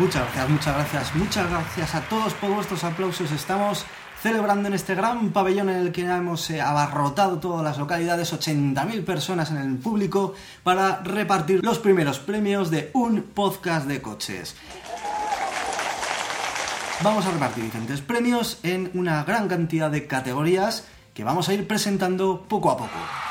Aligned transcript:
Muchas 0.00 0.22
gracias, 0.22 0.48
muchas 0.48 0.74
gracias, 0.74 1.14
muchas 1.14 1.50
gracias 1.50 1.94
a 1.94 2.00
todos 2.02 2.32
por 2.34 2.50
vuestros 2.50 2.84
aplausos. 2.84 3.32
Estamos 3.32 3.84
celebrando 4.22 4.68
en 4.68 4.74
este 4.74 4.94
gran 4.94 5.30
pabellón 5.30 5.70
en 5.70 5.76
el 5.76 5.92
que 5.92 6.02
hemos 6.02 6.50
eh, 6.50 6.60
abarrotado 6.60 7.38
todas 7.38 7.64
las 7.64 7.78
localidades, 7.78 8.32
80.000 8.32 9.04
personas 9.04 9.50
en 9.50 9.56
el 9.56 9.76
público, 9.76 10.34
para 10.62 11.00
repartir 11.02 11.64
los 11.64 11.78
primeros 11.78 12.18
premios 12.18 12.70
de 12.70 12.90
un 12.92 13.22
podcast 13.22 13.86
de 13.86 14.02
coches. 14.02 14.56
Vamos 17.02 17.24
a 17.24 17.30
repartir 17.30 17.64
diferentes 17.64 18.02
premios 18.02 18.58
en 18.62 18.90
una 18.92 19.24
gran 19.24 19.48
cantidad 19.48 19.90
de 19.90 20.06
categorías 20.06 20.86
que 21.14 21.24
vamos 21.24 21.48
a 21.48 21.54
ir 21.54 21.66
presentando 21.66 22.44
poco 22.46 22.70
a 22.70 22.76
poco. 22.76 23.29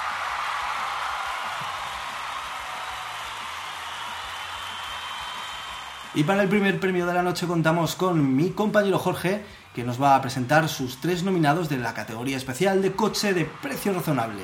Y 6.20 6.26
para 6.26 6.44
el 6.44 6.50
primer 6.50 6.82
premio 6.82 7.06
de 7.06 7.14
la 7.14 7.24
noche 7.24 7.48
contamos 7.48 7.96
con 7.96 8.36
mi 8.36 8.50
compañero 8.50 9.00
Jorge, 9.00 9.42
que 9.74 9.86
nos 9.86 10.02
va 10.02 10.18
a 10.18 10.22
presentar 10.22 10.68
sus 10.68 11.00
tres 11.00 11.24
nominados 11.24 11.70
de 11.70 11.78
la 11.78 11.94
categoría 11.94 12.36
especial 12.36 12.82
de 12.82 12.92
coche 12.92 13.34
de 13.34 13.46
precio 13.46 13.94
razonable. 13.94 14.42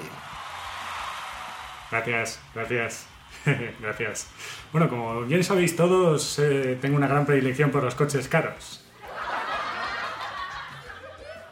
Gracias, 1.91 2.39
gracias. 2.53 3.07
gracias. 3.81 4.29
Bueno, 4.71 4.88
como 4.88 5.23
bien 5.23 5.43
sabéis 5.43 5.76
todos, 5.76 6.40
eh, 6.40 6.77
tengo 6.79 6.96
una 6.96 7.07
gran 7.07 7.26
predilección 7.26 7.71
por 7.71 7.84
los 7.84 7.93
coches 7.93 8.29
caros. 8.29 8.81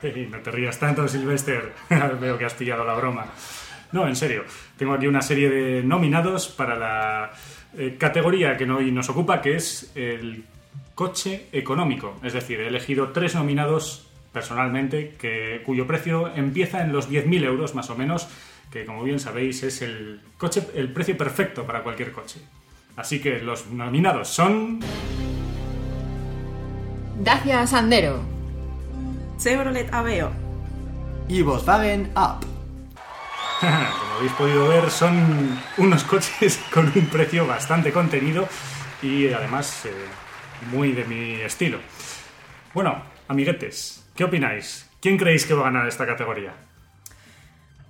No 0.29 0.39
te 0.39 0.51
rías 0.51 0.79
tanto, 0.79 1.05
Sylvester. 1.05 1.73
Veo 2.21 2.37
que 2.37 2.45
has 2.45 2.53
pillado 2.53 2.85
la 2.85 2.93
broma. 2.93 3.25
No, 3.91 4.07
en 4.07 4.15
serio. 4.15 4.45
Tengo 4.77 4.93
aquí 4.93 5.05
una 5.05 5.21
serie 5.21 5.49
de 5.49 5.83
nominados 5.83 6.47
para 6.47 6.77
la 6.77 7.31
eh, 7.77 7.95
categoría 7.97 8.57
que 8.57 8.69
hoy 8.69 8.91
nos 8.91 9.09
ocupa, 9.09 9.41
que 9.41 9.55
es 9.55 9.91
el 9.95 10.45
coche 10.95 11.47
económico. 11.51 12.15
Es 12.23 12.33
decir, 12.33 12.59
he 12.59 12.67
elegido 12.67 13.09
tres 13.09 13.35
nominados 13.35 14.07
personalmente, 14.31 15.15
que, 15.19 15.61
cuyo 15.65 15.87
precio 15.87 16.33
empieza 16.35 16.81
en 16.81 16.91
los 16.91 17.09
10.000 17.09 17.43
euros 17.45 17.75
más 17.75 17.89
o 17.89 17.95
menos, 17.95 18.27
que 18.71 18.85
como 18.85 19.03
bien 19.03 19.19
sabéis 19.19 19.63
es 19.63 19.81
el, 19.81 20.21
coche, 20.37 20.67
el 20.75 20.91
precio 20.91 21.15
perfecto 21.17 21.65
para 21.65 21.83
cualquier 21.83 22.11
coche. 22.11 22.39
Así 22.95 23.19
que 23.19 23.39
los 23.39 23.67
nominados 23.67 24.27
son... 24.27 24.79
Dacia 27.19 27.65
Sandero. 27.65 28.21
Chevrolet 29.37 29.91
Aveo. 29.93 30.31
Y 31.27 31.41
Volkswagen 31.41 32.11
Up. 32.15 32.52
Como 33.99 34.15
habéis 34.15 34.33
podido 34.33 34.67
ver, 34.67 34.89
son 34.89 35.57
unos 35.77 36.03
coches 36.03 36.59
con 36.73 36.91
un 36.93 37.05
precio 37.07 37.47
bastante 37.47 37.93
contenido 37.93 38.47
y 39.01 39.31
además 39.31 39.85
eh, 39.85 39.91
muy 40.71 40.91
de 40.91 41.05
mi 41.05 41.35
estilo. 41.35 41.79
Bueno, 42.73 43.01
amiguetes, 43.27 44.05
¿qué 44.15 44.25
opináis? 44.25 44.89
¿Quién 45.01 45.17
creéis 45.17 45.45
que 45.45 45.53
va 45.53 45.61
a 45.61 45.71
ganar 45.71 45.87
esta 45.87 46.05
categoría? 46.05 46.53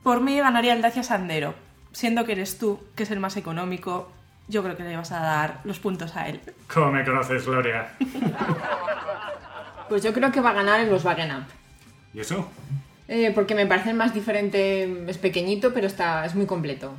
Por 0.04 0.22
mí 0.22 0.38
ganaría 0.40 0.74
el 0.74 0.82
Dacia 0.82 1.02
Sandero. 1.02 1.56
Siendo 1.92 2.26
que 2.26 2.34
eres 2.34 2.58
tú, 2.58 2.80
que 2.96 3.04
es 3.04 3.12
el 3.12 3.20
más 3.20 3.38
económico, 3.38 4.12
yo 4.48 4.64
creo 4.64 4.76
que 4.76 4.84
le 4.84 4.98
vas 4.98 5.12
a 5.12 5.20
dar 5.20 5.60
los 5.64 5.80
puntos 5.80 6.16
a 6.16 6.28
él. 6.28 6.42
¿Cómo 6.72 6.92
me 6.92 7.04
conoces, 7.04 7.46
Gloria? 7.46 7.94
Pues 9.90 10.04
yo 10.04 10.14
creo 10.14 10.32
que 10.32 10.42
va 10.42 10.52
a 10.52 10.54
ganar 10.54 10.80
el 10.80 10.90
Volkswagen 10.90 11.32
Up. 11.32 11.46
¿Y 12.14 12.20
eso? 12.20 12.50
Eh, 13.14 13.32
porque 13.36 13.54
me 13.54 13.68
parece 13.68 13.92
el 13.92 13.96
más 13.96 14.12
diferente, 14.12 15.06
es 15.08 15.20
pequeñito, 15.20 15.72
pero 15.72 15.86
está, 15.86 16.26
es 16.26 16.34
muy 16.34 16.48
completo. 16.48 16.92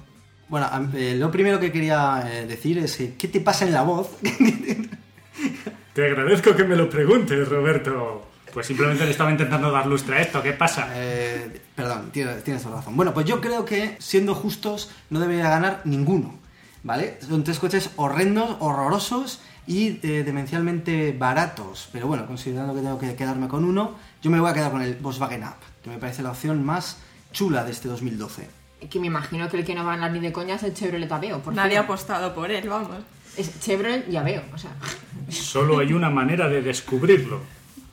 Bueno, 0.48 0.70
eh, 0.94 1.16
lo 1.18 1.28
primero 1.32 1.58
que 1.58 1.72
quería 1.72 2.24
eh, 2.30 2.46
decir 2.46 2.78
es 2.78 2.96
que, 2.96 3.14
¿qué 3.14 3.26
te 3.26 3.40
pasa 3.40 3.64
en 3.64 3.72
la 3.72 3.82
voz? 3.82 4.16
Te 5.92 6.06
agradezco 6.06 6.54
que 6.54 6.62
me 6.62 6.76
lo 6.76 6.88
preguntes, 6.88 7.48
Roberto. 7.48 8.28
Pues 8.52 8.64
simplemente 8.64 9.04
le 9.04 9.10
estaba 9.10 9.32
intentando 9.32 9.72
dar 9.72 9.86
lustre 9.86 10.18
a 10.18 10.20
esto. 10.20 10.40
¿Qué 10.40 10.52
pasa? 10.52 10.88
Eh, 10.94 11.60
perdón, 11.74 12.10
tienes, 12.12 12.64
razón. 12.64 12.94
Bueno, 12.94 13.12
pues 13.12 13.26
yo 13.26 13.40
creo 13.40 13.64
que, 13.64 13.96
siendo 13.98 14.36
justos, 14.36 14.92
no 15.10 15.18
debería 15.18 15.50
ganar 15.50 15.80
ninguno, 15.84 16.38
¿vale? 16.84 17.18
Son 17.28 17.42
tres 17.42 17.58
coches 17.58 17.90
horrendos, 17.96 18.56
horrorosos 18.60 19.40
y 19.66 19.98
eh, 20.06 20.22
demencialmente 20.24 21.12
baratos. 21.12 21.88
Pero 21.92 22.06
bueno, 22.06 22.26
considerando 22.26 22.74
que 22.74 22.80
tengo 22.80 22.98
que 22.98 23.16
quedarme 23.16 23.48
con 23.48 23.64
uno, 23.64 23.96
yo 24.24 24.30
me 24.30 24.40
voy 24.40 24.50
a 24.50 24.54
quedar 24.54 24.72
con 24.72 24.80
el 24.80 24.94
Volkswagen 24.94 25.42
Up, 25.42 25.56
que 25.82 25.90
me 25.90 25.98
parece 25.98 26.22
la 26.22 26.30
opción 26.30 26.64
más 26.64 26.98
chula 27.30 27.62
de 27.62 27.72
este 27.72 27.88
2012. 27.88 28.48
Que 28.88 28.98
me 28.98 29.08
imagino 29.08 29.50
que 29.50 29.58
el 29.58 29.66
que 29.66 29.74
no 29.74 29.84
va 29.84 29.92
a 29.92 29.96
ganar 29.96 30.12
ni 30.12 30.20
de 30.20 30.32
coña 30.32 30.54
es 30.54 30.62
el 30.62 30.72
Chevrolet 30.72 31.12
Aveo. 31.12 31.40
Por 31.40 31.52
Nadie 31.52 31.76
ha 31.76 31.82
apostado 31.82 32.34
por 32.34 32.50
él, 32.50 32.66
vamos. 32.66 32.88
Es 33.36 33.60
Chevrolet 33.60 34.08
y 34.10 34.16
Aveo, 34.16 34.42
o 34.54 34.56
sea. 34.56 34.70
Solo 35.28 35.78
hay 35.78 35.92
una 35.92 36.08
manera 36.08 36.48
de 36.48 36.62
descubrirlo. 36.62 37.40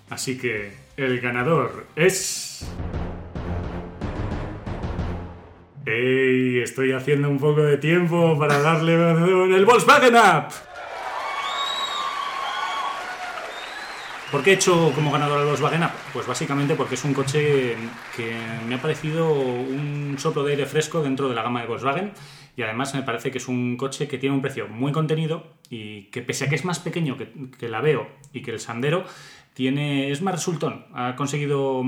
Así 0.09 0.38
que 0.38 0.74
el 0.96 1.20
ganador 1.20 1.88
es... 1.97 2.66
¡Ey! 5.86 6.62
Estoy 6.62 6.94
haciendo 6.94 7.30
un 7.30 7.40
poco 7.40 7.62
de 7.62 7.75
tiempo 7.75 8.40
para 8.40 8.58
darle 8.62 8.94
el 9.58 9.66
Volkswagen 9.66 10.16
Up. 10.16 10.53
¿Por 14.31 14.44
qué 14.44 14.52
he 14.52 14.53
hecho 14.53 14.94
como 14.96 15.12
ganador 15.12 15.40
al 15.40 15.46
Volkswagen 15.46 15.84
Up? 15.84 15.92
Pues 16.14 16.25
básicamente 16.25 16.75
porque 16.75 16.96
es 16.96 17.03
un 17.03 17.14
coche 17.14 17.75
que 18.16 18.34
me 18.66 18.75
ha 18.75 18.81
parecido 18.81 19.30
un 19.34 20.16
soplo 20.18 20.46
de 20.46 20.52
aire 20.53 20.66
fresco 20.66 21.02
dentro 21.03 21.28
de 21.28 21.36
la 21.36 21.44
gama 21.44 21.59
de 21.59 21.68
Volkswagen 21.68 22.14
y 22.56 22.62
además 22.62 22.96
me 22.96 23.03
parece 23.03 23.30
que 23.30 23.40
es 23.40 23.50
un 23.50 23.75
coche 23.75 24.08
que 24.08 24.18
tiene 24.18 24.34
un 24.34 24.41
precio 24.41 24.70
muy 24.70 24.94
contenido 24.94 25.47
y 25.70 26.03
que 26.03 26.22
pese 26.22 26.46
a 26.46 26.50
que 26.50 26.56
es 26.56 26.64
más 26.64 26.80
pequeño 26.80 27.18
que, 27.18 27.30
el 27.66 27.75
Aveo 27.75 28.08
y 28.31 28.41
que 28.41 28.52
el 28.52 28.62
Sandero, 28.62 29.03
tiene, 29.53 30.12
es 30.12 30.22
más 30.22 30.36
resultón. 30.36 30.86
Ha 30.94 31.18
conseguido 31.18 31.84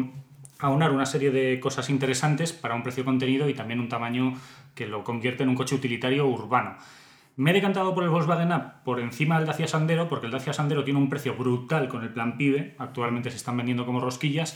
aunar 0.60 0.92
una 0.92 1.06
serie 1.06 1.32
de 1.32 1.62
cosas 1.62 1.90
interesantes 1.90 2.52
para 2.52 2.76
un 2.76 2.84
precio 2.84 3.06
contenido 3.06 3.48
y 3.48 3.54
también 3.54 3.80
un 3.80 3.88
tamaño 3.88 4.34
que 4.76 4.86
lo 4.86 5.06
convierte 5.06 5.44
en 5.44 5.50
un 5.50 5.56
coche 5.56 5.76
utilitario 5.76 6.28
urbano. 6.28 6.76
Me 7.36 7.50
he 7.50 7.54
decantado 7.54 7.96
por 7.96 8.04
el 8.04 8.12
Volkswagen 8.12 8.52
Up 8.52 8.84
por 8.84 9.00
encima 9.00 9.38
del 9.38 9.48
Dacia 9.48 9.68
Sandero, 9.68 10.08
porque 10.08 10.28
el 10.28 10.32
Dacia 10.32 10.54
Sandero 10.54 10.84
tiene 10.84 11.00
un 11.00 11.10
precio 11.10 11.36
brutal 11.36 11.88
con 11.88 12.04
el 12.04 12.14
plan 12.14 12.38
PIBE, 12.38 12.76
actualmente 12.78 13.32
se 13.32 13.38
están 13.38 13.58
vendiendo 13.58 13.88
como 13.88 14.00
rosquillas, 14.00 14.56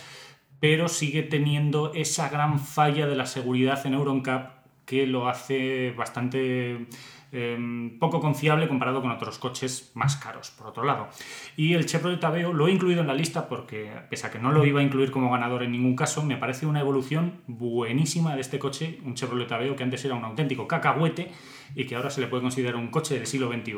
pero 0.60 0.88
sigue 0.88 1.24
teniendo 1.24 1.92
esa 1.94 2.30
gran 2.30 2.60
falla 2.60 3.08
de 3.08 3.16
la 3.16 3.26
seguridad 3.26 3.84
en 3.86 3.96
EuronCap 3.96 4.58
que 4.86 5.08
lo 5.08 5.28
hace 5.28 5.92
bastante 5.98 6.88
eh, 7.32 7.96
poco 8.00 8.20
confiable 8.20 8.68
comparado 8.68 9.02
con 9.02 9.12
otros 9.12 9.38
coches 9.40 9.92
más 9.96 10.16
caros, 10.18 10.52
por 10.52 10.68
otro 10.68 10.84
lado. 10.84 11.08
Y 11.56 11.74
el 11.74 11.86
Chevrolet 11.86 12.24
Aveo 12.24 12.54
lo 12.54 12.68
he 12.68 12.72
incluido 12.72 13.02
en 13.02 13.08
la 13.08 13.14
lista 13.14 13.48
porque, 13.50 13.92
pese 14.10 14.28
a 14.28 14.32
que 14.32 14.40
no 14.40 14.52
lo 14.52 14.66
iba 14.66 14.80
a 14.80 14.84
incluir 14.84 15.12
como 15.12 15.32
ganador 15.32 15.64
en 15.64 15.72
ningún 15.72 15.96
caso, 15.96 16.24
me 16.24 16.38
parece 16.38 16.66
una 16.66 16.80
evolución 16.80 17.42
buenísima 17.48 18.36
de 18.36 18.42
este 18.42 18.60
coche, 18.60 19.00
un 19.04 19.14
Chevrolet 19.16 19.52
Aveo 19.52 19.76
que 19.76 19.84
antes 19.84 20.04
era 20.06 20.16
un 20.16 20.24
auténtico 20.26 20.68
cacahuete 20.68 21.32
y 21.76 21.86
que 21.86 21.96
ahora 21.96 22.10
se 22.10 22.22
le 22.22 22.28
puede 22.28 22.42
considerar 22.44 22.76
un 22.76 22.88
coche 22.88 23.16
del 23.16 23.28
siglo 23.28 23.52
XXI. 23.52 23.74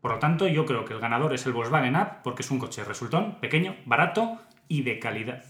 Por 0.00 0.12
lo 0.12 0.18
tanto, 0.18 0.46
yo 0.46 0.64
creo 0.66 0.84
que 0.84 0.94
el 0.94 1.00
ganador 1.00 1.34
es 1.34 1.46
el 1.46 1.52
Volkswagen 1.52 1.96
Up 1.96 2.08
porque 2.22 2.42
es 2.42 2.50
un 2.50 2.58
coche 2.58 2.84
resultón, 2.84 3.38
pequeño, 3.40 3.74
barato 3.86 4.38
y 4.68 4.82
de 4.82 4.98
calidad. 4.98 5.42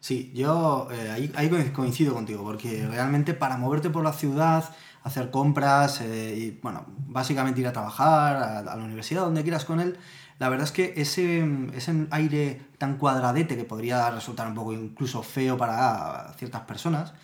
Sí, 0.00 0.32
yo 0.34 0.88
eh, 0.90 1.10
ahí, 1.12 1.32
ahí 1.36 1.48
co- 1.48 1.56
coincido 1.72 2.12
contigo, 2.12 2.42
porque 2.42 2.86
realmente 2.88 3.34
para 3.34 3.56
moverte 3.56 3.88
por 3.88 4.02
la 4.02 4.12
ciudad, 4.12 4.64
hacer 5.04 5.30
compras, 5.30 6.00
eh, 6.00 6.34
y 6.36 6.60
bueno, 6.62 6.84
básicamente 7.08 7.60
ir 7.60 7.66
a 7.66 7.72
trabajar, 7.72 8.36
a, 8.36 8.62
la 8.62 8.84
universidad, 8.84 9.22
donde 9.22 9.42
quieras 9.42 9.64
con 9.64 9.80
él, 9.80 9.98
la 10.38 10.48
verdad 10.48 10.64
es 10.64 10.72
que 10.72 10.94
ese, 10.96 11.46
ese 11.74 12.06
aire 12.10 12.62
tan 12.78 12.96
cuadradete 12.96 13.56
que 13.56 13.64
podría 13.64 14.10
resultar 14.10 14.46
un 14.48 14.54
poco 14.54 14.72
incluso 14.72 15.22
feo 15.22 15.56
para 15.56 16.32
ciertas 16.36 16.62
personas, 16.62 17.14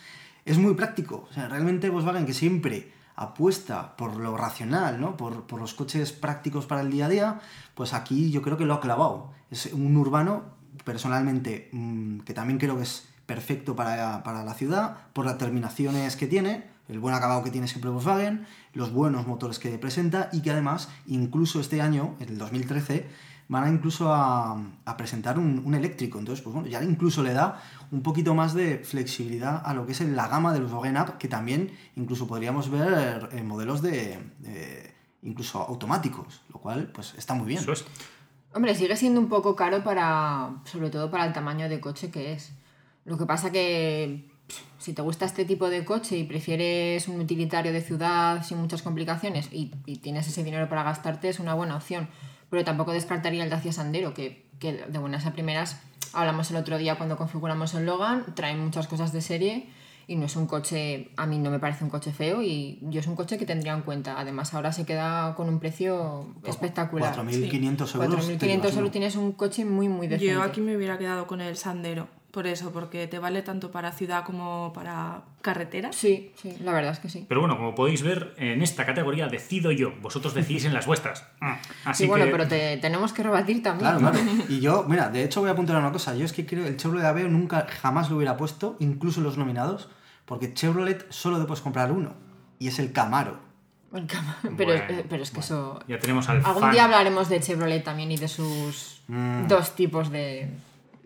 es 0.44 0.58
muy 0.58 0.74
práctico. 0.74 1.26
O 1.30 1.32
sea, 1.32 1.48
realmente 1.48 1.90
Volkswagen 1.90 2.26
que 2.26 2.34
siempre 2.34 2.92
apuesta 3.16 3.96
por 3.96 4.16
lo 4.16 4.36
racional, 4.36 5.00
¿no? 5.00 5.16
Por, 5.16 5.46
por 5.46 5.60
los 5.60 5.74
coches 5.74 6.12
prácticos 6.12 6.66
para 6.66 6.82
el 6.82 6.90
día 6.90 7.06
a 7.06 7.08
día, 7.08 7.40
pues 7.74 7.92
aquí 7.92 8.30
yo 8.30 8.42
creo 8.42 8.56
que 8.56 8.64
lo 8.64 8.74
ha 8.74 8.80
clavado. 8.80 9.32
Es 9.50 9.66
un 9.72 9.96
urbano 9.96 10.44
personalmente, 10.84 11.68
mm, 11.72 12.20
que 12.20 12.34
también 12.34 12.58
creo 12.58 12.76
que 12.76 12.84
es 12.84 13.08
perfecto 13.26 13.74
para, 13.76 14.22
para 14.22 14.44
la 14.44 14.54
ciudad, 14.54 14.96
por 15.12 15.26
las 15.26 15.36
terminaciones 15.36 16.16
que 16.16 16.26
tiene, 16.26 16.64
el 16.88 16.98
buen 16.98 17.14
acabado 17.14 17.42
que 17.44 17.50
tiene 17.50 17.68
siempre 17.68 17.90
Volkswagen, 17.90 18.46
los 18.72 18.92
buenos 18.92 19.26
motores 19.26 19.58
que 19.58 19.76
presenta 19.78 20.28
y 20.32 20.40
que 20.42 20.50
además, 20.50 20.88
incluso 21.06 21.60
este 21.60 21.80
año, 21.82 22.16
en 22.20 22.30
el 22.30 22.38
2013, 22.38 23.06
van 23.50 23.64
a 23.64 23.68
incluso 23.70 24.12
a, 24.12 24.60
a 24.84 24.96
presentar 24.98 25.38
un, 25.38 25.62
un 25.64 25.74
eléctrico. 25.74 26.18
Entonces, 26.18 26.42
pues 26.42 26.52
bueno, 26.54 26.68
ya 26.68 26.82
incluso 26.82 27.22
le 27.22 27.32
da 27.32 27.62
un 27.90 28.02
poquito 28.02 28.34
más 28.34 28.52
de 28.54 28.78
flexibilidad 28.78 29.62
a 29.64 29.72
lo 29.74 29.86
que 29.86 29.92
es 29.92 30.00
la 30.02 30.28
gama 30.28 30.52
del 30.52 30.62
Volkswagen 30.64 30.96
Up, 30.98 31.18
que 31.18 31.28
también 31.28 31.72
incluso 31.96 32.26
podríamos 32.26 32.70
ver 32.70 33.28
en 33.32 33.46
modelos 33.46 33.80
de, 33.82 34.18
de- 34.40 34.94
incluso 35.22 35.60
automáticos, 35.62 36.42
lo 36.52 36.58
cual 36.60 36.90
pues 36.94 37.14
está 37.16 37.34
muy 37.34 37.46
bien. 37.46 37.60
Eso 37.60 37.72
es. 37.72 37.84
Hombre, 38.54 38.74
sigue 38.74 38.96
siendo 38.96 39.20
un 39.20 39.28
poco 39.28 39.54
caro 39.56 39.82
para, 39.84 40.50
sobre 40.64 40.90
todo 40.90 41.10
para 41.10 41.26
el 41.26 41.32
tamaño 41.32 41.68
de 41.68 41.80
coche 41.80 42.10
que 42.10 42.32
es. 42.32 42.52
Lo 43.04 43.16
que 43.18 43.26
pasa 43.26 43.50
que 43.50 44.30
si 44.78 44.92
te 44.92 45.02
gusta 45.02 45.24
este 45.24 45.44
tipo 45.44 45.68
de 45.68 45.84
coche 45.84 46.16
y 46.16 46.24
prefieres 46.24 47.08
un 47.08 47.20
utilitario 47.20 47.72
de 47.72 47.80
ciudad 47.80 48.42
sin 48.44 48.58
muchas 48.58 48.82
complicaciones 48.82 49.48
y, 49.52 49.72
y 49.86 49.96
tienes 49.96 50.26
ese 50.28 50.44
dinero 50.44 50.68
para 50.68 50.82
gastarte, 50.82 51.28
es 51.28 51.40
una 51.40 51.54
buena 51.54 51.76
opción. 51.76 52.08
Pero 52.50 52.64
tampoco 52.64 52.92
descartaría 52.92 53.44
el 53.44 53.50
Dacia 53.50 53.72
Sandero, 53.72 54.14
que, 54.14 54.46
que 54.58 54.72
de 54.72 54.98
buenas 54.98 55.26
a 55.26 55.32
primeras 55.32 55.80
hablamos 56.12 56.50
el 56.50 56.56
otro 56.56 56.78
día 56.78 56.96
cuando 56.96 57.16
configuramos 57.16 57.74
el 57.74 57.86
Logan, 57.86 58.24
trae 58.34 58.56
muchas 58.56 58.86
cosas 58.86 59.12
de 59.12 59.20
serie 59.20 59.68
y 60.06 60.16
no 60.16 60.24
es 60.24 60.36
un 60.36 60.46
coche, 60.46 61.10
a 61.16 61.26
mí 61.26 61.38
no 61.38 61.50
me 61.50 61.58
parece 61.58 61.84
un 61.84 61.90
coche 61.90 62.12
feo 62.12 62.42
y 62.42 62.78
yo 62.82 63.00
es 63.00 63.06
un 63.06 63.14
coche 63.14 63.36
que 63.36 63.44
tendría 63.44 63.74
en 63.74 63.82
cuenta. 63.82 64.18
Además 64.18 64.54
ahora 64.54 64.72
se 64.72 64.86
queda 64.86 65.34
con 65.34 65.50
un 65.50 65.60
precio 65.60 66.34
espectacular. 66.44 67.14
4.500 67.14 67.94
euros. 67.94 68.26
te 68.26 68.38
4.500 68.38 68.46
llevas 68.46 68.70
solo 68.70 68.80
uno. 68.80 68.90
tienes 68.90 69.16
un 69.16 69.32
coche 69.32 69.66
muy, 69.66 69.88
muy 69.88 70.08
decente. 70.08 70.32
Yo 70.32 70.42
aquí 70.42 70.62
me 70.62 70.74
hubiera 70.76 70.96
quedado 70.96 71.26
con 71.26 71.42
el 71.42 71.58
Sandero, 71.58 72.08
por 72.30 72.46
eso, 72.46 72.70
porque 72.72 73.06
te 73.06 73.18
vale 73.18 73.42
tanto 73.42 73.70
para 73.70 73.90
ciudad 73.92 74.22
como 74.24 74.72
para 74.74 75.22
carretera. 75.40 75.92
Sí, 75.92 76.32
sí, 76.36 76.54
la 76.62 76.72
verdad 76.72 76.92
es 76.92 76.98
que 76.98 77.08
sí. 77.08 77.24
Pero 77.28 77.40
bueno, 77.40 77.56
como 77.56 77.74
podéis 77.74 78.02
ver, 78.02 78.34
en 78.36 78.60
esta 78.62 78.84
categoría 78.84 79.28
decido 79.28 79.72
yo. 79.72 79.92
Vosotros 80.02 80.34
decidís 80.34 80.66
en 80.66 80.74
las 80.74 80.86
vuestras. 80.86 81.24
Mm, 81.40 81.52
Así 81.86 82.04
Sí, 82.04 82.08
bueno, 82.08 82.26
que... 82.26 82.30
pero 82.30 82.46
te, 82.46 82.76
tenemos 82.76 83.12
que 83.14 83.22
rebatir 83.22 83.62
también. 83.62 83.90
Claro, 83.98 84.12
claro. 84.12 84.18
Y 84.48 84.60
yo, 84.60 84.84
mira, 84.86 85.08
de 85.08 85.24
hecho 85.24 85.40
voy 85.40 85.48
a 85.48 85.52
apuntar 85.52 85.76
una 85.78 85.90
cosa. 85.90 86.14
Yo 86.14 86.24
es 86.26 86.32
que 86.34 86.44
creo 86.44 86.64
que 86.64 86.68
el 86.68 86.76
Chevrolet 86.76 87.06
Aveo 87.06 87.28
nunca, 87.28 87.66
jamás 87.80 88.10
lo 88.10 88.16
hubiera 88.16 88.36
puesto, 88.36 88.76
incluso 88.78 89.20
los 89.22 89.38
nominados, 89.38 89.88
porque 90.26 90.52
Chevrolet 90.52 91.06
solo 91.10 91.38
te 91.40 91.46
puedes 91.46 91.62
comprar 91.62 91.90
uno, 91.92 92.12
y 92.58 92.68
es 92.68 92.78
el 92.78 92.92
Camaro. 92.92 93.40
El 93.94 94.06
cama- 94.06 94.36
Pero, 94.42 94.72
Bueno, 94.74 95.02
pero 95.08 95.22
es 95.22 95.30
que 95.30 95.36
bueno. 95.40 95.44
eso... 95.46 95.80
Ya 95.88 95.98
tenemos 95.98 96.28
al 96.28 96.44
Algún 96.44 96.60
fan. 96.60 96.72
día 96.72 96.84
hablaremos 96.84 97.30
de 97.30 97.40
Chevrolet 97.40 97.82
también 97.82 98.12
y 98.12 98.18
de 98.18 98.28
sus 98.28 99.00
dos 99.48 99.74
tipos 99.74 100.10
de... 100.10 100.50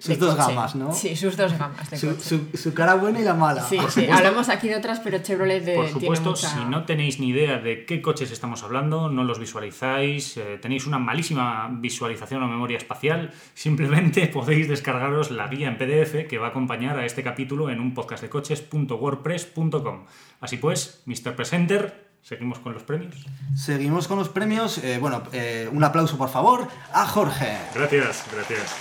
Sus 0.02 0.18
de 0.18 0.26
dos 0.26 0.34
coche. 0.34 0.48
gamas, 0.54 0.74
¿no? 0.74 0.92
Sí, 0.92 1.14
sus 1.14 1.36
dos 1.36 1.52
gamas 1.56 1.88
de 1.90 1.96
Su, 1.96 2.08
coche. 2.08 2.20
su- 2.22 2.48
su 2.56 2.74
cara 2.74 2.94
buena 2.94 3.20
y 3.20 3.24
la 3.24 3.34
mala. 3.34 3.62
Sí, 3.62 3.78
sí. 3.88 4.08
Hablamos 4.10 4.48
aquí 4.48 4.68
de 4.68 4.74
otras, 4.76 4.98
pero 5.00 5.18
Chevrolet 5.18 5.64
de, 5.64 5.74
Por 5.76 5.84
tiene 5.86 6.00
supuesto, 6.00 6.30
mucha- 6.30 6.48
si 6.48 6.64
no 6.64 6.84
tenéis 6.84 7.20
ni 7.20 7.28
idea 7.28 7.58
de 7.58 7.84
qué 7.86 8.02
coches 8.02 8.30
estamos 8.32 8.62
hablando, 8.64 9.08
no 9.08 9.22
los 9.24 9.38
visualizáis, 9.38 10.36
eh, 10.38 10.58
tenéis 10.60 10.86
una 10.86 10.98
malísima 10.98 11.68
visualización 11.70 12.42
o 12.42 12.48
memoria 12.48 12.76
espacial, 12.78 13.30
simplemente 13.54 14.26
podéis 14.32 14.68
descargaros 14.68 15.30
la 15.30 15.46
guía 15.48 15.68
en 15.68 15.78
PDF 15.78 16.26
que 16.28 16.38
va 16.38 16.48
a 16.48 16.50
acompañar 16.50 16.98
a 16.98 17.06
este 17.06 17.22
capítulo 17.22 17.70
en 17.70 17.78
un 17.80 17.94
podcastdecoches.wordpress.com. 17.94 20.04
Así 20.40 20.56
pues, 20.56 21.02
Mr. 21.06 21.36
Presenter, 21.36 22.10
seguimos 22.22 22.58
con 22.58 22.72
los 22.74 22.82
premios. 22.82 23.14
Seguimos 23.54 24.08
con 24.08 24.18
los 24.18 24.28
premios. 24.28 24.78
Eh, 24.78 24.98
bueno, 25.00 25.22
eh, 25.32 25.68
un 25.72 25.84
aplauso 25.84 26.18
por 26.18 26.28
favor 26.28 26.66
a 26.92 27.06
Jorge. 27.06 27.56
Gracias, 27.74 28.24
gracias. 28.34 28.74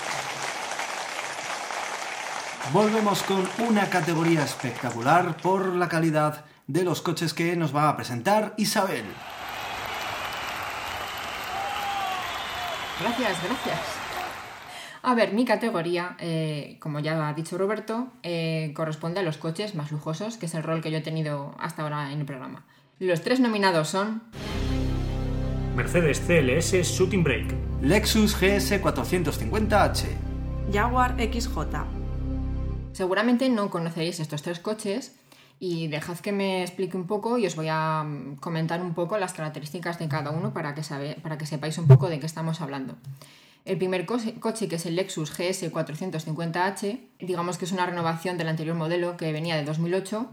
Volvemos 2.70 3.22
con 3.24 3.44
una 3.68 3.90
categoría 3.90 4.44
espectacular 4.44 5.36
por 5.38 5.76
la 5.76 5.90
calidad 5.90 6.46
de 6.68 6.86
los 6.86 7.02
coches 7.02 7.34
que 7.34 7.58
nos 7.58 7.76
va 7.76 7.90
a 7.90 7.98
presentar 7.98 8.54
Isabel. 8.56 9.04
Gracias, 13.02 13.44
gracias. 13.44 13.80
A 15.02 15.16
ver, 15.16 15.34
mi 15.34 15.44
categoría, 15.44 16.16
eh, 16.20 16.78
como 16.80 17.00
ya 17.00 17.28
ha 17.28 17.34
dicho 17.34 17.58
Roberto, 17.58 18.08
eh, 18.24 18.72
corresponde 18.74 19.20
a 19.20 19.24
los 19.24 19.36
coches 19.36 19.76
más 19.76 19.92
lujosos, 19.92 20.38
que 20.38 20.46
es 20.46 20.54
el 20.54 20.64
rol 20.64 20.82
que 20.82 20.92
yo 20.92 21.00
he 21.00 21.02
tenido 21.02 21.56
hasta 21.60 21.82
ahora 21.82 22.14
en 22.14 22.20
el 22.20 22.26
programa. 22.26 22.64
Los 23.00 23.22
tres 23.22 23.42
nominados 23.42 23.90
son 23.90 24.22
Mercedes 25.76 26.22
CLS 26.22 26.88
Shooting 26.88 27.24
Brake. 27.24 27.58
Lexus 27.82 28.40
GS 28.40 28.82
450H. 28.82 30.06
Jaguar 30.72 31.18
XJ. 31.18 32.01
Seguramente 32.94 33.50
no 33.50 33.70
conoceréis 33.70 34.20
estos 34.20 34.42
tres 34.42 34.60
coches 34.60 35.16
y 35.60 35.88
dejad 35.88 36.18
que 36.18 36.32
me 36.32 36.64
explique 36.64 36.98
un 36.98 37.08
poco 37.08 37.38
y 37.38 37.46
os 37.46 37.56
voy 37.56 37.68
a 37.70 38.04
mm, 38.04 38.38
comentar 38.38 38.82
un 38.82 38.94
poco 38.94 39.18
las 39.18 39.34
características 39.34 40.00
de 40.00 40.08
cada 40.08 40.32
uno 40.32 40.54
para 40.54 40.74
que, 40.74 40.82
para 41.22 41.38
que 41.38 41.46
sepáis 41.46 41.78
un 41.78 41.88
poco 41.88 42.10
de 42.10 42.20
qué 42.20 42.26
estamos 42.26 42.62
hablando. 42.62 42.96
El 43.64 43.78
primer 43.78 44.08
coche, 44.08 44.68
que 44.68 44.76
es 44.76 44.86
el 44.88 44.96
Lexus 44.96 45.32
GS 45.32 45.72
450H, 45.72 47.00
digamos 47.20 47.60
que 47.60 47.66
es 47.66 47.72
una 47.72 47.86
renovación 47.86 48.38
del 48.40 48.48
anterior 48.48 48.76
modelo 48.76 49.18
que 49.18 49.32
venía 49.32 49.56
de 49.56 49.64
2008 49.64 50.28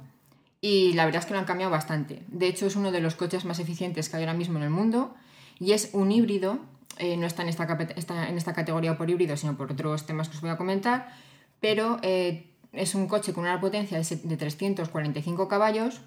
y 0.63 0.95
la 0.95 1.05
verdad 1.05 1.21
es 1.21 1.27
que 1.27 1.35
lo 1.35 1.39
han 1.39 1.45
cambiado 1.45 1.71
bastante. 1.71 2.23
De 2.29 2.47
hecho, 2.47 2.67
es 2.67 2.75
uno 2.75 2.91
de 2.91 3.01
los 3.03 3.15
coches 3.15 3.45
más 3.45 3.59
eficientes 3.59 4.09
que 4.09 4.17
hay 4.17 4.23
ahora 4.23 4.33
mismo 4.33 4.57
en 4.57 4.65
el 4.65 4.71
mundo 4.71 5.15
y 5.61 5.73
es 5.73 5.91
un 5.93 6.11
híbrido, 6.11 6.59
eh, 6.97 7.19
no 7.19 7.27
está 7.27 7.43
en 7.43 7.51
esta, 7.51 7.65
está 7.97 8.31
en 8.31 8.39
esta 8.39 8.55
categoría 8.55 8.97
por 8.97 9.11
híbrido, 9.11 9.37
sino 9.37 9.59
por 9.59 9.73
otros 9.73 10.07
temas 10.07 10.31
que 10.31 10.37
os 10.37 10.41
voy 10.41 10.51
a 10.51 10.57
comentar, 10.57 11.13
pero 11.61 11.99
eh, 12.03 12.47
es 12.73 12.95
un 12.95 13.07
coche 13.09 13.33
con 13.33 13.45
una 13.45 13.61
potencia 13.61 13.99
de 13.99 14.05
se- 14.05 14.17
de 14.17 14.37
345 14.37 15.49
caballos, 15.49 16.01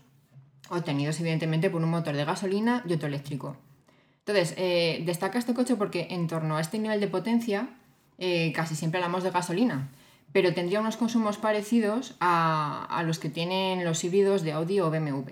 obtenidos 0.69 1.19
evidentemente 1.19 1.69
por 1.69 1.81
un 1.83 1.89
motor 1.89 2.15
de 2.15 2.25
gasolina 2.25 2.83
y 2.87 2.93
otro 2.93 3.07
eléctrico. 3.07 3.57
Entonces, 4.19 4.53
eh, 4.57 5.01
destaca 5.05 5.39
este 5.39 5.53
coche 5.53 5.75
porque 5.75 6.07
en 6.11 6.27
torno 6.27 6.57
a 6.57 6.61
este 6.61 6.77
nivel 6.79 6.99
de 6.99 7.07
potencia 7.07 7.69
eh, 8.17 8.53
casi 8.53 8.75
siempre 8.75 8.99
hablamos 8.99 9.23
de 9.23 9.31
gasolina, 9.31 9.89
pero 10.31 10.53
tendría 10.53 10.79
unos 10.79 10.95
consumos 10.95 11.37
parecidos 11.37 12.15
a, 12.19 12.85
a 12.85 13.03
los 13.03 13.17
que 13.19 13.29
tienen 13.29 13.83
los 13.83 14.03
híbridos 14.03 14.43
de 14.43 14.51
Audi 14.53 14.79
o 14.79 14.89
BMW. 14.91 15.31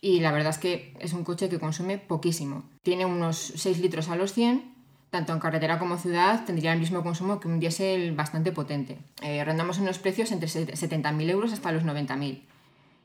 Y 0.00 0.20
la 0.20 0.32
verdad 0.32 0.50
es 0.50 0.58
que 0.58 0.94
es 1.00 1.12
un 1.12 1.22
coche 1.24 1.48
que 1.48 1.58
consume 1.60 1.98
poquísimo. 1.98 2.64
Tiene 2.82 3.04
unos 3.06 3.36
6 3.56 3.78
litros 3.80 4.08
a 4.08 4.16
los 4.16 4.32
100, 4.32 4.71
tanto 5.12 5.34
en 5.34 5.40
carretera 5.40 5.78
como 5.78 5.98
ciudad 5.98 6.46
tendría 6.46 6.72
el 6.72 6.80
mismo 6.80 7.02
consumo 7.02 7.38
que 7.38 7.46
un 7.46 7.60
diésel 7.60 8.12
bastante 8.12 8.50
potente. 8.50 8.96
Eh, 9.20 9.44
rondamos 9.44 9.78
unos 9.78 9.98
precios 9.98 10.32
entre 10.32 10.48
set- 10.48 10.72
70.000 10.74 11.28
euros 11.28 11.52
hasta 11.52 11.70
los 11.70 11.84
90.000 11.84 12.40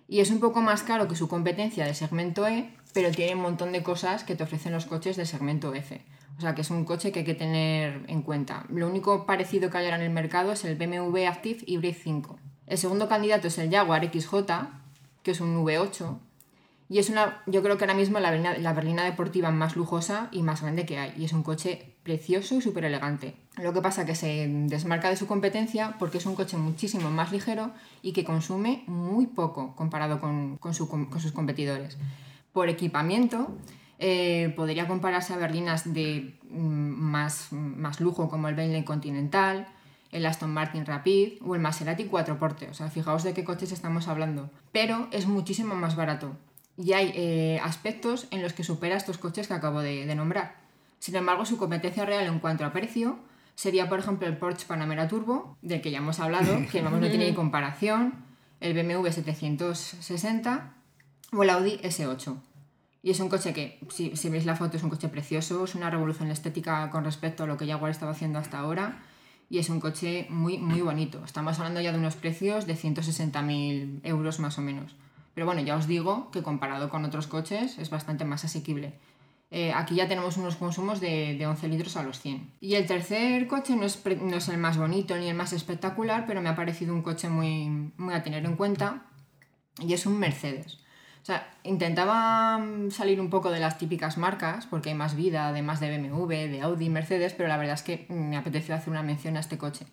y 0.08 0.22
es 0.22 0.32
un 0.32 0.40
poco 0.40 0.62
más 0.62 0.84
caro 0.84 1.10
que 1.10 1.18
su 1.18 1.28
competencia 1.28 1.86
de 1.86 1.94
segmento 1.94 2.48
E, 2.48 2.70
pero 2.94 3.12
tiene 3.12 3.36
un 3.36 3.42
montón 3.42 3.74
de 3.74 3.84
cosas 3.84 4.24
que 4.24 4.36
te 4.38 4.44
ofrecen 4.46 4.72
los 4.72 4.86
coches 4.86 5.18
de 5.18 5.26
segmento 5.26 5.74
F. 5.76 6.02
O 6.38 6.42
sea 6.42 6.56
que 6.56 6.62
es 6.62 6.70
un 6.70 6.86
coche 6.86 7.12
que 7.12 7.20
hay 7.20 7.26
que 7.26 7.34
tener 7.36 8.06
en 8.08 8.22
cuenta. 8.22 8.64
Lo 8.70 8.88
único 8.88 9.26
parecido 9.26 9.70
que 9.70 9.78
hay 9.80 9.86
ahora 9.86 9.98
en 9.98 10.04
el 10.04 10.10
mercado 10.12 10.54
es 10.54 10.64
el 10.64 10.76
BMW 10.78 11.26
Active 11.28 11.60
Hybrid 11.68 11.96
5. 12.02 12.40
El 12.68 12.78
segundo 12.78 13.10
candidato 13.10 13.50
es 13.50 13.58
el 13.58 13.70
Jaguar 13.70 14.06
XJ, 14.10 14.34
que 15.24 15.32
es 15.32 15.42
un 15.42 15.62
V8. 15.66 16.20
Y 16.90 17.00
es 17.00 17.10
una, 17.10 17.42
yo 17.48 17.62
creo 17.62 17.78
que 17.78 17.84
ahora 17.84 17.96
mismo 17.96 18.20
la 18.22 18.32
berlina 18.32 19.04
deportiva 19.04 19.52
más 19.52 19.76
lujosa 19.76 20.30
y 20.32 20.42
más 20.42 20.62
grande 20.62 20.86
que 20.86 20.98
hay. 21.00 21.14
Y 21.18 21.26
es 21.26 21.34
un 21.34 21.44
coche 21.44 21.97
precioso 22.08 22.56
y 22.56 22.62
súper 22.62 22.86
elegante. 22.86 23.36
Lo 23.62 23.74
que 23.74 23.82
pasa 23.82 24.06
que 24.06 24.16
se 24.16 24.48
desmarca 24.68 25.10
de 25.10 25.18
su 25.18 25.28
competencia 25.28 25.96
porque 26.00 26.20
es 26.20 26.26
un 26.26 26.36
coche 26.36 26.56
muchísimo 26.58 27.10
más 27.12 27.32
ligero 27.34 27.72
y 28.02 28.14
que 28.14 28.24
consume 28.24 28.84
muy 28.88 29.28
poco 29.28 29.76
comparado 29.76 30.20
con, 30.22 30.58
con 30.58 30.74
su- 30.74 30.88
con 30.88 31.20
sus 31.20 31.34
competidores. 31.34 31.98
Por 32.54 32.70
equipamiento, 32.70 33.40
eh, 34.00 34.54
podría 34.56 34.88
compararse 34.88 35.34
a 35.34 35.38
berlinas 35.38 35.94
de 35.94 36.40
mm, 36.50 36.58
más, 37.14 38.00
lujo 38.00 38.30
como 38.30 38.48
el 38.48 38.56
Bentley 38.56 38.84
Continental, 38.86 39.68
el 40.14 40.26
Aston 40.26 40.52
Martin 40.54 40.86
Rapid 40.86 41.42
o 41.46 41.56
el 41.56 41.62
Maserati 41.62 42.06
4 42.06 42.40
Porte. 42.40 42.70
O 42.70 42.74
sea, 42.74 42.90
fijaos 42.90 43.24
de 43.24 43.34
qué 43.34 43.44
coches 43.44 43.74
estamos 43.74 44.08
hablando. 44.08 44.50
Pero 44.72 45.10
es 45.12 45.28
muchísimo 45.28 45.76
más 45.76 45.98
barato. 45.98 46.38
Y 46.78 46.94
hay 46.94 47.12
eh, 47.16 47.60
aspectos 47.64 48.28
en 48.32 48.42
los 48.44 48.54
que 48.54 48.64
supera 48.64 48.96
estos 48.96 49.18
coches 49.18 49.48
que 49.50 49.56
acabo 49.56 49.82
de 49.82 50.16
nombrar. 50.16 50.67
Sin 51.00 51.16
embargo, 51.16 51.46
su 51.46 51.58
competencia 51.58 52.06
real 52.06 52.26
en 52.26 52.40
cuanto 52.40 52.66
a 52.66 52.74
precio 52.74 53.20
sería, 53.56 53.90
por 53.90 54.00
ejemplo, 54.00 54.28
el 54.28 54.38
Porsche 54.38 54.68
Panamera 54.68 55.08
Turbo, 55.08 55.58
del 55.62 55.82
que 55.82 55.92
ya 55.92 55.98
hemos 55.98 56.20
hablado, 56.20 56.58
que 56.72 56.82
vamos, 56.82 57.02
no 57.02 57.10
tiene 57.10 57.30
ni 57.30 57.34
comparación, 57.34 58.16
el 58.60 58.74
BMW 58.74 59.08
760 59.10 60.74
o 61.34 61.44
el 61.44 61.50
Audi 61.50 61.78
S8. 61.84 62.38
Y 63.04 63.12
es 63.12 63.20
un 63.20 63.30
coche 63.30 63.54
que, 63.54 63.80
si, 63.90 64.16
si 64.16 64.30
veis 64.30 64.46
la 64.46 64.56
foto, 64.56 64.78
es 64.78 64.84
un 64.84 64.90
coche 64.90 65.08
precioso, 65.08 65.64
es 65.64 65.76
una 65.76 65.90
revolución 65.90 66.30
estética 66.30 66.90
con 66.90 67.06
respecto 67.06 67.44
a 67.44 67.48
lo 67.48 67.58
que 67.58 67.68
Jaguar 67.68 67.92
estaba 67.92 68.12
haciendo 68.12 68.40
hasta 68.40 68.60
ahora. 68.60 69.00
Y 69.50 69.60
es 69.60 69.70
un 69.70 69.80
coche 69.80 70.28
muy, 70.30 70.58
muy 70.58 70.82
bonito. 70.82 71.24
Estamos 71.24 71.58
hablando 71.58 71.80
ya 71.80 71.94
de 71.94 72.00
unos 72.00 72.16
precios 72.16 72.68
de 72.68 72.76
160.000 72.76 74.02
euros 74.04 74.40
más 74.40 74.58
o 74.58 74.62
menos. 74.62 74.96
Pero 75.34 75.46
bueno, 75.46 75.62
ya 75.62 75.78
os 75.78 75.88
digo 75.88 76.32
que 76.32 76.44
comparado 76.44 76.90
con 76.90 77.06
otros 77.06 77.28
coches 77.28 77.78
es 77.78 77.90
bastante 77.90 78.26
más 78.26 78.44
asequible. 78.44 78.94
Eh, 79.50 79.72
aquí 79.74 79.96
ya 79.96 80.08
tenemos 80.08 80.36
unos 80.38 80.58
consumos 80.58 81.00
de, 81.00 81.36
de 81.38 81.48
11 81.48 81.68
litros 81.70 81.96
a 81.96 82.04
los 82.04 82.20
100. 82.20 82.52
Y 82.60 82.76
el 82.76 82.86
tercer 82.86 83.48
coche 83.48 83.76
no 83.76 83.86
es, 83.86 84.04
no 84.22 84.38
es 84.38 84.50
el 84.50 84.58
más 84.58 84.78
bonito 84.78 85.16
ni 85.16 85.30
el 85.30 85.36
más 85.36 85.54
espectacular, 85.54 86.26
pero 86.28 86.42
me 86.42 86.50
ha 86.50 86.56
parecido 86.56 86.94
un 86.94 87.02
coche 87.02 87.30
muy, 87.30 87.70
muy 87.98 88.14
a 88.14 88.24
tener 88.24 88.46
en 88.46 88.56
cuenta 88.56 89.04
y 89.80 89.94
es 89.94 90.06
un 90.06 90.20
Mercedes. 90.20 90.80
sea, 91.24 91.54
intentaba 91.64 92.58
mm, 92.58 92.92
salir 92.92 93.22
un 93.22 93.30
poco 93.30 93.52
de 93.52 93.60
las 93.60 93.78
típicas 93.78 94.18
marcas, 94.18 94.66
porque 94.66 94.90
hay 94.90 94.96
más 94.96 95.16
vida, 95.16 95.48
además 95.48 95.80
de 95.80 95.98
BMW, 95.98 96.28
de 96.28 96.62
Audi, 96.62 96.90
Mercedes, 96.90 97.34
pero 97.34 97.50
la 97.50 97.58
verdad 97.58 97.76
es 97.76 97.84
que 97.84 98.06
me 98.10 98.38
apeteció 98.38 98.76
hacer 98.76 98.90
una 98.90 99.04
mención 99.04 99.38
a 99.38 99.40
este 99.40 99.58
coche. 99.58 99.86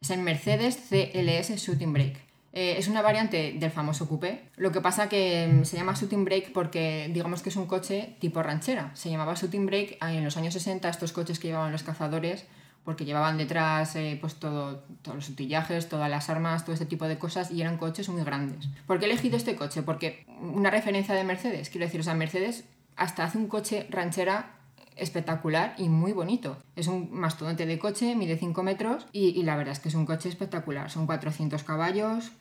Es 0.00 0.10
el 0.10 0.20
Mercedes 0.20 0.76
CLS 0.76 1.56
Shooting 1.56 1.92
Brake. 1.92 2.27
Eh, 2.52 2.76
es 2.78 2.88
una 2.88 3.02
variante 3.02 3.54
del 3.58 3.70
famoso 3.70 4.08
coupé. 4.08 4.48
Lo 4.56 4.72
que 4.72 4.80
pasa 4.80 5.08
que 5.08 5.48
mm, 5.52 5.64
se 5.64 5.76
llama 5.76 5.94
Shooting 5.94 6.24
Brake 6.24 6.50
porque 6.52 7.10
digamos 7.12 7.42
que 7.42 7.50
es 7.50 7.56
un 7.56 7.66
coche 7.66 8.16
tipo 8.20 8.42
ranchera. 8.42 8.90
Se 8.94 9.10
llamaba 9.10 9.34
Shooting 9.34 9.66
Brake 9.66 9.98
en 10.00 10.24
los 10.24 10.36
años 10.36 10.54
60, 10.54 10.88
estos 10.88 11.12
coches 11.12 11.38
que 11.38 11.48
llevaban 11.48 11.72
los 11.72 11.82
cazadores 11.82 12.46
porque 12.84 13.04
llevaban 13.04 13.36
detrás 13.36 13.96
eh, 13.96 14.16
pues 14.18 14.36
todo, 14.36 14.82
todos 15.02 15.16
los 15.16 15.28
utillajes, 15.28 15.90
todas 15.90 16.08
las 16.08 16.30
armas, 16.30 16.64
todo 16.64 16.72
este 16.72 16.86
tipo 16.86 17.06
de 17.06 17.18
cosas 17.18 17.50
y 17.50 17.60
eran 17.60 17.76
coches 17.76 18.08
muy 18.08 18.24
grandes. 18.24 18.68
¿Por 18.86 18.98
qué 18.98 19.04
he 19.04 19.08
elegido 19.10 19.36
este 19.36 19.56
coche? 19.56 19.82
Porque 19.82 20.24
una 20.40 20.70
referencia 20.70 21.14
de 21.14 21.22
Mercedes, 21.22 21.68
quiero 21.68 21.84
decir, 21.84 22.00
o 22.00 22.04
sea, 22.04 22.14
Mercedes 22.14 22.64
hasta 22.96 23.24
hace 23.24 23.36
un 23.36 23.46
coche 23.46 23.86
ranchera 23.90 24.57
espectacular 24.98 25.74
y 25.78 25.88
muy 25.88 26.12
bonito. 26.12 26.56
Es 26.76 26.86
un 26.86 27.10
mastodonte 27.12 27.66
de 27.66 27.78
coche, 27.78 28.14
mide 28.14 28.36
5 28.36 28.62
metros 28.62 29.06
y, 29.12 29.42
la 29.42 29.56
verdad 29.56 29.72
es 29.72 29.80
que 29.80 29.88
es 29.88 29.94
un 29.94 30.06
coche 30.06 30.28
espectacular. 30.28 30.90
Son 30.90 31.06
400 31.06 31.62
caballos, 31.62 32.32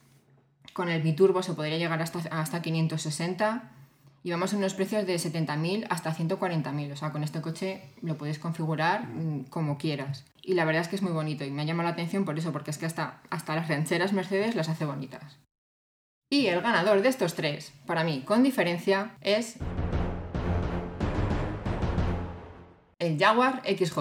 con 0.74 0.90
el 0.90 1.02
biturbo 1.02 1.44
se 1.44 1.54
podría 1.54 1.78
llegar 1.78 2.02
hasta, 2.02 2.20
hasta 2.30 2.62
560 2.62 3.72
y 4.24 4.32
vamos 4.32 4.54
a 4.54 4.58
unos 4.58 4.74
precios 4.74 5.06
de 5.06 5.16
70.000 5.16 5.88
hasta 5.90 6.14
140.000. 6.14 6.92
O 6.92 6.96
sea, 6.96 7.12
con 7.12 7.24
este 7.24 7.42
coche 7.42 7.82
lo 8.02 8.18
puedes 8.18 8.40
configurar 8.40 9.08
mm, 9.08 9.46
como 9.46 9.78
quieras. 9.78 10.26
Y 10.42 10.54
la 10.54 10.66
verdad 10.66 10.82
es 10.82 10.88
que 10.88 10.96
es 10.96 11.02
muy 11.02 11.14
bonito 11.14 11.46
y 11.46 11.52
me 11.52 11.62
ha 11.62 11.66
llamado 11.66 11.88
la 11.88 11.94
atención 11.94 12.26
por 12.26 12.38
eso, 12.38 12.52
porque 12.52 12.72
es 12.72 12.78
que 12.78 12.86
hasta, 12.86 13.22
hasta 13.30 13.56
las 13.56 13.68
rancheras 13.68 14.14
Mercedes 14.14 14.56
las 14.56 14.70
hace 14.70 14.86
bonitas. 14.86 15.38
Y 16.30 16.48
el 16.48 16.62
ganador 16.62 17.02
de 17.02 17.08
estos 17.08 17.36
tres, 17.36 17.72
para 17.86 18.04
mí, 18.04 18.22
con 18.26 18.44
diferencia, 18.44 19.16
es 19.22 19.56
el 23.00 23.20
Jaguar 23.20 23.62
XJ. 23.66 23.98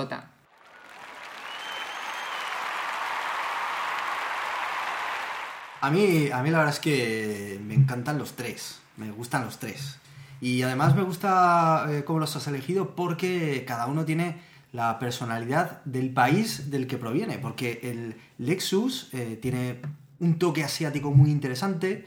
A 5.81 5.91
mí, 5.91 6.31
a 6.31 6.43
mí 6.43 6.51
la 6.51 6.59
verdad 6.59 6.75
es 6.75 6.81
que 6.81 7.61
me 7.65 7.75
encantan 7.75 8.19
los 8.19 8.33
tres, 8.33 8.81
me 8.97 9.11
gustan 9.11 9.45
los 9.45 9.59
tres. 9.59 9.99
Y 10.41 10.63
además 10.63 10.97
me 10.97 11.03
gusta 11.03 11.87
eh, 11.89 12.05
cómo 12.05 12.19
los 12.19 12.35
has 12.37 12.47
elegido 12.47 12.95
porque 12.95 13.65
cada 13.67 13.87
uno 13.87 14.05
tiene 14.05 14.41
la 14.73 14.99
personalidad 14.99 15.83
del 15.85 16.11
país 16.13 16.71
del 16.71 16.87
que 16.87 16.99
proviene. 16.99 17.39
Porque 17.39 17.81
el 17.85 18.17
Lexus 18.39 19.11
eh, 19.13 19.39
tiene 19.41 19.81
un 20.19 20.39
toque 20.39 20.65
asiático 20.65 21.11
muy 21.11 21.31
interesante, 21.31 22.05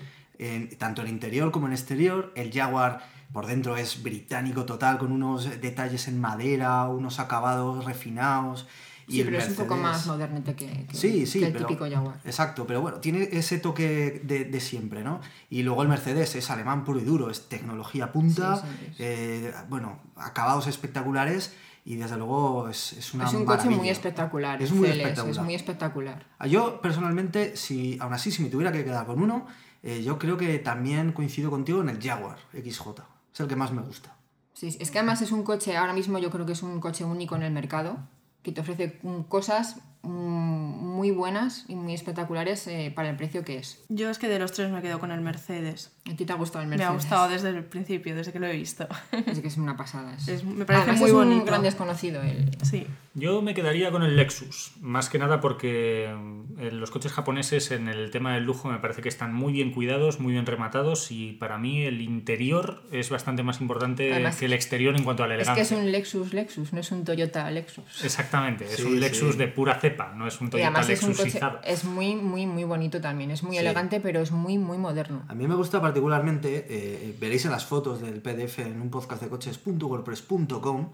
tanto 0.78 1.02
en 1.02 1.10
interior 1.10 1.52
como 1.52 1.68
en 1.68 1.74
exterior. 1.74 2.32
El 2.36 2.52
Jaguar 2.52 3.02
por 3.32 3.46
dentro 3.46 3.78
es 3.78 4.02
británico 4.02 4.66
total, 4.66 4.98
con 4.98 5.12
unos 5.12 5.62
detalles 5.62 6.08
en 6.08 6.20
madera, 6.20 6.88
unos 6.88 7.20
acabados 7.20 7.86
refinados. 7.86 8.68
Sí, 9.08 9.24
pero 9.24 9.40
es 9.40 9.50
un 9.50 9.56
poco 9.56 9.76
más 9.76 10.06
modernete 10.06 10.54
que, 10.56 10.86
sí, 10.94 11.26
sí, 11.26 11.44
el 11.44 11.54
típico 11.54 11.90
Jaguar. 11.90 12.20
Exacto, 12.26 12.68
pero 12.68 12.82
bueno, 12.82 13.00
tiene 13.00 13.28
ese 13.32 13.58
toque 13.58 14.22
de, 14.24 14.60
siempre, 14.60 15.04
¿no? 15.04 15.20
Y 15.50 15.64
luego 15.64 15.82
el 15.82 15.90
Mercedes 15.90 16.36
es 16.36 16.52
alemán 16.52 16.86
puro 16.86 17.00
y 17.00 17.04
duro, 17.04 17.32
es 17.32 17.50
tecnología 17.50 18.12
punta, 18.12 18.64
eh, 19.00 19.52
bueno, 19.68 20.00
acabados 20.16 20.68
espectaculares 20.68 21.56
y 21.86 21.96
desde 21.96 22.18
luego 22.18 22.70
es, 22.70 22.94
es 22.94 23.14
una 23.16 23.26
Es 23.26 23.34
un 23.34 23.46
coche 23.46 23.68
muy 23.68 23.90
espectacular. 23.90 24.62
Es 24.62 24.72
muy 24.72 24.90
espectacular. 24.90 25.32
Es 25.32 25.40
muy 25.40 25.56
espectacular. 25.56 26.26
Ah, 26.38 26.46
yo 26.46 26.80
personalmente, 26.80 27.58
si 27.58 27.98
aún 28.00 28.14
así, 28.14 28.32
si 28.32 28.44
me 28.44 28.50
tuviera 28.50 28.72
que 28.72 28.84
quedar 28.84 29.08
con 29.08 29.24
uno, 29.24 29.48
eh, 29.82 30.04
yo 30.04 30.20
creo 30.20 30.38
que 30.38 30.60
también 30.60 31.14
coincido 31.14 31.50
contigo 31.50 31.82
en 31.82 31.90
el 31.90 32.00
Jaguar 32.00 32.38
XJ. 32.54 33.02
Es 33.34 33.40
el 33.40 33.48
que 33.48 33.56
más 33.56 33.72
me 33.72 33.82
gusta. 33.82 34.16
Sí, 34.54 34.76
es 34.80 34.92
que 34.92 35.00
además 35.00 35.22
es 35.22 35.32
un 35.32 35.44
coche, 35.44 35.78
ahora 35.78 35.94
mismo 35.94 36.20
yo 36.20 36.30
creo 36.30 36.46
que 36.46 36.52
es 36.52 36.64
un 36.64 36.80
coche 36.80 37.06
único 37.06 37.36
en 37.36 37.44
el 37.44 37.54
mercado 37.54 37.98
que 38.44 38.52
te 38.52 38.62
ofrece 38.62 39.00
cosas 39.28 39.78
muy 40.02 41.12
buenas 41.12 41.66
y 41.68 41.76
muy 41.76 41.94
espectaculares 41.94 42.68
eh, 42.68 42.92
para 42.94 43.10
el 43.10 43.16
precio 43.16 43.44
que 43.44 43.58
es. 43.58 43.84
Yo 43.90 44.10
es 44.10 44.18
que 44.18 44.28
de 44.28 44.40
los 44.40 44.52
tres 44.52 44.72
me 44.72 44.82
quedo 44.82 45.00
con 45.00 45.12
el 45.12 45.22
Mercedes. 45.22 45.92
¿A 46.12 46.16
ti 46.16 46.26
te 46.26 46.34
ha 46.34 46.36
gustado 46.36 46.64
el 46.64 46.70
Mercedes? 46.70 46.90
Me 46.90 46.94
ha 46.94 46.96
gustado 46.96 47.30
desde 47.30 47.50
el 47.50 47.64
principio, 47.64 48.16
desde 48.16 48.32
que 48.32 48.40
lo 48.40 48.48
he 48.48 48.54
visto. 48.54 48.88
Es 49.26 49.40
que 49.40 49.48
es 49.48 49.58
una 49.58 49.76
pasada. 49.78 50.16
Es, 50.28 50.44
me 50.44 50.66
parece 50.66 50.92
muy 50.94 51.12
bonito. 51.12 51.40
un 51.40 51.46
gran 51.46 51.64
desconocido 51.64 52.22
él. 52.22 52.52
Sí. 52.64 52.86
Yo 53.16 53.42
me 53.42 53.54
quedaría 53.54 53.92
con 53.92 54.04
el 54.04 54.16
Lexus, 54.16 54.74
más 54.82 55.10
que 55.10 55.18
nada 55.18 55.42
porque 55.42 56.14
eh, 56.58 56.72
los 56.72 56.92
coches 56.92 57.12
japoneses 57.12 57.72
en 57.72 57.88
el 57.88 58.12
tema 58.12 58.36
del 58.36 58.44
lujo 58.44 58.70
me 58.70 58.78
parece 58.78 59.02
que 59.02 59.10
están 59.10 59.34
muy 59.34 59.52
bien 59.52 59.72
cuidados, 59.72 60.20
muy 60.20 60.34
bien 60.34 60.46
rematados 60.46 61.12
y 61.12 61.34
para 61.34 61.58
mí 61.58 61.84
el 61.84 62.02
interior 62.02 62.84
es 62.92 63.10
bastante 63.10 63.44
más 63.44 63.62
importante 63.62 64.10
que 64.38 64.46
el 64.46 64.54
exterior 64.54 64.96
en 64.96 65.04
cuanto 65.04 65.24
a 65.24 65.28
la 65.28 65.36
elegancia. 65.36 65.62
Es 65.62 65.70
que 65.70 65.76
es 65.76 65.82
un 65.82 65.92
Lexus 65.92 66.34
Lexus, 66.34 66.72
no 66.72 66.80
es 66.80 66.92
un 66.92 67.04
Toyota 67.04 67.50
Lexus. 67.50 68.04
Exactamente, 68.04 68.66
es 68.66 68.80
un 68.82 69.00
Lexus 69.00 69.38
de 69.38 69.48
pura 69.48 69.80
cepa, 69.90 70.14
no 70.16 70.28
es 70.28 70.40
un 70.42 70.50
Toyota 70.50 70.82
Lexus 70.82 71.20
es, 71.20 71.40
es 71.64 71.84
muy, 71.84 72.16
muy, 72.16 72.46
muy 72.46 72.64
bonito 72.64 73.02
también, 73.02 73.32
es 73.32 73.44
muy 73.44 73.58
elegante 73.58 74.00
pero 74.00 74.22
es 74.22 74.32
muy, 74.32 74.58
muy 74.58 74.78
moderno. 74.78 75.24
A 75.28 75.36
mí 75.36 75.48
me 75.48 75.56
gusta 75.56 75.82
particularmente, 75.82 76.66
eh, 76.70 77.16
veréis 77.20 77.46
en 77.46 77.52
las 77.52 77.66
fotos 77.66 78.02
del 78.02 78.22
PDF 78.22 78.60
en 78.60 78.82
un 78.82 78.90
podcast 78.90 79.22
de 79.22 79.30
coches.wordpress.com 79.30 80.92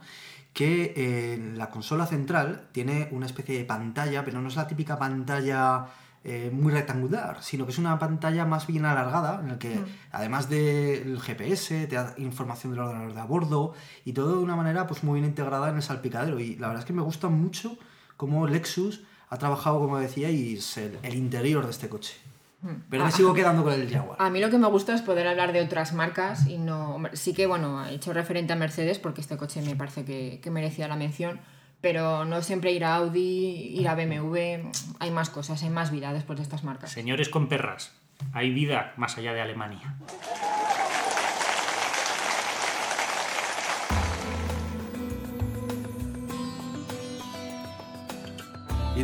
que 0.54 0.94
eh, 0.96 1.52
la 1.56 1.70
consola 1.70 2.06
central 2.06 2.70
tiene 2.72 3.10
una 3.12 3.26
especie 3.26 3.58
de 3.58 3.66
pantalla, 3.66 4.24
pero 4.24 4.40
no 4.42 4.48
es 4.48 4.56
la 4.56 4.68
típica 4.68 4.98
pantalla 4.98 5.88
eh, 6.24 6.50
muy 6.52 6.72
rectangular, 6.72 7.44
sino 7.44 7.66
que 7.66 7.72
es 7.72 7.78
una 7.78 8.00
pantalla 8.00 8.46
más 8.46 8.66
bien 8.66 8.86
alargada, 8.86 9.42
en 9.42 9.50
la 9.50 9.60
que 9.60 9.76
mm. 9.76 9.86
además 10.12 10.50
del 10.50 11.20
GPS 11.20 11.88
te 11.88 11.96
da 11.96 12.16
información 12.18 12.72
del 12.72 12.82
ordenador 12.82 13.14
de 13.14 13.20
a 13.20 13.26
bordo 13.26 13.74
y 14.06 14.14
todo 14.14 14.38
de 14.38 14.44
una 14.44 14.56
manera 14.56 14.88
pues 14.88 15.04
muy 15.04 15.20
bien 15.20 15.30
integrada 15.30 15.70
en 15.70 15.76
el 15.76 15.84
salpicadero. 15.84 16.40
Y 16.40 16.56
la 16.56 16.70
verdad 16.70 16.84
es 16.84 16.88
que 16.88 16.94
me 16.94 17.04
gusta 17.04 17.28
mucho 17.28 17.78
cómo 18.18 18.48
Lexus 18.48 19.02
ha 19.30 19.38
trabajado, 19.38 19.80
como 19.80 19.98
decía, 19.98 20.30
y 20.30 20.60
el 21.04 21.16
interior 21.16 21.66
de 21.66 21.72
este 21.72 21.90
coche. 21.90 22.16
Hmm. 22.62 22.84
Pero 22.90 23.06
me 23.06 23.12
sigo 23.12 23.34
quedando 23.34 23.64
con 23.64 23.74
el 23.74 23.90
Jaguar. 23.92 24.18
A 24.20 24.30
mí 24.30 24.40
lo 24.40 24.50
que 24.50 24.58
me 24.58 24.68
gusta 24.68 24.94
es 24.94 25.02
poder 25.02 25.28
hablar 25.28 25.54
de 25.54 25.62
otras 25.62 25.94
marcas 25.94 26.48
y 26.48 26.58
no. 26.58 27.02
Sí 27.14 27.34
que, 27.34 27.48
bueno, 27.48 27.86
he 27.86 27.96
hecho 27.96 28.14
referente 28.14 28.54
a 28.54 28.56
Mercedes 28.56 29.00
porque 29.00 29.22
este 29.22 29.38
coche 29.38 29.62
me 29.62 29.76
parece 29.76 30.06
que, 30.06 30.40
que 30.42 30.52
merecía 30.52 30.88
la 30.88 30.96
mención, 30.96 31.40
pero 31.82 32.26
no 32.26 32.42
siempre 32.42 32.72
ir 32.72 32.86
a 32.86 32.96
Audi, 32.96 33.78
ir 33.80 33.88
a 33.88 33.96
BMW. 33.96 34.70
Hay 35.00 35.12
más 35.12 35.30
cosas, 35.30 35.62
hay 35.64 35.70
más 35.70 35.92
vida 35.92 36.14
después 36.14 36.38
de 36.38 36.44
estas 36.44 36.64
marcas. 36.64 36.92
Señores 36.92 37.30
con 37.30 37.48
perras, 37.48 37.94
hay 38.34 38.52
vida 38.52 38.94
más 38.98 39.18
allá 39.18 39.34
de 39.34 39.42
Alemania. 39.42 39.98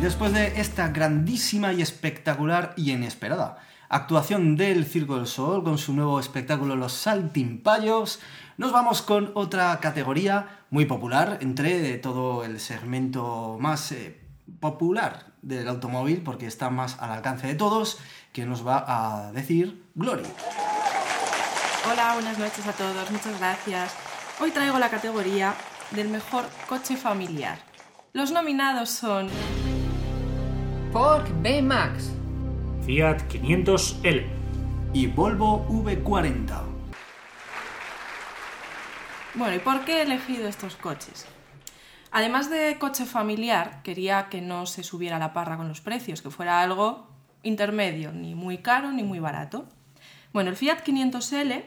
Después 0.02 0.32
de 0.32 0.60
esta 0.60 0.88
grandísima 0.88 1.72
y 1.72 1.80
espectacular 1.80 2.74
y 2.76 2.90
inesperada 2.90 3.58
actuación 3.88 4.56
del 4.56 4.84
Circo 4.84 5.16
del 5.16 5.28
Sol 5.28 5.62
con 5.62 5.78
su 5.78 5.92
nuevo 5.92 6.18
espectáculo 6.18 6.74
Los 6.74 6.92
Saltimpayos, 6.92 8.18
nos 8.56 8.72
vamos 8.72 9.00
con 9.00 9.30
otra 9.34 9.78
categoría 9.78 10.64
muy 10.70 10.86
popular 10.86 11.38
entre 11.40 11.98
todo 11.98 12.42
el 12.42 12.58
segmento 12.58 13.58
más 13.60 13.92
eh, 13.92 14.18
popular 14.58 15.26
del 15.40 15.68
automóvil, 15.68 16.22
porque 16.22 16.46
está 16.46 16.68
más 16.68 16.98
al 16.98 17.12
alcance 17.12 17.46
de 17.46 17.54
todos, 17.54 17.98
que 18.32 18.44
nos 18.44 18.66
va 18.66 18.84
a 18.88 19.30
decir 19.32 19.84
Glory. 19.94 20.24
Hola, 21.88 22.14
buenas 22.14 22.38
noches 22.38 22.66
a 22.66 22.72
todos, 22.72 23.10
muchas 23.10 23.38
gracias. 23.38 23.94
Hoy 24.40 24.50
traigo 24.50 24.80
la 24.80 24.90
categoría 24.90 25.54
del 25.92 26.08
mejor 26.08 26.44
coche 26.68 26.96
familiar. 26.96 27.58
Los 28.14 28.32
nominados 28.32 28.90
son 28.90 29.28
Ford 30.92 31.26
B-Max, 31.40 32.12
Fiat 32.84 33.22
500L 33.22 34.26
y 34.92 35.06
Volvo 35.06 35.66
V40. 35.66 36.62
Bueno, 39.32 39.56
¿y 39.56 39.58
por 39.60 39.86
qué 39.86 39.98
he 39.98 40.02
elegido 40.02 40.46
estos 40.46 40.76
coches? 40.76 41.24
Además 42.10 42.50
de 42.50 42.76
coche 42.78 43.06
familiar, 43.06 43.80
quería 43.82 44.28
que 44.28 44.42
no 44.42 44.66
se 44.66 44.82
subiera 44.82 45.18
la 45.18 45.32
parra 45.32 45.56
con 45.56 45.68
los 45.68 45.80
precios, 45.80 46.20
que 46.20 46.28
fuera 46.28 46.60
algo 46.60 47.08
intermedio, 47.42 48.12
ni 48.12 48.34
muy 48.34 48.58
caro 48.58 48.92
ni 48.92 49.02
muy 49.02 49.18
barato. 49.18 49.64
Bueno, 50.34 50.50
el 50.50 50.56
Fiat 50.56 50.84
500L 50.84 51.64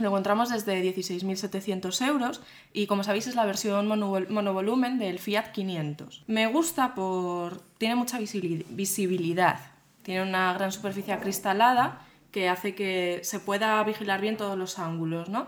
lo 0.00 0.08
encontramos 0.08 0.48
desde 0.50 0.82
16.700 0.82 2.06
euros 2.06 2.40
y 2.72 2.86
como 2.86 3.04
sabéis 3.04 3.26
es 3.26 3.34
la 3.34 3.44
versión 3.44 3.86
monovolumen 3.86 4.98
del 4.98 5.18
Fiat 5.18 5.52
500. 5.52 6.24
Me 6.26 6.46
gusta 6.46 6.94
por... 6.94 7.60
tiene 7.78 7.94
mucha 7.94 8.18
visibilidad, 8.18 9.60
tiene 10.02 10.22
una 10.22 10.52
gran 10.54 10.72
superficie 10.72 11.12
acristalada 11.12 12.00
que 12.30 12.48
hace 12.48 12.74
que 12.74 13.20
se 13.24 13.40
pueda 13.40 13.82
vigilar 13.84 14.20
bien 14.20 14.36
todos 14.36 14.56
los 14.56 14.78
ángulos, 14.78 15.28
¿no? 15.28 15.46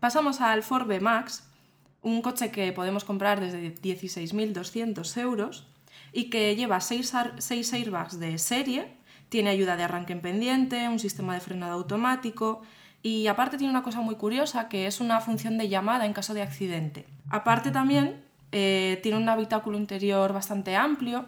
Pasamos 0.00 0.40
al 0.40 0.62
Ford 0.62 0.86
B 0.86 1.00
Max, 1.00 1.44
un 2.02 2.22
coche 2.22 2.50
que 2.50 2.72
podemos 2.72 3.04
comprar 3.04 3.40
desde 3.40 3.74
16.200 3.74 5.20
euros 5.20 5.66
y 6.12 6.30
que 6.30 6.54
lleva 6.56 6.80
6 6.80 7.14
airbags 7.72 8.18
de 8.18 8.38
serie, 8.38 8.94
tiene 9.28 9.50
ayuda 9.50 9.76
de 9.76 9.84
arranque 9.84 10.12
en 10.12 10.20
pendiente, 10.20 10.88
un 10.88 10.98
sistema 10.98 11.34
de 11.34 11.40
frenado 11.40 11.72
automático, 11.72 12.62
y 13.02 13.26
aparte 13.26 13.58
tiene 13.58 13.70
una 13.70 13.82
cosa 13.82 14.00
muy 14.00 14.14
curiosa 14.14 14.68
que 14.68 14.86
es 14.86 15.00
una 15.00 15.20
función 15.20 15.58
de 15.58 15.68
llamada 15.68 16.06
en 16.06 16.12
caso 16.12 16.34
de 16.34 16.42
accidente. 16.42 17.06
Aparte 17.30 17.70
también 17.70 18.22
eh, 18.52 19.00
tiene 19.02 19.18
un 19.18 19.28
habitáculo 19.28 19.78
interior 19.78 20.32
bastante 20.32 20.76
amplio, 20.76 21.26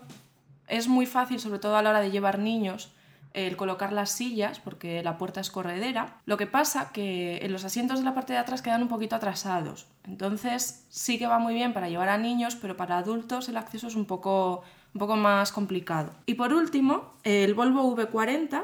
es 0.68 0.88
muy 0.88 1.06
fácil 1.06 1.40
sobre 1.40 1.58
todo 1.58 1.76
a 1.76 1.82
la 1.82 1.90
hora 1.90 2.00
de 2.00 2.10
llevar 2.10 2.38
niños 2.38 2.92
el 3.34 3.56
colocar 3.56 3.92
las 3.92 4.10
sillas 4.10 4.60
porque 4.60 5.02
la 5.02 5.18
puerta 5.18 5.40
es 5.40 5.50
corredera. 5.50 6.20
Lo 6.24 6.36
que 6.36 6.46
pasa 6.46 6.90
que 6.92 7.38
en 7.42 7.52
los 7.52 7.64
asientos 7.64 7.98
de 7.98 8.04
la 8.04 8.14
parte 8.14 8.32
de 8.32 8.38
atrás 8.38 8.62
quedan 8.62 8.82
un 8.82 8.88
poquito 8.88 9.16
atrasados. 9.16 9.86
Entonces 10.04 10.86
sí 10.88 11.18
que 11.18 11.26
va 11.26 11.40
muy 11.40 11.52
bien 11.52 11.72
para 11.72 11.88
llevar 11.88 12.08
a 12.08 12.16
niños, 12.16 12.54
pero 12.54 12.76
para 12.76 12.96
adultos 12.96 13.48
el 13.48 13.56
acceso 13.56 13.88
es 13.88 13.96
un 13.96 14.06
poco, 14.06 14.62
un 14.94 14.98
poco 15.00 15.16
más 15.16 15.50
complicado. 15.50 16.12
Y 16.26 16.34
por 16.34 16.54
último, 16.54 17.14
el 17.24 17.54
Volvo 17.54 17.94
V40. 17.96 18.62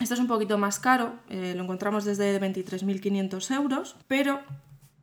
Esto 0.00 0.14
es 0.14 0.20
un 0.20 0.26
poquito 0.26 0.58
más 0.58 0.78
caro, 0.78 1.14
eh, 1.28 1.54
lo 1.56 1.62
encontramos 1.62 2.04
desde 2.04 2.40
23.500 2.40 3.54
euros, 3.54 3.96
pero 4.08 4.40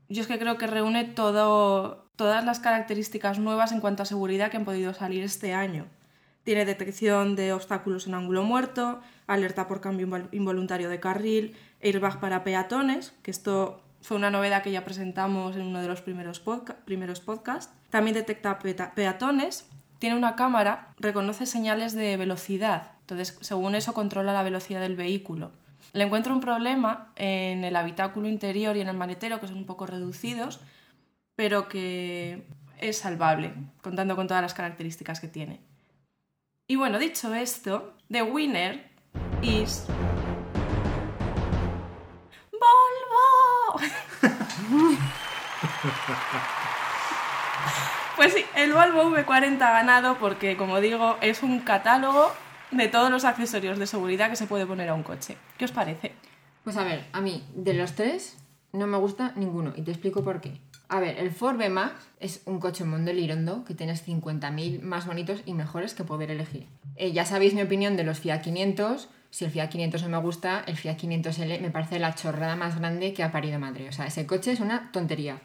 yo 0.10 0.22
es 0.22 0.27
que 0.27 0.39
creo 0.39 0.58
que 0.58 0.67
reúne 0.67 1.05
todas 1.05 2.46
las 2.46 2.60
características 2.60 3.39
nuevas 3.39 3.72
en 3.72 3.79
cuanto 3.79 4.03
a 4.03 4.05
seguridad 4.05 4.50
que 4.50 4.58
han 4.58 4.65
podido 4.65 4.93
salir 4.93 5.24
este 5.24 5.53
año. 5.53 5.86
Tiene 6.43 6.65
detección 6.65 7.36
de 7.36 7.53
obstáculos 7.53 8.08
en 8.08 8.15
ángulo 8.15 8.43
muerto, 8.43 9.01
alerta 9.27 9.67
por 9.67 9.81
cambio 9.81 10.08
involuntario 10.31 10.89
de 10.89 11.00
carril, 11.00 11.55
airbag 11.81 12.19
para 12.19 12.43
peatones, 12.43 13.13
que 13.22 13.31
esto 13.31 13.84
fue 14.01 14.17
una 14.17 14.31
novedad 14.31 14.63
que 14.63 14.72
ya 14.72 14.86
presentamos 14.86 15.55
en 15.55 15.63
uno 15.63 15.81
de 15.81 15.88
los 15.88 16.01
primeros, 16.01 16.41
primeros 16.86 17.19
podcasts. 17.19 17.72
También 17.89 18.15
detecta 18.15 18.58
peatones, 18.96 19.69
tiene 20.00 20.15
una 20.15 20.36
cámara, 20.36 20.93
reconoce 20.98 21.46
señales 21.46 21.93
de 21.93 22.17
velocidad, 22.17 22.93
entonces 23.09 23.37
según 23.41 23.73
eso 23.73 23.93
controla 23.93 24.33
la 24.33 24.43
velocidad 24.43 24.81
del 24.81 24.95
vehículo. 24.95 25.51
Le 25.93 26.03
encuentro 26.03 26.31
un 26.31 26.41
problema 26.41 27.11
en 27.15 27.63
el 27.63 27.75
habitáculo 27.75 28.27
interior 28.27 28.77
y 28.77 28.81
en 28.81 28.87
el 28.87 28.95
maletero, 28.95 29.39
que 29.39 29.47
son 29.47 29.57
un 29.57 29.65
poco 29.65 29.87
reducidos, 29.87 30.59
pero 31.35 31.67
que 31.67 32.45
es 32.77 32.99
salvable, 32.99 33.53
contando 33.81 34.15
con 34.15 34.27
todas 34.27 34.43
las 34.43 34.53
características 34.53 35.19
que 35.19 35.27
tiene. 35.27 35.59
Y 36.67 36.75
bueno, 36.75 36.99
dicho 36.99 37.33
esto, 37.33 37.95
the 38.11 38.21
winner 38.21 38.87
is... 39.41 39.87
¡Volvo! 42.51 43.81
pues 48.15 48.33
sí, 48.33 48.45
el 48.55 48.73
Volvo 48.73 49.05
V40 49.05 49.59
ha 49.61 49.71
ganado 49.71 50.19
porque, 50.19 50.55
como 50.55 50.79
digo, 50.79 51.17
es 51.21 51.41
un 51.41 51.61
catálogo 51.61 52.31
de 52.71 52.88
todos 52.88 53.09
los 53.09 53.25
accesorios 53.25 53.79
de 53.79 53.88
seguridad 53.88 54.29
que 54.29 54.35
se 54.35 54.47
puede 54.47 54.65
poner 54.65 54.89
a 54.89 54.93
un 54.93 55.03
coche. 55.03 55.38
¿Qué 55.57 55.65
os 55.65 55.71
parece? 55.71 56.13
Pues 56.63 56.77
a 56.77 56.83
ver, 56.83 57.05
a 57.13 57.21
mí, 57.21 57.43
de 57.55 57.73
los 57.73 57.93
tres, 57.93 58.38
no 58.73 58.85
me 58.88 58.97
gusta 58.97 59.33
ninguno 59.35 59.73
y 59.75 59.81
te 59.81 59.91
explico 59.91 60.23
por 60.23 60.41
qué. 60.41 60.59
A 60.88 60.99
ver, 60.99 61.19
el 61.19 61.31
Ford 61.31 61.57
B-Max 61.57 61.93
es 62.19 62.41
un 62.45 62.59
coche 62.59 62.83
mundo 62.83 63.13
lirondo 63.13 63.63
que 63.63 63.75
tienes 63.75 64.07
50.000 64.07 64.81
más 64.81 65.05
bonitos 65.05 65.41
y 65.45 65.53
mejores 65.53 65.93
que 65.93 66.03
poder 66.03 66.31
elegir. 66.31 66.67
Eh, 66.95 67.11
ya 67.11 67.25
sabéis 67.25 67.53
mi 67.53 67.61
opinión 67.61 67.95
de 67.95 68.03
los 68.03 68.19
Fiat 68.19 68.41
500. 68.41 69.07
Si 69.29 69.45
el 69.45 69.51
Fiat 69.51 69.69
500 69.69 70.01
no 70.03 70.09
me 70.09 70.17
gusta, 70.17 70.63
el 70.65 70.77
Fiat 70.77 70.97
500L 70.97 71.61
me 71.61 71.69
parece 71.69 71.99
la 71.99 72.15
chorrada 72.15 72.55
más 72.55 72.79
grande 72.79 73.13
que 73.13 73.23
ha 73.23 73.31
parido 73.31 73.59
madre. 73.59 73.88
O 73.88 73.91
sea, 73.91 74.07
ese 74.07 74.25
coche 74.25 74.51
es 74.51 74.59
una 74.59 74.91
tontería. 74.91 75.39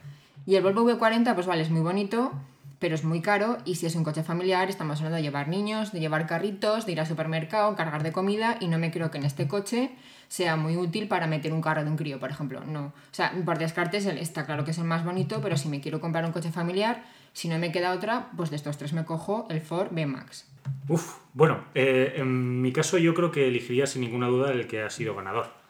Y 0.47 0.57
el 0.57 0.63
Volvo 0.63 0.83
V40, 0.91 1.35
pues 1.35 1.47
vale, 1.47 1.63
es 1.63 1.71
muy 1.71 1.83
bonito, 1.83 2.33
pero 2.79 2.95
es 2.95 3.05
muy 3.05 3.21
caro. 3.21 3.59
Y 3.65 3.77
si 3.77 3.87
es 3.87 3.95
un 3.95 4.05
coche 4.05 4.23
familiar, 4.23 4.69
estamos 4.69 4.99
hablando 4.99 5.17
de 5.17 5.23
llevar 5.23 5.49
niños, 5.49 5.93
de 5.93 6.01
llevar 6.01 6.27
carritos, 6.27 6.87
de 6.87 6.93
ir 6.93 7.01
al 7.01 7.07
supermercado, 7.07 7.75
cargar 7.77 8.03
de 8.03 8.13
comida. 8.13 8.57
Y 8.61 8.69
no 8.69 8.79
me 8.79 8.91
creo 8.91 9.11
que 9.11 9.19
en 9.19 9.25
este 9.25 9.49
coche 9.49 9.91
sea 10.29 10.57
muy 10.57 10.77
útil 10.77 11.09
para 11.09 11.27
meter 11.27 11.53
un 11.53 11.63
carro 11.63 11.85
de 11.85 11.91
un 11.91 11.97
crío, 11.97 12.19
por 12.19 12.31
ejemplo. 12.31 12.63
No. 12.65 12.87
O 12.87 12.93
sea, 13.13 13.33
por 13.45 13.59
descartes 13.59 14.07
está 14.07 14.47
claro 14.47 14.65
que 14.65 14.73
es 14.73 14.79
el 14.79 14.85
más 14.85 15.05
bonito, 15.05 15.41
pero 15.41 15.57
si 15.57 15.69
me 15.69 15.81
quiero 15.81 16.01
comprar 16.01 16.25
un 16.25 16.33
coche 16.33 16.51
familiar, 16.51 17.05
si 17.33 17.49
no 17.49 17.59
me 17.59 17.73
queda 17.73 17.93
otra, 17.93 18.31
pues 18.37 18.51
de 18.51 18.57
estos 18.57 18.79
tres 18.79 18.93
me 18.93 19.05
cojo 19.05 19.47
el 19.51 19.61
Ford 19.61 19.89
B-Max. 19.91 20.47
Uf, 20.89 21.19
bueno, 21.33 21.65
eh, 21.75 22.15
en 22.17 22.63
mi 22.63 22.73
caso 22.73 22.99
yo 22.99 23.15
creo 23.15 23.31
que 23.31 23.49
elegiría 23.49 23.87
sin 23.87 24.03
ninguna 24.03 24.29
duda 24.29 24.53
el 24.53 24.67
que 24.67 24.83
ha 24.83 24.91
sido 24.91 25.15
ganador. 25.15 25.64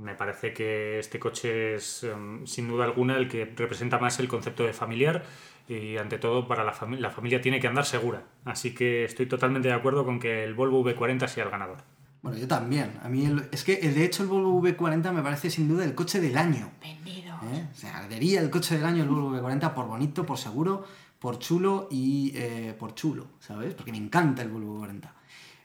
Me 0.00 0.14
parece 0.14 0.54
que 0.54 0.98
este 0.98 1.18
coche 1.18 1.74
es 1.74 2.04
em, 2.04 2.46
sin 2.46 2.68
duda 2.68 2.84
alguna 2.84 3.16
el 3.18 3.28
que 3.28 3.44
representa 3.44 3.98
más 3.98 4.18
el 4.18 4.28
concepto 4.28 4.64
de 4.64 4.72
familiar 4.72 5.24
y 5.68 5.98
ante 5.98 6.18
todo 6.18 6.48
para 6.48 6.64
la, 6.64 6.72
familia 6.72 7.08
la 7.08 7.10
familia 7.10 7.40
tiene 7.40 7.60
que 7.60 7.66
andar 7.66 7.84
segura. 7.84 8.24
Así 8.44 8.74
que 8.74 9.04
estoy 9.04 9.26
totalmente 9.26 9.68
de 9.68 9.74
acuerdo 9.74 10.04
con 10.04 10.18
que 10.18 10.42
el 10.42 10.54
Volvo 10.54 10.82
V40 10.82 11.28
sea 11.28 11.44
el 11.44 11.50
ganador. 11.50 11.78
Bueno, 12.22 12.38
yo 12.38 12.48
también. 12.48 12.98
A 13.02 13.08
mí, 13.08 13.30
es 13.52 13.62
que 13.62 13.76
de 13.76 14.04
hecho 14.04 14.22
el 14.22 14.28
Volvo 14.30 14.62
V40 14.62 15.12
me 15.12 15.22
parece 15.22 15.50
sin 15.50 15.68
duda 15.68 15.84
el 15.84 15.94
coche 15.94 16.20
del 16.20 16.36
año. 16.36 16.70
Vendido. 16.80 17.34
¿Eh? 17.52 17.68
O 17.70 17.74
sea, 17.74 17.98
ardería 17.98 18.40
el 18.40 18.50
coche 18.50 18.76
del 18.76 18.86
año 18.86 19.02
el 19.02 19.08
Volvo 19.08 19.36
V40 19.36 19.74
por 19.74 19.86
bonito, 19.86 20.24
por 20.24 20.38
seguro, 20.38 20.84
por 21.18 21.38
chulo 21.38 21.88
y 21.90 22.32
eh, 22.34 22.74
por 22.78 22.94
chulo, 22.94 23.26
¿sabes? 23.38 23.74
Porque 23.74 23.92
me 23.92 23.98
encanta 23.98 24.42
el 24.42 24.48
Volvo 24.48 24.80
V40. 24.80 25.19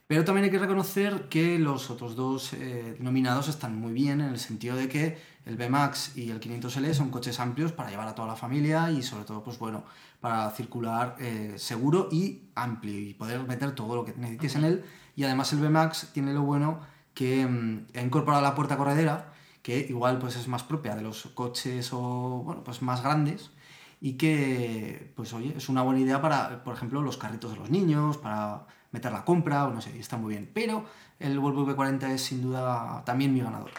Pero 0.07 0.23
también 0.23 0.45
hay 0.45 0.51
que 0.51 0.59
reconocer 0.59 1.29
que 1.29 1.57
los 1.57 1.89
otros 1.89 2.15
dos 2.15 2.53
eh, 2.53 2.95
nominados 2.99 3.47
están 3.47 3.79
muy 3.79 3.91
bien 3.91 4.21
en 4.21 4.29
el 4.29 4.39
sentido 4.39 4.75
de 4.75 4.87
que 4.87 5.17
el 5.45 5.57
B-Max 5.57 6.15
y 6.15 6.29
el 6.29 6.39
500L 6.39 6.93
son 6.93 7.09
coches 7.09 7.39
amplios 7.39 7.71
para 7.71 7.89
llevar 7.89 8.07
a 8.07 8.15
toda 8.15 8.27
la 8.27 8.35
familia 8.35 8.91
y 8.91 9.01
sobre 9.01 9.25
todo, 9.25 9.43
pues 9.43 9.57
bueno, 9.57 9.83
para 10.19 10.49
circular 10.51 11.15
seguro 11.57 12.09
y 12.11 12.49
amplio 12.55 12.97
y 12.99 13.13
poder 13.13 13.41
meter 13.47 13.73
todo 13.73 13.95
lo 13.95 14.05
que 14.05 14.13
necesites 14.13 14.55
en 14.55 14.63
él. 14.65 14.85
Y 15.15 15.23
además 15.23 15.53
el 15.53 15.59
VMAX 15.59 16.11
tiene 16.13 16.33
lo 16.33 16.41
bueno 16.41 16.79
que 17.15 17.47
mm, 17.47 17.87
ha 17.97 18.01
incorporado 18.01 18.43
la 18.43 18.53
puerta 18.53 18.77
corredera, 18.77 19.33
que 19.63 19.79
igual 19.89 20.19
pues 20.19 20.35
es 20.35 20.47
más 20.47 20.63
propia 20.63 20.95
de 20.95 21.01
los 21.01 21.25
coches 21.33 21.91
o 21.93 22.43
bueno, 22.45 22.63
pues 22.63 22.83
más 22.83 23.01
grandes 23.01 23.49
y 24.01 24.13
que 24.13 25.11
pues 25.15 25.33
oye, 25.33 25.55
es 25.57 25.69
una 25.69 25.81
buena 25.81 26.01
idea 26.01 26.21
para, 26.21 26.63
por 26.63 26.75
ejemplo, 26.75 27.01
los 27.01 27.17
carritos 27.17 27.51
de 27.51 27.57
los 27.57 27.71
niños, 27.71 28.17
para 28.17 28.67
meter 28.95 29.11
la 29.11 29.23
compra 29.23 29.65
o 29.65 29.71
no 29.71 29.81
sé, 29.81 29.99
está 29.99 30.17
muy 30.17 30.33
bien. 30.33 30.49
Pero 30.53 30.85
el 31.19 31.37
Volvo 31.39 31.65
V40 31.67 32.09
es 32.11 32.23
sin 32.23 32.41
duda 32.41 33.03
también 33.05 33.33
mi 33.33 33.41
ganador. 33.41 33.71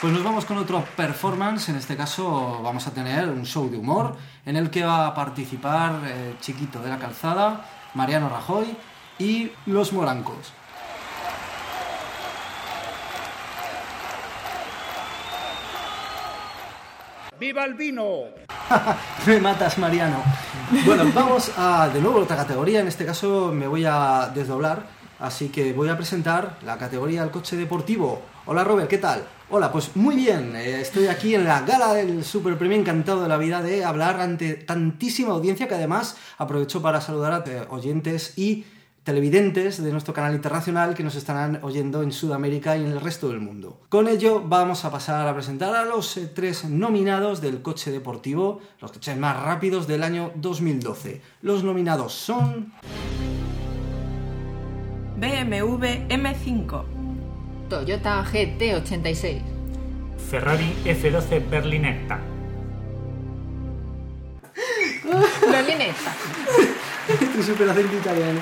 Pues 0.00 0.12
nos 0.12 0.22
vamos 0.22 0.44
con 0.44 0.58
otro 0.58 0.84
performance, 0.94 1.70
en 1.70 1.76
este 1.76 1.96
caso 1.96 2.60
vamos 2.62 2.86
a 2.86 2.92
tener 2.92 3.30
un 3.30 3.46
show 3.46 3.70
de 3.70 3.78
humor 3.78 4.14
en 4.44 4.56
el 4.56 4.68
que 4.68 4.84
va 4.84 5.06
a 5.06 5.14
participar 5.14 6.02
eh, 6.04 6.36
Chiquito 6.38 6.80
de 6.80 6.90
la 6.90 6.98
Calzada, 6.98 7.64
Mariano 7.94 8.28
Rajoy 8.28 8.76
y 9.18 9.50
Los 9.64 9.94
Morancos. 9.94 10.52
¡Viva 17.38 17.64
el 17.64 17.74
vino! 17.74 18.24
me 19.26 19.40
matas, 19.40 19.76
Mariano. 19.76 20.22
Bueno, 20.86 21.04
vamos 21.14 21.52
a 21.58 21.88
de 21.90 22.00
nuevo 22.00 22.20
otra 22.20 22.36
categoría, 22.36 22.80
en 22.80 22.88
este 22.88 23.04
caso 23.04 23.52
me 23.52 23.66
voy 23.66 23.84
a 23.84 24.32
desdoblar, 24.34 24.86
así 25.18 25.50
que 25.50 25.74
voy 25.74 25.90
a 25.90 25.96
presentar 25.96 26.58
la 26.64 26.78
categoría 26.78 27.20
del 27.20 27.30
coche 27.30 27.56
deportivo. 27.56 28.22
Hola 28.46 28.64
Robert, 28.64 28.88
¿qué 28.88 28.96
tal? 28.96 29.22
Hola, 29.50 29.70
pues 29.70 29.94
muy 29.96 30.16
bien, 30.16 30.56
eh, 30.56 30.80
estoy 30.80 31.08
aquí 31.08 31.34
en 31.34 31.44
la 31.44 31.60
gala 31.60 31.92
del 31.92 32.24
Super 32.24 32.56
Premio, 32.56 32.78
encantado 32.78 33.22
de 33.22 33.28
la 33.28 33.36
vida 33.36 33.60
de 33.60 33.84
hablar 33.84 34.18
ante 34.18 34.54
tantísima 34.54 35.32
audiencia 35.32 35.68
que 35.68 35.74
además 35.74 36.16
aprovecho 36.38 36.80
para 36.80 37.02
saludar 37.02 37.34
a 37.34 37.72
oyentes 37.72 38.38
y 38.38 38.64
televidentes 39.06 39.80
de 39.80 39.92
nuestro 39.92 40.12
canal 40.12 40.34
internacional 40.34 40.92
que 40.92 41.04
nos 41.04 41.14
estarán 41.14 41.60
oyendo 41.62 42.02
en 42.02 42.10
Sudamérica 42.10 42.76
y 42.76 42.84
en 42.84 42.90
el 42.90 43.00
resto 43.00 43.28
del 43.28 43.38
mundo. 43.38 43.78
Con 43.88 44.08
ello 44.08 44.42
vamos 44.44 44.84
a 44.84 44.90
pasar 44.90 45.28
a 45.28 45.32
presentar 45.32 45.76
a 45.76 45.84
los 45.84 46.16
eh, 46.16 46.26
tres 46.26 46.64
nominados 46.64 47.40
del 47.40 47.62
coche 47.62 47.92
deportivo, 47.92 48.60
los 48.80 48.90
coches 48.90 49.16
más 49.16 49.40
rápidos 49.40 49.86
del 49.86 50.02
año 50.02 50.32
2012. 50.34 51.22
Los 51.42 51.62
nominados 51.62 52.14
son... 52.14 52.72
BMW 55.18 55.86
M5 56.08 56.84
Toyota 57.70 58.24
GT86. 58.24 59.40
Ferrari 60.28 60.74
F12 60.84 61.48
Berlinetta. 61.48 62.18
Berlinetta. 65.48 66.16
tu 67.06 67.42
super 67.42 67.68
acento 67.68 67.96
italiano. 67.96 68.40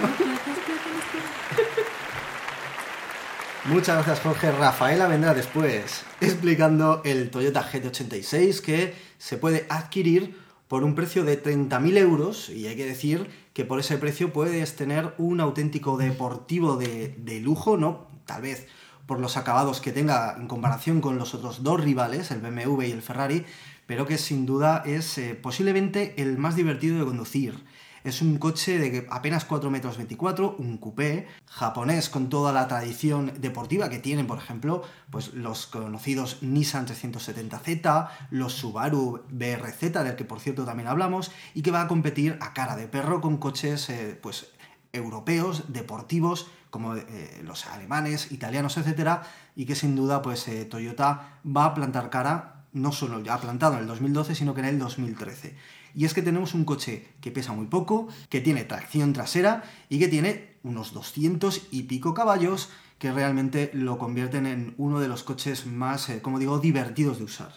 Muchas 3.67 3.97
gracias 3.97 4.21
Jorge. 4.21 4.53
Rafaela 4.53 5.07
vendrá 5.07 5.35
después 5.35 6.05
explicando 6.21 7.03
el 7.05 7.31
Toyota 7.31 7.63
GT86 7.63 8.61
que 8.61 8.95
se 9.19 9.37
puede 9.37 9.67
adquirir 9.69 10.37
por 10.69 10.85
un 10.85 10.95
precio 10.95 11.25
de 11.25 11.43
30.000 11.43 11.97
euros 11.99 12.49
y 12.51 12.67
hay 12.67 12.77
que 12.77 12.87
decir 12.87 13.29
que 13.53 13.65
por 13.65 13.81
ese 13.81 13.99
precio 13.99 14.33
puedes 14.33 14.77
tener 14.77 15.15
un 15.19 15.41
auténtico 15.41 15.97
deportivo 15.97 16.77
de, 16.77 17.15
de 17.19 17.41
lujo, 17.41 17.77
¿no? 17.77 18.07
Tal 18.27 18.43
vez 18.43 18.67
por 19.07 19.21
los 19.21 19.37
acabados 19.37 19.81
que 19.81 19.93
tenga 19.93 20.37
en 20.39 20.49
comparación 20.49 21.01
con 21.01 21.19
los 21.19 21.35
otros 21.35 21.63
dos 21.63 21.81
rivales, 21.81 22.31
el 22.31 22.41
BMW 22.41 22.83
y 22.83 22.93
el 22.93 23.03
Ferrari, 23.03 23.45
pero 23.87 24.07
que 24.07 24.19
sin 24.19 24.47
duda 24.47 24.83
es 24.87 25.19
eh, 25.19 25.35
posiblemente 25.35 26.15
el 26.17 26.39
más 26.39 26.57
divertido 26.57 26.99
de 26.99 27.05
conducir. 27.05 27.55
Es 28.05 28.21
un 28.21 28.37
coche 28.37 28.79
de 28.79 29.07
apenas 29.09 29.47
4 29.47 29.71
metros 29.71 29.97
24, 29.97 30.57
un 30.59 30.77
coupé 30.77 31.27
japonés 31.47 32.11
con 32.11 32.29
toda 32.29 32.53
la 32.53 32.69
tradición 32.69 33.33
deportiva 33.41 33.89
que 33.89 33.99
tienen, 33.99 34.27
por 34.27 34.37
ejemplo, 34.37 34.83
pues 35.09 35.33
los 35.33 35.67
conocidos 35.67 36.43
Nissan 36.43 36.87
370Z, 36.87 38.11
los 38.29 38.53
Subaru 38.53 39.25
BRZ, 39.31 39.81
del 40.05 40.17
que 40.17 40.27
por 40.27 40.41
cierto 40.41 40.67
también 40.67 40.89
hablamos, 40.89 41.33
y 41.55 41.63
que 41.63 41.71
va 41.71 41.81
a 41.81 41.89
competir 41.89 42.37
a 42.43 42.53
cara 42.53 42.77
de 42.77 42.89
perro 42.89 43.23
con 43.23 43.39
coches 43.39 43.89
eh, 43.89 44.19
pues 44.23 44.49
europeos, 44.93 45.73
deportivos, 45.73 46.49
como 46.69 46.97
eh, 46.97 47.41
los 47.43 47.65
alemanes, 47.69 48.33
italianos, 48.33 48.77
etcétera, 48.77 49.23
y 49.57 49.65
que 49.65 49.75
sin 49.75 49.97
duda 49.97 50.21
pues 50.21 50.47
eh, 50.49 50.67
Toyota 50.67 51.41
va 51.45 51.65
a 51.65 51.75
plantar 51.75 52.11
cara, 52.11 52.67
no 52.75 52.93
solo 52.93 53.21
ya 53.21 53.33
ha 53.33 53.41
plantado 53.41 53.75
en 53.75 53.81
el 53.81 53.87
2012, 53.87 54.35
sino 54.35 54.53
que 54.53 54.61
en 54.61 54.67
el 54.67 54.79
2013. 54.79 55.57
Y 55.95 56.05
es 56.05 56.15
que 56.15 56.23
tenemos 56.23 56.55
un 56.55 56.65
coche 56.65 57.09
que 57.21 57.31
pesa 57.31 57.53
muy 57.53 57.67
poco, 57.67 58.09
que 58.29 58.41
tiene 58.41 58.65
tracción 58.65 59.13
trasera 59.13 59.65
y 59.89 59.99
que 59.99 60.09
tiene 60.09 60.55
unos 60.63 60.93
200 60.93 61.69
y 61.71 61.85
pico 61.85 62.15
caballos 62.15 62.71
que 62.99 63.13
realmente 63.13 63.71
lo 63.75 63.99
convierten 63.99 64.47
en 64.47 64.75
uno 64.79 65.01
de 65.01 65.09
los 65.09 65.23
coches 65.23 65.67
más, 65.67 66.09
eh, 66.09 66.23
como 66.23 66.39
digo, 66.39 66.59
divertidos 66.59 67.19
de 67.19 67.25
usar. 67.25 67.53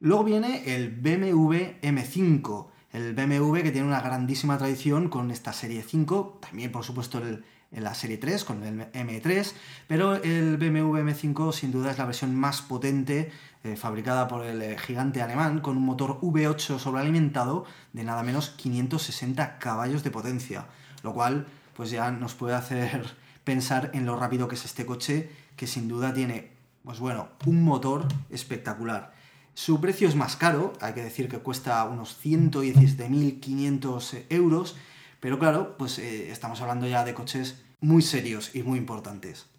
Luego 0.00 0.24
viene 0.24 0.74
el 0.74 0.90
BMW 0.90 1.78
M5, 1.80 2.66
el 2.92 3.14
BMW 3.14 3.62
que 3.62 3.70
tiene 3.70 3.86
una 3.86 4.00
grandísima 4.00 4.58
tradición 4.58 5.08
con 5.08 5.30
esta 5.30 5.52
serie 5.52 5.82
5, 5.82 6.40
también 6.42 6.72
por 6.72 6.84
supuesto 6.84 7.22
en 7.24 7.84
la 7.84 7.94
serie 7.94 8.18
3 8.18 8.44
con 8.44 8.62
el 8.64 8.90
M3, 8.92 9.52
pero 9.86 10.16
el 10.16 10.56
BMW 10.56 10.98
M5 10.98 11.52
sin 11.52 11.72
duda 11.72 11.92
es 11.92 11.98
la 11.98 12.04
versión 12.04 12.34
más 12.34 12.62
potente 12.62 13.30
eh, 13.64 13.76
fabricada 13.76 14.28
por 14.28 14.44
el 14.44 14.60
eh, 14.60 14.78
gigante 14.78 15.22
alemán 15.22 15.60
con 15.60 15.76
un 15.76 15.84
motor 15.84 16.20
V8 16.20 16.78
sobrealimentado 16.78 17.64
de 17.92 18.04
nada 18.04 18.22
menos 18.22 18.50
560 18.50 19.58
caballos 19.58 20.02
de 20.02 20.10
potencia, 20.10 20.66
lo 21.02 21.14
cual 21.14 21.46
pues 21.74 21.90
ya 21.90 22.10
nos 22.10 22.34
puede 22.34 22.54
hacer 22.54 23.06
pensar 23.44 23.90
en 23.94 24.06
lo 24.06 24.16
rápido 24.16 24.48
que 24.48 24.56
es 24.56 24.64
este 24.64 24.84
coche 24.84 25.30
que 25.56 25.66
sin 25.66 25.88
duda 25.88 26.12
tiene 26.12 26.50
pues 26.84 26.98
bueno, 26.98 27.28
un 27.46 27.62
motor 27.62 28.08
espectacular. 28.30 29.14
Su 29.54 29.80
precio 29.80 30.08
es 30.08 30.16
más 30.16 30.36
caro, 30.36 30.72
hay 30.80 30.94
que 30.94 31.04
decir 31.04 31.28
que 31.28 31.38
cuesta 31.38 31.84
unos 31.84 32.18
117.500 32.24 34.24
euros, 34.30 34.76
pero 35.20 35.38
claro, 35.38 35.76
pues 35.76 35.98
eh, 35.98 36.32
estamos 36.32 36.62
hablando 36.62 36.88
ya 36.88 37.04
de 37.04 37.14
coches 37.14 37.62
muy 37.80 38.02
serios 38.02 38.54
y 38.54 38.62
muy 38.62 38.78
importantes. 38.78 39.51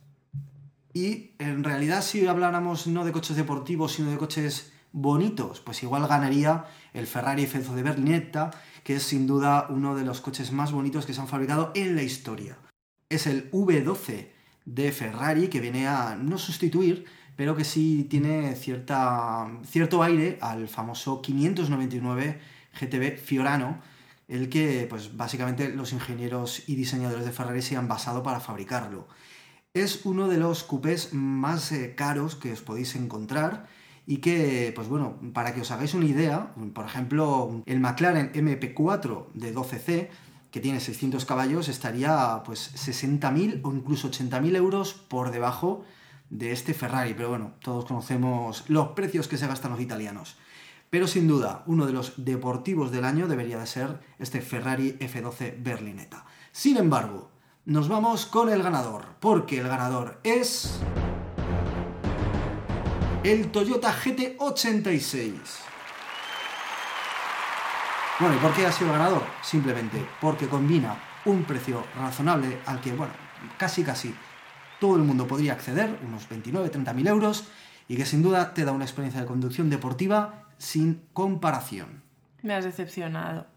Y 0.93 1.31
en 1.39 1.63
realidad 1.63 2.03
si 2.03 2.27
habláramos 2.27 2.85
no 2.87 3.03
de 3.03 3.11
coches 3.11 3.35
deportivos, 3.35 3.93
sino 3.93 4.11
de 4.11 4.17
coches 4.17 4.71
bonitos, 4.91 5.59
pues 5.59 5.81
igual 5.81 6.07
ganaría 6.07 6.65
el 6.93 7.07
Ferrari 7.07 7.45
F12 7.45 7.73
de 7.73 7.83
Berlinetta, 7.83 8.51
que 8.83 8.97
es 8.97 9.03
sin 9.03 9.25
duda 9.25 9.65
uno 9.69 9.95
de 9.95 10.05
los 10.05 10.21
coches 10.21 10.51
más 10.51 10.71
bonitos 10.71 11.05
que 11.05 11.13
se 11.13 11.21
han 11.21 11.27
fabricado 11.27 11.71
en 11.73 11.95
la 11.95 12.03
historia. 12.03 12.57
Es 13.09 13.25
el 13.25 13.49
V12 13.51 14.29
de 14.65 14.91
Ferrari 14.91 15.47
que 15.47 15.59
viene 15.59 15.87
a 15.87 16.15
no 16.15 16.37
sustituir, 16.37 17.05
pero 17.35 17.55
que 17.55 17.63
sí 17.63 18.05
tiene 18.07 18.55
cierta, 18.55 19.51
cierto 19.65 20.03
aire 20.03 20.37
al 20.41 20.67
famoso 20.67 21.21
599 21.23 22.39
GTB 22.79 23.17
Fiorano, 23.17 23.81
el 24.27 24.49
que 24.49 24.85
pues 24.87 25.17
básicamente 25.17 25.69
los 25.69 25.91
ingenieros 25.91 26.69
y 26.69 26.75
diseñadores 26.75 27.25
de 27.25 27.31
Ferrari 27.31 27.63
se 27.63 27.77
han 27.77 27.87
basado 27.87 28.21
para 28.21 28.39
fabricarlo. 28.39 29.07
Es 29.75 30.05
uno 30.05 30.27
de 30.27 30.37
los 30.37 30.63
coupés 30.63 31.15
más 31.15 31.71
eh, 31.71 31.95
caros 31.95 32.35
que 32.35 32.51
os 32.51 32.61
podéis 32.61 32.93
encontrar 32.93 33.65
y 34.05 34.17
que, 34.17 34.71
pues 34.75 34.87
bueno, 34.87 35.17
para 35.33 35.55
que 35.55 35.61
os 35.61 35.71
hagáis 35.71 35.95
una 35.95 36.05
idea, 36.05 36.53
por 36.75 36.85
ejemplo, 36.85 37.63
el 37.65 37.79
McLaren 37.79 38.31
MP4 38.33 39.31
de 39.33 39.51
12C, 39.55 40.09
que 40.51 40.59
tiene 40.59 40.79
600 40.79 41.25
caballos, 41.25 41.69
estaría 41.69 42.43
pues 42.45 42.71
60.000 42.75 43.61
o 43.63 43.73
incluso 43.73 44.11
80.000 44.11 44.55
euros 44.57 44.93
por 44.93 45.31
debajo 45.31 45.83
de 46.29 46.51
este 46.51 46.75
Ferrari, 46.75 47.15
pero 47.15 47.29
bueno, 47.29 47.53
todos 47.59 47.85
conocemos 47.85 48.65
los 48.67 48.89
precios 48.89 49.27
que 49.27 49.37
se 49.37 49.47
gastan 49.47 49.71
los 49.71 49.81
italianos. 49.81 50.37
Pero 50.91 51.07
sin 51.07 51.27
duda, 51.27 51.63
uno 51.65 51.87
de 51.87 51.93
los 51.93 52.23
deportivos 52.23 52.91
del 52.91 53.05
año 53.05 53.27
debería 53.27 53.57
de 53.57 53.65
ser 53.65 54.01
este 54.19 54.41
Ferrari 54.41 54.99
F12 54.99 55.55
Berlinetta. 55.63 56.25
Sin 56.51 56.77
embargo, 56.77 57.32
nos 57.65 57.87
vamos 57.87 58.25
con 58.25 58.49
el 58.49 58.61
ganador, 58.61 59.05
porque 59.19 59.59
el 59.59 59.67
ganador 59.67 60.19
es... 60.23 60.79
El 63.23 63.51
Toyota 63.51 63.93
GT86. 63.93 65.33
Bueno, 68.19 68.35
¿y 68.35 68.39
por 68.39 68.53
qué 68.53 68.65
ha 68.65 68.71
sido 68.71 68.91
el 68.91 68.97
ganador? 68.97 69.23
Simplemente 69.41 70.05
porque 70.19 70.49
combina 70.49 71.01
un 71.23 71.45
precio 71.45 71.85
razonable 71.95 72.59
al 72.65 72.81
que, 72.81 72.91
bueno, 72.91 73.13
casi 73.57 73.83
casi 73.83 74.13
todo 74.81 74.97
el 74.97 75.03
mundo 75.03 75.25
podría 75.25 75.53
acceder, 75.53 75.97
unos 76.05 76.29
29-30 76.29 76.93
mil 76.93 77.07
euros, 77.07 77.47
y 77.87 77.95
que 77.95 78.05
sin 78.05 78.21
duda 78.21 78.53
te 78.53 78.65
da 78.65 78.73
una 78.73 78.83
experiencia 78.83 79.21
de 79.21 79.27
conducción 79.27 79.69
deportiva 79.69 80.47
sin 80.57 81.07
comparación. 81.13 82.03
Me 82.41 82.55
has 82.55 82.65
decepcionado. 82.65 83.47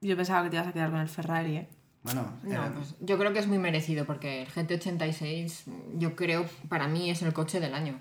Yo 0.00 0.16
pensaba 0.16 0.44
que 0.44 0.50
te 0.50 0.56
ibas 0.56 0.68
a 0.68 0.72
quedar 0.72 0.90
con 0.92 1.00
el 1.00 1.08
Ferrari, 1.08 1.56
¿eh? 1.56 1.68
Bueno, 2.02 2.32
No, 2.42 2.74
pues 2.74 2.96
yo 3.00 3.16
creo 3.18 3.32
que 3.32 3.38
es 3.38 3.46
muy 3.46 3.58
merecido 3.58 4.04
porque 4.04 4.42
el 4.42 4.48
GT86 4.48 5.64
yo 5.98 6.16
creo 6.16 6.46
para 6.68 6.88
mí 6.88 7.10
es 7.10 7.22
el 7.22 7.32
coche 7.32 7.60
del 7.60 7.74
año. 7.74 7.98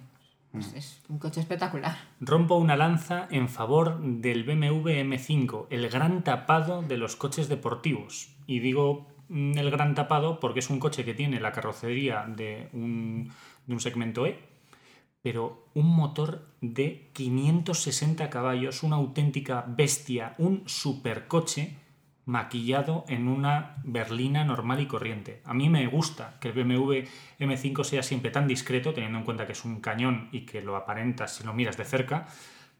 Es, 0.57 0.73
es 0.73 1.01
un 1.07 1.17
coche 1.17 1.39
espectacular. 1.39 1.95
Rompo 2.19 2.55
una 2.55 2.75
lanza 2.75 3.27
en 3.31 3.47
favor 3.47 4.01
del 4.01 4.43
BMW 4.43 4.89
M5, 5.01 5.67
el 5.69 5.89
gran 5.89 6.23
tapado 6.23 6.81
de 6.81 6.97
los 6.97 7.15
coches 7.15 7.47
deportivos. 7.47 8.35
Y 8.47 8.59
digo 8.59 9.07
mm, 9.29 9.57
el 9.57 9.71
gran 9.71 9.95
tapado 9.95 10.39
porque 10.41 10.59
es 10.59 10.69
un 10.69 10.79
coche 10.79 11.05
que 11.05 11.13
tiene 11.13 11.39
la 11.39 11.53
carrocería 11.53 12.25
de 12.27 12.69
un, 12.73 13.31
de 13.65 13.73
un 13.73 13.79
segmento 13.79 14.25
E, 14.25 14.39
pero 15.21 15.67
un 15.73 15.95
motor 15.95 16.47
de 16.59 17.09
560 17.13 18.29
caballos, 18.29 18.83
una 18.83 18.97
auténtica 18.97 19.63
bestia, 19.67 20.35
un 20.37 20.63
supercoche 20.65 21.77
maquillado 22.25 23.05
en 23.07 23.27
una 23.27 23.77
berlina 23.83 24.43
normal 24.43 24.79
y 24.79 24.85
corriente. 24.85 25.41
A 25.45 25.53
mí 25.53 25.69
me 25.69 25.87
gusta 25.87 26.37
que 26.39 26.49
el 26.49 26.53
BMW 26.53 27.03
M5 27.39 27.83
sea 27.83 28.03
siempre 28.03 28.31
tan 28.31 28.47
discreto, 28.47 28.93
teniendo 28.93 29.17
en 29.19 29.25
cuenta 29.25 29.45
que 29.45 29.53
es 29.53 29.65
un 29.65 29.81
cañón 29.81 30.29
y 30.31 30.41
que 30.41 30.61
lo 30.61 30.75
aparentas 30.75 31.35
si 31.35 31.43
lo 31.43 31.53
miras 31.53 31.77
de 31.77 31.85
cerca, 31.85 32.27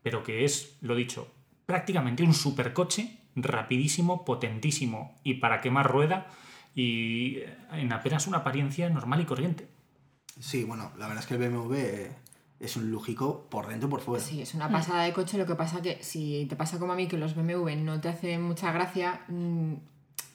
pero 0.04 0.24
que 0.24 0.46
es, 0.46 0.78
lo 0.82 0.96
dicho, 0.96 1.32
prácticamente 1.66 2.24
un 2.24 2.34
supercoche 2.34 3.20
rapidísimo, 3.36 4.26
potentísimo 4.26 5.20
y 5.24 5.36
para 5.36 5.62
quemar 5.62 5.90
rueda 5.90 6.28
y 6.76 7.40
en 7.72 7.92
apenas 7.94 8.28
una 8.28 8.40
apariencia 8.40 8.90
normal 8.90 9.22
y 9.22 9.26
corriente. 9.26 9.68
sí, 10.40 10.64
bueno, 10.64 10.92
la 10.98 11.08
verdad 11.08 11.24
es 11.24 11.28
que 11.28 11.36
el 11.36 11.50
BMW 11.50 11.76
es 12.62 12.76
un 12.78 12.92
lújico 12.92 13.48
por 13.50 13.68
dentro 13.68 13.88
y 13.88 13.92
por 13.92 14.02
fuera. 14.02 14.24
Sí, 14.24 14.42
es 14.42 14.54
una 14.54 14.70
pasada 14.70 15.04
de 15.04 15.14
coche. 15.14 15.38
Lo 15.38 15.46
que 15.46 15.56
pasa 15.56 15.82
que 15.82 15.98
si 16.04 16.46
te 16.50 16.56
pasa 16.56 16.78
como 16.80 16.94
a 16.94 16.96
mí 16.96 17.08
que 17.08 17.18
los 17.18 17.36
BMW 17.36 17.76
no 17.78 18.00
te 18.00 18.10
hacen 18.10 18.42
mucha 18.44 18.72
gracia, 18.72 19.22
mm, 19.28 19.74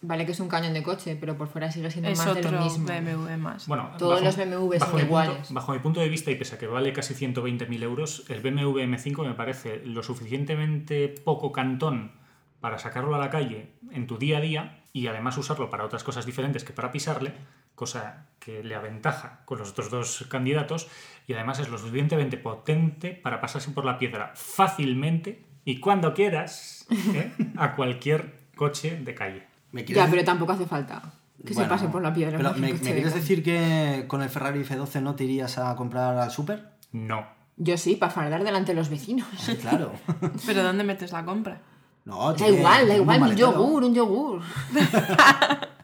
vale 0.03 0.27
que 0.27 0.33
es 0.33 0.41
un 0.41 0.49
cañón 0.49 0.75
de 0.75 0.83
coche, 0.83 1.17
pero 1.19 1.37
por 1.39 1.49
fuera 1.49 1.71
sigue 1.73 1.91
siendo 1.91 2.11
Es 2.11 2.19
más 2.19 2.35
de 2.35 2.43
lo 2.43 2.49
otro 2.49 2.61
mismo. 2.65 2.87
BMW 2.87 3.37
más. 3.39 3.67
Bueno, 3.67 3.91
Todos 3.99 4.23
los 4.23 4.37
BMW 4.37 4.79
son 4.79 4.79
bajo 4.81 4.97
mi 4.97 5.03
punto- 5.03 5.07
iguales. 5.07 5.53
bajo 5.53 5.73
mi 5.73 5.79
punto 5.79 6.01
de 6.01 6.09
vista, 6.09 6.31
y 6.31 6.35
pese 6.35 6.57
a 6.57 6.59
que 6.59 6.67
vale 6.67 6.93
casi 6.93 7.15
120.000 7.15 7.83
euros, 7.83 8.25
el 8.29 8.41
BMW 8.41 8.81
M5 8.83 9.25
me 9.25 9.35
parece 9.35 9.83
lo 9.85 10.03
suficientemente 10.03 11.09
poco 11.09 11.53
cantón 11.53 12.13
para 12.61 12.79
sacarlo 12.79 13.15
a 13.15 13.19
la 13.19 13.31
calle 13.31 13.71
en 13.93 14.07
tu 14.07 14.19
día 14.19 14.39
a 14.39 14.41
día 14.41 14.83
y 14.93 15.07
además 15.07 15.37
usarlo 15.39 15.71
para 15.71 15.85
otras 15.85 16.03
cosas 16.05 16.27
diferentes 16.27 16.65
que 16.65 16.73
para 16.73 16.91
pisarle, 16.91 17.33
cosa 17.75 18.27
que 18.39 18.65
le 18.65 18.75
aventaja 18.75 19.41
con 19.45 19.59
los 19.59 19.71
otros 19.71 19.91
dos 19.91 20.25
candidatos, 20.29 20.89
y 21.27 21.33
además 21.35 21.59
es 21.59 21.69
lo 21.69 21.79
suficientemente 21.79 22.37
potente 22.37 23.11
para 23.13 23.41
pasarse 23.41 23.71
por 23.71 23.85
la 23.85 23.99
piedra 23.99 24.33
fácilmente 24.35 25.43
y 25.65 25.81
cuando 25.81 26.15
quieras 26.15 26.87
¿eh? 26.91 27.33
a 27.57 27.75
cualquier 27.75 28.35
coche 28.57 29.01
de 29.03 29.15
calle. 29.15 29.47
¿Me 29.73 29.85
quieres 29.85 29.97
Ya, 29.97 30.07
decir- 30.07 30.19
pero 30.21 30.25
tampoco 30.25 30.53
hace 30.53 30.67
falta 30.67 31.03
que 31.45 31.53
se 31.55 31.65
pase 31.65 31.89
por 31.89 32.03
la 32.03 32.13
piedra. 32.15 32.39
Pero. 32.39 32.55
¿me, 32.55 32.73
de 32.73 32.79
quieres 32.81 33.15
decir 33.15 33.43
que 33.45 34.05
con 34.09 34.23
el 34.23 34.29
Ferrari 34.31 34.61
F12 34.65 35.01
no 35.03 35.15
te 35.15 35.25
irías 35.25 35.59
a 35.59 35.75
comprar 35.77 36.17
al 36.17 36.31
súper? 36.31 36.71
No. 36.93 37.27
Yo 37.59 37.77
sí, 37.79 37.97
para 37.97 38.13
fardar 38.13 38.43
delante 38.45 38.73
de 38.73 38.77
los 38.77 38.89
vecinos. 38.89 39.27
Sí, 39.39 39.57
claro. 39.57 39.93
Pero 40.47 40.63
¿dónde 40.63 40.85
metes 40.85 41.13
la 41.13 41.25
compra? 41.25 41.61
No, 42.05 42.33
Da 42.35 42.49
igual, 42.49 42.87
da 42.89 42.95
un 42.95 43.01
igual, 43.01 43.17
un 43.17 43.21
maletero. 43.23 43.53
yogur, 43.53 43.85
un 43.85 43.95
yogur. 43.95 44.43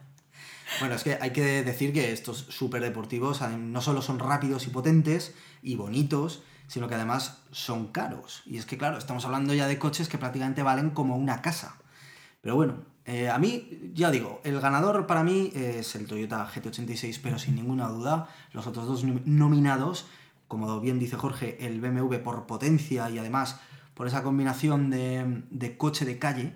Bueno, 0.83 0.95
es 0.97 1.03
que 1.05 1.17
hay 1.21 1.31
que 1.31 1.63
decir 1.63 1.93
que 1.93 2.11
estos 2.11 2.39
súper 2.49 2.81
deportivos 2.81 3.39
no 3.57 3.79
solo 3.79 4.01
son 4.01 4.19
rápidos 4.19 4.67
y 4.67 4.69
potentes 4.69 5.33
y 5.61 5.77
bonitos, 5.77 6.43
sino 6.67 6.89
que 6.89 6.95
además 6.95 7.37
son 7.51 7.87
caros. 7.87 8.41
Y 8.45 8.57
es 8.57 8.65
que, 8.65 8.77
claro, 8.77 8.97
estamos 8.97 9.23
hablando 9.23 9.53
ya 9.53 9.67
de 9.67 9.79
coches 9.79 10.09
que 10.09 10.17
prácticamente 10.17 10.61
valen 10.61 10.89
como 10.89 11.15
una 11.15 11.41
casa. 11.41 11.77
Pero 12.41 12.57
bueno, 12.57 12.83
eh, 13.05 13.29
a 13.29 13.37
mí, 13.39 13.91
ya 13.93 14.11
digo, 14.11 14.41
el 14.43 14.59
ganador 14.59 15.07
para 15.07 15.23
mí 15.23 15.53
es 15.55 15.95
el 15.95 16.05
Toyota 16.05 16.45
GT86, 16.53 17.17
pero 17.23 17.39
sin 17.39 17.55
ninguna 17.55 17.87
duda, 17.87 18.27
los 18.51 18.67
otros 18.67 18.85
dos 18.85 19.05
nom- 19.05 19.21
nominados, 19.23 20.07
como 20.49 20.81
bien 20.81 20.99
dice 20.99 21.15
Jorge, 21.15 21.65
el 21.65 21.79
BMW 21.79 22.17
por 22.17 22.45
potencia 22.45 23.09
y 23.09 23.19
además 23.19 23.57
por 23.93 24.05
esa 24.07 24.21
combinación 24.21 24.89
de 24.89 25.77
coche 25.77 26.03
de 26.03 26.19
calle, 26.19 26.53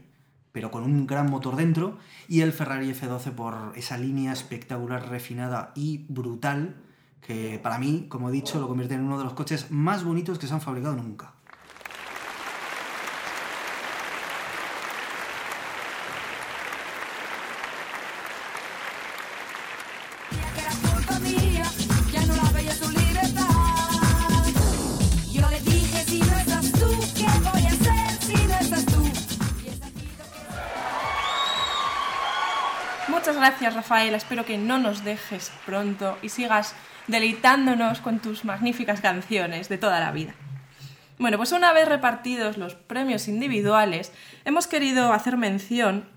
pero 0.58 0.72
con 0.72 0.84
un 0.84 1.06
gran 1.06 1.30
motor 1.30 1.56
dentro, 1.56 2.00
y 2.28 2.42
el 2.42 2.52
Ferrari 2.52 2.92
F12 2.92 3.32
por 3.34 3.74
esa 3.76 3.96
línea 3.96 4.34
espectacular, 4.34 5.08
refinada 5.08 5.72
y 5.76 6.08
brutal, 6.10 6.78
que 7.22 7.60
para 7.62 7.78
mí, 7.78 8.08
como 8.10 8.30
he 8.30 8.32
dicho, 8.32 8.60
lo 8.60 8.68
convierte 8.68 8.96
en 8.96 9.02
uno 9.02 9.20
de 9.20 9.24
los 9.24 9.34
coches 9.34 9.70
más 9.70 10.04
bonitos 10.04 10.40
que 10.40 10.48
se 10.48 10.56
han 10.56 10.62
fabricado 10.62 10.96
nunca. 10.96 11.34
Gracias, 33.48 33.76
Rafael. 33.76 34.14
Espero 34.14 34.46
que 34.46 34.58
no 34.58 34.78
nos 34.78 35.06
dejes 35.06 35.54
pronto 35.66 36.18
y 36.22 36.28
sigas 36.28 36.76
deleitándonos 37.08 38.02
con 38.02 38.20
tus 38.20 38.44
magníficas 38.44 39.00
canciones 39.00 39.70
de 39.70 39.78
toda 39.78 40.02
la 40.02 40.12
vida. 40.12 40.36
Bueno, 41.18 41.38
pues 41.38 41.54
una 41.54 41.72
vez 41.72 41.88
repartidos 41.88 42.58
los 42.58 42.76
premios 42.76 43.30
individuales, 43.30 44.12
hemos 44.44 44.68
querido 44.68 45.14
hacer 45.14 45.38
mención 45.38 46.10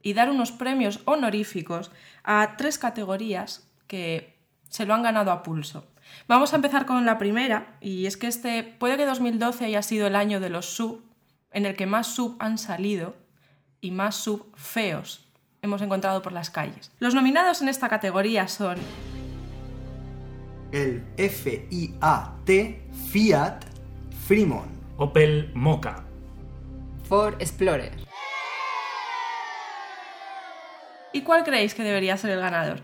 y 0.00 0.14
dar 0.14 0.30
unos 0.30 0.50
premios 0.50 1.00
honoríficos 1.04 1.90
a 2.24 2.54
tres 2.56 2.78
categorías 2.78 3.68
que 3.86 4.38
se 4.70 4.86
lo 4.86 4.94
han 4.94 5.02
ganado 5.02 5.30
a 5.30 5.42
pulso. 5.42 5.86
Vamos 6.26 6.54
a 6.54 6.56
empezar 6.56 6.86
con 6.86 7.04
la 7.04 7.18
primera, 7.18 7.76
y 7.82 8.06
es 8.06 8.16
que 8.16 8.28
este 8.28 8.62
puede 8.62 8.96
que 8.96 9.04
2012 9.04 9.66
haya 9.66 9.82
sido 9.82 10.06
el 10.06 10.16
año 10.16 10.40
de 10.40 10.48
los 10.48 10.64
sub, 10.64 11.04
en 11.52 11.66
el 11.66 11.76
que 11.76 11.84
más 11.84 12.06
sub 12.06 12.38
han 12.38 12.56
salido 12.56 13.14
y 13.82 13.90
más 13.90 14.16
sub 14.16 14.56
feos 14.56 15.27
hemos 15.68 15.82
encontrado 15.82 16.22
por 16.22 16.32
las 16.32 16.50
calles. 16.50 16.90
Los 16.98 17.14
nominados 17.14 17.62
en 17.62 17.68
esta 17.68 17.88
categoría 17.88 18.48
son 18.48 18.76
El 20.72 21.04
FIAT 21.16 22.48
Fiat 23.10 23.64
Fremont. 24.26 24.78
Opel 24.96 25.52
Mocha. 25.54 26.02
Ford 27.08 27.34
Explorer. 27.40 27.92
¿Y 31.12 31.22
cuál 31.22 31.44
creéis 31.44 31.74
que 31.74 31.84
debería 31.84 32.16
ser 32.16 32.30
el 32.30 32.40
ganador? 32.40 32.82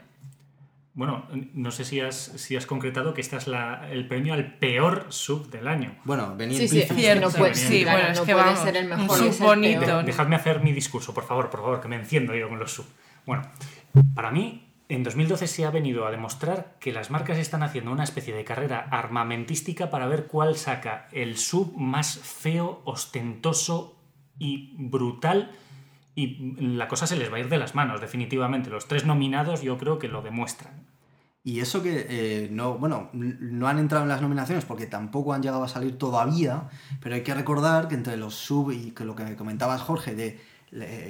Bueno, 0.97 1.27
no 1.55 1.73
sé 1.73 1.85
si 1.85 1.99
has, 2.01 2.15
si 2.37 2.55
has 2.57 2.67
concretado 2.67 3.15
que 3.15 3.21
este 3.21 3.37
es 3.37 3.49
la- 3.49 3.91
el 3.91 4.07
premio 4.07 4.33
al 4.33 4.59
peor 4.59 5.07
sub 5.09 5.51
del 5.51 5.67
año. 5.67 5.97
Bueno, 6.05 6.37
venía 6.37 6.57
Sí, 6.57 6.69
sí, 6.69 6.85
no 7.21 7.31
sí, 7.31 7.37
puede, 7.39 7.55
sí, 7.57 7.67
sí, 7.67 7.83
bueno, 7.85 7.99
claro, 7.99 8.13
es 8.13 8.19
no 8.21 8.25
que 8.25 8.33
puede 8.33 8.45
vamos, 8.47 8.61
ser 8.61 8.77
el 8.77 8.85
un 8.93 9.01
mejor. 9.01 9.19
sub 9.19 9.27
el 9.27 9.39
bonito. 9.47 9.81
peor. 9.81 10.05
Dejadme 10.05 10.37
hacer 10.37 10.61
mi 10.63 10.73
discurso, 10.73 11.13
por 11.13 11.25
favor, 11.27 11.51
por 11.51 11.61
favor, 11.63 11.81
que 11.81 11.89
me 11.89 11.97
enciendo 11.97 12.33
yo 12.37 12.49
con 12.49 12.61
los 12.61 12.73
sub. 12.73 12.87
Bueno, 13.27 13.43
para 14.15 14.31
mí, 14.31 14.61
en 14.89 15.03
2012 15.03 15.49
se 15.49 15.65
ha 15.65 15.71
venido 15.71 16.07
a 16.07 16.13
demostrar 16.13 16.77
que 16.79 16.93
las 16.93 17.11
marcas 17.11 17.39
están 17.39 17.65
haciendo 17.65 17.91
una 17.91 18.05
especie 18.05 18.33
de 18.35 18.45
carrera 18.45 18.87
armamentística 18.91 19.91
para 19.91 20.07
ver 20.07 20.27
cuál 20.27 20.57
saca 20.57 21.09
el 21.11 21.37
sub 21.39 21.75
más 21.77 22.19
feo, 22.19 22.83
ostentoso 22.85 23.99
y 24.39 24.75
brutal. 24.79 25.51
Y 26.15 26.55
la 26.77 26.89
cosa 26.89 27.07
se 27.07 27.17
les 27.17 27.33
va 27.33 27.37
a 27.37 27.41
ir 27.41 27.49
de 27.49 27.59
las 27.59 27.75
manos, 27.75 28.01
definitivamente. 28.01 28.71
Los 28.71 28.87
tres 28.87 29.05
nominados 29.05 29.63
yo 29.63 29.79
creo 29.79 29.99
que 29.99 30.09
lo 30.09 30.23
demuestran. 30.23 30.87
Y 31.43 31.61
eso 31.61 31.83
que 31.83 32.07
eh, 32.09 32.49
no, 32.51 32.79
bueno, 32.79 33.11
no 33.13 33.69
han 33.69 33.79
entrado 33.79 34.05
en 34.05 34.09
las 34.09 34.23
nominaciones 34.23 34.65
porque 34.65 34.87
tampoco 34.87 35.35
han 35.35 35.43
llegado 35.43 35.63
a 35.63 35.69
salir 35.69 35.99
todavía, 35.99 36.71
pero 37.01 37.17
hay 37.17 37.23
que 37.23 37.35
recordar 37.35 37.89
que 37.89 37.97
entre 37.97 38.17
los 38.17 38.35
sub 38.35 38.71
y 38.71 38.93
que 38.93 39.05
lo 39.05 39.15
que 39.15 39.37
comentabas 39.37 39.83
Jorge 39.83 40.15
de 40.15 40.41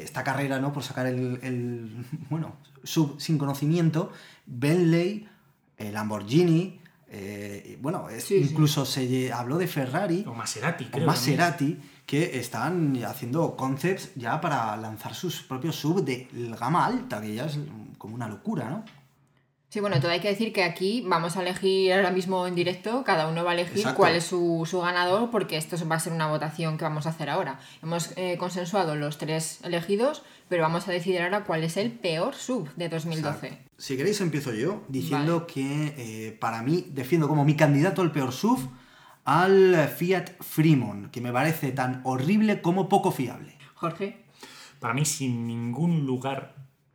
esta 0.03 0.25
carrera, 0.25 0.59
¿no? 0.59 0.73
Por 0.73 0.83
sacar 0.83 1.07
el, 1.07 1.39
el, 1.43 2.05
bueno, 2.31 2.57
sub 2.83 3.21
sin 3.21 3.39
conocimiento, 3.39 4.11
Bentley, 4.47 5.29
eh, 5.79 5.93
Lamborghini, 5.93 6.81
eh, 7.09 7.79
bueno, 7.81 8.09
sí. 8.19 8.37
incluso 8.51 8.85
se 8.85 9.33
habló 9.33 9.57
de 9.57 9.69
Ferrari 9.69 10.25
O 10.27 10.35
Maserati, 10.35 10.89
o. 10.93 10.99
Maserati 11.01 11.79
que 12.07 12.39
están 12.39 13.03
haciendo 13.05 13.57
concepts 13.57 14.11
ya 14.15 14.41
para 14.41 14.77
lanzar 14.77 15.15
sus 15.15 15.43
propios 15.43 15.77
sub 15.77 16.05
de 16.05 16.29
gama 16.59 16.87
alta, 16.87 17.21
que 17.21 17.35
ya 17.35 17.47
es 17.47 17.59
como 17.99 18.15
una 18.15 18.29
locura, 18.29 18.69
¿no? 18.69 18.85
Sí, 19.75 19.81
bueno, 19.81 19.99
todo 19.99 20.13
hay 20.13 20.21
que 20.21 20.29
decir 20.29 20.53
que 20.53 20.63
aquí 20.63 21.03
vamos 21.05 21.37
a 21.37 21.43
elegir 21.43 21.93
ahora 21.95 22.13
mismo 22.13 22.47
en 22.47 22.55
directo, 22.55 23.03
cada 23.03 23.27
uno 23.27 23.43
va 23.43 23.51
a 23.51 23.55
elegir 23.55 23.79
Exacto. 23.79 23.97
cuál 23.97 24.15
es 24.15 24.23
su, 24.23 24.65
su 24.71 24.81
ganador, 24.81 25.33
porque 25.33 25.57
esto 25.57 25.77
va 25.89 25.97
a 25.97 25.99
ser 25.99 26.13
una 26.13 26.29
votación 26.29 26.79
que 26.79 26.85
vamos 26.85 27.07
a 27.07 27.09
hacer 27.09 27.29
ahora. 27.29 27.59
Hemos 27.83 28.13
eh, 28.15 28.37
consensuado 28.39 28.95
los 28.95 29.19
tres 29.19 29.59
elegidos, 29.65 30.23
pero 30.49 30.63
vamos 30.63 30.87
a 30.87 30.93
decidir 30.93 31.23
ahora 31.23 31.43
cuál 31.43 31.65
es 31.65 31.77
el 31.77 31.91
peor 31.91 32.37
sub 32.37 32.73
de 32.77 32.89
2012. 32.89 33.47
Exacto. 33.49 33.71
Si 33.77 33.97
queréis 33.97 34.21
empiezo 34.21 34.55
yo 34.55 34.85
diciendo 34.87 35.49
que 35.49 35.93
eh, 35.99 36.37
para 36.39 36.63
mí 36.63 36.87
defiendo 36.91 37.27
como 37.27 37.45
mi 37.45 37.57
candidato 37.57 38.01
al 38.01 38.13
peor 38.13 38.33
SUV 38.33 38.69
al 39.25 39.89
Fiat 39.89 40.31
Fremont, 40.41 41.11
que 41.11 41.21
me 41.21 41.33
parece 41.33 41.73
tan 41.73 42.01
horrible 42.05 42.61
como 42.61 42.89
poco 42.89 43.11
fiable. 43.11 43.57
Jorge. 43.75 44.25
Para 44.81 44.95
mí, 44.95 45.05
sin 45.05 45.47
ningún 45.47 46.07
lugar 46.07 46.55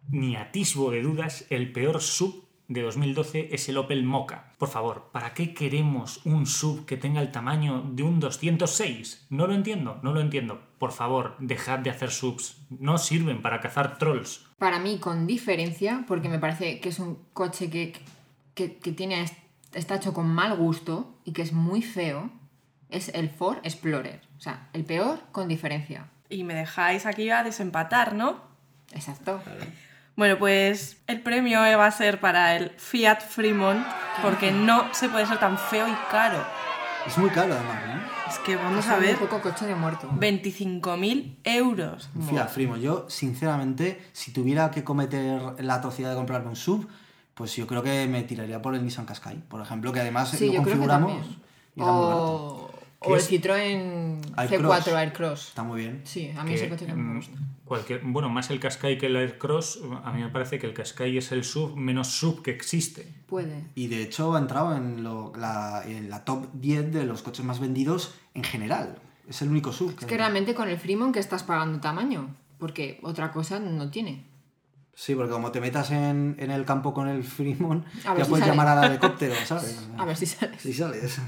ni 0.09 0.35
atisbo 0.35 0.91
de 0.91 1.01
dudas, 1.01 1.45
el 1.49 1.71
peor 1.71 2.01
sub 2.01 2.49
de 2.67 2.83
2012 2.83 3.49
es 3.51 3.67
el 3.67 3.77
Opel 3.77 4.03
Mocha. 4.03 4.53
Por 4.59 4.69
favor, 4.69 5.09
¿para 5.11 5.33
qué 5.33 5.55
queremos 5.55 6.23
un 6.25 6.45
sub 6.45 6.85
que 6.85 6.97
tenga 6.97 7.19
el 7.19 7.31
tamaño 7.31 7.81
de 7.93 8.03
un 8.03 8.19
206? 8.19 9.25
No 9.31 9.47
lo 9.47 9.55
entiendo, 9.55 9.99
no 10.03 10.13
lo 10.13 10.21
entiendo. 10.21 10.61
Por 10.77 10.91
favor, 10.91 11.35
dejad 11.39 11.79
de 11.79 11.89
hacer 11.89 12.11
subs. 12.11 12.61
No 12.69 12.99
sirven 12.99 13.41
para 13.41 13.59
cazar 13.59 13.97
trolls. 13.97 14.45
Para 14.59 14.79
mí, 14.79 14.99
con 14.99 15.25
diferencia, 15.25 16.05
porque 16.07 16.29
me 16.29 16.37
parece 16.37 16.79
que 16.79 16.89
es 16.89 16.99
un 16.99 17.17
coche 17.33 17.71
que, 17.71 17.93
que, 18.53 18.77
que 18.77 18.91
tiene, 18.91 19.25
está 19.73 19.95
hecho 19.95 20.13
con 20.13 20.27
mal 20.27 20.55
gusto 20.55 21.15
y 21.25 21.33
que 21.33 21.41
es 21.41 21.53
muy 21.53 21.81
feo, 21.81 22.29
es 22.89 23.09
el 23.09 23.29
Ford 23.29 23.59
Explorer. 23.63 24.21
O 24.37 24.41
sea, 24.41 24.69
el 24.73 24.85
peor 24.85 25.19
con 25.31 25.47
diferencia. 25.47 26.07
Y 26.29 26.43
me 26.43 26.53
dejáis 26.53 27.05
aquí 27.05 27.29
a 27.29 27.43
desempatar, 27.43 28.13
¿no? 28.13 28.41
Exacto. 28.93 29.41
Bueno, 30.15 30.37
pues 30.37 30.97
el 31.07 31.21
premio 31.21 31.59
va 31.59 31.85
a 31.85 31.91
ser 31.91 32.19
para 32.19 32.55
el 32.55 32.71
Fiat 32.71 33.21
Fremont, 33.21 33.85
porque 34.21 34.51
no 34.51 34.93
se 34.93 35.07
puede 35.09 35.25
ser 35.25 35.39
tan 35.39 35.57
feo 35.57 35.87
y 35.87 35.95
caro. 36.11 36.43
Es 37.07 37.17
muy 37.17 37.29
caro 37.29 37.53
además, 37.53 37.81
¿no? 37.87 38.29
Es 38.29 38.37
que 38.39 38.55
vamos 38.57 38.85
Es 38.85 38.91
a 38.91 38.95
un 38.95 39.01
ver, 39.01 39.17
poco 39.17 39.41
coche 39.41 39.65
de 39.65 39.75
muerto. 39.75 40.09
25.000 40.11 41.37
euros. 41.45 42.09
Un 42.13 42.27
Fiat 42.27 42.49
Fremont. 42.49 42.81
Yo, 42.81 43.05
sinceramente, 43.09 44.05
si 44.11 44.31
tuviera 44.31 44.69
que 44.71 44.83
cometer 44.83 45.63
la 45.63 45.75
atrocidad 45.75 46.09
de 46.09 46.15
comprarme 46.17 46.49
un 46.49 46.55
sub, 46.55 46.87
pues 47.39 47.55
yo 47.55 47.65
creo 47.65 47.81
que 47.81 48.05
me 48.05 48.21
tiraría 48.23 48.61
por 48.61 48.75
el 48.75 48.83
Nissan 48.83 49.05
Qashqai, 49.05 49.37
por 49.47 49.61
ejemplo, 49.61 49.93
que 49.93 50.01
además 50.01 50.29
Sí, 50.29 50.47
lo 50.47 50.51
que 50.51 50.57
configuramos 50.57 51.25
y 51.73 51.81
era. 51.81 51.89
O, 51.91 52.69
¿Qué 53.01 53.09
o 53.11 53.15
el? 53.15 53.21
Citroën 53.21 54.21
Aircross. 54.35 54.85
C4 54.87 54.93
Aircross. 54.95 55.47
Está 55.47 55.63
muy 55.63 55.79
bien. 55.79 56.01
Sí, 56.03 56.31
a 56.37 56.43
mí 56.43 56.49
Que, 56.49 56.55
ese 56.55 56.67
coche 56.69 56.85
que 56.85 56.93
me 56.93 57.01
mm, 57.01 57.15
gusta. 57.15 57.37
cualquier, 57.63 58.01
bueno, 58.03 58.27
más 58.29 58.49
el 58.49 58.59
Qashqai 58.59 58.97
que 58.97 59.05
el 59.05 59.15
Aircross, 59.15 59.79
a 60.03 60.11
mí 60.11 60.21
me 60.21 60.27
parece 60.27 60.59
que 60.59 60.67
el 60.67 60.73
Qashqai 60.73 61.17
es 61.17 61.31
el 61.31 61.45
sub 61.45 61.77
menos 61.77 62.09
sub 62.09 62.41
que 62.43 62.51
existe. 62.51 63.07
Puede. 63.27 63.63
Y 63.73 63.87
de 63.87 64.01
hecho 64.03 64.35
ha 64.35 64.39
entrado 64.39 64.75
en, 64.75 65.01
lo- 65.03 65.31
la, 65.37 65.81
en 65.85 66.09
la 66.09 66.25
top 66.25 66.47
10 66.55 66.91
de 66.91 67.05
los 67.05 67.21
coches 67.21 67.45
más 67.45 67.61
vendidos 67.61 68.13
en 68.33 68.43
general. 68.43 68.97
Es 69.29 69.41
el 69.41 69.47
único 69.49 69.71
sub. 69.71 69.95
Es 69.97 70.05
que 70.05 70.17
realmente 70.17 70.53
con 70.53 70.67
el 70.67 70.77
Fremont 70.77 71.13
que 71.13 71.19
estás 71.21 71.43
pagando 71.43 71.79
tamaño, 71.79 72.35
porque 72.57 72.99
otra 73.03 73.31
cosa 73.31 73.61
no 73.61 73.89
tiene. 73.89 74.25
Sí, 74.99 75.15
porque 75.15 75.31
como 75.31 75.49
te 75.49 75.61
metas 75.61 75.91
en, 75.91 76.35
en 76.39 76.51
el 76.51 76.65
campo 76.65 76.93
con 76.93 77.07
el 77.07 77.23
ver 77.23 78.17
ya 78.17 78.25
si 78.25 78.29
puedes 78.29 78.45
sale. 78.45 78.47
llamar 78.47 78.67
al 78.67 78.83
helicóptero, 78.83 79.33
¿sabes? 79.45 79.87
A 79.97 80.03
ver 80.03 80.17
si 80.17 80.25
sales. 80.25 80.61
Si 80.61 80.73
sales. 80.73 81.21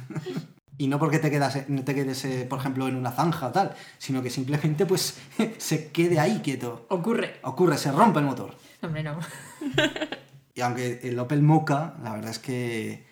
Y 0.78 0.90
no 0.90 1.00
porque 1.00 1.20
te 1.20 1.32
quedas, 1.32 1.70
no 1.70 1.82
te 1.86 1.96
quedes, 1.96 2.26
eh, 2.26 2.46
por 2.50 2.60
ejemplo, 2.60 2.90
en 2.90 2.98
una 2.98 3.12
zanja 3.12 3.48
o 3.48 3.52
tal, 3.54 3.74
sino 3.98 4.22
que 4.22 4.30
simplemente 4.30 4.86
pues 4.86 5.18
se 5.58 5.90
quede 5.90 6.20
ahí 6.20 6.42
quieto. 6.44 6.86
Ocurre. 6.90 7.40
Ocurre, 7.44 7.78
se 7.78 7.94
rompe 7.94 8.20
el 8.20 8.26
motor. 8.26 8.58
Hombre, 8.82 9.04
no. 9.04 9.18
Y 10.54 10.60
aunque 10.60 11.00
el 11.04 11.18
Opel 11.18 11.42
Mocha, 11.42 11.94
la 12.04 12.12
verdad 12.12 12.32
es 12.32 12.40
que 12.40 13.06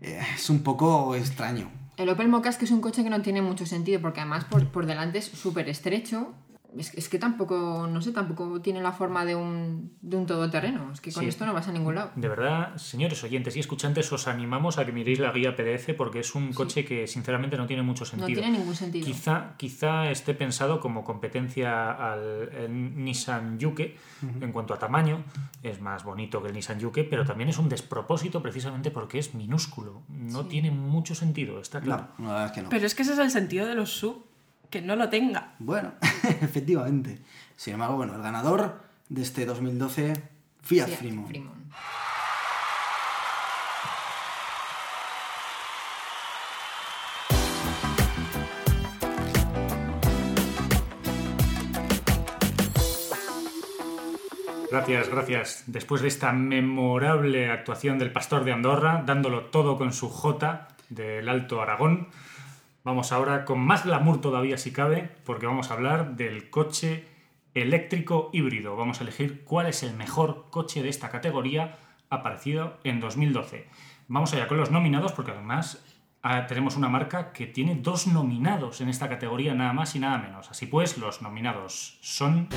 eh, 0.00 0.22
es 0.34 0.48
un 0.48 0.62
poco 0.62 1.14
extraño. 1.14 1.70
El 1.98 2.08
Opel 2.08 2.28
Mokka 2.28 2.48
es 2.48 2.56
que 2.56 2.64
es 2.64 2.70
un 2.70 2.80
coche 2.80 3.02
que 3.04 3.10
no 3.10 3.20
tiene 3.20 3.42
mucho 3.42 3.66
sentido, 3.66 4.00
porque 4.00 4.20
además 4.20 4.44
por, 4.44 4.66
por 4.68 4.86
delante 4.86 5.18
es 5.18 5.26
súper 5.26 5.68
estrecho. 5.68 6.32
Es, 6.78 6.92
es 6.94 7.08
que 7.08 7.18
tampoco, 7.18 7.88
no 7.90 8.02
sé, 8.02 8.12
tampoco 8.12 8.60
tiene 8.60 8.82
la 8.82 8.92
forma 8.92 9.24
de 9.24 9.34
un, 9.34 9.92
de 10.02 10.16
un 10.16 10.26
todoterreno. 10.26 10.92
Es 10.92 11.00
que 11.00 11.10
con 11.12 11.22
Sí. 11.22 11.28
esto 11.28 11.46
no 11.46 11.52
vas 11.54 11.68
a 11.68 11.72
ningún 11.72 11.94
lado. 11.94 12.10
De 12.16 12.28
verdad, 12.28 12.76
señores 12.76 13.22
oyentes 13.24 13.56
y 13.56 13.60
escuchantes, 13.60 14.12
os 14.12 14.28
animamos 14.28 14.78
a 14.78 14.84
que 14.86 14.92
miréis 14.92 15.18
la 15.18 15.32
guía 15.32 15.56
PDF 15.56 15.94
porque 15.96 16.20
es 16.20 16.34
un 16.34 16.52
coche 16.52 16.84
que 16.84 17.06
sinceramente 17.06 17.56
no 17.56 17.66
tiene 17.66 17.82
mucho 17.82 18.04
No 18.04 18.10
sentido. 18.10 18.40
tiene 18.42 18.58
ningún 18.58 18.74
sentido. 18.74 19.06
Quizá, 19.06 19.54
quizá 19.56 20.10
esté 20.10 20.34
pensado 20.34 20.80
como 20.80 21.02
competencia 21.04 21.90
al 21.90 22.68
Nissan 22.70 23.58
Yuke 23.58 23.96
en 24.40 24.52
cuanto 24.52 24.74
a 24.74 24.78
tamaño. 24.78 25.24
Es 25.62 25.80
más 25.80 26.04
bonito 26.04 26.42
que 26.42 26.48
el 26.48 26.54
Nissan 26.54 26.78
Yuke, 26.78 27.04
pero 27.08 27.24
también 27.24 27.48
es 27.48 27.58
un 27.58 27.68
despropósito 27.68 28.42
precisamente 28.42 28.90
porque 28.90 29.18
es 29.18 29.34
minúsculo. 29.34 30.02
No 30.08 30.46
tiene 30.46 30.70
mucho 30.70 31.14
sentido, 31.14 31.60
está 31.60 31.80
claro. 31.80 32.08
No, 32.18 32.26
la 32.28 32.32
verdad 32.32 32.46
es 32.46 32.52
que 32.52 32.62
no. 32.62 32.68
Pero 32.68 32.86
es 32.86 32.94
que 32.94 33.02
ese 33.02 33.12
es 33.14 33.18
el 33.18 33.30
sentido 33.30 33.66
de 33.66 33.74
los 33.74 33.90
sub, 33.92 34.25
que 34.70 34.82
no 34.82 34.96
lo 34.96 35.08
tenga. 35.08 35.54
Bueno, 35.58 35.92
Efectivamente. 36.42 37.18
Sin 37.56 37.74
embargo, 37.74 37.96
bueno, 37.96 38.14
el 38.16 38.22
ganador 38.22 38.82
de 39.08 39.22
este 39.22 39.46
2012, 39.46 40.14
Fiat, 40.62 40.86
Fiat 40.86 40.98
Fremont. 40.98 41.28
Fremont. 41.28 41.56
Gracias, 54.70 55.08
gracias. 55.08 55.64
Después 55.66 56.02
de 56.02 56.08
esta 56.08 56.32
memorable 56.32 57.50
actuación 57.50 57.98
del 57.98 58.12
pastor 58.12 58.44
de 58.44 58.52
Andorra, 58.52 59.02
dándolo 59.06 59.46
todo 59.46 59.78
con 59.78 59.92
su 59.92 60.10
J 60.10 60.68
del 60.90 61.28
Alto 61.28 61.62
Aragón, 61.62 62.08
vamos 62.86 63.10
ahora 63.10 63.44
con 63.44 63.58
más 63.58 63.84
glamour 63.84 64.20
todavía 64.20 64.56
si 64.56 64.72
cabe, 64.72 65.10
porque 65.24 65.46
vamos 65.46 65.70
a 65.70 65.74
hablar 65.74 66.14
del 66.14 66.50
coche 66.50 67.04
eléctrico 67.52 68.30
híbrido. 68.32 68.76
Vamos 68.76 69.00
a 69.00 69.02
elegir 69.02 69.42
cuál 69.42 69.66
es 69.66 69.82
el 69.82 69.92
mejor 69.94 70.46
coche 70.50 70.84
de 70.84 70.88
esta 70.88 71.10
categoría 71.10 71.78
aparecido 72.10 72.78
en 72.84 73.00
2012. 73.00 73.66
Vamos 74.06 74.32
allá 74.32 74.46
con 74.46 74.56
los 74.56 74.70
nominados, 74.70 75.10
porque 75.10 75.32
además 75.32 75.84
ah, 76.22 76.46
tenemos 76.46 76.76
una 76.76 76.88
marca 76.88 77.32
que 77.32 77.48
tiene 77.48 77.74
dos 77.74 78.06
nominados 78.06 78.80
en 78.80 78.88
esta 78.88 79.08
categoría, 79.08 79.52
nada 79.52 79.72
más 79.72 79.96
y 79.96 79.98
nada 79.98 80.18
menos. 80.18 80.48
Así 80.48 80.66
pues, 80.66 80.96
los 80.96 81.22
nominados 81.22 81.98
son... 82.02 82.48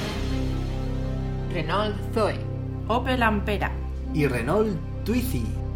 Renault 1.52 1.98
Zoe. 2.14 2.40
Opel 2.88 3.24
Ampera. 3.24 3.72
Y 4.14 4.28
Renault 4.28 4.78
Twizy. 5.04 5.69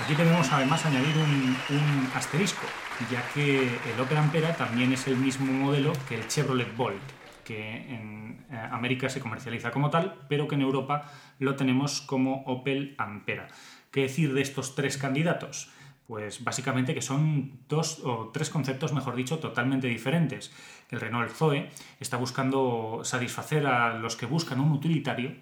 Aquí 0.00 0.14
debemos 0.14 0.50
además 0.52 0.86
añadir 0.86 1.16
un, 1.18 1.56
un 1.70 2.10
asterisco, 2.14 2.66
ya 3.10 3.22
que 3.34 3.60
el 3.62 4.00
Opel 4.00 4.18
Ampera 4.18 4.54
también 4.54 4.92
es 4.92 5.06
el 5.08 5.16
mismo 5.16 5.52
modelo 5.52 5.92
que 6.08 6.14
el 6.14 6.26
Chevrolet 6.28 6.74
Bolt, 6.76 7.02
que 7.44 7.94
en 7.94 8.46
eh, 8.50 8.68
América 8.70 9.08
se 9.08 9.20
comercializa 9.20 9.70
como 9.70 9.90
tal, 9.90 10.14
pero 10.28 10.46
que 10.46 10.54
en 10.54 10.62
Europa 10.62 11.10
lo 11.38 11.56
tenemos 11.56 12.00
como 12.00 12.42
Opel 12.44 12.94
Ampera. 12.96 13.48
¿Qué 13.90 14.02
decir 14.02 14.34
de 14.34 14.42
estos 14.42 14.74
tres 14.74 14.98
candidatos? 14.98 15.70
Pues 16.06 16.44
básicamente 16.44 16.94
que 16.94 17.02
son 17.02 17.60
dos 17.68 18.00
o 18.04 18.30
tres 18.32 18.50
conceptos, 18.50 18.92
mejor 18.92 19.16
dicho, 19.16 19.38
totalmente 19.38 19.88
diferentes. 19.88 20.52
El 20.90 21.00
Renault 21.00 21.30
Zoe 21.30 21.68
está 22.00 22.16
buscando 22.16 23.00
satisfacer 23.02 23.66
a 23.66 23.98
los 23.98 24.16
que 24.16 24.26
buscan 24.26 24.60
un 24.60 24.72
utilitario, 24.72 25.34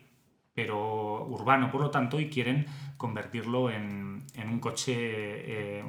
pero 0.57 1.27
urbano 1.27 1.71
por 1.71 1.83
lo 1.83 1.90
tanto, 1.90 2.19
y 2.19 2.31
quieren 2.31 2.64
convertirlo 2.97 3.71
en, 3.71 4.25
en 4.35 4.49
un 4.49 4.59
coche 4.59 4.95
eh, 4.97 5.85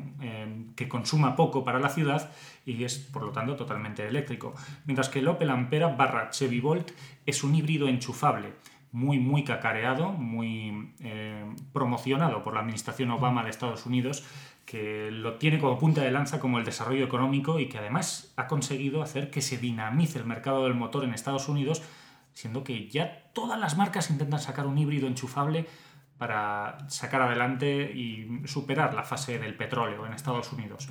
que 0.75 0.89
consuma 0.89 1.37
poco 1.37 1.63
para 1.63 1.79
la 1.79 1.87
ciudad 1.87 2.29
y 2.65 2.83
es 2.83 2.97
por 2.97 3.23
lo 3.23 3.31
tanto 3.31 3.55
totalmente 3.55 4.05
eléctrico. 4.05 4.53
Mientras 4.85 5.07
que 5.07 5.19
el 5.19 5.27
Opel 5.29 5.51
Ampera 5.51 5.87
barra 5.87 6.31
Chevy 6.31 6.59
Bolt 6.59 6.91
es 7.25 7.45
un 7.45 7.55
híbrido 7.55 7.87
enchufable, 7.87 8.55
muy 8.91 9.19
muy 9.19 9.45
cacareado, 9.45 10.11
muy 10.11 10.91
eh, 10.99 11.45
promocionado 11.71 12.43
por 12.43 12.53
la 12.53 12.59
administración 12.59 13.09
Obama 13.11 13.45
de 13.45 13.51
Estados 13.51 13.85
Unidos, 13.85 14.25
que 14.65 15.11
lo 15.11 15.35
tiene 15.35 15.59
como 15.59 15.79
punta 15.79 16.01
de 16.01 16.11
lanza 16.11 16.41
como 16.41 16.59
el 16.59 16.65
desarrollo 16.65 17.05
económico 17.05 17.61
y 17.61 17.69
que 17.69 17.77
además 17.77 18.33
ha 18.35 18.47
conseguido 18.47 19.01
hacer 19.01 19.31
que 19.31 19.41
se 19.41 19.57
dinamice 19.57 20.19
el 20.19 20.25
mercado 20.25 20.65
del 20.65 20.73
motor 20.73 21.05
en 21.05 21.13
Estados 21.13 21.47
Unidos 21.47 21.81
siendo 22.37 22.63
que 22.63 22.87
ya 22.87 23.31
todas 23.33 23.59
las 23.59 23.77
marcas 23.77 24.11
intentan 24.11 24.39
sacar 24.39 24.67
un 24.67 24.77
híbrido 24.77 25.07
enchufable 25.07 25.65
para 26.19 26.87
sacar 26.87 27.23
adelante 27.23 27.91
y 27.91 28.43
superar 28.45 28.93
la 28.93 29.03
fase 29.03 29.39
del 29.39 29.57
petróleo 29.57 30.05
en 30.05 30.13
Estados 30.13 30.53
Unidos. 30.53 30.87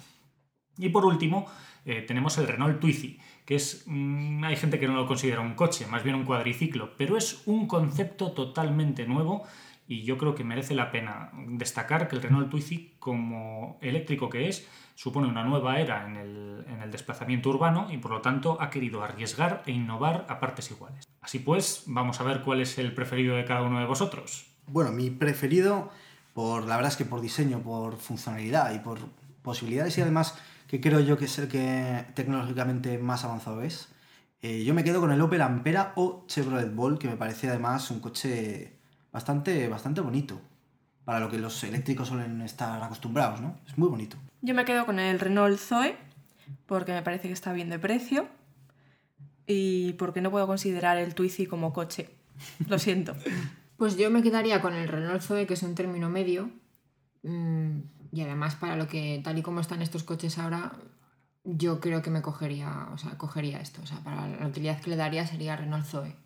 Y 0.77 0.89
por 0.89 1.05
último, 1.05 1.47
eh, 1.85 2.03
tenemos 2.03 2.37
el 2.39 2.49
Renault 2.49 2.81
Twizy, 2.81 3.21
que 3.45 3.55
es. 3.55 3.85
mm, 3.87 4.43
hay 4.43 4.57
gente 4.57 4.81
que 4.81 4.89
no 4.89 4.95
lo 4.95 5.07
considera 5.07 5.41
un 5.41 5.55
coche, 5.55 5.87
más 5.87 6.03
bien 6.03 6.17
un 6.17 6.25
cuadriciclo, 6.25 6.97
pero 6.97 7.17
es 7.17 7.43
un 7.47 7.69
concepto 7.69 8.33
totalmente 8.33 9.07
nuevo 9.07 9.45
y 9.89 10.03
yo 10.03 10.19
creo 10.19 10.35
que 10.35 10.45
merece 10.45 10.75
la 10.75 10.91
pena 10.91 11.31
destacar 11.49 12.09
que 12.09 12.17
el 12.17 12.23
Renault 12.23 12.51
Twizy, 12.51 12.97
como 12.99 13.79
eléctrico 13.81 14.29
que 14.29 14.49
es, 14.49 14.67
supone 14.95 15.29
una 15.29 15.45
nueva 15.45 15.79
era 15.79 16.07
en 16.07 16.17
el, 16.17 16.65
en 16.69 16.83
el 16.83 16.91
desplazamiento 16.91 17.51
urbano 17.51 17.89
y 17.91 17.99
por 17.99 18.11
lo 18.11 18.21
tanto 18.21 18.61
ha 18.61 18.71
querido 18.71 19.03
arriesgar 19.03 19.63
e 19.67 19.73
innovar 19.73 20.27
a 20.29 20.41
partes 20.41 20.71
iguales. 20.71 21.07
Así 21.21 21.39
pues, 21.39 21.85
vamos 21.87 22.21
a 22.21 22.25
ver 22.25 22.43
cuál 22.43 22.61
es 22.61 22.79
el 22.79 22.95
preferido 22.95 23.37
de 23.37 23.45
cada 23.45 23.63
uno 23.63 23.79
de 23.79 23.87
vosotros. 23.87 24.47
Bueno, 24.67 24.91
mi 24.91 25.11
preferido, 25.11 25.91
por 26.35 26.67
la 26.67 26.77
verdad 26.77 26.93
es 26.93 26.97
que 26.97 27.05
por 27.05 27.21
diseño, 27.21 27.61
por 27.61 27.97
funcionalidad 27.97 28.75
y 28.75 28.81
por 28.81 28.99
posibilidades 29.43 29.97
y 29.99 30.01
además 30.01 30.37
que 30.67 30.81
creo 30.81 30.99
yo 31.01 31.17
que 31.17 31.27
es 31.27 31.39
el 31.39 31.47
que 31.49 32.05
tecnológicamente 32.15 32.99
más 32.99 33.25
avanzado 33.25 33.63
es, 33.63 33.93
eh, 34.43 34.65
yo 34.65 34.75
me 34.75 34.85
quedo 34.85 35.01
con 35.01 35.13
el 35.13 35.21
Opel 35.21 35.43
Ampera 35.43 35.93
o 35.97 36.25
Chevrolet 36.27 36.75
Bolt, 36.75 37.01
que 37.01 37.09
me 37.09 37.17
parece 37.17 37.49
además 37.49 37.91
un 37.91 38.01
coche 38.01 38.76
bastante, 39.17 39.67
bastante 39.67 40.03
bonito 40.03 40.39
para 41.07 41.21
lo 41.21 41.31
que 41.31 41.39
los 41.39 41.65
eléctricos 41.65 42.09
suelen 42.09 42.43
estar 42.43 42.83
acostumbrados, 42.83 43.41
¿no? 43.41 43.57
Es 43.67 43.79
muy 43.79 43.89
bonito. 43.89 44.19
Yo 44.43 44.55
me 44.55 44.67
quedo 44.67 44.85
con 44.85 44.99
el 44.99 45.19
Renault 45.19 45.59
Zoe 45.59 45.97
porque 46.67 46.93
me 46.93 47.01
parece 47.01 47.29
que 47.29 47.33
está 47.33 47.55
bien 47.55 47.71
de 47.71 47.79
precio 47.79 48.29
y 49.47 49.95
porque 49.95 50.21
no 50.21 50.31
puedo 50.31 50.47
considerar 50.47 50.99
el 50.99 51.15
Twizy 51.15 51.47
como 51.47 51.73
coche. 51.73 52.11
Lo 52.69 52.79
siento. 52.79 53.15
Pues 53.79 53.99
yo 53.99 54.11
me 54.11 54.23
quedaría 54.23 54.63
con 54.63 54.73
el 54.73 54.89
Renault 54.89 55.21
Zoe, 55.21 55.47
que 55.47 55.53
es 55.53 55.63
un 55.63 55.75
término 55.75 56.09
medio. 56.09 56.49
mm, 57.23 57.81
Y 58.11 58.23
además, 58.23 58.55
para 58.55 58.75
lo 58.75 58.89
que, 58.89 59.21
tal 59.23 59.37
y 59.37 59.43
como 59.43 59.61
están 59.61 59.83
estos 59.83 60.03
coches 60.03 60.39
ahora, 60.39 60.73
yo 61.45 61.79
creo 61.79 62.01
que 62.01 62.09
me 62.09 62.23
cogería, 62.23 62.89
o 62.95 62.97
sea, 62.97 63.19
cogería 63.19 63.61
esto. 63.61 63.83
O 63.83 63.87
sea, 63.87 63.99
para 63.99 64.27
la 64.29 64.47
utilidad 64.47 64.81
que 64.81 64.89
le 64.89 64.97
daría 64.97 65.27
sería 65.27 65.57
Renault 65.57 65.85
Zoe. 65.85 66.17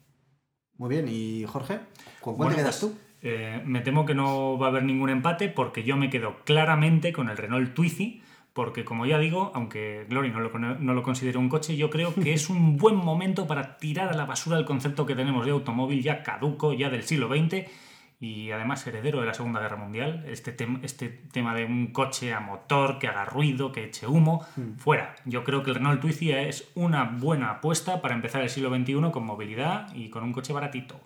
Muy 0.81 0.89
bien, 0.89 1.09
y 1.11 1.45
Jorge, 1.45 1.79
¿con 2.23 2.37
cuál 2.37 2.49
Bueno, 2.49 2.51
te 2.53 2.63
quedas 2.63 2.79
pues, 2.79 2.93
tú? 2.93 2.99
eh, 3.21 3.61
me 3.67 3.81
temo 3.83 4.07
que 4.07 4.15
no 4.15 4.57
va 4.57 4.69
a 4.69 4.71
haber 4.71 4.83
ningún 4.85 5.11
empate 5.11 5.51
porque 5.51 5.85
yo 5.85 5.99
me 5.99 6.09
quedo 6.09 6.39
claramente 6.45 7.13
con 7.13 7.29
el 7.29 7.37
Renault 7.37 7.75
Twizy, 7.75 8.23
porque 8.55 8.83
como 8.83 9.05
ya 9.05 9.19
digo, 9.19 9.53
aunque 9.55 10.07
Glory 10.09 10.31
no 10.31 10.41
lo, 10.41 10.59
no 10.59 10.95
lo 10.95 11.03
considere 11.03 11.37
un 11.37 11.51
coche, 11.51 11.77
yo 11.77 11.91
creo 11.91 12.15
que 12.15 12.33
es 12.33 12.49
un 12.49 12.79
buen 12.79 12.97
momento 12.97 13.47
para 13.47 13.77
tirar 13.77 14.09
a 14.09 14.17
la 14.17 14.25
basura 14.25 14.57
el 14.57 14.65
concepto 14.65 15.05
que 15.05 15.15
tenemos 15.15 15.45
de 15.45 15.53
automóvil 15.53 16.03
ya 16.03 16.23
caduco, 16.23 16.73
ya 16.73 16.89
del 16.89 17.03
siglo 17.03 17.29
XX 17.29 17.67
y 18.23 18.51
además 18.51 18.87
heredero 18.87 19.21
de 19.21 19.27
la 19.27 19.33
Segunda 19.35 19.61
Guerra 19.61 19.77
Mundial. 19.77 20.25
Este, 20.29 20.55
tem- 20.57 20.81
este 20.83 21.09
tema 21.09 21.55
de 21.55 21.65
un 21.65 21.87
coche 21.89 22.35
a 22.35 22.41
motor 22.41 22.99
que 22.99 23.09
haga 23.09 23.25
ruido, 23.25 23.73
que 23.73 23.85
eche 23.85 24.07
humo, 24.07 24.45
fuera. 24.77 25.17
Yo 25.25 25.43
creo 25.43 25.63
que 25.63 25.71
el 25.71 25.77
Renault 25.77 26.01
Twizy 26.03 26.31
es 26.33 26.71
una 26.75 27.05
buena 27.05 27.51
apuesta 27.51 28.03
para 28.03 28.15
empezar 28.15 28.43
el 28.43 28.51
siglo 28.51 28.69
XXI 28.75 29.11
con 29.11 29.25
movilidad 29.25 29.93
y 29.95 30.11
con 30.11 30.23
un 30.23 30.33
coche 30.35 30.53
baratito. 30.53 31.01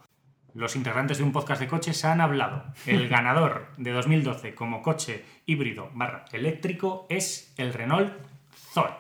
Los 0.55 0.77
integrantes 0.77 1.19
de 1.19 1.25
un 1.25 1.33
podcast 1.33 1.61
de 1.61 1.69
coches 1.69 2.05
han 2.05 2.21
hablado. 2.21 2.65
El 2.87 3.09
ganador 3.17 3.69
de 3.77 3.93
2012 3.93 4.55
como 4.57 4.83
coche 4.83 5.25
híbrido 5.47 5.91
barra 5.95 6.25
eléctrico 6.33 7.07
es 7.11 7.55
el 7.59 7.73
Renault 7.73 8.13
Zoe. 8.73 8.91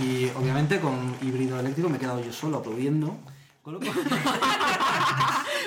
Y 0.00 0.28
obviamente 0.36 0.80
con 0.80 1.14
híbrido 1.22 1.58
eléctrico 1.60 1.88
me 1.88 1.96
he 1.96 2.00
quedado 2.00 2.22
yo 2.24 2.32
solo 2.32 2.58
aplaudiendo. 2.58 3.16
Con 3.64 3.74
lo 3.74 3.80
cual- 3.80 3.90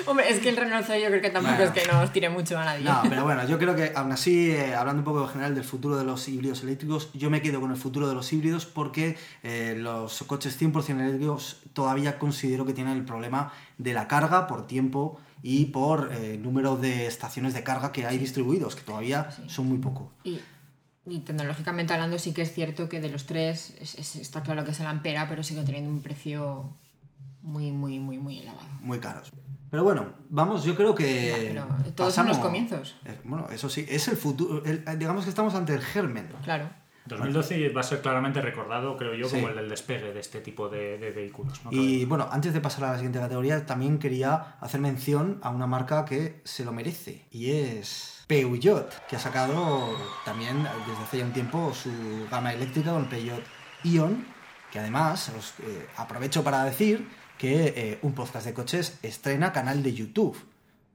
Hombre, 0.06 0.30
es 0.30 0.38
que 0.40 0.48
el 0.48 0.56
Renault 0.56 0.86
yo 0.88 1.08
creo 1.08 1.20
que 1.20 1.30
tampoco 1.30 1.56
Bueno. 1.56 1.72
es 1.74 1.82
que 1.82 1.92
nos 1.92 2.12
tire 2.12 2.30
mucho 2.30 2.56
a 2.56 2.64
nadie. 2.64 2.84
No, 2.84 3.02
pero 3.08 3.24
bueno, 3.24 3.46
yo 3.46 3.58
creo 3.58 3.74
que 3.74 3.92
aún 3.94 4.12
así, 4.12 4.50
eh, 4.52 4.74
hablando 4.74 5.00
un 5.00 5.04
poco 5.04 5.22
en 5.24 5.28
general 5.28 5.54
del 5.54 5.64
futuro 5.64 5.96
de 5.98 6.04
los 6.04 6.26
híbridos 6.28 6.62
eléctricos, 6.62 7.10
yo 7.12 7.28
me 7.28 7.42
quedo 7.42 7.60
con 7.60 7.70
el 7.72 7.76
futuro 7.76 8.08
de 8.08 8.14
los 8.14 8.32
híbridos 8.32 8.64
porque 8.64 9.18
eh, 9.42 9.74
los 9.76 10.22
coches 10.22 10.56
100% 10.58 11.00
eléctricos 11.00 11.58
todavía 11.74 12.18
considero 12.18 12.64
que 12.64 12.72
tienen 12.72 12.96
el 12.96 13.04
problema 13.04 13.52
de 13.76 13.92
la 13.92 14.06
carga 14.08 14.46
por 14.46 14.66
tiempo 14.66 15.20
y 15.42 15.66
por 15.66 16.10
eh, 16.12 16.38
número 16.40 16.76
de 16.76 17.06
estaciones 17.06 17.52
de 17.52 17.62
carga 17.64 17.92
que 17.92 18.06
hay 18.06 18.16
distribuidos, 18.18 18.76
que 18.76 18.82
todavía 18.82 19.28
son 19.48 19.66
muy 19.68 19.78
poco. 19.78 20.12
Y, 20.24 20.40
y 21.06 21.18
tecnológicamente 21.20 21.92
hablando, 21.92 22.18
sí 22.18 22.32
que 22.32 22.42
es 22.42 22.52
cierto 22.54 22.88
que 22.88 23.00
de 23.00 23.10
los 23.10 23.26
tres 23.26 23.74
es- 23.80 23.96
es- 23.96 24.16
está 24.16 24.42
claro 24.42 24.64
que 24.64 24.70
es 24.70 24.80
el 24.80 24.86
Ampera, 24.86 25.28
pero 25.28 25.42
sigue 25.42 25.62
teniendo 25.64 25.90
un 25.90 26.00
precio 26.02 26.72
muy, 27.48 27.72
muy, 27.72 27.98
muy, 27.98 28.18
muy 28.18 28.38
elevado. 28.38 28.60
Muy 28.80 28.98
caros. 28.98 29.32
Pero 29.70 29.84
bueno, 29.84 30.06
vamos, 30.30 30.64
yo 30.64 30.74
creo 30.74 30.94
que... 30.94 31.52
Ya, 31.54 31.66
pero 31.66 31.92
todos 31.94 32.14
son 32.14 32.28
los 32.28 32.38
comienzos. 32.38 32.96
Eh, 33.04 33.18
bueno, 33.24 33.46
eso 33.50 33.68
sí, 33.68 33.84
es 33.88 34.08
el 34.08 34.16
futuro. 34.16 34.62
el- 34.64 34.84
digamos 34.98 35.24
que 35.24 35.30
estamos 35.30 35.54
ante 35.54 35.74
el 35.74 35.80
germen. 35.82 36.28
Claro. 36.44 36.70
2012 37.06 37.70
va 37.70 37.80
a 37.80 37.84
ser 37.84 38.02
claramente 38.02 38.40
recordado, 38.42 38.94
creo 38.98 39.14
yo, 39.14 39.30
como 39.30 39.48
el 39.48 39.56
del 39.56 39.68
despegue 39.70 40.12
de 40.12 40.20
este 40.20 40.40
tipo 40.42 40.68
de, 40.68 40.98
de 40.98 41.10
vehículos. 41.10 41.58
¿no? 41.64 41.72
Y 41.72 42.04
bueno, 42.04 42.28
antes 42.30 42.52
de 42.52 42.60
pasar 42.60 42.84
a 42.84 42.88
la 42.92 42.94
siguiente 42.96 43.18
categoría, 43.18 43.64
también 43.64 43.98
quería 43.98 44.56
hacer 44.60 44.80
mención 44.80 45.38
a 45.42 45.48
una 45.48 45.66
marca 45.66 46.04
que 46.04 46.42
se 46.44 46.66
lo 46.66 46.72
merece. 46.72 47.26
Y 47.30 47.50
es 47.52 48.24
Peugeot, 48.26 49.06
que 49.06 49.16
ha 49.16 49.18
sacado 49.18 49.88
también 50.26 50.62
desde 50.86 51.02
hace 51.02 51.18
ya 51.18 51.24
un 51.24 51.32
tiempo 51.32 51.72
su 51.72 51.90
gama 52.30 52.52
eléctrica 52.52 52.92
con 52.92 53.04
el 53.04 53.08
Peugeot 53.08 53.42
Ion, 53.84 54.26
que 54.70 54.78
además 54.78 55.30
os 55.30 55.54
eh, 55.60 55.86
aprovecho 55.96 56.44
para 56.44 56.62
decir 56.64 57.08
que 57.38 57.72
eh, 57.76 57.98
un 58.02 58.12
podcast 58.12 58.44
de 58.44 58.52
coches 58.52 58.98
estrena 59.02 59.52
canal 59.52 59.82
de 59.82 59.94
YouTube. 59.94 60.36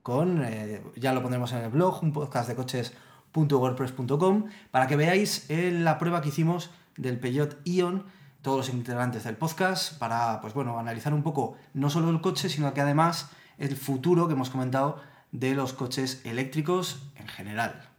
Con, 0.04 0.44
eh, 0.44 0.84
ya 0.98 1.14
lo 1.14 1.22
pondremos 1.22 1.54
en 1.54 1.60
el 1.60 1.70
blog, 1.70 2.04
un 2.04 2.12
podcast 2.12 2.50
de 2.50 2.56
coches 2.56 2.94
www.wordpress.com 3.34 4.46
para 4.72 4.88
que 4.88 4.96
veáis 4.96 5.50
eh, 5.50 5.72
la 5.72 5.98
prueba 5.98 6.22
que 6.22 6.30
hicimos 6.30 6.70
del 6.98 7.20
Peugeot 7.20 7.58
Ion, 7.66 8.06
todos 8.42 8.58
los 8.58 8.76
integrantes 8.76 9.24
del 9.24 9.38
podcast, 9.38 9.98
para 9.98 10.42
pues 10.42 10.54
bueno, 10.54 10.78
analizar 10.78 11.14
un 11.14 11.24
poco 11.24 11.56
no 11.74 11.90
solo 11.90 12.10
el 12.10 12.22
coche, 12.22 12.50
sino 12.50 12.74
que 12.74 12.82
además 12.82 13.30
el 13.58 13.76
futuro 13.76 14.28
que 14.28 14.34
hemos 14.34 14.50
comentado 14.50 15.02
de 15.32 15.56
los 15.56 15.74
coches 15.74 16.22
eléctricos 16.26 17.08
en 17.16 17.28
general. 17.28 17.90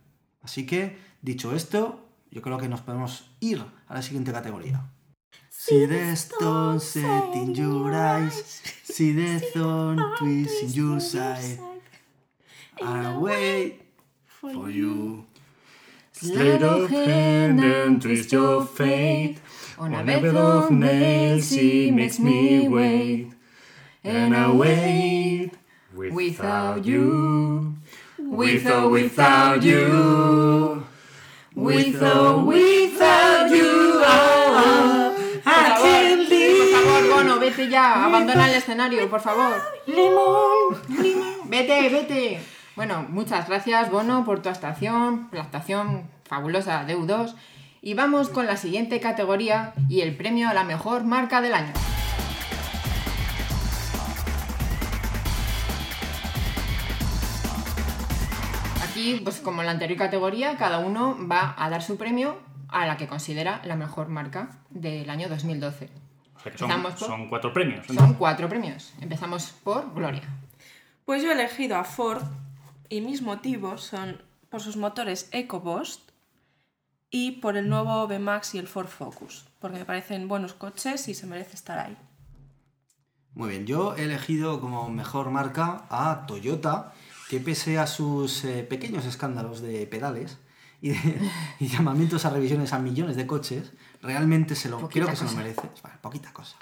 Así 0.42 0.66
que, 0.66 0.98
dicho 1.22 1.54
esto, 1.54 2.06
yo 2.30 2.42
creo 2.42 2.58
que 2.58 2.68
nos 2.68 2.82
podemos 2.82 3.30
ir 3.40 3.64
a 3.88 3.94
la 3.94 4.02
siguiente 4.02 4.32
categoría. 4.32 4.84
See 5.66 5.86
the 5.86 6.14
stone 6.14 6.78
set 6.78 7.32
in 7.32 7.54
your 7.54 7.90
eyes, 7.90 8.60
see 8.82 9.12
the 9.12 9.40
thorn 9.40 9.96
twist 10.18 10.62
in 10.62 10.68
your 10.74 11.00
side. 11.00 11.58
I 12.82 13.16
wait 13.16 13.80
for 14.26 14.68
you. 14.68 15.24
Sleight 16.12 16.62
of 16.62 16.90
hand 16.90 17.64
and 17.64 18.02
twist 18.02 18.30
your 18.30 18.66
fate. 18.66 19.38
On 19.78 19.94
a 19.94 20.04
bed 20.04 20.36
of 20.36 20.70
nails, 20.70 21.48
he 21.48 21.90
makes 21.90 22.18
me 22.18 22.68
wait. 22.68 23.32
And 24.04 24.36
I 24.36 24.52
wait 24.52 25.52
without 25.94 26.84
you. 26.84 27.76
With 28.18 28.66
or 28.66 28.90
without 28.90 29.62
you. 29.62 30.84
With 31.54 32.02
or 32.02 32.44
without 32.44 33.23
vete 37.44 37.68
ya, 37.68 38.04
abandona 38.04 38.48
el 38.48 38.56
escenario, 38.56 39.08
por 39.10 39.20
favor. 39.20 39.54
Limón, 39.86 40.80
Vete, 41.44 41.88
vete. 41.90 42.40
Bueno, 42.74 43.06
muchas 43.08 43.48
gracias, 43.48 43.90
Bono, 43.90 44.24
por 44.24 44.42
tu 44.42 44.48
actuación, 44.48 45.28
la 45.30 45.42
actuación 45.42 46.08
fabulosa 46.24 46.84
de 46.84 46.96
U2. 46.96 47.34
Y 47.82 47.94
vamos 47.94 48.30
con 48.30 48.46
la 48.46 48.56
siguiente 48.56 48.98
categoría 48.98 49.74
y 49.88 50.00
el 50.00 50.16
premio 50.16 50.48
a 50.48 50.54
la 50.54 50.64
mejor 50.64 51.04
marca 51.04 51.42
del 51.42 51.52
año. 51.54 51.72
Aquí, 58.82 59.20
pues 59.22 59.40
como 59.40 59.60
en 59.60 59.66
la 59.66 59.72
anterior 59.72 59.98
categoría, 59.98 60.56
cada 60.56 60.78
uno 60.78 61.18
va 61.30 61.54
a 61.58 61.68
dar 61.68 61.82
su 61.82 61.98
premio 61.98 62.38
a 62.68 62.86
la 62.86 62.96
que 62.96 63.06
considera 63.06 63.60
la 63.64 63.76
mejor 63.76 64.08
marca 64.08 64.48
del 64.70 65.10
año 65.10 65.28
2012. 65.28 66.03
O 66.44 66.46
sea 66.46 66.52
que 66.52 66.58
son, 66.58 66.70
Empezamos 66.70 66.98
por- 67.00 67.08
son 67.08 67.28
cuatro 67.28 67.52
premios. 67.52 67.86
Son 67.86 68.14
cuatro 68.14 68.48
premios. 68.48 68.92
Empezamos 69.00 69.50
por 69.64 69.94
Gloria. 69.94 70.22
Pues 71.06 71.22
yo 71.22 71.30
he 71.30 71.32
elegido 71.32 71.76
a 71.76 71.84
Ford 71.84 72.22
y 72.90 73.00
mis 73.00 73.22
motivos 73.22 73.82
son 73.84 74.22
por 74.50 74.60
sus 74.60 74.76
motores 74.76 75.28
EcoBoost 75.32 76.10
y 77.10 77.32
por 77.32 77.56
el 77.56 77.68
nuevo 77.68 78.06
VMAX 78.06 78.54
y 78.54 78.58
el 78.58 78.66
Ford 78.68 78.88
Focus, 78.88 79.46
porque 79.58 79.78
me 79.78 79.84
parecen 79.84 80.28
buenos 80.28 80.52
coches 80.52 81.08
y 81.08 81.14
se 81.14 81.26
merece 81.26 81.54
estar 81.56 81.78
ahí. 81.78 81.96
Muy 83.34 83.48
bien, 83.50 83.66
yo 83.66 83.96
he 83.96 84.04
elegido 84.04 84.60
como 84.60 84.88
mejor 84.90 85.30
marca 85.30 85.86
a 85.90 86.24
Toyota, 86.26 86.92
que 87.28 87.40
pese 87.40 87.78
a 87.78 87.86
sus 87.86 88.44
eh, 88.44 88.62
pequeños 88.64 89.04
escándalos 89.06 89.60
de 89.60 89.86
pedales 89.86 90.38
y, 90.80 90.90
de- 90.90 91.30
y 91.60 91.68
llamamientos 91.68 92.24
a 92.24 92.30
revisiones 92.30 92.72
a 92.72 92.78
millones 92.78 93.16
de 93.16 93.26
coches, 93.26 93.72
realmente 94.04 94.54
se 94.54 94.68
lo, 94.68 94.78
Poquita 94.78 95.06
creo 95.06 95.08
que 95.08 95.16
se 95.16 95.24
lo 95.24 95.30
merece. 95.32 95.62
Bueno, 95.82 95.98
poquita 96.00 96.32
cosa. 96.32 96.56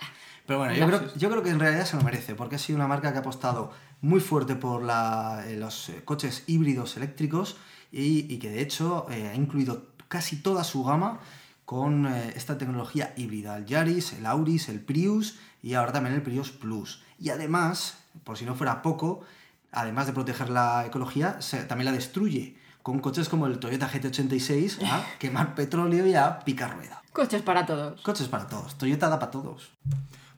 Pero 0.47 0.59
bueno, 0.61 0.75
yo 0.75 0.87
creo, 0.87 1.15
yo 1.15 1.31
creo 1.31 1.43
que 1.43 1.51
en 1.51 1.61
realidad 1.61 1.85
se 1.85 1.97
lo 1.97 2.03
merece, 2.03 2.35
porque 2.35 2.57
ha 2.57 2.59
sido 2.59 2.77
una 2.77 2.89
marca 2.89 3.13
que 3.13 3.19
ha 3.19 3.21
apostado 3.21 3.71
muy 4.01 4.21
fuerte 4.21 4.57
por 4.57 4.83
la- 4.83 5.45
eh, 5.47 5.57
los 5.57 5.89
eh, 5.91 6.03
coches 6.05 6.45
híbridos 6.47 6.97
eléctricos 6.97 7.57
y, 7.93 8.33
y 8.33 8.39
que 8.39 8.51
de 8.51 8.61
hecho 8.63 9.07
eh, 9.11 9.29
ha 9.29 9.35
incluido 9.35 9.87
casi 10.09 10.37
toda 10.37 10.65
su 10.65 10.83
gama 10.85 11.21
con 11.65 12.07
eh, 12.07 12.33
esta 12.35 12.59
tecnología 12.59 13.15
híbrida, 13.17 13.57
el 13.57 13.67
Yaris, 13.67 14.15
el 14.15 14.27
Auris, 14.27 14.69
el 14.69 14.81
Prius 14.81 15.39
y 15.63 15.75
ahora 15.75 15.93
también 15.93 16.15
el 16.17 16.23
Prius 16.23 16.51
Plus. 16.51 17.03
Y 17.21 17.31
además, 17.31 17.99
por 18.25 18.37
si 18.37 18.45
no 18.45 18.55
fuera 18.57 18.83
poco, 18.83 19.21
además 19.71 20.07
de 20.07 20.13
proteger 20.13 20.49
la 20.51 20.85
ecología, 20.87 21.41
se- 21.41 21.63
también 21.65 21.87
la 21.87 21.93
destruye 21.93 22.57
con 22.83 22.99
coches 22.99 23.29
como 23.29 23.47
el 23.47 23.61
Toyota 23.61 23.89
GT86 23.89 24.83
a 24.91 25.05
quemar 25.21 25.55
petróleo 25.55 26.05
y 26.05 26.15
a 26.15 26.41
picar 26.41 26.75
rueda. 26.75 27.02
Coches 27.13 27.43
para 27.43 27.67
todos. 27.67 28.01
Coches 28.01 28.29
para 28.29 28.47
todos, 28.47 28.79
Toyota 28.79 29.11
da 29.11 29.19
para 29.19 29.31
todos. 29.31 29.71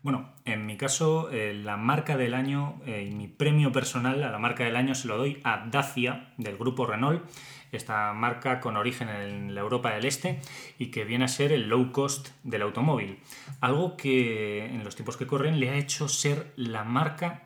Bueno, 0.02 0.34
en 0.44 0.66
mi 0.66 0.76
caso, 0.76 1.30
eh, 1.30 1.54
la 1.54 1.76
marca 1.76 2.16
del 2.16 2.34
año 2.34 2.80
eh, 2.84 3.08
y 3.08 3.14
mi 3.14 3.28
premio 3.28 3.70
personal 3.70 4.22
a 4.24 4.30
la 4.30 4.38
marca 4.38 4.64
del 4.64 4.74
año 4.74 4.96
se 4.96 5.06
lo 5.06 5.16
doy 5.16 5.40
a 5.44 5.66
Dacia 5.70 6.34
del 6.36 6.58
grupo 6.58 6.84
Renault, 6.84 7.24
esta 7.70 8.12
marca 8.12 8.60
con 8.60 8.76
origen 8.76 9.08
en 9.08 9.54
la 9.54 9.60
Europa 9.60 9.92
del 9.92 10.04
Este 10.04 10.40
y 10.76 10.90
que 10.90 11.04
viene 11.04 11.26
a 11.26 11.28
ser 11.28 11.52
el 11.52 11.68
low 11.68 11.92
cost 11.92 12.30
del 12.42 12.62
automóvil. 12.62 13.20
Algo 13.60 13.96
que 13.96 14.66
en 14.66 14.82
los 14.82 14.96
tiempos 14.96 15.16
que 15.16 15.28
corren 15.28 15.60
le 15.60 15.70
ha 15.70 15.76
hecho 15.76 16.08
ser 16.08 16.52
la 16.56 16.82
marca 16.82 17.44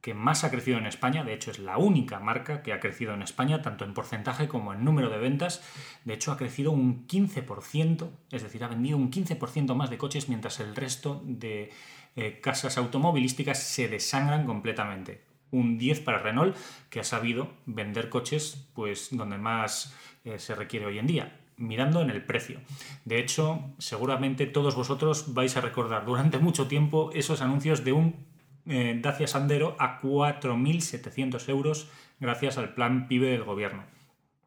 que 0.00 0.14
más 0.14 0.44
ha 0.44 0.50
crecido 0.50 0.78
en 0.78 0.86
España, 0.86 1.24
de 1.24 1.34
hecho 1.34 1.50
es 1.50 1.58
la 1.58 1.76
única 1.76 2.20
marca 2.20 2.62
que 2.62 2.72
ha 2.72 2.80
crecido 2.80 3.12
en 3.12 3.22
España, 3.22 3.62
tanto 3.62 3.84
en 3.84 3.94
porcentaje 3.94 4.48
como 4.48 4.72
en 4.72 4.84
número 4.84 5.10
de 5.10 5.18
ventas, 5.18 5.62
de 6.04 6.14
hecho 6.14 6.32
ha 6.32 6.36
crecido 6.36 6.70
un 6.70 7.06
15%, 7.06 8.08
es 8.30 8.42
decir, 8.42 8.64
ha 8.64 8.68
vendido 8.68 8.96
un 8.96 9.10
15% 9.10 9.74
más 9.74 9.90
de 9.90 9.98
coches 9.98 10.28
mientras 10.28 10.60
el 10.60 10.74
resto 10.74 11.22
de 11.24 11.70
eh, 12.16 12.40
casas 12.40 12.78
automovilísticas 12.78 13.62
se 13.62 13.88
desangran 13.88 14.46
completamente. 14.46 15.22
Un 15.52 15.78
10 15.78 16.00
para 16.00 16.18
Renault, 16.18 16.56
que 16.88 17.00
ha 17.00 17.04
sabido 17.04 17.50
vender 17.66 18.08
coches 18.08 18.68
pues 18.74 19.08
donde 19.10 19.36
más 19.36 19.94
eh, 20.24 20.38
se 20.38 20.54
requiere 20.54 20.86
hoy 20.86 20.98
en 20.98 21.06
día, 21.06 21.40
mirando 21.56 22.00
en 22.00 22.10
el 22.10 22.24
precio. 22.24 22.60
De 23.04 23.18
hecho, 23.18 23.60
seguramente 23.78 24.46
todos 24.46 24.76
vosotros 24.76 25.34
vais 25.34 25.56
a 25.56 25.60
recordar 25.60 26.06
durante 26.06 26.38
mucho 26.38 26.68
tiempo 26.68 27.10
esos 27.14 27.42
anuncios 27.42 27.84
de 27.84 27.92
un 27.92 28.30
eh, 28.66 28.98
Dacia 29.00 29.26
Sandero 29.26 29.76
a 29.78 30.00
4.700 30.00 31.48
euros 31.48 31.88
gracias 32.18 32.58
al 32.58 32.74
plan 32.74 33.08
PIBE 33.08 33.30
del 33.30 33.44
gobierno. 33.44 33.84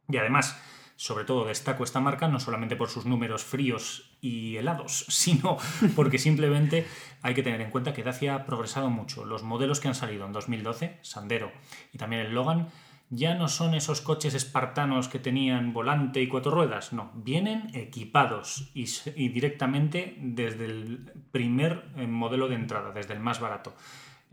Y 0.09 0.17
además, 0.17 0.61
sobre 0.95 1.25
todo 1.25 1.45
destaco 1.45 1.83
esta 1.83 1.99
marca 1.99 2.27
no 2.27 2.39
solamente 2.39 2.75
por 2.75 2.89
sus 2.89 3.05
números 3.05 3.43
fríos 3.43 4.17
y 4.21 4.57
helados, 4.57 5.05
sino 5.09 5.57
porque 5.95 6.19
simplemente 6.19 6.87
hay 7.21 7.33
que 7.33 7.43
tener 7.43 7.61
en 7.61 7.71
cuenta 7.71 7.93
que 7.93 8.03
Dacia 8.03 8.35
ha 8.35 8.45
progresado 8.45 8.89
mucho. 8.89 9.25
Los 9.25 9.43
modelos 9.43 9.79
que 9.79 9.87
han 9.87 9.95
salido 9.95 10.25
en 10.25 10.33
2012, 10.33 10.99
Sandero 11.01 11.51
y 11.91 11.97
también 11.97 12.21
el 12.21 12.33
Logan, 12.33 12.69
ya 13.09 13.35
no 13.35 13.47
son 13.47 13.75
esos 13.75 14.01
coches 14.01 14.33
espartanos 14.33 15.07
que 15.07 15.19
tenían 15.19 15.73
volante 15.73 16.21
y 16.21 16.27
cuatro 16.27 16.51
ruedas, 16.51 16.93
no, 16.93 17.11
vienen 17.13 17.69
equipados 17.73 18.71
y 18.73 19.29
directamente 19.29 20.15
desde 20.19 20.65
el 20.65 21.11
primer 21.31 21.91
eh, 21.95 22.07
modelo 22.07 22.47
de 22.47 22.55
entrada, 22.55 22.91
desde 22.91 23.13
el 23.13 23.19
más 23.19 23.39
barato. 23.39 23.75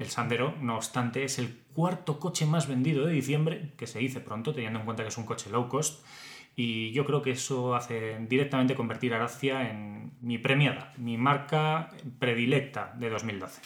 El 0.00 0.08
Sandero, 0.08 0.54
no 0.62 0.76
obstante, 0.76 1.24
es 1.24 1.38
el 1.38 1.54
cuarto 1.74 2.18
coche 2.18 2.46
más 2.46 2.66
vendido 2.66 3.04
de 3.04 3.12
diciembre, 3.12 3.72
que 3.76 3.86
se 3.86 3.98
dice 3.98 4.20
pronto, 4.20 4.54
teniendo 4.54 4.78
en 4.78 4.86
cuenta 4.86 5.02
que 5.02 5.10
es 5.10 5.18
un 5.18 5.26
coche 5.26 5.50
low 5.50 5.68
cost. 5.68 6.02
Y 6.56 6.90
yo 6.92 7.04
creo 7.04 7.20
que 7.20 7.32
eso 7.32 7.74
hace 7.74 8.18
directamente 8.26 8.74
convertir 8.74 9.12
a 9.12 9.18
Dacia 9.18 9.70
en 9.70 10.12
mi 10.22 10.38
premiada, 10.38 10.94
mi 10.96 11.18
marca 11.18 11.90
predilecta 12.18 12.94
de 12.98 13.10
2012. 13.10 13.60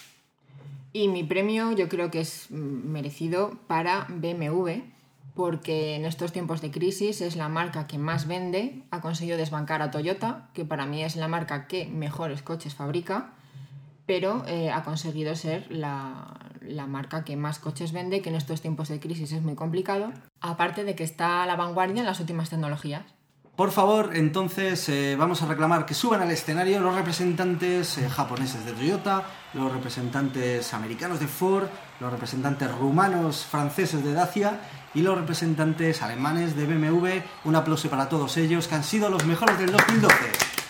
Y 0.93 1.07
mi 1.07 1.23
premio 1.23 1.71
yo 1.71 1.89
creo 1.89 2.11
que 2.11 2.21
es 2.21 2.49
mm, 2.51 2.55
merecido 2.57 3.57
para 3.69 4.09
BMW, 4.09 4.83
porque 5.37 5.95
en 5.95 6.05
estos 6.05 6.33
tiempos 6.33 6.61
de 6.61 6.73
crisis 6.73 7.21
es 7.21 7.37
la 7.37 7.49
marca 7.49 7.87
que 7.87 7.99
más 7.99 8.27
vende, 8.27 8.83
ha 8.91 9.01
conseguido 9.01 9.39
desbancar 9.39 9.83
a 9.83 9.93
Toyota, 9.93 10.49
que 10.53 10.65
para 10.65 10.85
mí 10.85 11.05
es 11.05 11.15
la 11.15 11.29
marca 11.29 11.69
que 11.69 11.87
mejores 11.87 12.43
coches 12.43 12.75
fabrica, 12.75 13.35
pero 14.07 14.45
eh, 14.47 14.71
ha 14.71 14.83
conseguido 14.83 15.35
ser 15.35 15.67
la, 15.71 16.35
la 16.61 16.87
marca 16.87 17.25
que 17.25 17.37
más 17.37 17.59
coches 17.59 17.93
vende, 17.93 18.23
que 18.23 18.31
en 18.31 18.37
estos 18.37 18.61
tiempos 18.61 18.89
de 18.89 19.01
crisis 19.01 19.33
es 19.33 19.43
muy 19.43 19.55
complicado, 19.55 20.13
aparte 20.41 20.85
de 20.85 20.95
que 20.95 21.05
está 21.05 21.43
a 21.43 21.47
la 21.47 21.57
vanguardia 21.57 22.01
en 22.01 22.07
las 22.07 22.21
últimas 22.21 22.51
tecnologías. 22.51 23.05
Por 23.57 23.71
favor, 23.71 24.17
entonces 24.17 24.89
eh, 24.89 25.15
vamos 25.17 25.41
a 25.43 25.47
reclamar 25.47 25.87
que 25.87 25.95
suban 25.95 26.21
al 26.21 26.31
escenario 26.33 26.81
los 26.81 26.97
representantes 26.97 27.99
eh, 27.99 28.09
japoneses 28.09 28.65
de 28.65 28.73
Toyota, 28.73 29.23
los 29.53 29.73
representantes 29.73 30.75
americanos 30.75 31.21
de 31.21 31.29
Ford, 31.29 31.69
los 32.01 32.11
representantes 32.11 32.69
rumanos, 32.77 33.45
franceses 33.45 34.03
de 34.03 34.13
Dacia 34.13 34.59
y 34.93 35.03
los 35.03 35.17
representantes 35.17 36.03
alemanes 36.03 36.57
de 36.57 36.67
BMW. 36.67 37.21
Un 37.45 37.55
aplauso 37.55 37.89
para 37.89 38.09
todos 38.09 38.37
ellos, 38.39 38.67
que 38.67 38.75
han 38.75 38.83
sido 38.83 39.09
los 39.09 39.25
mejores 39.25 39.57
del 39.57 39.71
2012. 39.71 40.64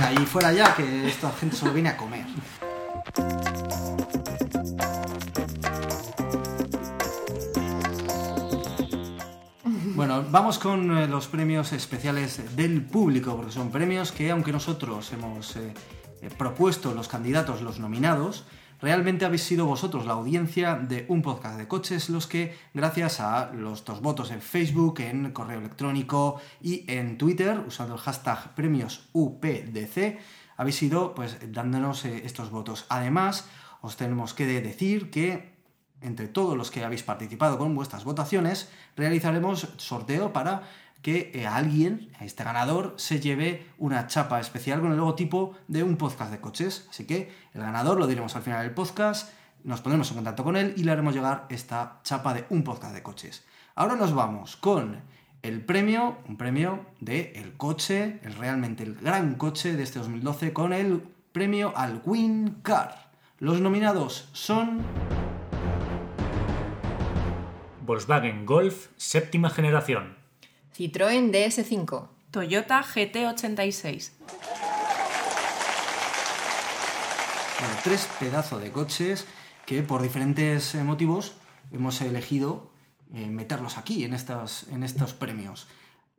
Venga, 0.00 0.22
y 0.22 0.24
fuera 0.24 0.52
ya, 0.52 0.74
que 0.74 1.08
esta 1.08 1.30
gente 1.32 1.56
solo 1.56 1.74
viene 1.74 1.90
a 1.90 1.96
comer. 1.96 2.24
Bueno, 9.94 10.24
vamos 10.30 10.58
con 10.58 10.96
eh, 10.96 11.06
los 11.06 11.26
premios 11.26 11.72
especiales 11.72 12.56
del 12.56 12.82
público, 12.82 13.36
porque 13.36 13.52
son 13.52 13.70
premios 13.70 14.12
que, 14.12 14.30
aunque 14.30 14.52
nosotros 14.52 15.12
hemos 15.12 15.56
eh, 15.56 15.74
eh, 16.22 16.30
propuesto 16.36 16.94
los 16.94 17.06
candidatos, 17.06 17.60
los 17.60 17.78
nominados, 17.78 18.44
realmente 18.80 19.24
habéis 19.24 19.42
sido 19.42 19.66
vosotros, 19.66 20.06
la 20.06 20.14
audiencia 20.14 20.76
de 20.76 21.04
un 21.08 21.22
podcast 21.22 21.58
de 21.58 21.68
coches, 21.68 22.10
los 22.10 22.26
que, 22.26 22.56
gracias 22.74 23.20
a 23.20 23.52
los 23.52 23.84
dos 23.84 24.00
votos 24.00 24.30
en 24.30 24.40
Facebook, 24.40 25.00
en 25.00 25.32
correo 25.32 25.58
electrónico 25.58 26.40
y 26.60 26.84
en 26.90 27.18
Twitter, 27.18 27.62
usando 27.66 27.94
el 27.94 28.00
hashtag 28.00 28.54
premios 28.54 29.08
UPDC, 29.12 30.18
habéis 30.56 30.82
ido 30.82 31.14
pues 31.14 31.38
dándonos 31.52 32.04
eh, 32.04 32.22
estos 32.24 32.50
votos. 32.50 32.86
Además, 32.88 33.48
os 33.80 33.96
tenemos 33.96 34.34
que 34.34 34.46
decir 34.46 35.10
que 35.10 35.58
entre 36.02 36.28
todos 36.28 36.56
los 36.56 36.70
que 36.70 36.84
habéis 36.84 37.02
participado 37.02 37.58
con 37.58 37.74
vuestras 37.74 38.04
votaciones, 38.04 38.70
realizaremos 38.96 39.68
sorteo 39.76 40.32
para 40.32 40.62
que 41.02 41.30
eh, 41.34 41.46
alguien, 41.46 42.10
a 42.18 42.24
este 42.24 42.44
ganador, 42.44 42.94
se 42.96 43.20
lleve 43.20 43.66
una 43.78 44.06
chapa 44.06 44.40
especial 44.40 44.80
con 44.80 44.92
el 44.92 44.98
logotipo 44.98 45.56
de 45.68 45.82
un 45.82 45.96
podcast 45.96 46.30
de 46.30 46.40
coches. 46.40 46.86
Así 46.90 47.06
que 47.06 47.32
el 47.54 47.62
ganador 47.62 47.98
lo 47.98 48.06
diremos 48.06 48.36
al 48.36 48.42
final 48.42 48.62
del 48.62 48.74
podcast, 48.74 49.32
nos 49.64 49.80
pondremos 49.80 50.10
en 50.10 50.16
contacto 50.16 50.44
con 50.44 50.56
él 50.56 50.74
y 50.76 50.84
le 50.84 50.92
haremos 50.92 51.14
llegar 51.14 51.46
esta 51.48 52.00
chapa 52.02 52.34
de 52.34 52.44
un 52.50 52.64
podcast 52.64 52.94
de 52.94 53.02
coches. 53.02 53.44
Ahora 53.74 53.96
nos 53.96 54.14
vamos 54.14 54.56
con 54.56 55.00
el 55.42 55.64
premio, 55.64 56.18
un 56.28 56.36
premio 56.36 56.86
de 57.00 57.32
el 57.36 57.56
coche, 57.56 58.20
el 58.22 58.34
realmente 58.34 58.82
el 58.82 58.94
gran 58.94 59.36
coche 59.36 59.76
de 59.76 59.82
este 59.82 59.98
2012, 59.98 60.52
con 60.52 60.72
el 60.72 61.02
premio 61.32 61.72
al 61.76 62.02
Win 62.04 62.58
Car. 62.62 63.10
Los 63.38 63.60
nominados 63.60 64.28
son 64.32 64.82
Volkswagen 67.86 68.44
Golf 68.44 68.88
séptima 68.96 69.48
generación. 69.48 70.19
Citroën 70.80 71.30
DS5. 71.30 72.08
Toyota 72.30 72.82
GT86. 72.82 74.12
bueno, 77.60 77.74
tres 77.84 78.08
pedazos 78.18 78.62
de 78.62 78.72
coches 78.72 79.26
que 79.66 79.82
por 79.82 80.00
diferentes 80.00 80.74
eh, 80.74 80.82
motivos 80.82 81.34
hemos 81.70 82.00
elegido 82.00 82.70
eh, 83.12 83.26
meterlos 83.26 83.76
aquí 83.76 84.04
en 84.04 84.14
estos, 84.14 84.68
en 84.72 84.82
estos 84.82 85.12
premios. 85.12 85.68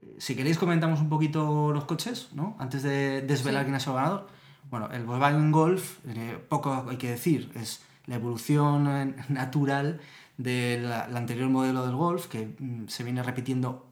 Eh, 0.04 0.18
Si 0.20 0.36
queréis 0.36 0.60
comentamos 0.60 1.00
un 1.00 1.10
poquito 1.10 1.72
los 1.74 1.86
coches, 1.86 2.30
¿no? 2.34 2.56
Antes 2.60 2.84
de 2.84 3.24
desvelar 3.24 3.64
Sí. 3.64 3.66
quién 3.66 3.76
es 3.78 3.88
el 3.88 3.94
ganador. 3.94 4.28
Bueno, 4.70 4.92
el 4.92 5.06
Volkswagen 5.06 5.52
Golf, 5.52 5.98
eh, 6.08 6.38
poco 6.50 6.86
hay 6.88 6.98
que 6.98 7.10
decir, 7.10 7.52
es 7.56 7.82
la 8.06 8.14
evolución 8.14 9.16
natural 9.30 10.02
del 10.38 10.92
anterior 10.94 11.50
modelo 11.50 11.84
del 11.84 11.96
Golf, 11.96 12.28
que 12.28 12.54
mm, 12.60 12.90
se 12.90 13.04
viene 13.04 13.24
repitiendo 13.24 13.88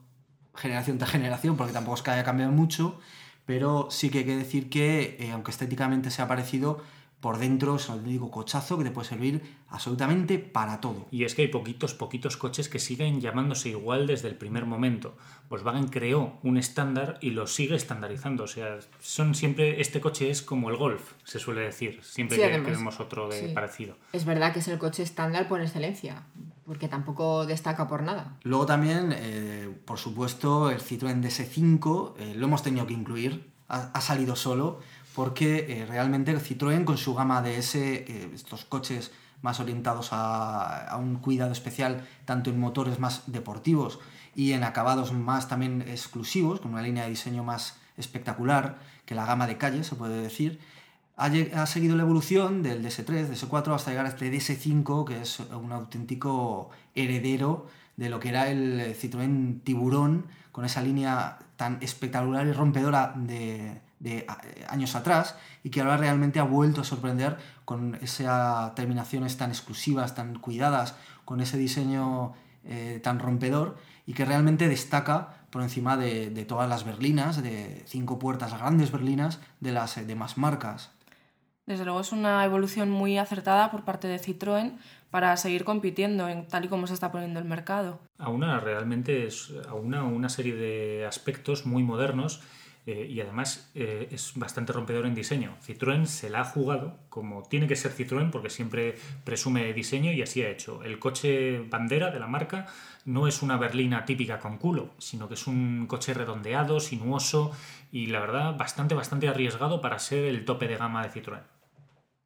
generación 0.54 0.98
tras 0.98 1.10
generación, 1.10 1.56
porque 1.56 1.72
tampoco 1.72 1.96
es 1.96 2.02
que 2.02 2.10
haya 2.10 2.24
cambiado 2.24 2.52
mucho, 2.52 2.98
pero 3.46 3.88
sí 3.90 4.10
que 4.10 4.18
hay 4.18 4.24
que 4.24 4.36
decir 4.36 4.70
que, 4.70 5.16
eh, 5.20 5.32
aunque 5.32 5.50
estéticamente 5.50 6.10
sea 6.10 6.28
parecido, 6.28 6.82
por 7.20 7.38
dentro 7.38 7.76
es 7.76 7.88
un 7.88 7.96
auténtico 7.96 8.30
cochazo 8.30 8.78
que 8.78 8.84
te 8.84 8.90
puede 8.90 9.08
servir 9.08 9.42
absolutamente 9.68 10.38
para 10.38 10.80
todo. 10.80 11.06
Y 11.10 11.24
es 11.24 11.34
que 11.34 11.42
hay 11.42 11.48
poquitos, 11.48 11.92
poquitos 11.94 12.36
coches 12.36 12.68
que 12.68 12.78
siguen 12.78 13.20
llamándose 13.20 13.68
igual 13.68 14.06
desde 14.06 14.28
el 14.28 14.36
primer 14.36 14.64
momento. 14.66 15.16
Volkswagen 15.50 15.88
creó 15.88 16.38
un 16.42 16.56
estándar 16.56 17.18
y 17.20 17.30
lo 17.32 17.46
sigue 17.46 17.74
estandarizando. 17.76 18.44
O 18.44 18.46
sea, 18.46 18.78
son 19.00 19.34
siempre, 19.34 19.80
este 19.80 20.00
coche 20.00 20.30
es 20.30 20.40
como 20.42 20.70
el 20.70 20.76
Golf, 20.76 21.12
se 21.24 21.38
suele 21.38 21.60
decir, 21.60 22.00
siempre 22.02 22.36
Sí, 22.36 22.42
que, 22.42 22.48
además. 22.48 22.66
que 22.70 22.76
vemos 22.76 23.00
otro 23.00 23.28
de 23.28 23.48
Sí. 23.48 23.54
parecido. 23.54 23.96
Es 24.12 24.24
verdad 24.24 24.52
que 24.52 24.60
es 24.60 24.68
el 24.68 24.78
coche 24.78 25.02
estándar 25.02 25.46
por 25.46 25.60
excelencia, 25.60 26.22
porque 26.64 26.88
tampoco 26.88 27.44
destaca 27.46 27.86
por 27.86 28.02
nada. 28.02 28.38
Luego 28.44 28.64
también, 28.64 29.12
eh, 29.14 29.68
por 29.84 29.98
supuesto, 29.98 30.70
el 30.70 30.80
Citroën 30.80 31.20
DS5 31.20 32.14
eh, 32.18 32.34
lo 32.36 32.46
hemos 32.46 32.62
tenido 32.62 32.86
que 32.86 32.94
incluir, 32.94 33.50
ha, 33.68 33.90
ha 33.92 34.00
salido 34.00 34.36
solo, 34.36 34.80
porque 35.14 35.66
eh, 35.68 35.86
realmente 35.86 36.30
el 36.30 36.40
Citroën 36.40 36.84
con 36.84 36.96
su 36.96 37.14
gama 37.14 37.42
DS, 37.42 37.74
eh, 37.74 38.30
estos 38.34 38.64
coches 38.64 39.12
más 39.42 39.58
orientados 39.58 40.10
a, 40.12 40.96
un 41.00 41.16
cuidado 41.16 41.52
especial, 41.52 42.06
tanto 42.24 42.50
en 42.50 42.60
motores 42.60 42.98
más 42.98 43.22
deportivos 43.26 43.98
y 44.34 44.52
en 44.52 44.64
acabados 44.64 45.12
más 45.12 45.48
también 45.48 45.82
exclusivos, 45.82 46.60
con 46.60 46.72
una 46.72 46.82
línea 46.82 47.04
de 47.04 47.10
diseño 47.10 47.42
más 47.42 47.78
espectacular 47.96 48.78
que 49.06 49.14
la 49.14 49.26
gama 49.26 49.46
de 49.46 49.56
calle, 49.56 49.82
se 49.82 49.96
puede 49.96 50.20
decir, 50.20 50.60
ha, 51.16 51.26
ha 51.26 51.66
seguido 51.66 51.96
la 51.96 52.02
evolución 52.02 52.62
del 52.62 52.84
DS3, 52.84 53.28
DS4 53.28 53.74
hasta 53.74 53.90
llegar 53.90 54.06
a 54.06 54.10
este 54.10 54.30
DS5, 54.32 55.04
que 55.04 55.22
es 55.22 55.40
un 55.40 55.72
auténtico 55.72 56.70
heredero 56.94 57.66
de 57.96 58.08
lo 58.10 58.20
que 58.20 58.28
era 58.28 58.48
el 58.50 58.94
Citroën 58.94 59.62
Tiburón, 59.64 60.26
con 60.52 60.64
esa 60.64 60.82
línea 60.82 61.38
tan 61.56 61.78
espectacular 61.80 62.46
y 62.46 62.52
rompedora 62.52 63.14
de, 63.16 63.80
de 64.00 64.26
a- 64.28 64.40
años 64.72 64.96
atrás, 64.96 65.36
y 65.62 65.70
que 65.70 65.80
ahora 65.80 65.96
realmente 65.96 66.40
ha 66.40 66.44
vuelto 66.44 66.80
a 66.80 66.84
sorprender 66.84 67.36
con 67.64 67.94
esas 68.02 68.74
terminaciones 68.74 69.36
tan 69.36 69.50
exclusivas, 69.50 70.14
tan 70.16 70.38
cuidadas, 70.40 70.96
con 71.24 71.40
ese 71.40 71.56
diseño 71.56 72.32
eh, 72.64 73.00
tan 73.02 73.18
rompedor, 73.20 73.76
y 74.06 74.12
que 74.14 74.24
realmente 74.24 74.68
destaca 74.68 75.34
por 75.50 75.62
encima 75.62 75.96
de, 75.96 76.30
de 76.30 76.44
todas 76.44 76.68
las 76.68 76.84
berlinas, 76.84 77.42
de 77.42 77.82
cinco 77.86 78.18
puertas, 78.18 78.52
grandes 78.58 78.90
berlinas 78.90 79.38
de 79.60 79.72
las 79.72 79.96
eh, 79.96 80.04
demás 80.04 80.36
marcas. 80.36 80.90
Desde 81.66 81.84
luego 81.84 82.00
es 82.00 82.10
una 82.10 82.44
evolución 82.44 82.90
muy 82.90 83.16
acertada 83.18 83.70
por 83.70 83.84
parte 83.84 84.08
de 84.08 84.18
Citroën 84.18 84.76
para 85.10 85.36
seguir 85.36 85.64
compitiendo 85.64 86.28
en 86.28 86.48
tal 86.48 86.64
y 86.64 86.68
como 86.68 86.86
se 86.86 86.94
está 86.94 87.12
poniendo 87.12 87.38
el 87.38 87.44
mercado. 87.44 88.00
Aúna 88.18 88.58
realmente 88.60 89.26
es 89.26 89.52
aúna 89.68 90.04
una 90.04 90.28
serie 90.28 90.54
de 90.54 91.06
aspectos 91.06 91.66
muy 91.66 91.82
modernos 91.84 92.42
eh, 92.86 93.06
y 93.10 93.20
además 93.20 93.70
eh, 93.74 94.08
es 94.10 94.32
bastante 94.36 94.72
rompedor 94.72 95.04
en 95.04 95.14
diseño. 95.14 95.56
Citroën 95.66 96.06
se 96.06 96.30
la 96.30 96.40
ha 96.40 96.44
jugado 96.44 96.98
como 97.10 97.42
tiene 97.42 97.66
que 97.66 97.76
ser 97.76 97.94
Citroën 97.94 98.30
porque 98.30 98.48
siempre 98.48 98.96
presume 99.24 99.72
diseño 99.74 100.12
y 100.12 100.22
así 100.22 100.42
ha 100.42 100.50
hecho. 100.50 100.82
El 100.82 100.98
coche 100.98 101.60
bandera 101.60 102.10
de 102.10 102.20
la 102.20 102.26
marca 102.26 102.66
no 103.04 103.26
es 103.28 103.42
una 103.42 103.58
berlina 103.58 104.06
típica 104.06 104.38
con 104.38 104.56
culo, 104.56 104.94
sino 104.98 105.28
que 105.28 105.34
es 105.34 105.46
un 105.46 105.86
coche 105.86 106.14
redondeado, 106.14 106.80
sinuoso 106.80 107.52
y 107.92 108.06
la 108.06 108.20
verdad 108.20 108.56
bastante, 108.56 108.94
bastante 108.94 109.28
arriesgado 109.28 109.80
para 109.80 109.98
ser 109.98 110.24
el 110.24 110.44
tope 110.46 110.66
de 110.66 110.76
gama 110.76 111.06
de 111.06 111.10
Citroën. 111.10 111.42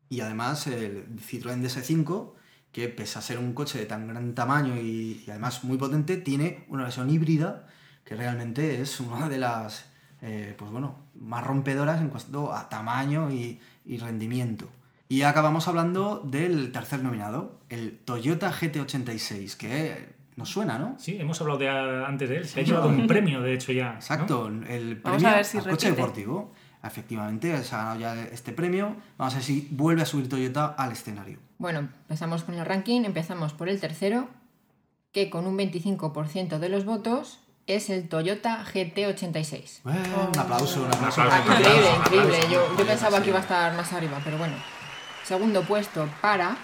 Y 0.08 0.20
además 0.20 0.68
el 0.68 1.16
Citroën 1.16 1.60
DS5, 1.60 2.34
que 2.70 2.88
pese 2.88 3.18
a 3.18 3.22
ser 3.22 3.38
un 3.38 3.54
coche 3.54 3.78
de 3.80 3.86
tan 3.86 4.06
gran 4.06 4.34
tamaño 4.34 4.76
y 4.76 5.24
además 5.28 5.64
muy 5.64 5.78
potente, 5.78 6.16
tiene 6.16 6.64
una 6.68 6.84
versión 6.84 7.10
híbrida 7.10 7.66
que 8.04 8.14
realmente 8.14 8.80
es 8.80 9.00
una 9.00 9.28
de 9.28 9.38
las 9.38 9.93
eh, 10.26 10.54
pues 10.56 10.70
bueno, 10.70 10.96
más 11.14 11.44
rompedoras 11.44 12.00
en 12.00 12.08
cuanto 12.08 12.54
a 12.54 12.68
tamaño 12.70 13.30
y, 13.30 13.60
y 13.84 13.98
rendimiento. 13.98 14.68
Y 15.06 15.22
acabamos 15.22 15.68
hablando 15.68 16.22
del 16.24 16.72
tercer 16.72 17.02
nominado, 17.02 17.60
el 17.68 17.98
Toyota 17.98 18.50
GT86, 18.50 19.56
que 19.58 20.14
nos 20.36 20.48
suena, 20.48 20.78
¿no? 20.78 20.96
Sí, 20.98 21.18
hemos 21.20 21.38
hablado 21.42 21.58
de, 21.58 21.68
antes 21.68 22.28
de 22.28 22.38
él, 22.38 22.48
se 22.48 22.60
ha 22.60 22.62
llevado 22.62 22.88
un 22.88 23.06
premio 23.06 23.42
de 23.42 23.52
hecho 23.52 23.72
ya. 23.72 23.90
¿no? 23.90 23.94
Exacto, 23.96 24.48
el 24.48 24.96
Vamos 24.96 25.22
premio 25.22 25.28
a 25.28 25.36
ver 25.36 25.44
si 25.44 25.58
al 25.58 25.68
coche 25.68 25.90
deportivo. 25.90 26.52
Efectivamente, 26.82 27.62
se 27.62 27.74
ha 27.74 27.78
ganado 27.78 28.00
ya 28.00 28.22
este 28.24 28.52
premio. 28.52 28.96
Vamos 29.16 29.34
a 29.34 29.36
ver 29.36 29.44
si 29.44 29.68
vuelve 29.70 30.02
a 30.02 30.06
subir 30.06 30.28
Toyota 30.28 30.66
al 30.66 30.92
escenario. 30.92 31.38
Bueno, 31.58 31.80
empezamos 31.80 32.44
con 32.44 32.54
el 32.56 32.64
ranking, 32.64 33.04
empezamos 33.04 33.52
por 33.52 33.68
el 33.68 33.80
tercero, 33.80 34.28
que 35.12 35.30
con 35.30 35.46
un 35.46 35.56
25% 35.56 36.58
de 36.58 36.68
los 36.68 36.84
votos 36.84 37.43
es 37.66 37.90
el 37.90 38.08
Toyota 38.08 38.64
GT86. 38.72 39.80
Bueno, 39.84 40.00
un 40.32 40.38
aplauso, 40.38 40.82
un 40.82 40.86
aplauso. 40.92 41.20
Un 41.22 41.28
Ah, 41.28 41.38
aplauso. 41.38 41.60
increíble, 41.62 41.88
aplauso, 41.88 42.10
increíble. 42.16 42.36
aplauso. 42.38 42.68
Yo, 42.72 42.78
yo 42.78 42.86
pensaba 42.86 43.20
que 43.22 43.28
iba 43.30 43.38
a 43.38 43.42
estar 43.42 43.74
más 43.74 43.92
arriba, 43.92 44.20
pero 44.24 44.38
bueno. 44.38 44.54
Segundo 45.24 45.62
puesto 45.62 46.06
para 46.20 46.56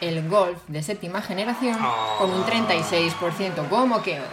el 0.00 0.28
Golf 0.28 0.58
de 0.66 0.82
séptima 0.82 1.22
generación 1.22 1.78
con 2.18 2.30
un 2.30 2.44
36%. 2.44 3.68
¿Cómo 3.70 4.02
quedó? 4.02 4.24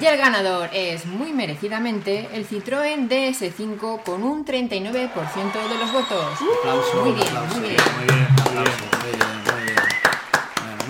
Y 0.00 0.04
el 0.06 0.16
ganador 0.18 0.68
es 0.72 1.06
muy 1.06 1.32
merecidamente 1.32 2.28
el 2.34 2.46
Citroën 2.46 3.08
DS5 3.08 4.02
con 4.04 4.22
un 4.22 4.44
39% 4.44 4.92
de 4.92 5.78
los 5.78 5.92
votos. 5.92 6.24
Aplauso, 6.60 7.02
Muy 7.02 7.12
bien, 7.12 7.26
aplauso. 7.28 7.58
muy 7.58 7.68
bien. 7.70 7.80
Muy 7.96 8.04
bien, 8.04 8.28
muy 8.34 8.44
bien. 8.52 8.54
Muy 8.54 8.62
bien, 8.62 8.78
muy 9.02 9.10
bien. 9.10 9.18
Bueno, 9.18 9.39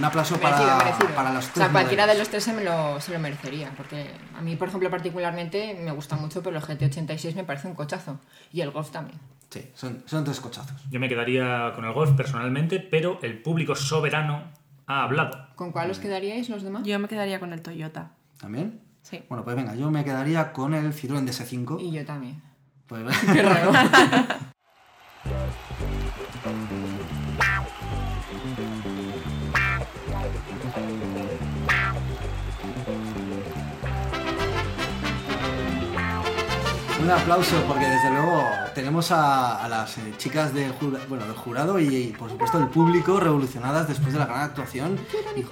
un 0.00 0.04
aplauso 0.06 0.36
Merecido, 0.38 0.66
para, 0.66 0.84
merecido. 0.84 1.08
para 1.14 1.32
los 1.32 1.44
o 1.44 1.46
sea, 1.46 1.52
tres 1.54 1.68
cualquiera 1.68 2.06
de 2.06 2.18
los 2.18 2.28
tres 2.28 2.42
se, 2.42 2.52
me 2.52 2.64
lo, 2.64 3.00
se 3.00 3.12
lo 3.12 3.18
merecería. 3.18 3.70
Porque 3.76 4.10
a 4.36 4.40
mí, 4.40 4.56
por 4.56 4.68
ejemplo, 4.68 4.90
particularmente 4.90 5.78
me 5.80 5.92
gusta 5.92 6.16
mucho, 6.16 6.42
pero 6.42 6.56
el 6.56 6.62
GT86 6.62 7.34
me 7.34 7.44
parece 7.44 7.68
un 7.68 7.74
cochazo. 7.74 8.18
Y 8.52 8.62
el 8.62 8.70
Golf 8.70 8.90
también. 8.90 9.18
Sí, 9.50 9.70
son, 9.74 10.02
son 10.06 10.24
tres 10.24 10.40
cochazos. 10.40 10.84
Yo 10.90 11.00
me 11.00 11.08
quedaría 11.08 11.72
con 11.74 11.84
el 11.84 11.92
golf 11.92 12.12
personalmente, 12.12 12.78
pero 12.78 13.18
el 13.22 13.42
público 13.42 13.74
soberano 13.74 14.44
ha 14.86 15.02
hablado. 15.02 15.48
¿Con 15.56 15.72
cuál 15.72 15.90
os 15.90 15.98
quedaríais 15.98 16.48
los 16.48 16.62
demás? 16.62 16.84
Yo 16.84 16.98
me 16.98 17.08
quedaría 17.08 17.40
con 17.40 17.52
el 17.52 17.60
Toyota. 17.60 18.12
¿También? 18.38 18.80
Sí. 19.02 19.24
Bueno, 19.28 19.44
pues 19.44 19.56
venga, 19.56 19.74
yo 19.74 19.90
me 19.90 20.04
quedaría 20.04 20.52
con 20.52 20.72
el 20.72 20.94
Citroën 20.94 21.26
DS5. 21.26 21.80
Y 21.80 21.90
yo 21.90 22.04
también. 22.06 22.40
Pues, 22.86 23.02
Qué 23.32 23.42
raro. 23.42 23.72
un 37.10 37.16
aplauso 37.18 37.56
porque 37.66 37.86
desde 37.86 38.08
luego 38.10 38.44
tenemos 38.72 39.10
a, 39.10 39.64
a 39.64 39.68
las 39.68 39.98
eh, 39.98 40.14
chicas 40.16 40.54
del, 40.54 40.70
jura- 40.72 41.00
bueno, 41.08 41.24
del 41.26 41.34
jurado 41.34 41.80
y, 41.80 41.86
y, 41.96 42.06
por 42.12 42.30
supuesto 42.30 42.58
el 42.58 42.68
público 42.68 43.18
revolucionadas 43.18 43.88
después 43.88 44.12
de 44.12 44.20
la 44.20 44.26
gran 44.26 44.42
actuación 44.42 44.96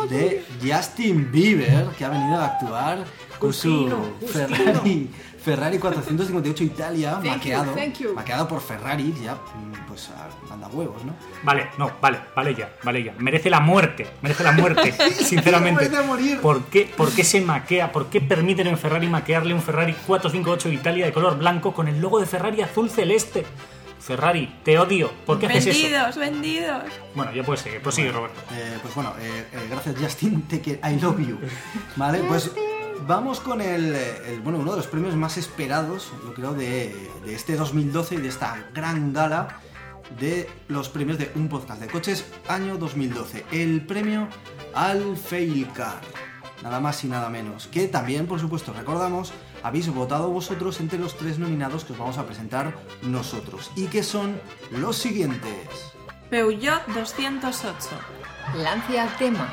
de 0.09 0.44
Justin 0.62 1.32
Bieber, 1.32 1.86
que 1.98 2.04
ha 2.04 2.11
venido 2.11 2.38
a 2.38 2.44
actuar 2.46 2.98
con 3.39 3.53
su 3.53 3.89
Ferrari, 4.26 5.11
Ferrari 5.45 5.78
458 5.78 6.64
Italia, 6.64 7.12
Thank 7.12 7.24
you, 7.24 7.30
maqueado, 7.30 7.72
thank 7.72 7.95
you. 7.99 8.14
maqueado 8.14 8.49
por 8.49 8.61
Ferrari, 8.61 9.14
ya 9.22 9.36
pues 9.86 10.11
a- 10.11 10.28
manda 10.49 10.68
huevos, 10.68 11.05
¿no? 11.05 11.14
Vale, 11.43 11.68
no, 11.78 11.93
vale, 12.01 12.18
vale 12.36 12.55
ya, 12.55 12.72
vale 12.82 13.03
ya. 13.05 13.14
Merece 13.18 13.49
la 13.49 13.61
muerte, 13.61 14.07
merece 14.22 14.43
la 14.45 14.53
muerte, 14.53 14.93
sinceramente. 15.14 15.89
Merece 15.89 16.03
morir. 16.07 16.41
¿Por 16.41 16.64
qué, 16.64 16.93
¿Por 16.97 17.11
qué 17.12 17.24
se 17.24 17.41
maquea? 17.41 17.93
¿Por 17.93 18.07
qué 18.07 18.20
permiten 18.20 18.66
en 18.66 18.76
Ferrari 18.78 19.07
maquearle 19.07 19.55
un 19.55 19.62
Ferrari 19.62 19.95
458 20.07 20.68
Italia 20.70 21.07
de 21.07 21.12
color 21.12 21.39
blanco 21.39 21.72
con 21.72 21.89
el 21.89 22.01
logo 22.01 22.20
de 22.20 22.26
Ferrari 22.26 22.61
azul 22.62 22.91
celeste? 22.91 23.47
Ferrari, 24.01 24.61
te 24.64 24.78
odio. 24.78 25.11
¿Por 25.26 25.39
qué 25.39 25.47
haces 25.47 25.66
eso? 25.66 25.80
vendidos, 25.82 26.16
vendidos. 26.16 26.82
Bueno, 27.14 27.32
ya 27.32 27.43
puedes 27.43 27.61
seguir, 27.62 27.80
prosigue, 27.82 28.11
Roberto. 28.11 28.41
Eh, 28.53 28.78
pues 28.80 28.95
bueno, 28.95 29.12
eh, 29.20 29.45
eh, 29.53 29.66
gracias 29.70 29.97
Justin, 30.01 30.43
te 30.43 30.61
que 30.62 30.80
I 30.82 30.99
love 31.01 31.18
you. 31.20 31.39
Vale, 31.97 32.20
pues 32.20 32.51
vamos 33.07 33.40
con 33.40 33.61
el, 33.61 33.94
el- 33.94 34.40
bueno, 34.40 34.59
uno 34.59 34.72
de 34.72 34.78
los 34.78 34.86
premios 34.86 35.14
más 35.16 35.36
esperados, 35.36 36.11
yo 36.24 36.34
creo, 36.34 36.55
de, 36.55 37.11
de 37.24 37.34
este 37.34 37.57
2012 37.57 38.16
y 38.16 38.18
de 38.18 38.28
esta 38.28 38.66
gran 38.74 39.12
gala 39.12 39.61
de 40.18 40.49
los 40.68 40.88
premios 40.88 41.18
de 41.18 41.30
un 41.34 41.49
podcast 41.49 41.80
de 41.80 41.86
coches 41.88 42.24
año 42.49 42.78
2012. 42.78 43.44
El 43.53 43.84
premio 43.86 44.28
al 44.74 45.16
Fail 45.16 45.68
Car. 45.72 46.01
Nada 46.62 46.80
más 46.80 47.05
y 47.05 47.09
nada 47.09 47.28
menos. 47.28 47.68
Que 47.68 47.86
también, 47.88 48.26
por 48.26 48.40
supuesto, 48.40 48.72
recordamos, 48.72 49.32
habéis 49.62 49.88
votado 49.94 50.28
vosotros 50.30 50.80
entre 50.80 50.99
los 50.99 51.16
tres 51.16 51.38
nominados 51.38 51.84
que 51.84 51.92
os 51.92 51.99
vamos 51.99 52.18
a 52.18 52.26
presentar 52.26 52.74
nosotros. 53.03 53.70
Y 53.76 53.86
que 53.86 54.03
son 54.03 54.40
los 54.72 54.96
siguientes. 54.96 55.92
Peugeot 56.30 56.84
208. 56.88 57.76
Lancia 58.57 59.07
tema. 59.18 59.49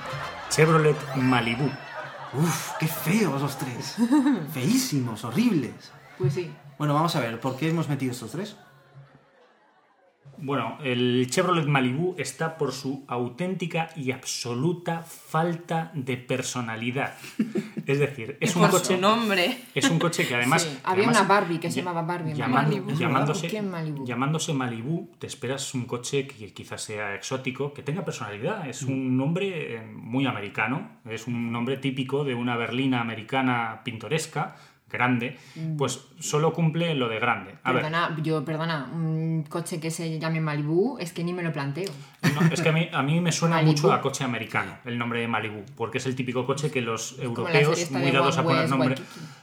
Chevrolet 0.50 0.98
Malibu. 1.16 1.70
Uf, 2.38 2.72
qué 2.80 2.88
feos 2.88 3.42
los 3.42 3.58
tres. 3.58 3.96
Feísimos, 4.54 5.24
horribles. 5.24 5.92
Pues 6.18 6.34
sí. 6.34 6.52
Bueno, 6.78 6.94
vamos 6.94 7.16
a 7.16 7.20
ver, 7.20 7.40
¿por 7.40 7.56
qué 7.56 7.70
hemos 7.70 7.88
metido 7.88 8.12
estos 8.12 8.32
tres? 8.32 8.56
Bueno, 10.46 10.78
el 10.84 11.28
Chevrolet 11.30 11.66
Malibu 11.66 12.14
está 12.20 12.58
por 12.58 12.72
su 12.72 13.04
auténtica 13.08 13.90
y 13.96 14.12
absoluta 14.12 15.02
falta 15.02 15.92
de 15.96 16.18
personalidad. 16.18 17.16
Es 17.86 18.00
decir, 18.00 18.36
es 18.42 18.56
un 18.56 18.64
Por 18.64 18.72
coche 18.72 18.96
su 18.96 18.98
nombre. 19.02 19.60
Es 19.76 19.88
un 19.92 20.00
coche 20.00 20.28
que 20.28 20.34
además. 20.34 20.64
Sí, 20.64 20.70
había 20.84 21.04
además, 21.06 21.20
una 21.20 21.28
Barbie 21.28 21.60
que 21.60 21.70
se 21.70 21.82
ll- 21.82 21.84
llamaba 21.86 22.02
Barbie 22.02 22.32
en 22.32 22.38
llaman- 22.38 22.64
Malibu. 22.66 22.92
Llamándose, 22.96 23.42
¿Por 23.42 23.50
qué 23.52 23.58
en 23.58 23.70
Malibu? 23.70 24.06
llamándose 24.08 24.54
Malibu, 24.56 25.12
te 25.20 25.28
esperas 25.28 25.72
un 25.76 25.86
coche 25.86 26.26
que 26.26 26.52
quizás 26.52 26.82
sea 26.82 27.14
exótico, 27.14 27.74
que 27.76 27.84
tenga 27.84 28.04
personalidad. 28.04 28.68
Es 28.68 28.82
Mm. 28.84 28.92
un 28.92 29.18
nombre 29.18 29.76
eh, 29.76 29.86
muy 29.94 30.26
americano, 30.26 30.90
es 31.08 31.28
un 31.28 31.52
nombre 31.52 31.78
típico 31.78 32.24
de 32.24 32.34
una 32.34 32.58
berlina 32.58 33.02
americana 33.02 33.82
pintoresca, 33.86 34.56
grande, 34.90 35.38
pues 35.78 36.08
solo 36.20 36.54
cumple 36.54 36.94
lo 36.96 37.10
de 37.10 37.20
grande. 37.20 37.56
A 37.64 37.72
ver, 37.74 37.82
Mm. 37.82 37.86
Perdona, 37.86 38.16
yo, 38.22 38.46
perdona, 38.46 38.90
un 38.94 39.44
coche 39.50 39.80
que 39.80 39.92
se 39.92 40.20
llame 40.20 40.40
Malibu 40.40 40.98
es 41.00 41.12
que 41.12 41.24
ni 41.24 41.34
me 41.34 41.44
lo 41.44 41.52
planteo. 41.52 41.92
no, 42.34 42.42
es 42.54 42.62
que 42.62 42.70
a 42.70 42.72
mí, 42.72 42.88
a 42.94 43.02
mí 43.04 43.20
me 43.20 43.32
suena 43.32 43.56
Malibu. 43.58 43.72
mucho 43.74 43.92
a 43.92 44.00
coche 44.02 44.24
americano 44.24 44.78
el 44.86 44.98
nombre 44.98 45.20
de 45.20 45.28
Malibu, 45.28 45.64
porque 45.76 45.98
es 45.98 46.06
el 46.06 46.16
típico 46.16 46.46
coche 46.46 46.72
que 46.72 46.82
los 46.82 47.18
europeos, 47.20 47.92
muy 47.92 48.12
dados 48.12 48.38
a 48.38 48.44
poner 48.44 48.70
nombre, 48.70 48.96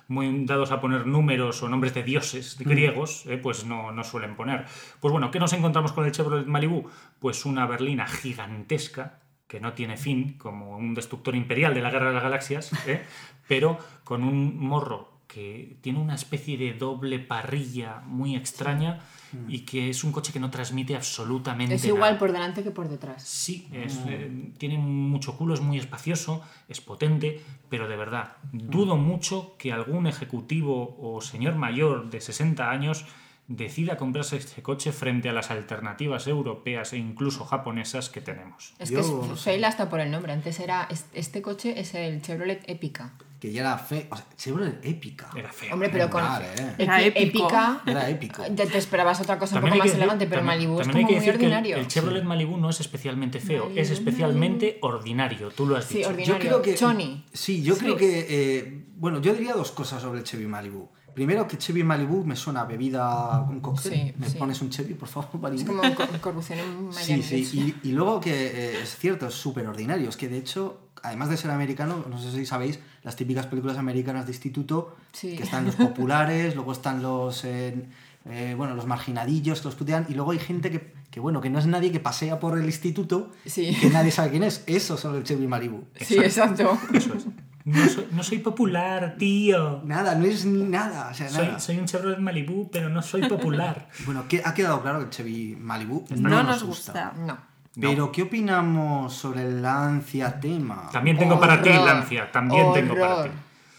muy 0.09 0.45
dados 0.47 0.71
a 0.71 0.81
poner 0.81 1.07
números 1.07 1.63
o 1.63 1.69
nombres 1.69 1.93
de 1.93 2.03
dioses 2.03 2.57
Mm. 2.59 2.69
griegos, 2.69 3.27
eh, 3.27 3.37
pues 3.37 3.65
no, 3.67 3.93
no 3.93 4.05
suelen 4.05 4.37
poner. 4.37 4.65
Pues 5.01 5.13
bueno, 5.13 5.31
¿qué 5.31 5.39
nos 5.41 5.53
encontramos 5.53 5.93
con 5.93 6.05
el 6.07 6.13
Chevrolet 6.13 6.47
Malibu? 6.47 6.89
Pues 7.19 7.45
una 7.45 7.67
berlina 7.67 8.07
gigantesca 8.07 9.19
que 9.49 9.61
no 9.61 9.75
tiene 9.75 9.99
fin, 9.99 10.39
como 10.39 10.79
un 10.79 10.95
destructor 10.95 11.35
imperial 11.37 11.75
de 11.75 11.83
la 11.83 11.91
Guerra 11.91 12.09
de 12.09 12.15
las 12.15 12.23
Galaxias, 12.23 12.73
eh, 12.87 13.03
pero 13.47 13.77
con 14.03 14.23
un 14.25 14.57
morro 14.59 15.12
que 15.33 15.77
tiene 15.81 15.99
una 15.99 16.15
especie 16.15 16.59
de 16.59 16.75
doble 16.75 17.19
parrilla 17.19 18.03
muy 18.07 18.37
extraña 18.37 19.01
y 19.49 19.61
que 19.61 19.89
es 19.89 20.05
un 20.05 20.13
coche 20.13 20.31
que 20.31 20.39
no 20.41 20.51
transmite 20.51 20.95
absolutamente 20.95 21.75
Es 21.77 21.83
nada. 21.85 21.95
igual 21.95 22.19
por 22.19 22.33
delante 22.33 22.63
que 22.63 22.71
por 22.71 22.89
detrás. 22.91 23.23
Sí, 23.23 23.67
es, 23.73 23.99
eh, 24.07 24.31
tiene 24.59 24.77
mucho 24.77 25.37
culo, 25.39 25.55
es 25.55 25.63
muy 25.63 25.79
espacioso, 25.79 26.43
es 26.69 26.83
potente, 26.83 27.41
pero 27.71 27.89
de 27.89 27.97
verdad, 27.97 28.37
dudo 28.53 28.97
mucho 28.97 29.57
que 29.59 29.73
algún 29.73 30.07
ejecutivo 30.07 30.97
o 31.01 31.21
señor 31.23 31.55
mayor 31.55 32.11
de 32.11 32.21
60 32.21 32.71
años 32.71 33.07
decida 33.49 33.97
comprarse 33.97 34.37
este 34.37 34.63
coche 34.63 34.93
frente 34.93 35.29
a 35.31 35.33
las 35.33 35.51
alternativas 35.51 36.27
europeas 36.27 36.93
e 36.93 36.99
incluso 36.99 37.45
japonesas 37.47 38.11
que 38.11 38.21
tenemos. 38.21 38.75
Es 38.79 38.91
Yo 38.91 39.01
que 39.01 39.07
no 39.29 39.33
es 39.35 39.41
sé. 39.41 39.45
fail 39.53 39.65
hasta 39.65 39.89
por 39.89 40.01
el 40.01 40.11
nombre. 40.11 40.33
Antes 40.33 40.61
era. 40.61 40.87
es- 40.91 41.07
Este 41.15 41.41
coche 41.41 41.81
es 41.81 41.95
el 41.95 42.21
Chevrolet 42.23 42.63
Epica. 42.69 43.13
Que 43.43 43.51
ya 43.51 43.63
era 43.63 43.77
fe... 43.77 44.07
O 44.09 44.15
sea, 44.15 44.25
Chevrolet 44.37 44.79
épica. 44.87 45.29
Era 45.35 45.51
feo. 45.53 45.73
Hombre, 45.75 45.89
pero 45.89 46.09
con. 46.09 46.23
Eh. 46.23 46.75
Era. 46.79 47.03
Épica. 47.03 47.83
Era 47.85 48.09
épico. 48.09 48.45
Ya 48.55 48.67
te 48.67 48.79
esperabas 48.79 49.21
otra 49.21 49.37
cosa 49.37 49.57
un 49.57 49.63
poco 49.63 49.75
más 49.75 49.85
decir- 49.85 49.97
elegante, 49.97 50.27
pero 50.29 50.43
también- 50.43 50.59
Malibu 50.71 50.81
es 50.81 50.87
como 50.87 50.99
hay 50.99 51.05
que 51.07 51.13
muy 51.13 51.15
decir 51.21 51.33
que 51.41 51.47
el- 51.47 51.53
ordinario. 51.53 51.77
El, 51.79 51.89
Chevrolet 51.89 52.23
Malibu 52.23 52.57
no 52.57 52.71
es 52.71 52.79
especialmente 52.79 53.41
feo, 53.41 53.73
es 53.75 53.91
especialmente 53.91 54.79
ordinario, 54.83 55.49
tú 55.51 55.67
lo 55.67 55.77
has 55.77 55.87
Sí, 55.87 55.97
dicho. 55.99 56.11
ordinario. 56.11 56.35
Yo 56.35 56.39
creo 56.39 56.63
que... 56.63 56.75
Choni. 56.77 57.25
Sí, 57.33 57.65
yo 57.65 57.77
creo 57.77 57.97
que... 57.97 58.27
eh, 58.29 58.85
bueno, 58.95 59.21
yo 59.21 59.35
diría 59.35 59.55
dos 59.55 59.73
cosas 59.73 60.01
sobre 60.01 60.21
el 60.21 60.25
Chevy 60.25 60.47
Malibu. 60.47 60.89
Primero, 61.13 61.49
que 61.49 61.59
Chevy 61.59 61.83
Malibu 61.83 62.25
me 62.25 62.37
suena 62.37 62.61
a 62.61 62.65
bebida, 62.65 63.41
un 63.51 63.59
cóctel. 63.61 63.93
Sí, 63.93 64.15
¿Me 64.19 64.29
sí. 64.29 64.39
pones 64.39 64.63
un 64.63 64.71
Chevy, 64.71 64.95
por 64.95 65.09
favor, 65.09 65.41
Malibu? 65.41 65.61
Es 65.63 65.67
como 65.67 65.95
cor- 65.97 66.21
corrupción 66.21 66.59
en 66.61 66.93
Sí, 66.93 67.11
mayonesa. 67.13 67.29
sí, 67.29 67.77
y, 67.85 67.89
y 67.89 67.93
luego 67.93 68.21
que 68.21 68.31
eh, 68.47 68.83
es 68.83 68.97
cierto, 68.97 69.27
es 69.27 69.35
súper 69.35 69.67
ordinario. 69.67 70.09
Es 70.09 70.17
que 70.17 70.29
de 70.29 70.39
hecho, 70.39 70.82
además 71.03 71.29
de 71.31 71.37
ser 71.37 71.51
americano, 71.51 72.05
no 72.09 72.19
sé 72.19 72.31
si 72.33 72.47
sabéis, 72.47 72.79
las 73.03 73.17
típicas 73.17 73.47
películas 73.47 73.79
americanas 73.79 74.27
de 74.27 74.33
instituto, 74.33 74.97
Sí. 75.13 75.37
que 75.37 75.43
están 75.43 75.65
los 75.67 75.75
populares, 75.77 76.55
luego 76.55 76.73
están 76.73 77.03
los, 77.03 77.45
eh, 77.45 77.87
eh, 78.27 78.55
bueno, 78.57 78.75
los 78.75 78.87
marginadillos 78.87 79.61
que 79.61 79.65
los 79.69 79.75
putean, 79.75 80.07
y 80.09 80.15
luego 80.15 80.31
hay 80.33 80.39
gente 80.39 80.71
que, 80.71 80.93
que, 81.11 81.21
bueno, 81.21 81.41
que 81.41 81.51
no 81.51 81.59
es 81.59 81.67
nadie 81.67 81.91
que 81.93 82.01
pasea 82.01 82.39
por 82.41 82.59
el 82.59 82.65
instituto 82.65 83.31
Sí. 83.47 83.69
y 83.69 83.75
que 83.75 83.91
nadie 83.91 84.11
sabe 84.11 84.31
quién 84.31 84.43
es. 84.45 84.63
Esos 84.67 85.01
son 85.01 85.17
el 85.17 85.25
Chevy 85.25 85.47
Malibu. 85.47 85.85
Sí, 86.01 86.17
exacto. 86.19 86.79
Eso 86.95 87.15
es. 87.15 87.27
No 87.65 87.89
soy, 87.89 88.09
no 88.11 88.23
soy 88.25 88.39
popular, 88.39 89.15
tío. 89.19 89.83
Nada, 89.85 90.17
no 90.17 90.25
es 90.25 90.45
ni 90.45 90.65
nada, 90.65 91.11
o 91.13 91.15
sea, 91.15 91.29
Soy, 91.29 91.47
nada. 91.47 91.61
soy 91.61 91.79
un 91.79 91.85
Chevrolet 91.87 92.19
Malibu, 92.19 92.69
pero 92.73 92.89
no 92.89 93.03
soy 93.03 93.29
popular. 93.29 93.89
Bueno, 94.05 94.27
que 94.27 94.43
ha 94.45 94.53
quedado 94.53 94.83
claro 94.83 94.99
que 94.99 95.05
el 95.05 95.11
Chevy 95.11 95.57
Malibu 95.61 96.05
no, 96.11 96.29
No, 96.29 96.37
nos 96.43 96.47
nos 96.47 96.65
gusta. 96.65 97.11
gusta. 97.15 97.25
No. 97.25 97.39
Pero, 97.81 98.13
¿qué 98.13 98.23
opinamos 98.23 99.15
sobre 99.15 99.43
el 99.43 99.63
Lancia 99.63 100.39
Tema? 100.41 100.89
También 100.93 101.17
tengo 101.19 101.41
para 101.41 101.63
ti. 101.63 101.71
Lancia. 101.71 102.31
También 102.31 102.73
tengo 102.73 102.95
para 102.95 103.25
ti. 103.25 103.31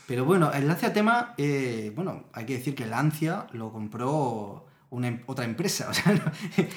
Pero 0.07 0.25
bueno, 0.25 0.51
el 0.51 0.67
Lancia 0.67 0.91
Tema, 0.91 1.33
eh, 1.37 1.91
bueno, 1.95 2.23
hay 2.33 2.45
que 2.45 2.53
decir 2.57 2.75
que 2.75 2.85
Lancia 2.85 3.47
lo 3.53 3.71
compró 3.71 4.65
una, 4.89 5.07
em- 5.07 5.21
otra 5.27 5.45
empresa. 5.45 5.87
O 5.89 5.93
sea, 5.93 6.13
no- 6.13 6.31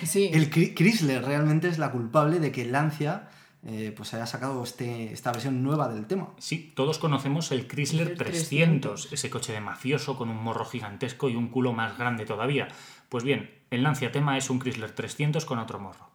Sí. 0.04 0.30
el 0.32 0.50
Chrysler 0.50 1.24
realmente 1.24 1.68
es 1.68 1.78
la 1.78 1.90
culpable 1.90 2.38
de 2.38 2.52
que 2.52 2.64
Lancia 2.66 3.28
eh, 3.68 3.92
pues 3.96 4.14
haya 4.14 4.26
sacado 4.26 4.62
este, 4.62 5.12
esta 5.12 5.32
versión 5.32 5.62
nueva 5.62 5.88
del 5.88 6.06
tema. 6.06 6.28
Sí, 6.38 6.72
todos 6.76 6.98
conocemos 6.98 7.50
el 7.50 7.66
Chrysler 7.66 8.14
Chrysler 8.14 8.18
300, 8.18 9.12
ese 9.12 9.28
coche 9.28 9.52
de 9.52 9.60
mafioso 9.60 10.16
con 10.16 10.28
un 10.28 10.36
morro 10.40 10.64
gigantesco 10.66 11.28
y 11.28 11.34
un 11.34 11.48
culo 11.48 11.72
más 11.72 11.98
grande 11.98 12.26
todavía. 12.26 12.68
Pues 13.08 13.24
bien, 13.24 13.50
el 13.70 13.82
Lancia 13.82 14.12
Tema 14.12 14.36
es 14.38 14.50
un 14.50 14.60
Chrysler 14.60 14.92
300 14.92 15.44
con 15.46 15.58
otro 15.58 15.80
morro. 15.80 16.10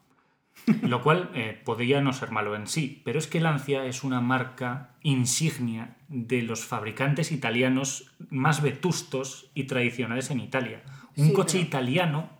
Lo 0.82 1.02
cual 1.02 1.30
eh, 1.34 1.60
podría 1.64 2.00
no 2.00 2.12
ser 2.12 2.30
malo 2.30 2.54
en 2.54 2.66
sí, 2.68 3.02
pero 3.04 3.18
es 3.18 3.26
que 3.26 3.40
Lancia 3.40 3.84
es 3.84 4.04
una 4.04 4.20
marca 4.20 4.90
insignia 5.02 5.96
de 6.08 6.42
los 6.42 6.64
fabricantes 6.64 7.32
italianos 7.32 8.12
más 8.30 8.62
vetustos 8.62 9.50
y 9.54 9.64
tradicionales 9.64 10.30
en 10.30 10.40
Italia. 10.40 10.82
Un 11.16 11.28
Sí, 11.28 11.32
coche 11.32 11.58
pero- 11.58 11.66
italiano 11.68 12.30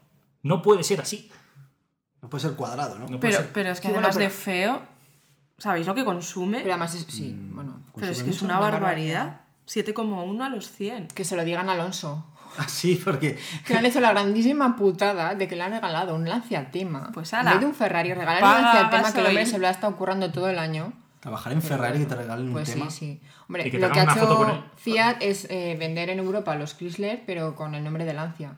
no 0.43 0.62
puede 0.62 0.85
ser 0.85 1.01
así. 1.01 1.31
No 2.20 2.31
puede 2.31 2.43
ser 2.43 2.53
cuadrado, 2.55 2.99
¿no? 2.99 3.18
Pero, 3.18 3.39
ser. 3.39 3.51
pero 3.53 3.70
es 3.70 3.81
que 3.81 3.89
Sí, 3.89 3.93
bueno, 3.93 4.07
además 4.07 4.16
de 4.23 4.31
feo, 4.31 4.83
¿sabéis 5.59 5.87
lo 5.89 5.95
que 5.95 6.05
consume? 6.05 6.59
Pero 6.61 6.70
además, 6.75 6.95
es, 6.95 7.05
sí, 7.09 7.33
Mm. 7.37 7.55
bueno. 7.57 7.81
Pero 7.97 8.12
es 8.12 8.23
que 8.23 8.31
es 8.31 8.43
una 8.43 8.59
una 8.61 8.70
barbaridad. 8.70 9.41
7,1 9.66 10.45
a 10.45 10.49
los 10.49 10.70
100. 10.70 11.09
Que 11.09 11.25
se 11.25 11.35
lo 11.37 11.45
digan 11.45 11.68
a 11.68 11.73
Alonso. 11.73 12.32
Ah, 12.59 12.68
sí, 12.68 13.00
porque 13.03 13.38
Que 13.66 13.72
le 13.72 13.78
han 13.78 13.86
hecho 13.86 14.00
la 14.00 14.11
grandísima 14.12 14.76
putada 14.76 15.34
de 15.34 15.48
que 15.48 15.57
le 15.57 15.62
han 15.62 15.72
regalado 15.72 16.14
un 16.14 16.28
Lancia 16.28 16.70
Tema. 16.70 17.11
Pues 17.14 17.32
ala. 17.34 17.57
de 17.57 17.64
un 17.66 17.74
Ferrari, 17.74 18.12
regalar 18.12 18.42
un 18.42 18.48
Paga 18.50 18.62
Lancia 18.62 18.90
Tema 18.90 19.12
que 19.12 19.20
el 19.20 19.26
hombre 19.26 19.46
se 19.46 19.59
lo 19.59 19.66
ha 19.66 19.70
estado 19.70 19.96
currando 19.96 20.30
todo 20.32 20.48
el 20.48 20.59
año. 20.59 20.92
trabajar 21.20 21.53
en 21.53 21.62
Ferrari 21.62 22.03
y 22.03 22.05
te 22.07 22.14
regalen 22.14 22.48
un 22.48 22.53
Pues 22.53 22.72
tema. 22.72 22.90
sí, 22.90 22.98
sí. 22.98 23.20
Hombre, 23.48 23.70
que 23.70 23.78
lo 23.78 23.90
que 23.90 24.00
ha 24.00 24.05
hecho. 24.05 24.64
Fiat 24.76 25.16
es 25.22 25.46
eh, 25.50 25.76
vender 25.78 26.11
en 26.11 26.18
Europa 26.18 26.55
los 26.57 26.74
Chrysler, 26.74 27.22
pero 27.26 27.55
con 27.55 27.74
el 27.74 27.84
nombre 27.84 28.05
de 28.05 28.12
Lancia. 28.14 28.55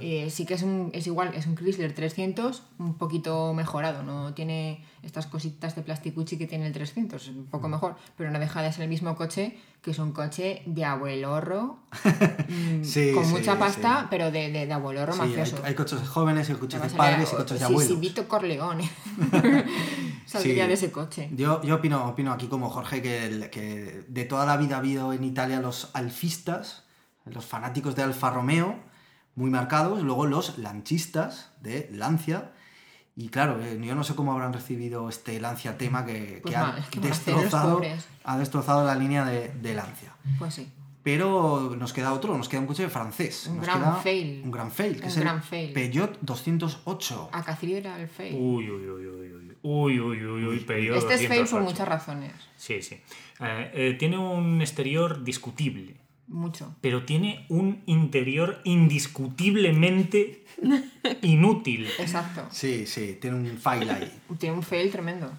Eh, 0.00 0.30
sí 0.30 0.46
que 0.46 0.54
es, 0.54 0.62
un, 0.62 0.90
es 0.94 1.06
igual, 1.06 1.32
es 1.34 1.46
un 1.46 1.54
Chrysler 1.54 1.94
300, 1.94 2.62
un 2.78 2.94
poquito 2.94 3.52
mejorado, 3.52 4.02
no 4.02 4.32
tiene 4.32 4.82
estas 5.02 5.26
cositas 5.26 5.76
de 5.76 5.82
plasticuchi 5.82 6.38
que 6.38 6.46
tiene 6.46 6.66
el 6.66 6.72
300, 6.72 7.22
es 7.22 7.28
un 7.28 7.42
Mm. 7.42 7.46
poco 7.50 7.68
mejor, 7.68 7.94
pero 8.16 8.30
no 8.30 8.38
deja 8.38 8.62
de 8.62 8.72
ser 8.72 8.84
el 8.84 8.88
mismo 8.88 9.14
coche 9.16 9.58
que 9.82 9.90
es 9.90 9.98
un 9.98 10.12
coche 10.12 10.62
de 10.64 10.84
abuelorro, 10.84 11.78
mm, 12.48 12.82
Sí, 12.84 13.12
con 13.14 13.24
sí, 13.26 13.30
mucha 13.32 13.58
pasta, 13.58 14.00
sí. 14.00 14.06
pero 14.10 14.30
de, 14.30 14.50
de, 14.50 14.66
de 14.66 14.72
abuelorro 14.72 15.12
hay, 15.12 15.18
mafioso. 15.28 15.58
hay 15.62 15.74
coches 15.74 16.00
jóvenes, 16.08 16.48
hay 16.48 16.56
coches 16.56 16.80
de 16.82 16.88
padres 16.88 17.30
y 17.32 17.36
coches 17.36 17.58
de 17.58 17.64
abuelos. 17.66 17.86
sí, 17.92 17.96
Vito 18.00 18.26
Corleone. 18.26 18.90
Saldría 20.26 20.66
de 20.66 20.72
ese 20.74 20.90
coche. 20.90 21.28
Yo, 21.32 21.62
yo 21.62 21.76
opino, 21.76 22.08
opino 22.08 22.32
aquí 22.32 22.46
como 22.48 22.70
Jorge 22.70 23.02
que, 23.02 23.26
el- 23.26 23.50
que 23.50 24.04
de 24.08 24.24
toda 24.24 24.46
la 24.46 24.56
vida 24.56 24.76
ha 24.76 24.78
habido 24.78 25.12
en 25.12 25.22
Italia 25.24 25.60
los 25.60 25.90
alfistas, 25.94 26.84
los 27.26 27.44
fanáticos 27.44 27.94
de 27.94 28.02
Alfa 28.02 28.30
Romeo, 28.30 28.76
muy 29.36 29.50
marcados, 29.50 30.02
luego 30.02 30.26
los 30.26 30.58
lanchistas 30.58 31.52
de 31.60 31.88
Lancia. 31.92 32.52
Y 33.14 33.28
claro, 33.28 33.62
eh, 33.62 33.78
yo 33.80 33.94
no 33.94 34.04
sé 34.04 34.14
cómo 34.14 34.32
habrán 34.32 34.52
recibido 34.52 35.08
este 35.08 35.40
Lancia 35.40 35.78
tema 35.78 36.04
que, 36.04 36.40
Pues 36.42 36.52
que 36.52 36.56
ha, 36.58 36.66
mal, 36.66 36.78
es 36.78 36.86
que 36.88 37.00
destrozado, 37.00 37.80
ha 38.24 38.38
destrozado 38.38 38.84
la 38.84 38.94
línea 38.94 39.24
de, 39.24 39.48
de 39.48 39.74
Lancia. 39.74 40.14
Pues 40.38 40.54
sí. 40.54 40.70
Pero 41.06 41.76
nos 41.78 41.92
queda 41.92 42.12
otro, 42.12 42.36
nos 42.36 42.48
queda 42.48 42.62
un 42.62 42.66
coche 42.66 42.88
francés. 42.88 43.46
Un 43.46 43.58
nos 43.58 43.66
gran 43.66 43.78
queda 43.78 43.92
fail. 43.94 44.42
Un 44.44 44.50
gran 44.50 44.72
fail, 44.72 44.96
que 44.96 45.02
Un 45.02 45.08
es 45.08 45.16
el 45.16 45.22
gran 45.22 45.40
fail. 45.40 45.72
Peugeot 45.72 46.18
208. 46.20 47.28
A 47.30 47.44
Cacillo 47.44 47.76
era 47.76 48.00
el 48.00 48.08
fail. 48.08 48.34
Uy, 48.34 48.68
uy, 48.68 48.88
uy, 48.88 49.06
uy, 49.06 49.32
uy. 49.32 49.56
Uy, 49.62 50.00
uy, 50.00 50.24
uy, 50.24 50.44
uy, 50.46 50.60
periodo 50.60 50.98
este 50.98 51.14
es 51.14 51.28
fail 51.28 51.42
por 51.42 51.60
208. 51.60 51.70
muchas 51.70 51.88
razones. 51.88 52.32
Sí, 52.56 52.82
sí. 52.82 52.96
Eh, 53.40 53.70
eh, 53.74 53.96
tiene 53.98 54.18
un 54.18 54.60
exterior 54.60 55.22
discutible, 55.22 55.96
Mucho. 56.28 56.74
pero 56.80 57.04
tiene 57.04 57.46
un 57.48 57.82
interior 57.86 58.60
indiscutiblemente 58.64 60.44
inútil. 61.22 61.86
Exacto. 61.98 62.46
Sí, 62.50 62.86
sí, 62.86 63.18
tiene 63.20 63.36
un 63.36 63.58
fail 63.58 63.88
ahí. 63.90 64.12
Tiene 64.38 64.56
un 64.56 64.62
fail 64.62 64.90
tremendo. 64.90 65.30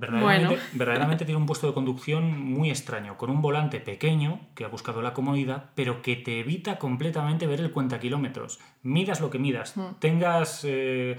Verdaderamente, 0.00 0.46
Bueno. 0.54 0.62
verdaderamente 0.72 1.24
tiene 1.26 1.38
un 1.38 1.46
puesto 1.46 1.66
de 1.66 1.74
conducción 1.74 2.42
muy 2.42 2.70
extraño, 2.70 3.18
con 3.18 3.28
un 3.28 3.42
volante 3.42 3.80
pequeño, 3.80 4.40
que 4.54 4.64
ha 4.64 4.68
buscado 4.68 5.02
la 5.02 5.12
comodidad, 5.12 5.66
pero 5.74 6.00
que 6.00 6.16
te 6.16 6.40
evita 6.40 6.78
completamente 6.78 7.46
ver 7.46 7.60
el 7.60 7.70
cuenta 7.70 8.00
kilómetros. 8.00 8.58
Midas 8.82 9.20
lo 9.20 9.28
que 9.30 9.38
midas, 9.38 9.76
Hmm. 9.76 9.94
tengas 9.98 10.62
eh, 10.64 11.18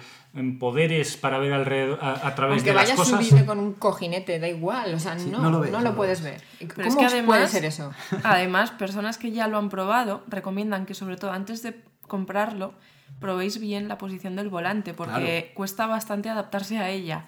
poderes 0.59 1.17
para 1.17 1.37
ver 1.37 1.53
alrededor, 1.53 1.99
a, 2.01 2.27
a 2.27 2.35
través 2.35 2.57
Aunque 2.57 2.69
de 2.71 2.73
las 2.75 2.83
vayas 2.85 2.97
cosas. 2.97 3.27
subido 3.27 3.45
con 3.45 3.59
un 3.59 3.73
cojinete, 3.73 4.39
da 4.39 4.47
igual. 4.47 4.93
O 4.95 4.99
sea, 4.99 5.15
no, 5.15 5.23
no 5.37 5.39
no 5.43 5.49
lo 5.51 5.59
ves, 5.59 5.71
no 5.71 5.81
lo 5.81 5.95
puedes 5.95 6.23
ves. 6.23 6.41
ver. 6.59 6.69
Pero 6.75 6.87
es 6.87 6.95
¿Cómo 6.95 7.07
que 7.07 7.21
puede 7.23 7.39
además, 7.39 7.51
ser 7.51 7.65
eso? 7.65 7.91
además, 8.23 8.71
personas 8.71 9.17
que 9.17 9.31
ya 9.31 9.47
lo 9.47 9.57
han 9.57 9.69
probado 9.69 10.23
recomiendan 10.27 10.85
que 10.85 10.93
sobre 10.95 11.17
todo 11.17 11.31
antes 11.31 11.61
de 11.61 11.79
comprarlo 12.07 12.73
probéis 13.19 13.59
bien 13.59 13.87
la 13.87 13.97
posición 13.97 14.35
del 14.35 14.49
volante 14.49 14.93
porque 14.93 15.41
Claro. 15.43 15.53
cuesta 15.53 15.85
bastante 15.85 16.29
adaptarse 16.29 16.79
a 16.79 16.89
ella. 16.89 17.25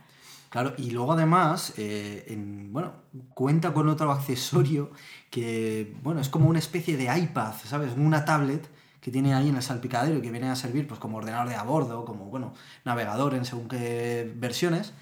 Claro, 0.54 0.76
y 0.78 0.92
luego 0.92 1.14
además, 1.14 1.74
eh, 1.78 2.26
en- 2.28 2.72
bueno, 2.72 2.92
cuenta 3.34 3.74
con 3.74 3.90
otro 3.90 4.12
accesorio 4.18 4.92
que, 5.32 5.96
bueno, 6.04 6.22
es 6.22 6.30
como 6.30 6.48
una 6.48 6.60
especie 6.60 6.96
de 6.96 7.06
iPad, 7.18 7.54
¿sabes? 7.66 7.94
Una 7.98 8.24
tablet 8.24 8.70
que 9.02 9.10
tiene 9.10 9.34
ahí 9.34 9.50
en 9.50 9.56
el 9.56 9.64
salpicadero 9.64 10.20
y 10.20 10.22
que 10.22 10.30
viene 10.30 10.50
a 10.50 10.56
servir 10.56 10.88
pues 10.88 11.00
como 11.00 11.18
ordenador 11.18 11.50
de 11.50 11.56
a 11.56 11.64
bordo, 11.64 12.06
como, 12.06 12.26
bueno, 12.26 12.54
navegador 12.86 13.34
en 13.34 13.46
según 13.46 13.68
qué 13.68 14.32
versiones, 14.36 14.94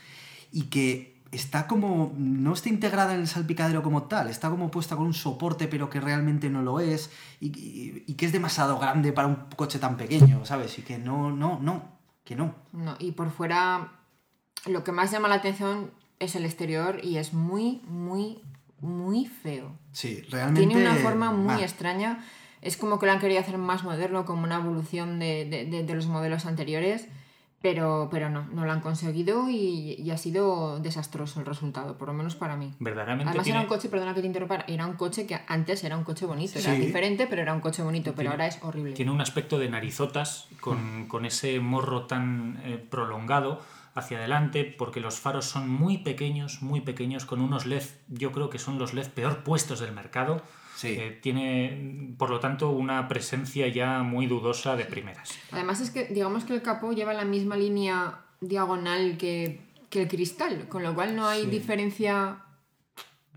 y 0.53 0.63
que 0.69 1.19
está 1.33 1.67
como, 1.67 2.13
no 2.17 2.53
está 2.53 2.69
integrada 2.69 3.13
en 3.13 3.19
el 3.21 3.27
salpicadero 3.27 3.83
como 3.83 4.03
tal, 4.03 4.29
está 4.29 4.49
como 4.49 4.71
puesta 4.71 4.95
con 4.95 5.05
un 5.05 5.13
soporte 5.13 5.67
pero 5.67 5.89
que 5.89 5.99
realmente 5.99 6.49
no 6.49 6.61
lo 6.61 6.79
es, 6.79 7.11
y, 7.41 7.47
y- 7.47 8.03
y 8.07 8.13
que 8.15 8.25
es 8.25 8.31
demasiado 8.31 8.79
grande 8.79 9.11
para 9.11 9.27
un 9.27 9.35
coche 9.57 9.79
tan 9.79 9.97
pequeño, 9.97 10.45
¿sabes? 10.45 10.79
Y 10.79 10.81
que 10.83 10.97
no, 10.97 11.29
no, 11.31 11.59
no, 11.61 11.83
que 12.23 12.35
no. 12.37 12.55
No, 12.71 12.95
y 12.99 13.11
por 13.11 13.29
fuera, 13.31 13.99
lo 14.65 14.83
que 14.83 14.91
más 14.91 15.11
llama 15.11 15.27
la 15.27 15.35
atención 15.35 15.91
es 16.19 16.35
el 16.35 16.45
exterior 16.45 16.99
y 17.03 17.17
es 17.17 17.33
muy, 17.33 17.81
muy, 17.87 18.39
muy 18.79 19.25
feo. 19.25 19.71
Sí, 19.91 20.21
realmente... 20.29 20.67
Tiene 20.67 20.81
una 20.81 20.95
forma 20.95 21.31
muy 21.31 21.45
mal. 21.55 21.61
extraña. 21.63 22.23
Es 22.61 22.77
como 22.77 22.99
que 22.99 23.07
lo 23.07 23.11
han 23.13 23.19
querido 23.19 23.39
hacer 23.39 23.57
más 23.57 23.83
moderno, 23.83 24.23
como 24.25 24.43
una 24.43 24.57
evolución 24.57 25.17
de, 25.19 25.45
de- 25.45 25.65
de- 25.65 25.83
de 25.83 25.93
los 25.95 26.05
modelos 26.05 26.45
anteriores, 26.45 27.07
pero, 27.59 28.07
pero 28.11 28.29
no, 28.29 28.43
no 28.51 28.65
lo 28.65 28.71
han 28.71 28.81
conseguido 28.81 29.49
y, 29.49 29.93
y 29.99 30.09
ha 30.11 30.17
sido 30.17 30.79
desastroso 30.79 31.39
el 31.39 31.45
resultado, 31.45 31.97
por 31.97 32.07
lo 32.07 32.13
menos 32.13 32.35
para 32.35 32.55
mí. 32.55 32.73
Verdaderamente 32.79 33.29
Además 33.29 33.43
tiene- 33.43 33.59
era 33.59 33.63
un 33.67 33.69
coche, 33.69 33.89
perdona 33.89 34.13
que 34.15 34.21
te 34.21 34.27
interrumpa, 34.27 34.63
era 34.67 34.85
un 34.87 34.93
coche 34.93 35.25
que 35.27 35.39
antes 35.47 35.83
era 35.83 35.97
un 35.97 36.03
coche 36.03 36.25
bonito, 36.27 36.57
era 36.59 36.75
Sí. 36.75 36.81
diferente, 36.81 37.25
pero 37.27 37.41
era 37.43 37.53
un 37.53 37.61
coche 37.61 37.81
bonito, 37.83 38.11
pero 38.15 38.29
Tiene- 38.29 38.31
ahora 38.31 38.47
es 38.47 38.59
horrible. 38.63 38.93
Tiene 38.93 39.11
un 39.11 39.21
aspecto 39.21 39.57
de 39.59 39.69
narizotas 39.69 40.47
Mm. 40.51 40.55
con, 40.59 41.07
con 41.07 41.25
ese 41.25 41.59
morro 41.59 42.05
tan 42.05 42.59
eh, 42.63 42.77
prolongado 42.77 43.61
hacia 43.95 44.17
adelante 44.17 44.63
porque 44.65 44.99
los 44.99 45.19
faros 45.19 45.45
son 45.45 45.69
muy 45.69 45.97
pequeños, 45.99 46.61
muy 46.61 46.81
pequeños, 46.81 47.25
con 47.25 47.41
unos 47.41 47.65
LED, 47.65 47.83
yo 48.09 48.31
creo 48.31 48.49
que 48.49 48.59
son 48.59 48.79
los 48.79 48.93
LED 48.93 49.09
peor 49.09 49.43
puestos 49.43 49.79
del 49.79 49.91
mercado. 49.91 50.41
Sí. 50.75 50.95
Eh, 50.99 51.19
tiene, 51.21 52.15
por 52.17 52.29
lo 52.29 52.39
tanto, 52.39 52.69
una 52.69 53.07
presencia 53.07 53.67
ya 53.67 54.01
muy 54.03 54.25
dudosa 54.27 54.75
de 54.75 54.85
primeras. 54.85 55.37
Además 55.51 55.79
es 55.81 55.91
que 55.91 56.05
digamos 56.05 56.43
que 56.45 56.53
el 56.55 56.61
capó 56.61 56.91
lleva 56.93 57.13
la 57.13 57.25
misma 57.25 57.55
línea 57.57 58.21
diagonal 58.39 59.17
que, 59.17 59.61
que 59.89 60.03
el 60.03 60.07
cristal, 60.07 60.67
con 60.69 60.81
lo 60.81 60.95
cual 60.95 61.15
no 61.15 61.27
hay 61.27 61.43
Sí. 61.43 61.49
diferencia. 61.49 62.37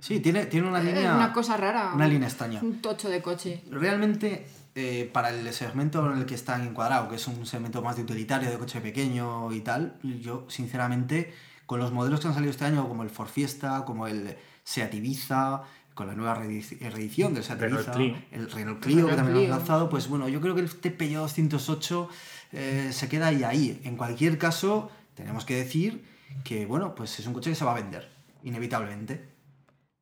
Sí, 0.01 0.21
tiene, 0.21 0.47
tiene 0.47 0.69
una 0.69 0.81
línea... 0.81 1.15
una 1.17 1.33
cosa 1.33 1.57
rara. 1.57 1.93
Una 1.95 2.05
un- 2.07 2.11
línea 2.13 2.29
extraña. 2.29 2.61
Un 2.63 2.81
tocho 2.81 3.09
de 3.09 3.21
coche. 3.23 3.63
Realmente, 3.71 4.47
eh, 4.75 5.09
para 5.13 5.31
el 5.31 5.53
segmento 5.53 6.11
en 6.11 6.19
el 6.19 6.27
que 6.27 6.35
está 6.35 6.63
encuadrado, 6.63 7.09
que 7.09 7.17
es 7.17 7.27
un 7.29 7.47
segmento 7.47 7.81
más 7.83 7.97
de 7.97 8.03
utilitario, 8.03 8.51
de 8.51 8.59
coche 8.59 8.81
pequeño 8.81 9.53
y 9.53 9.61
tal, 9.61 9.99
yo, 10.03 10.45
sinceramente, 10.49 11.33
con 11.67 11.79
los 11.81 11.93
modelos 11.93 12.21
que 12.21 12.29
han 12.29 12.35
salido 12.35 12.51
este 12.51 12.65
año, 12.65 12.89
como 12.89 13.03
el 13.03 13.11
Ford 13.11 13.29
Fiesta, 13.29 13.85
como 13.85 14.07
el 14.07 14.37
Seat 14.65 14.93
Ibiza, 14.95 15.63
con 15.95 16.09
la 16.09 16.15
nueva 16.15 16.37
reedici- 16.37 16.79
reedición 16.91 17.35
del 17.35 17.45
Seat 17.45 17.61
Ibiza, 17.63 17.93
el 18.33 18.51
Renault 18.51 18.83
Clio, 18.83 19.07
que 19.07 19.15
también 19.15 19.35
lo 19.35 19.41
han 19.45 19.59
lanzado, 19.59 19.89
pues 19.89 20.09
bueno, 20.09 20.29
yo 20.29 20.41
creo 20.41 20.55
que 20.57 20.61
el 20.63 20.69
Peugeot 20.69 21.23
208 21.23 22.09
eh, 22.53 22.91
se 22.93 23.09
queda 23.09 23.29
ahí, 23.29 23.45
ahí. 23.45 23.81
En 23.85 23.97
cualquier 23.97 24.39
caso, 24.39 24.91
tenemos 25.15 25.45
que 25.45 25.55
decir 25.55 26.05
que, 26.43 26.67
bueno, 26.67 26.95
pues 26.97 27.19
es 27.21 27.27
un 27.29 27.33
coche 27.33 27.51
que 27.51 27.57
se 27.57 27.65
va 27.65 27.71
a 27.73 27.75
vender, 27.77 28.09
inevitablemente. 28.43 29.25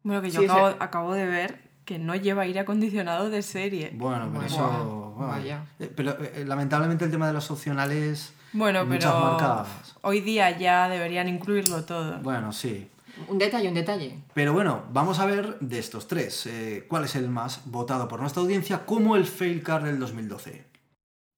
Bueno, 0.03 0.23
que 0.23 0.31
yo 0.31 0.41
Sí, 0.41 0.47
acabo, 0.47 0.69
ese- 0.71 0.77
acabo 0.81 1.15
de 1.15 1.27
ver 1.27 1.61
que 1.85 1.99
no 1.99 2.15
lleva 2.15 2.43
aire 2.43 2.61
acondicionado 2.61 3.31
de 3.31 3.43
serie. 3.43 3.91
Bueno, 3.95 4.27
pero 4.27 4.33
Bueno, 4.33 4.47
eso. 4.47 5.15
bueno, 5.17 5.33
vaya. 5.33 5.65
eh, 5.79 5.91
Pero 5.95 6.17
eh, 6.21 6.45
lamentablemente 6.47 7.05
el 7.05 7.11
tema 7.11 7.27
de 7.27 7.33
los 7.33 7.51
opcionales. 7.51 8.33
Bueno, 8.53 8.85
muchas 8.85 9.13
pero 9.13 9.21
marcas. 9.25 9.69
hoy 10.03 10.21
día 10.21 10.57
ya 10.59 10.89
deberían 10.89 11.29
incluirlo 11.29 11.85
todo. 11.85 12.19
Bueno, 12.21 12.53
sí. 12.53 12.89
Un 13.29 13.39
detalle, 13.39 13.69
un 13.69 13.75
detalle. 13.75 14.19
Pero 14.35 14.53
bueno, 14.53 14.85
vamos 14.93 15.19
a 15.19 15.27
ver 15.27 15.59
de 15.61 15.79
estos 15.79 16.07
tres. 16.09 16.47
eh, 16.47 16.87
¿Cuál 16.89 17.05
es 17.05 17.15
el 17.17 17.29
más 17.29 17.63
votado 17.67 18.09
por 18.09 18.21
nuestra 18.21 18.43
audiencia 18.43 18.85
como 18.87 19.17
el 19.17 19.27
fail 19.27 19.63
car 19.63 19.83
del 19.85 19.99
2012? 19.99 20.65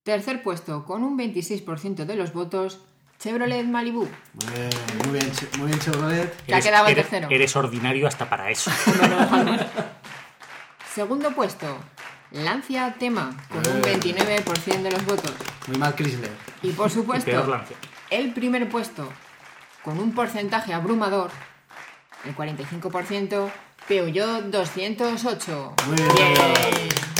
Tercer 0.04 0.42
puesto, 0.42 0.84
con 0.84 1.02
un 1.02 1.16
26% 1.18 2.04
de 2.04 2.14
los 2.16 2.32
votos, 2.32 2.80
Chevrolet 3.18 3.64
Malibu. 3.66 4.00
Muy 4.34 4.52
bien, 4.54 4.70
muy 5.04 5.18
bien, 5.18 5.32
muy 5.58 5.66
bien 5.68 5.78
Chevrolet. 5.80 6.36
Que 6.44 6.54
ha 6.54 6.60
quedado 6.60 6.86
el 6.86 6.92
eres- 6.92 7.08
tercero. 7.08 7.28
Eres 7.30 7.56
ordinario 7.56 8.06
hasta 8.06 8.28
para 8.28 8.50
eso. 8.50 8.70
Segundo 10.94 11.30
puesto, 11.32 11.66
Lancia 12.30 12.94
Tema, 12.98 13.30
con 13.50 13.58
un 13.66 13.78
Eh. 13.78 13.98
29% 14.00 14.82
de 14.82 14.90
los 14.92 15.04
votos. 15.04 15.32
Muy 15.66 15.78
mal 15.78 15.94
Chrysler. 15.94 16.30
Y 16.62 16.70
por 16.72 16.90
supuesto, 16.96 17.46
Lancia. 17.46 17.76
el 18.10 18.32
primer 18.32 18.68
puesto, 18.68 19.08
con 19.82 19.98
un 19.98 20.12
porcentaje 20.14 20.72
abrumador, 20.72 21.30
el 22.24 22.34
45%, 22.36 23.50
Peugeot 23.88 24.44
208. 24.46 25.74
Muy 25.86 25.96
bien. 25.96 26.08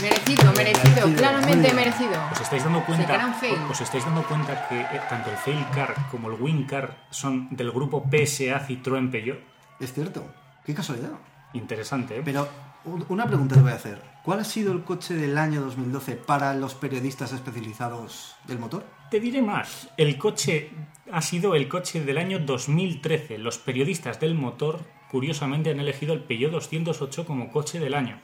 Merecido, 0.02 0.52
merecido, 0.52 0.54
Merecido, 0.56 1.16
claramente 1.16 1.62
bien. 1.62 1.76
merecido. 1.76 2.12
¿Os 2.32 2.40
estáis 2.40 2.64
dando 2.64 2.84
cuenta, 2.84 3.34
os 3.70 3.80
estáis 3.80 4.04
dando 4.04 4.22
cuenta 4.24 4.68
que 4.68 4.80
eh, 4.80 5.00
tanto 5.08 5.30
el 5.30 5.36
Fail 5.36 5.66
Car 5.74 5.94
como 6.10 6.30
el 6.30 6.40
Win 6.40 6.64
Car 6.66 7.06
son 7.10 7.48
del 7.50 7.70
grupo 7.70 8.02
PSA 8.10 8.66
Citroën 8.66 9.10
Peugeot? 9.10 9.38
Es 9.80 9.92
cierto. 9.92 10.26
Qué 10.64 10.74
casualidad. 10.74 11.10
Interesante, 11.54 12.18
¿eh? 12.18 12.22
Pero 12.24 12.48
una 12.84 13.26
pregunta 13.26 13.54
te 13.54 13.62
voy 13.62 13.72
a 13.72 13.76
hacer. 13.76 14.00
¿Cuál 14.24 14.40
ha 14.40 14.44
sido 14.44 14.72
el 14.72 14.84
coche 14.84 15.14
del 15.14 15.36
año 15.38 15.60
2012 15.60 16.16
para 16.16 16.54
los 16.54 16.74
periodistas 16.74 17.32
especializados 17.32 18.36
del 18.46 18.58
motor? 18.58 18.84
Te 19.10 19.20
diré 19.20 19.42
más. 19.42 19.88
El 19.96 20.18
coche 20.18 20.70
ha 21.10 21.20
sido 21.20 21.54
el 21.54 21.68
coche 21.68 22.04
del 22.04 22.18
año 22.18 22.38
2013. 22.38 23.38
Los 23.38 23.58
periodistas 23.58 24.20
del 24.20 24.34
motor, 24.34 24.80
curiosamente, 25.10 25.70
han 25.70 25.80
elegido 25.80 26.14
el 26.14 26.20
Peugeot 26.20 26.52
208 26.52 27.26
como 27.26 27.50
coche 27.50 27.78
del 27.80 27.94
año. 27.94 28.18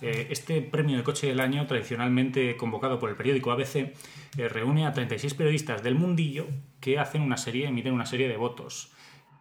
Eh, 0.00 0.28
Este 0.30 0.62
premio 0.62 0.96
de 0.96 1.02
coche 1.02 1.26
del 1.26 1.40
año, 1.40 1.66
tradicionalmente 1.66 2.56
convocado 2.56 2.98
por 2.98 3.10
el 3.10 3.16
periódico 3.16 3.50
ABC, 3.50 3.92
eh, 4.38 4.48
reúne 4.48 4.86
a 4.86 4.92
36 4.92 5.34
periodistas 5.34 5.82
del 5.82 5.94
mundillo 5.94 6.46
que 6.80 6.98
hacen 6.98 7.22
una 7.22 7.36
serie, 7.36 7.66
emiten 7.66 7.92
una 7.92 8.06
serie 8.06 8.28
de 8.28 8.36
votos. 8.36 8.92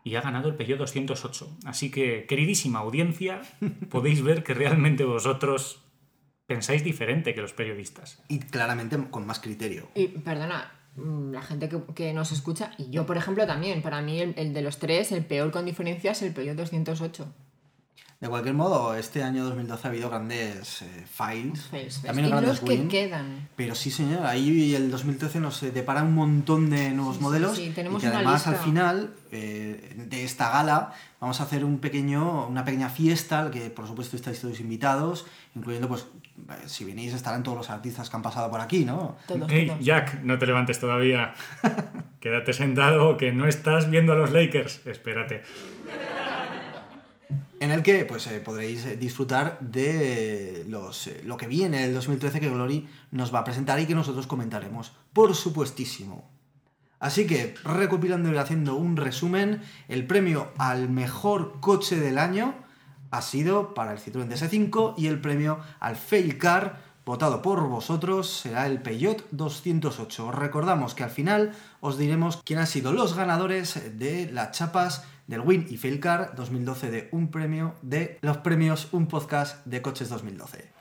Y 0.09 0.15
ha 0.15 0.21
ganado 0.21 0.49
el 0.49 0.55
Peugeot 0.55 0.79
208. 0.79 1.57
Así 1.65 1.91
que, 1.91 2.25
queridísima 2.25 2.79
audiencia, 2.79 3.41
podéis 3.91 4.23
ver 4.23 4.43
que 4.43 4.55
realmente 4.55 5.03
vosotros 5.03 5.83
pensáis 6.47 6.83
diferente 6.83 7.35
que 7.35 7.41
los 7.41 7.53
periodistas. 7.53 8.23
Y 8.27 8.39
claramente 8.39 8.97
con 9.11 9.27
más 9.27 9.39
criterio. 9.39 9.87
Y 9.93 10.07
perdona, 10.07 10.71
mm, 10.95 11.31
la 11.31 11.43
gente 11.43 11.69
que, 11.69 11.79
que 11.93 12.11
nos 12.11 12.31
escucha, 12.31 12.71
y 12.79 12.89
yo 12.89 13.05
por 13.05 13.17
ejemplo 13.17 13.45
también, 13.45 13.83
para 13.83 14.01
mí 14.01 14.19
el, 14.19 14.33
el 14.35 14.51
de 14.51 14.63
los 14.63 14.79
tres, 14.79 15.11
el 15.11 15.23
peor 15.23 15.51
con 15.51 15.65
diferencia 15.65 16.13
es 16.13 16.23
el 16.23 16.33
Peugeot 16.33 16.57
208. 16.57 17.31
De 18.19 18.27
cualquier 18.27 18.53
modo, 18.53 18.95
este 18.95 19.23
año 19.23 19.45
2012 19.45 19.87
ha 19.87 19.91
habido 19.91 20.09
grandes 20.09 20.81
eh, 20.81 21.05
files. 21.09 21.61
Fails, 21.67 22.01
También 22.01 22.27
y 22.27 22.29
grandes 22.29 22.49
los 22.49 22.59
que 22.59 22.75
win. 22.75 22.89
quedan. 22.89 23.47
Pero 23.55 23.75
sí, 23.75 23.91
señor, 23.91 24.25
ahí 24.25 24.75
el 24.75 24.91
2013 24.91 25.39
nos 25.39 25.63
eh, 25.63 25.71
depara 25.71 26.03
un 26.03 26.15
montón 26.15 26.69
de 26.69 26.89
nuevos 26.91 27.15
Sí, 27.15 27.19
sí, 27.19 27.23
modelos. 27.23 27.55
sí, 27.55 27.71
tenemos 27.73 28.01
y 28.01 28.05
que 28.05 28.09
una 28.09 28.17
además 28.17 28.45
al 28.47 28.57
final 28.57 29.13
eh, 29.31 29.93
de 29.95 30.25
esta 30.25 30.49
gala 30.49 30.91
vamos 31.21 31.39
a 31.39 31.43
hacer 31.43 31.63
un 31.63 31.79
pequeño, 31.79 32.45
una 32.47 32.65
pequeña 32.65 32.89
fiesta 32.89 33.39
al 33.39 33.51
que 33.51 33.69
por 33.69 33.87
supuesto 33.87 34.17
estáis 34.17 34.41
todos 34.41 34.59
invitados, 34.59 35.25
incluyendo 35.55 35.87
pues 35.87 36.01
eh, 36.49 36.53
si 36.65 36.83
venís 36.83 37.13
estarán 37.13 37.41
todos 37.43 37.57
los 37.57 37.69
artistas 37.69 38.09
que 38.09 38.17
han 38.17 38.21
pasado 38.21 38.51
por 38.51 38.59
aquí, 38.59 38.83
¿no? 38.83 39.15
Todos, 39.29 39.47
Hey, 39.49 39.67
todos. 39.67 39.79
Jack, 39.85 40.21
no 40.23 40.37
te 40.37 40.45
levantes 40.45 40.77
todavía. 40.77 41.33
Quédate 42.19 42.51
sentado, 42.51 43.15
que 43.15 43.31
no 43.31 43.47
estás 43.47 43.89
viendo 43.89 44.11
a 44.11 44.15
los 44.17 44.31
Lakers. 44.31 44.85
Espérate. 44.85 45.43
En 47.59 47.71
el 47.71 47.83
que 47.83 48.05
pues 48.05 48.25
eh, 48.27 48.39
podréis 48.39 48.85
eh, 48.85 48.95
disfrutar 48.95 49.59
de 49.59 50.65
los, 50.69 51.07
eh, 51.07 51.21
lo 51.25 51.35
que 51.35 51.47
viene 51.47 51.83
el 51.83 51.93
2013 51.93 52.39
que 52.39 52.49
Glory 52.49 52.87
nos 53.11 53.33
va 53.33 53.39
a 53.39 53.43
presentar 53.43 53.79
y 53.79 53.85
que 53.85 53.95
nosotros 53.95 54.27
comentaremos, 54.27 54.93
por 55.11 55.35
supuestísimo. 55.35 56.29
Así 56.99 57.27
que, 57.27 57.55
recopilando 57.65 58.31
y 58.31 58.37
haciendo 58.37 58.75
un 58.75 58.95
resumen, 58.95 59.61
el 59.89 60.07
premio 60.07 60.51
al 60.57 60.89
mejor 60.89 61.59
coche 61.59 61.97
del 61.97 62.17
año 62.17 62.55
ha 63.11 63.21
sido 63.21 63.73
para 63.73 63.91
el 63.91 63.99
Citroën 63.99 64.29
DS5 64.29 64.93
y 64.97 65.07
el 65.07 65.19
premio 65.19 65.59
al 65.81 65.97
Fail 65.97 66.37
Car, 66.37 66.81
votado 67.05 67.41
por 67.41 67.67
vosotros, 67.67 68.29
será 68.29 68.67
el 68.67 68.81
Peugeot 68.81 69.25
208. 69.31 70.27
Os 70.27 70.35
recordamos 70.35 70.93
que 70.93 71.03
al 71.03 71.09
final 71.09 71.53
os 71.81 71.97
diremos 71.97 72.41
quién 72.45 72.59
han 72.59 72.67
sido 72.67 72.93
los 72.93 73.15
ganadores 73.15 73.97
de 73.97 74.29
las 74.31 74.51
chapas 74.51 75.03
del 75.29 75.41
Win 75.41 75.67
y 75.69 75.77
Fail 75.77 75.99
Car 75.99 76.33
2012 76.35 76.89
de 76.89 77.09
un 77.11 77.29
premio 77.29 77.75
de 77.83 78.17
los 78.21 78.37
premios 78.37 78.87
Un 78.91 79.05
Podcast 79.05 79.63
de 79.63 79.79
Coches 79.79 80.09
2012. 80.09 80.71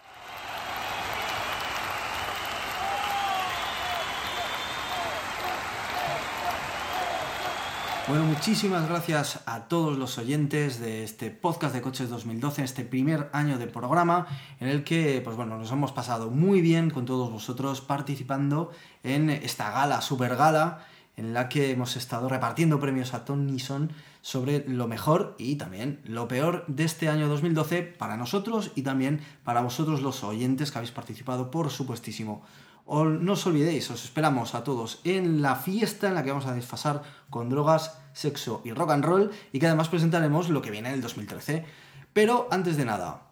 Bueno, 8.08 8.24
muchísimas 8.24 8.88
gracias 8.88 9.40
a 9.44 9.68
todos 9.68 9.98
los 9.98 10.16
oyentes 10.16 10.80
de 10.80 11.04
este 11.04 11.30
podcast 11.30 11.74
de 11.74 11.82
Coches 11.82 12.08
2012, 12.08 12.64
este 12.64 12.84
primer 12.86 13.28
año 13.34 13.58
de 13.58 13.66
programa 13.66 14.26
en 14.60 14.68
el 14.68 14.82
que, 14.82 15.20
pues 15.22 15.36
bueno, 15.36 15.58
nos 15.58 15.70
hemos 15.72 15.92
pasado 15.92 16.30
muy 16.30 16.62
bien 16.62 16.88
con 16.88 17.04
todos 17.04 17.30
vosotros 17.30 17.82
participando 17.82 18.72
en 19.02 19.28
esta 19.28 19.70
gala, 19.70 20.00
super 20.00 20.36
gala, 20.36 20.86
en 21.18 21.34
la 21.34 21.50
que 21.50 21.70
hemos 21.70 21.96
estado 21.96 22.30
repartiendo 22.30 22.80
premios 22.80 23.12
a 23.12 23.26
Tony 23.26 23.58
Son 23.58 23.92
sobre 24.20 24.68
lo 24.68 24.88
mejor 24.88 25.34
y 25.38 25.56
también 25.56 26.00
lo 26.04 26.28
peor 26.28 26.64
de 26.66 26.84
este 26.84 27.08
año 27.08 27.28
2012 27.28 27.82
para 27.82 28.16
nosotros 28.16 28.72
y 28.74 28.82
también 28.82 29.20
para 29.44 29.60
vosotros 29.60 30.02
los 30.02 30.24
oyentes 30.24 30.70
que 30.70 30.78
habéis 30.78 30.92
participado, 30.92 31.50
por 31.50 31.70
supuestísimo. 31.70 32.42
No 32.86 33.32
os 33.34 33.46
olvidéis, 33.46 33.90
os 33.90 34.02
esperamos 34.04 34.54
a 34.54 34.64
todos 34.64 35.00
en 35.04 35.42
la 35.42 35.56
fiesta 35.56 36.08
en 36.08 36.14
la 36.14 36.24
que 36.24 36.30
vamos 36.30 36.46
a 36.46 36.54
desfasar 36.54 37.02
con 37.28 37.50
drogas, 37.50 38.00
sexo 38.14 38.62
y 38.64 38.72
rock 38.72 38.92
and 38.92 39.04
roll 39.04 39.30
y 39.52 39.58
que 39.58 39.66
además 39.66 39.88
presentaremos 39.88 40.48
lo 40.48 40.62
que 40.62 40.70
viene 40.70 40.88
en 40.88 40.94
el 40.94 41.02
2013. 41.02 41.66
Pero 42.14 42.48
antes 42.50 42.78
de 42.78 42.86
nada, 42.86 43.28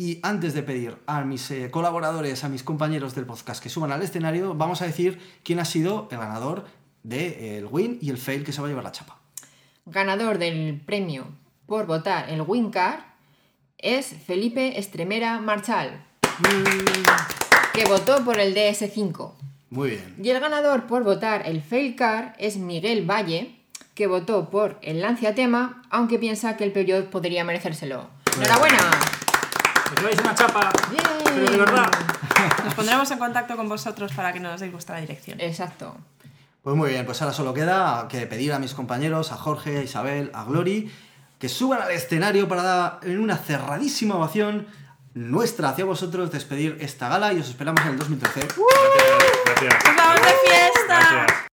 y 0.00 0.18
antes 0.22 0.54
de 0.54 0.62
pedir 0.62 0.96
a 1.06 1.24
mis 1.24 1.50
eh, 1.50 1.70
colaboradores, 1.70 2.42
a 2.42 2.48
mis 2.48 2.62
compañeros 2.62 3.14
del 3.14 3.26
podcast 3.26 3.62
que 3.62 3.68
suban 3.68 3.92
al 3.92 4.00
escenario, 4.00 4.54
vamos 4.54 4.80
a 4.80 4.86
decir 4.86 5.18
quién 5.44 5.58
ha 5.58 5.66
sido 5.66 6.08
el 6.10 6.16
ganador 6.16 6.64
del 7.02 7.66
win 7.66 7.98
y 8.00 8.08
el 8.08 8.16
fail 8.16 8.42
que 8.42 8.52
se 8.52 8.62
va 8.62 8.68
a 8.68 8.70
llevar 8.70 8.84
la 8.84 8.92
chapa. 8.92 9.19
Ganador 9.86 10.38
del 10.38 10.80
premio 10.84 11.26
por 11.66 11.86
votar 11.86 12.28
el 12.30 12.42
WinCar 12.42 13.04
es 13.78 14.14
Felipe 14.26 14.78
Estremera 14.78 15.40
Marchal, 15.40 16.04
que 17.72 17.84
votó 17.86 18.24
por 18.24 18.38
el 18.38 18.54
DS5. 18.54 19.32
Muy 19.70 19.90
bien. 19.90 20.16
Y 20.22 20.30
el 20.30 20.40
ganador 20.40 20.86
por 20.86 21.04
votar 21.04 21.46
el 21.46 21.62
Fail 21.62 21.94
Car 21.94 22.34
es 22.38 22.56
Miguel 22.56 23.08
Valle, 23.08 23.54
que 23.94 24.06
votó 24.06 24.50
por 24.50 24.78
el 24.82 25.00
Lancia 25.00 25.34
Tema, 25.34 25.82
aunque 25.90 26.18
piensa 26.18 26.56
que 26.56 26.64
el 26.64 26.72
Peugeot 26.72 27.08
podría 27.10 27.44
merecérselo. 27.44 28.08
¡Enhorabuena! 28.36 28.90
¡Os 29.92 29.96
lleváis 29.96 30.20
una 30.20 30.34
chapa! 30.34 30.72
¡Bien! 30.90 31.02
Pero 31.24 31.50
de 31.50 31.56
verdad. 31.56 31.90
Nos 32.64 32.74
pondremos 32.74 33.10
en 33.10 33.18
contacto 33.18 33.56
con 33.56 33.68
vosotros 33.68 34.12
para 34.12 34.32
que 34.32 34.40
nos 34.40 34.60
deis 34.60 34.72
vuestra 34.72 34.98
dirección. 35.00 35.40
Exacto. 35.40 35.96
Pues 36.62 36.76
muy 36.76 36.90
bien, 36.90 37.06
pues 37.06 37.22
ahora 37.22 37.32
solo 37.32 37.54
queda 37.54 38.06
que 38.08 38.26
pedir 38.26 38.52
a 38.52 38.58
mis 38.58 38.74
compañeros, 38.74 39.32
a 39.32 39.36
Jorge, 39.36 39.78
a 39.78 39.82
Isabel, 39.82 40.30
a 40.34 40.44
Glory, 40.44 40.92
que 41.38 41.48
suban 41.48 41.80
al 41.80 41.90
escenario 41.90 42.48
para 42.48 42.62
dar 42.62 43.00
en 43.02 43.18
una 43.18 43.38
cerradísima 43.38 44.16
ovación 44.16 44.66
nuestra 45.14 45.70
hacia 45.70 45.86
vosotros, 45.86 46.30
despedir 46.30 46.76
esta 46.80 47.08
gala 47.08 47.32
y 47.32 47.40
os 47.40 47.48
esperamos 47.48 47.80
en 47.82 47.92
el 47.92 47.98
2013. 47.98 48.40
Gracias. 49.46 49.84
¡Nos 49.86 49.96
vamos 49.96 50.20
de 50.20 50.50
fiesta! 50.50 50.98
Gracias. 51.00 51.46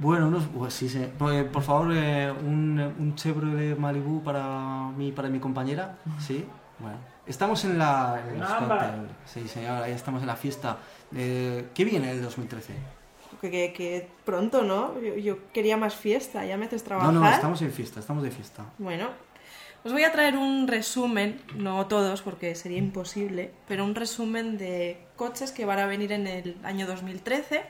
Bueno, 0.00 0.28
unos, 0.28 0.44
pues 0.46 0.72
sí, 0.72 0.88
sí. 0.88 1.06
Pues, 1.18 1.44
por 1.44 1.62
favor, 1.62 1.92
eh, 1.92 2.32
un, 2.32 2.80
un 2.98 3.14
Chevrolet 3.16 3.76
Malibu 3.76 4.22
para 4.22 4.90
mí 4.96 5.08
y 5.08 5.12
para 5.12 5.28
mi 5.28 5.40
compañera. 5.40 5.98
Sí, 6.24 6.46
bueno. 6.78 7.17
Estamos 7.28 7.64
en 7.64 7.78
la... 7.78 8.20
en 8.28 8.40
los 8.40 8.48
Una 8.48 8.58
ámbar. 8.58 8.78
cócteles. 8.78 9.10
Sí, 9.26 9.46
señor, 9.48 9.82
ahí 9.82 9.92
estamos 9.92 10.20
en 10.22 10.26
la 10.26 10.36
fiesta. 10.36 10.78
Eh, 11.14 11.66
¿Qué 11.74 11.84
viene 11.84 12.10
el 12.10 12.22
2013? 12.22 12.72
Que, 13.40 13.50
que- 13.50 13.72
que 13.72 14.08
pronto, 14.24 14.62
¿no? 14.62 14.98
Yo, 15.00 15.14
yo 15.16 15.52
quería 15.52 15.76
más 15.76 15.94
fiesta, 15.94 16.44
ya 16.44 16.56
me 16.56 16.66
haces 16.66 16.82
No, 16.82 16.86
trabajar. 16.88 17.12
no, 17.14 17.28
estamos 17.30 17.62
en 17.62 17.70
fiesta, 17.72 18.00
estamos 18.00 18.22
de 18.22 18.30
fiesta. 18.30 18.64
Bueno, 18.78 19.08
Os 19.84 19.92
voy 19.92 20.02
a 20.02 20.10
traer 20.10 20.36
un 20.36 20.66
resumen, 20.66 21.40
no 21.54 21.86
todos 21.86 22.20
porque 22.22 22.54
sería 22.56 22.78
imposible, 22.78 23.52
pero 23.68 23.84
un 23.84 23.94
resumen 23.94 24.58
de 24.58 24.98
coches 25.14 25.52
que 25.52 25.64
van 25.66 25.78
a 25.78 25.86
venir 25.86 26.10
en 26.10 26.26
el 26.26 26.56
año 26.64 26.84
2013. 26.86 27.62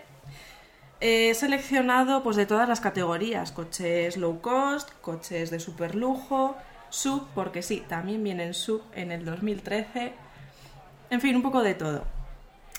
He 1.01 1.35
seleccionado 1.35 2.23
pues 2.23 2.37
de 2.37 2.47
todas 2.47 2.69
las 2.69 2.81
categorías, 2.81 3.53
coches 3.53 4.17
low 4.17 4.41
cost, 4.41 4.91
coches 5.03 5.51
de 5.51 5.61
super 5.61 5.95
lujo, 5.95 6.57
sub, 6.91 7.29
porque 7.35 7.63
sí, 7.63 7.83
también 7.89 8.23
vienen 8.23 8.55
sub 8.55 8.83
en 8.95 9.13
el 9.13 9.25
2013. 9.25 10.13
En 11.11 11.21
fin, 11.21 11.37
un 11.37 11.43
poco 11.43 11.63
de 11.63 11.75
todo. 11.75 12.05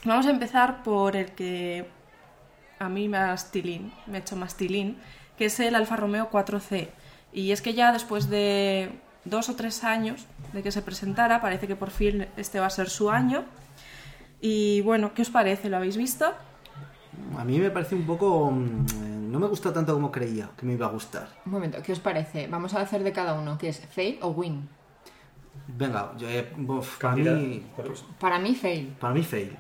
Vamos 0.05 0.25
a 0.25 0.29
empezar 0.29 0.83
por 0.83 1.15
el 1.15 1.31
que 1.31 1.85
a 2.79 2.87
mí 2.89 3.09
más 3.09 3.51
tilín, 3.51 3.91
me 4.07 4.17
ha 4.17 4.21
hecho 4.21 4.35
más 4.35 4.55
tilín, 4.55 4.97
que 5.37 5.45
es 5.45 5.59
el 5.59 5.75
Alfa 5.75 5.95
Romeo 5.95 6.29
4C. 6.31 6.89
Y 7.33 7.51
es 7.51 7.61
que 7.61 7.73
ya 7.73 7.91
después 7.91 8.29
de 8.29 8.91
dos 9.25 9.49
o 9.49 9.55
tres 9.55 9.83
años 9.83 10.25
de 10.53 10.63
que 10.63 10.71
se 10.71 10.81
presentara, 10.81 11.41
parece 11.41 11.67
que 11.67 11.75
por 11.75 11.91
fin 11.91 12.27
este 12.37 12.59
va 12.59 12.67
a 12.67 12.71
ser 12.71 12.89
su 12.89 13.09
año. 13.09 13.43
Y 14.41 14.81
bueno, 14.81 15.13
¿qué 15.13 15.21
os 15.21 15.29
parece? 15.29 15.69
¿Lo 15.69 15.77
habéis 15.77 15.97
visto? 15.97 16.33
A 17.37 17.43
mí 17.43 17.59
me 17.59 17.69
parece 17.69 17.95
un 17.95 18.05
poco... 18.05 18.53
No 19.29 19.39
me 19.39 19.47
gusta 19.47 19.71
tanto 19.73 19.93
como 19.93 20.11
creía 20.11 20.49
que 20.57 20.65
me 20.65 20.73
iba 20.73 20.85
a 20.87 20.89
gustar. 20.89 21.27
Un 21.45 21.51
momento, 21.51 21.77
¿qué 21.83 21.91
os 21.93 21.99
parece? 21.99 22.47
Vamos 22.47 22.73
a 22.73 22.81
hacer 22.81 23.03
de 23.03 23.11
cada 23.11 23.33
uno, 23.33 23.57
que 23.57 23.69
es 23.69 23.79
fail 23.87 24.17
o 24.21 24.29
win. 24.29 24.67
Venga, 25.67 26.13
yo, 26.17 26.27
eh, 26.29 26.51
para, 26.99 27.15
mí, 27.15 27.63
Para 28.19 28.39
mí, 28.39 28.55
fail. 28.55 28.95
para 28.99 29.13
mí 29.13 29.23
fail. 29.23 29.55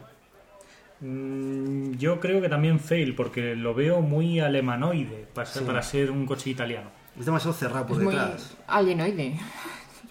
Mm, 1.01 1.93
Yo 1.97 2.19
creo 2.19 2.41
que 2.41 2.49
también 2.49 2.79
fail, 2.79 3.15
porque 3.15 3.55
lo 3.55 3.73
veo 3.73 4.01
muy 4.01 4.39
alemanoide 4.39 5.27
para 5.33 5.45
ser, 5.45 5.61
Sí. 5.61 5.67
para 5.67 5.81
ser 5.81 6.11
un 6.11 6.25
coche 6.25 6.49
italiano. 6.49 6.89
Es 7.17 7.25
demasiado 7.25 7.53
cerrado 7.53 7.85
por 7.87 7.97
es 7.97 8.03
muy 8.03 8.13
detrás. 8.15 8.57
alienoide. 8.67 9.37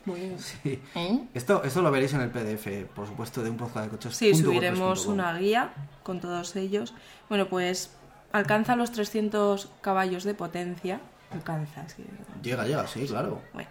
Muy... 0.04 0.34
Sí. 0.38 0.80
¿Eh? 0.94 1.20
Esto, 1.34 1.62
esto 1.64 1.82
lo 1.82 1.90
veréis 1.90 2.14
en 2.14 2.22
el 2.22 2.30
PDF, 2.30 2.86
por 2.94 3.06
supuesto, 3.06 3.42
de 3.42 3.50
un 3.50 3.56
podcast 3.58 3.84
de 3.86 3.90
coches. 3.90 4.16
Sí, 4.16 4.34
subiremos 4.34 5.04
una 5.06 5.36
guía 5.36 5.72
con 6.02 6.20
todos 6.20 6.56
ellos. 6.56 6.94
Bueno, 7.28 7.48
pues 7.48 7.94
alcanza 8.32 8.76
los 8.76 8.92
300 8.92 9.70
caballos 9.80 10.24
de 10.24 10.34
potencia. 10.34 11.00
Alcanza, 11.32 11.88
sí. 11.88 12.04
Llega, 12.42 12.64
llega, 12.64 12.86
sí, 12.86 13.06
claro. 13.06 13.42
Bueno. 13.52 13.68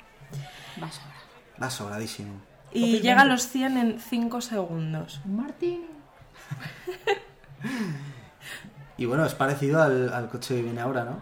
Va 0.81 0.87
a 0.87 0.91
sobrar. 0.91 1.17
Va 1.61 1.69
sobradísimo. 1.69 2.41
Y 2.71 2.99
llega 2.99 3.21
a 3.21 3.25
los 3.25 3.47
100 3.47 3.77
en 3.77 3.99
5 3.99 4.41
segundos. 4.41 5.21
Martín. 5.25 5.87
Y 8.99 9.05
bueno, 9.05 9.25
es 9.25 9.35
parecido 9.35 9.81
al, 9.81 10.11
al 10.11 10.27
coche 10.27 10.55
que 10.55 10.63
viene 10.63 10.81
ahora, 10.81 11.03
¿no? 11.05 11.21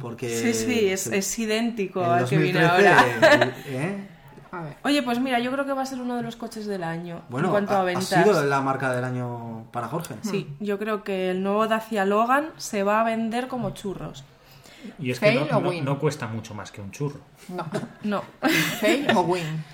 Porque... 0.00 0.36
Sí, 0.36 0.52
sí, 0.52 0.88
es, 0.88 1.06
es 1.06 1.38
idéntico 1.38 2.04
al 2.04 2.28
que 2.28 2.38
viene 2.38 2.60
2013, 2.60 2.88
ahora. 2.88 3.54
¿eh? 3.66 4.08
A 4.54 4.62
ver. 4.62 4.76
Oye, 4.84 5.02
pues 5.02 5.18
mira, 5.20 5.38
yo 5.40 5.50
creo 5.52 5.64
que 5.66 5.72
va 5.72 5.82
a 5.82 5.86
ser 5.86 6.00
uno 6.00 6.16
de 6.16 6.22
los 6.22 6.36
coches 6.36 6.66
del 6.66 6.84
año 6.84 7.22
Bueno, 7.28 7.48
en 7.48 7.52
cuanto 7.52 7.72
ha, 7.74 7.78
a 7.78 7.80
ha 7.80 7.84
ventas. 7.84 8.06
sido 8.08 8.42
la 8.44 8.60
marca 8.60 8.94
del 8.94 9.04
año 9.04 9.64
para 9.72 9.88
Jorge. 9.88 10.14
Sí, 10.22 10.48
yo 10.60 10.78
creo 10.78 11.02
que 11.04 11.30
el 11.30 11.42
nuevo 11.42 11.66
Dacia 11.66 12.04
Logan 12.04 12.50
se 12.56 12.82
va 12.82 13.00
a 13.00 13.04
vender 13.04 13.48
como 13.48 13.70
churros. 13.70 14.24
Y 14.98 15.10
es 15.10 15.18
que 15.18 15.26
¿Fail 15.26 15.48
no, 15.50 15.58
o 15.58 15.60
no- 15.60 15.68
win? 15.70 15.84
no 15.84 15.98
cuesta 15.98 16.26
mucho 16.26 16.54
más 16.54 16.70
que 16.70 16.80
un 16.80 16.90
churro. 16.90 17.20
No. 17.48 17.64
No. 18.02 18.22
¿Fail 18.80 19.06
o 19.16 19.22
win? 19.22 19.64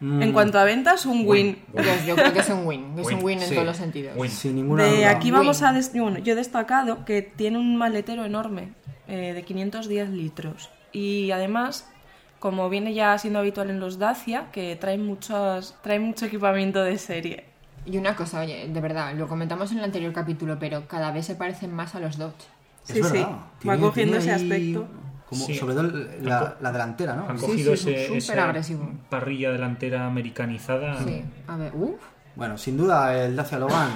Mm. 0.00 0.22
En 0.22 0.32
cuanto 0.32 0.58
a 0.60 0.64
ventas, 0.64 1.06
un 1.06 1.26
win. 1.26 1.58
Yo, 1.74 1.82
yo 2.06 2.14
creo 2.14 2.32
que 2.32 2.38
es 2.38 2.48
un 2.50 2.64
win. 2.66 2.94
Es 2.98 3.06
un 3.08 3.14
Win, 3.14 3.24
win 3.24 3.38
en 3.42 3.48
sí. 3.48 3.54
todos 3.54 3.66
los 3.66 3.76
sentidos. 3.76 4.14
Win. 4.16 4.30
Sin 4.30 4.54
ninguna 4.54 4.84
De 4.84 4.96
duda. 4.98 5.10
aquí 5.10 5.30
vamos 5.32 5.58
Win. 5.60 5.66
a... 5.66 5.72
des- 5.72 5.92
Bueno, 5.92 6.18
yo 6.18 6.34
he 6.34 6.36
destacado 6.36 7.04
que 7.04 7.22
tiene 7.22 7.58
un 7.58 7.76
maletero 7.76 8.24
enorme 8.24 8.74
eh, 9.08 9.32
de 9.32 9.42
510 9.42 10.10
litros. 10.10 10.70
Y 10.92 11.32
además, 11.32 11.88
como 12.38 12.68
viene 12.70 12.94
ya 12.94 13.16
siendo 13.18 13.38
habitual 13.40 13.70
en 13.70 13.80
los 13.80 13.98
Dacia, 13.98 14.46
que 14.52 14.76
traen, 14.76 15.04
muchos, 15.04 15.74
traen 15.82 16.02
mucho 16.02 16.26
equipamiento 16.26 16.82
de 16.82 16.98
serie. 16.98 17.44
Y 17.86 17.96
una 17.96 18.14
cosa, 18.16 18.40
oye, 18.40 18.68
de 18.68 18.80
verdad, 18.80 19.14
lo 19.14 19.28
comentamos 19.28 19.72
en 19.72 19.78
el 19.78 19.84
anterior 19.84 20.12
capítulo, 20.12 20.58
pero 20.58 20.86
cada 20.86 21.10
vez 21.10 21.26
se 21.26 21.34
parecen 21.36 21.72
más 21.72 21.94
a 21.94 22.00
los 22.00 22.18
Dodge. 22.18 22.34
Es 22.86 22.94
Sí, 22.94 23.02
sí, 23.02 23.26
va 23.68 23.76
cogiendo 23.78 24.16
ese 24.18 24.32
aspecto. 24.32 24.86
Como, 25.28 25.44
Sí. 25.44 25.54
Sobre 25.56 25.74
todo 25.74 25.90
la, 26.22 26.56
la 26.60 26.72
delantera, 26.72 27.14
¿no? 27.14 27.28
Han 27.28 27.38
Sí, 27.38 27.46
cogido 27.46 27.76
sí, 27.76 27.90
ese, 27.90 28.04
súper 28.06 28.16
esa 28.18 28.44
agresivo. 28.44 28.90
parrilla 29.10 29.50
delantera 29.52 30.06
americanizada. 30.06 31.02
Sí. 31.04 31.22
A 31.46 31.56
ver, 31.56 31.74
uff. 31.74 32.00
Bueno, 32.34 32.56
sin 32.56 32.76
duda 32.78 33.14
el 33.24 33.36
Dacia 33.36 33.58
Logan, 33.58 33.90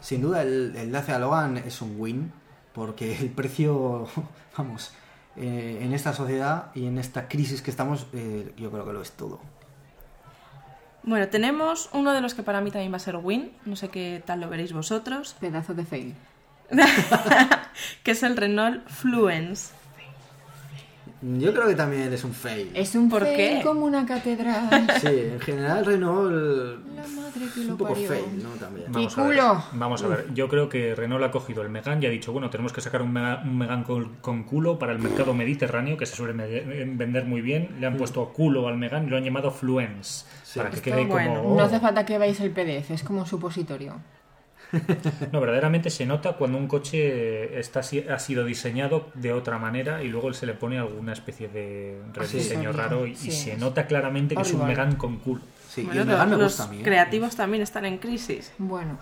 sin 0.00 0.22
duda 0.22 0.40
el, 0.42 0.74
el 0.76 0.90
Dacia 0.92 1.18
Logan 1.18 1.58
es 1.58 1.82
un 1.82 1.96
win, 2.00 2.32
porque 2.72 3.16
el 3.18 3.30
precio, 3.30 4.06
vamos, 4.56 4.92
eh, 5.36 5.80
en 5.82 5.92
esta 5.92 6.12
sociedad 6.12 6.70
y 6.74 6.86
en 6.86 6.98
esta 6.98 7.28
crisis 7.28 7.62
que 7.62 7.70
estamos, 7.70 8.06
eh, 8.12 8.52
yo 8.56 8.70
creo 8.70 8.84
que 8.86 8.92
lo 8.92 9.02
es 9.02 9.12
todo. 9.12 9.40
Bueno, 11.02 11.28
tenemos 11.28 11.88
uno 11.92 12.12
de 12.12 12.20
los 12.20 12.34
que 12.34 12.42
para 12.42 12.60
mí 12.60 12.70
también 12.70 12.92
va 12.92 12.96
a 12.96 13.00
ser 13.00 13.16
win, 13.16 13.52
no 13.64 13.76
sé 13.76 13.88
qué 13.88 14.22
tal 14.24 14.40
lo 14.40 14.48
veréis 14.48 14.72
vosotros, 14.72 15.36
Pedazo 15.38 15.74
de 15.74 15.84
fail. 15.84 16.14
que 18.02 18.10
es 18.10 18.22
el 18.22 18.36
Renault 18.36 18.88
Fluence. 18.88 19.72
Yo 21.22 21.52
creo 21.54 21.66
que 21.66 21.74
también 21.74 22.12
es 22.12 22.22
un 22.24 22.32
fail. 22.32 22.70
Es 22.74 22.94
un 22.94 23.08
¿Por 23.08 23.22
fail 23.22 23.36
qué? 23.36 23.60
como 23.64 23.86
una 23.86 24.04
catedral. 24.04 24.68
Sí, 25.00 25.06
en 25.32 25.40
general 25.40 25.84
Renault 25.86 26.30
La 26.94 27.02
madre 27.08 27.46
que 27.54 27.60
es 27.62 27.68
un 27.68 27.76
poco 27.78 27.94
parió. 27.94 28.08
fail, 28.08 28.42
¿no? 28.42 28.50
También. 28.50 28.92
Vamos 28.92 29.16
¡Mi 29.16 29.22
a, 29.22 29.26
ver, 29.26 29.36
culo! 29.38 29.64
vamos 29.72 30.02
a 30.04 30.08
ver, 30.08 30.26
yo 30.34 30.48
creo 30.48 30.68
que 30.68 30.94
Renault 30.94 31.24
ha 31.24 31.30
cogido 31.30 31.62
el 31.62 31.70
Megane 31.70 32.02
y 32.02 32.06
ha 32.06 32.10
dicho, 32.10 32.32
bueno, 32.32 32.50
tenemos 32.50 32.72
que 32.74 32.80
sacar 32.82 33.00
un, 33.00 33.12
Mega- 33.12 33.40
un 33.44 33.56
Megane 33.56 33.84
con, 33.84 34.16
con 34.20 34.44
culo 34.44 34.78
para 34.78 34.92
el 34.92 34.98
mercado 34.98 35.32
mediterráneo, 35.32 35.96
que 35.96 36.04
se 36.06 36.16
suele 36.16 36.34
vender 36.34 37.24
muy 37.24 37.40
bien. 37.40 37.70
Le 37.80 37.86
han 37.86 37.96
puesto 37.96 38.28
culo 38.34 38.68
al 38.68 38.76
Megane 38.76 39.06
y 39.06 39.10
lo 39.10 39.16
han 39.16 39.24
llamado 39.24 39.50
Fluence, 39.50 40.26
para 40.54 40.68
que 40.70 40.76
Esto, 40.76 40.90
quede 40.90 41.06
bueno, 41.06 41.42
como... 41.42 41.56
No 41.56 41.62
hace 41.62 41.80
falta 41.80 42.04
que 42.04 42.18
veáis 42.18 42.38
el 42.40 42.50
PDF, 42.50 42.90
es 42.90 43.02
como 43.02 43.20
un 43.20 43.26
supositorio. 43.26 43.94
No, 45.32 45.40
verdaderamente 45.40 45.90
se 45.90 46.06
nota 46.06 46.32
cuando 46.34 46.58
un 46.58 46.66
coche 46.68 47.58
está, 47.58 47.80
ha 47.80 48.18
sido 48.18 48.44
diseñado 48.44 49.08
de 49.14 49.32
otra 49.32 49.58
manera 49.58 50.02
y 50.02 50.08
luego 50.08 50.32
se 50.32 50.46
le 50.46 50.54
pone 50.54 50.78
alguna 50.78 51.12
especie 51.12 51.48
de 51.48 52.00
rediseño 52.12 52.72
Sí. 52.72 52.76
raro 52.76 53.06
y, 53.06 53.14
se 53.16 53.56
nota 53.56 53.86
claramente 53.86 54.34
que 54.34 54.42
es 54.42 54.52
un. 54.52 54.66
Megane 54.66 54.96
con 54.96 55.18
culo. 55.18 55.40
Sí, 55.68 55.88
y 55.92 55.98
el 55.98 56.06
me 56.06 56.14
los 56.36 56.38
gusta 56.42 56.64
a 56.64 56.68
mí. 56.68 56.80
¿eh? 56.80 56.82
creativos 56.82 57.36
también 57.36 57.62
están 57.62 57.84
en 57.84 57.98
crisis. 57.98 58.52
Bueno, 58.58 58.98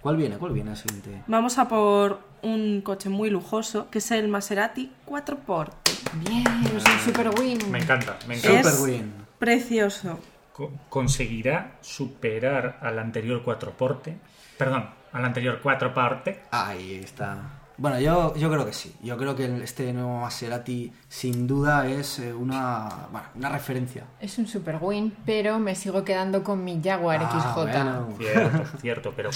¿Cuál 0.00 0.16
viene? 0.18 0.36
¿Cuál 0.36 0.52
viene 0.52 0.76
siguiente? 0.76 1.22
Vamos 1.26 1.56
a 1.58 1.66
por 1.66 2.18
un 2.42 2.82
coche 2.82 3.08
muy 3.08 3.30
lujoso, 3.30 3.88
que 3.90 3.98
es 3.98 4.10
el 4.10 4.28
Maserati 4.28 4.92
4Porte. 5.06 5.92
bien, 6.28 6.44
es 6.76 6.84
un 6.84 7.00
super 7.00 7.30
win. 7.40 7.70
Me 7.70 7.78
encanta, 7.78 8.18
me 8.28 8.36
encanta. 8.36 8.70
Super 8.70 8.72
Es 8.74 8.80
win. 9.00 9.12
precioso. 9.38 10.20
Co- 10.52 10.70
¿Conseguirá 10.90 11.78
superar 11.80 12.78
al 12.82 12.98
anterior 12.98 13.42
cuatroporte? 13.42 14.18
Perdón, 14.58 14.88
al 15.12 15.24
anterior 15.24 15.60
cuatroporte. 15.60 16.42
Ahí 16.50 16.94
está. 17.02 17.60
Bueno, 17.76 17.98
yo, 17.98 18.36
yo 18.36 18.50
creo 18.52 18.64
que 18.64 18.72
sí. 18.72 18.94
Yo 19.02 19.16
creo 19.16 19.34
que 19.34 19.46
el- 19.46 19.62
este 19.62 19.92
nuevo 19.92 20.20
Maserati 20.20 20.92
sin 21.08 21.46
duda 21.48 21.88
es 21.88 22.20
eh, 22.20 22.32
una, 22.32 22.88
bueno, 23.10 23.26
una 23.34 23.48
referencia. 23.48 24.04
Es 24.20 24.38
un 24.38 24.46
super 24.46 24.78
win, 24.80 25.12
pero 25.26 25.58
me 25.58 25.74
sigo 25.74 26.04
quedando 26.04 26.44
con 26.44 26.62
mi 26.62 26.80
Jaguar 26.82 27.20
Ah, 27.24 27.30
XJ. 27.30 27.54
bueno. 27.64 28.08
Cierto, 28.16 28.78
cierto, 28.80 29.12
pero 29.16 29.30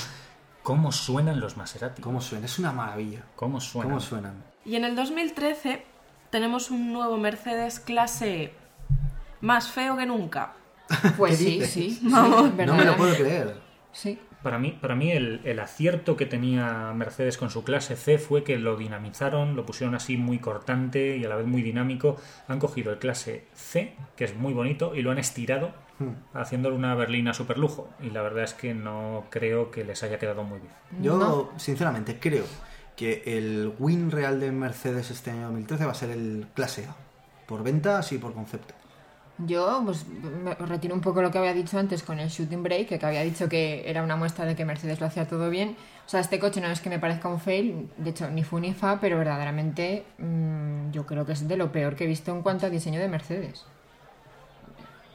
¿cómo 0.63 0.93
suenan 0.93 1.41
los 1.41 1.57
Maserati? 1.57 2.01
¿Cómo 2.01 2.21
suena? 2.21 2.47
Es 2.47 2.59
una 2.61 2.71
maravilla. 2.73 3.23
¿Cómo 3.35 3.61
suenan? 3.61 3.89
¿Cómo 3.91 4.01
suenan? 4.01 4.45
Y 4.65 4.77
en 4.77 4.85
el 4.85 4.95
2013 4.95 5.85
tenemos 6.31 6.71
un 6.71 6.93
nuevo 6.93 7.17
Mercedes 7.17 7.81
clase 7.81 8.43
E. 8.45 8.55
Más 9.41 9.69
feo 9.69 9.97
que 9.97 10.07
nunca. 10.07 10.53
Pues 11.17 11.39
¿Qué 11.39 11.67
sí, 11.67 11.99
sí, 11.99 12.01
No 12.03 12.49
me 12.49 12.85
lo 12.85 12.97
puedo 12.97 13.15
creer. 13.17 13.57
Sí. 13.93 14.19
Para 14.49 14.59
mí, 14.59 14.79
para 14.81 14.95
mí 14.95 15.13
el, 15.13 15.43
el 15.45 15.61
acierto 15.61 16.17
que 16.17 16.25
tenía 16.25 16.95
Mercedes 16.95 17.37
con 17.37 17.51
su 17.51 17.65
clase 17.65 17.97
C 17.97 18.17
fue 18.17 18.45
que 18.45 18.57
lo 18.57 18.79
dinamizaron, 18.79 19.57
lo 19.57 19.67
pusieron 19.67 19.95
así 19.95 20.17
muy 20.17 20.39
cortante 20.39 21.19
y 21.19 21.25
a 21.27 21.29
la 21.29 21.37
vez 21.37 21.47
muy 21.47 21.61
dinámico. 21.61 22.17
Han 22.47 22.59
cogido 22.59 22.91
el 22.91 22.99
clase 22.99 23.45
C, 23.53 23.93
que 24.17 24.25
es 24.25 24.35
muy 24.35 24.55
bonito, 24.55 24.95
y 24.95 25.03
lo 25.03 25.11
han 25.11 25.19
estirado 25.19 25.73
haciéndole 26.33 26.77
una 26.77 26.95
berlina 26.95 27.35
super 27.35 27.59
lujo. 27.59 27.91
Y 28.01 28.09
la 28.09 28.23
verdad 28.23 28.45
es 28.45 28.55
que 28.55 28.73
no 28.73 29.27
creo 29.29 29.71
que 29.71 29.85
les 29.85 30.03
haya 30.03 30.19
quedado 30.19 30.45
muy 30.45 30.61
bien. 30.61 30.73
Yo, 31.03 31.53
sinceramente, 31.59 32.19
creo 32.19 32.47
que 32.97 33.25
el 33.27 33.75
win 33.79 34.11
real 34.11 34.41
de 34.41 34.51
Mercedes 34.51 35.11
este 35.11 35.31
año 35.31 35.43
2013 35.43 35.85
va 35.85 35.93
a 35.93 35.95
ser 35.95 36.09
el 36.09 36.47
clase 36.55 36.87
A. 36.87 36.97
Por 37.47 37.63
ventas 37.63 38.13
y 38.13 38.19
por 38.19 38.33
concepto. 38.33 38.75
Yo 39.47 39.83
pues 39.85 40.05
me 40.09 40.55
retiro 40.55 40.95
un 40.95 41.01
poco 41.01 41.23
lo 41.23 41.31
que 41.31 41.39
había 41.39 41.55
dicho 41.55 41.79
antes 41.79 42.03
con 42.03 42.19
el 42.19 42.29
shooting 42.29 42.63
break, 42.63 42.89
que 42.99 43.07
había 43.07 43.23
dicho 43.23 43.49
que 43.49 43.89
era 43.89 44.03
una 44.03 44.17
muestra 44.17 44.45
de 44.45 44.57
que 44.57 44.65
Mercedes 44.65 44.99
lo 45.01 45.07
hacía 45.07 45.29
todo 45.29 45.49
bien. 45.49 45.77
O 46.07 46.09
sea, 46.09 46.21
este 46.21 46.41
coche 46.41 46.61
no 46.61 46.67
es 46.69 46.81
que 46.81 46.91
me 46.91 46.99
parezca 46.99 47.29
un 47.29 47.39
fail, 47.39 47.89
de 47.99 48.11
hecho 48.11 48.29
ni 48.31 48.43
fu 48.43 48.59
ni 48.59 48.75
fa, 48.75 48.99
pero 49.01 49.17
verdaderamente 49.19 50.05
mm, 50.19 50.91
yo 50.91 51.07
creo 51.07 51.25
que 51.25 51.33
es 51.33 51.47
de 51.47 51.57
lo 51.57 51.71
peor 51.71 51.95
que 51.95 52.05
he 52.05 52.07
visto 52.09 52.33
en 52.33 52.43
cuanto 52.43 52.67
a 52.67 52.71
diseño 52.71 52.99
de 52.99 53.09
Mercedes. 53.09 53.65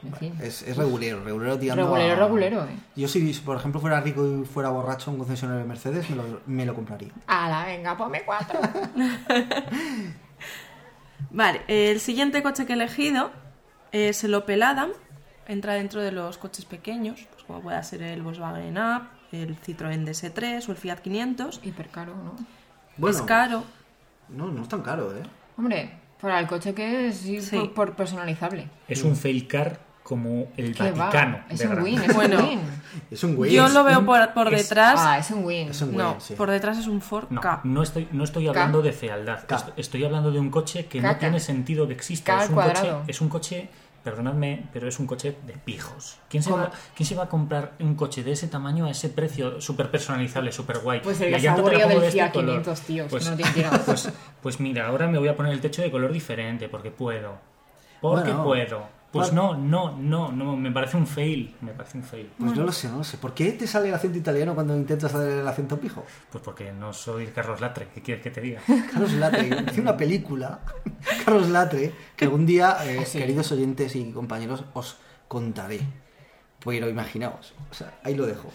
En 0.04 0.14
fin. 0.14 0.34
Es, 0.42 0.62
es 0.62 0.76
regulero, 0.76 1.22
regulero 1.24 1.58
tirando 1.58 1.82
Regulero, 1.84 2.14
a- 2.14 2.26
regulero, 2.26 2.64
eh. 2.64 2.76
Yo 2.96 3.08
si, 3.08 3.20
por 3.44 3.56
ejemplo, 3.56 3.80
fuera 3.80 4.00
rico 4.00 4.24
y 4.42 4.44
fuera 4.46 4.68
borracho 4.70 5.10
un 5.10 5.18
concesionario 5.18 5.62
de 5.62 5.68
Mercedes, 5.68 6.08
me 6.10 6.16
lo, 6.16 6.40
me 6.46 6.64
lo 6.66 6.74
compraría. 6.74 7.10
¡Hala, 7.26 7.64
venga, 7.66 7.96
ponme 7.96 8.22
cuatro! 8.24 8.58
Vale, 11.30 11.62
el 11.68 12.00
siguiente 12.00 12.42
coche 12.42 12.66
que 12.66 12.72
he 12.74 12.76
elegido 12.76 13.30
es 13.94 14.24
el 14.24 14.34
Opel 14.34 14.62
Adam. 14.62 14.90
Entra 15.46 15.74
dentro 15.74 16.00
de 16.02 16.10
los 16.10 16.38
coches 16.38 16.64
pequeños, 16.64 17.26
pues 17.32 17.44
como 17.44 17.60
pueda 17.60 17.82
ser 17.82 18.02
el 18.02 18.22
Volkswagen 18.22 18.76
Up, 18.78 19.02
el 19.30 19.56
Citroën 19.60 20.04
DS3 20.04 20.66
o 20.68 20.72
el 20.72 20.76
Fiat 20.78 20.96
500. 21.00 21.60
Hiper 21.62 21.88
caro, 21.90 22.14
¿no? 22.16 22.34
Bueno, 22.96 23.16
Es 23.16 23.22
caro, 23.22 23.62
No, 24.30 24.46
no 24.48 24.62
es 24.62 24.68
tan 24.68 24.80
caro, 24.82 25.14
¿eh? 25.14 25.22
Hombre, 25.58 25.92
para 26.20 26.40
el 26.40 26.46
coche 26.46 26.74
que 26.74 27.08
es 27.08 27.18
sí, 27.18 27.40
Sí. 27.42 27.56
por, 27.58 27.72
por 27.74 27.92
personalizable. 27.94 28.68
Es 28.88 29.02
un 29.04 29.14
fail 29.16 29.46
car 29.46 29.80
como 30.02 30.46
el 30.56 30.74
¿Qué 30.74 30.90
va? 30.92 31.06
Vaticano. 31.06 31.40
Es 31.50 31.58
de 31.60 31.68
un 31.68 31.78
win, 31.82 31.98
es 32.02 32.14
Bueno. 32.14 32.38
un 32.38 32.44
win. 32.48 32.60
Es 33.10 33.24
un 33.24 33.36
win. 33.38 33.52
yo 33.52 33.68
lo 33.68 33.84
veo 33.84 34.04
por, 34.06 34.32
por 34.32 34.52
es- 34.54 34.68
detrás. 34.68 34.94
Ah, 34.98 35.18
es 35.18 35.30
un 35.30 35.44
win. 35.44 35.68
Es 35.68 35.82
un 35.82 35.90
win, 35.90 35.98
no, 35.98 36.20
sí. 36.20 36.34
por 36.34 36.50
detrás 36.50 36.78
es 36.78 36.86
un 36.86 37.02
Ford 37.02 37.26
No, 37.30 37.40
K. 37.42 37.60
no 37.64 37.82
estoy, 37.82 38.08
no 38.12 38.24
estoy 38.24 38.48
hablando 38.48 38.80
de 38.80 38.92
fealdad. 38.92 39.44
K. 39.46 39.66
Estoy 39.76 40.04
hablando 40.04 40.30
de 40.32 40.38
un 40.38 40.50
coche 40.50 40.86
que 40.86 41.02
no 41.02 41.14
tiene 41.16 41.38
sentido 41.38 41.86
que 41.86 41.92
exista. 41.94 42.42
Es 42.44 42.48
un, 42.48 42.54
coche, 42.56 42.92
es 43.08 43.20
un 43.20 43.28
coche, 43.28 43.68
perdonadme, 44.04 44.66
pero 44.72 44.86
es 44.86 45.00
un 45.00 45.06
coche 45.06 45.36
de 45.46 45.54
pijos. 45.54 46.18
¿Quién 46.28 46.42
se, 46.42 46.52
va, 46.52 46.70
¿Quién 46.94 47.06
se 47.06 47.14
va 47.14 47.24
a 47.24 47.28
comprar 47.28 47.72
un 47.80 47.94
coche 47.94 48.22
de 48.22 48.32
ese 48.32 48.46
tamaño 48.48 48.84
a 48.84 48.90
ese 48.90 49.08
precio 49.08 49.60
súper 49.60 49.90
personalizable, 49.90 50.52
súper 50.52 50.78
guay? 50.80 51.00
Pues 51.00 51.20
el 51.22 51.34
pongo 51.42 51.70
del 51.70 51.88
de 51.88 51.94
este 51.96 52.10
Fiat 52.12 52.32
color. 52.32 52.62
500, 52.62 52.80
tío, 52.82 53.06
Pues, 53.08 53.30
no 53.30 53.36
tiene 53.36 53.50
tirado. 53.52 53.80
pues, 53.86 54.12
pues 54.42 54.60
mira, 54.60 54.86
ahora 54.86 55.08
me 55.08 55.18
voy 55.18 55.28
a 55.28 55.34
poner 55.36 55.52
el 55.52 55.60
techo 55.60 55.80
de 55.82 55.90
color 55.90 56.12
diferente 56.12 56.68
porque 56.68 56.90
puedo. 56.90 57.38
Porque 58.00 58.30
Bueno. 58.30 58.44
puedo. 58.44 59.03
Pues 59.20 59.32
no, 59.32 59.56
no, 59.56 59.96
no, 59.96 60.30
no, 60.32 60.56
me 60.56 60.70
parece 60.70 60.96
un 60.96 61.06
fail. 61.06 61.54
Me 61.60 61.72
parece 61.72 61.96
un 61.98 62.04
fail. 62.04 62.30
Pues 62.38 62.54
no 62.56 62.64
lo 62.64 62.72
sé, 62.72 62.88
no 62.88 62.98
lo 62.98 63.04
sé. 63.04 63.16
¿Por 63.18 63.32
qué 63.32 63.52
te 63.52 63.66
sale 63.66 63.88
el 63.88 63.94
acento 63.94 64.18
italiano 64.18 64.54
cuando 64.54 64.76
intentas 64.76 65.14
hacer 65.14 65.38
el 65.40 65.48
acento 65.48 65.78
pijo? 65.78 66.04
Pues 66.30 66.42
porque 66.44 66.72
no 66.72 66.92
soy 66.92 67.28
Carlos 67.28 67.60
Latre, 67.60 67.88
¿qué 67.94 68.02
quieres 68.02 68.22
que 68.22 68.30
te 68.30 68.40
diga? 68.40 68.60
Carlos 68.92 69.12
Latre, 69.14 69.48
hice 69.70 69.80
una 69.80 69.96
película, 69.96 70.60
Carlos 71.24 71.48
Latre, 71.48 71.92
que 72.16 72.24
algún 72.24 72.44
día, 72.44 72.76
eh, 72.84 72.98
Ah, 73.00 73.04
sí. 73.06 73.18
queridos 73.18 73.50
oyentes 73.52 73.94
y 73.96 74.10
compañeros, 74.12 74.64
os 74.74 74.96
contaré. 75.28 75.80
Pero 76.64 76.88
imaginaos, 76.88 77.52
o 77.70 77.74
sea, 77.74 77.92
ahí 78.04 78.14
lo 78.14 78.24
dejo. 78.26 78.48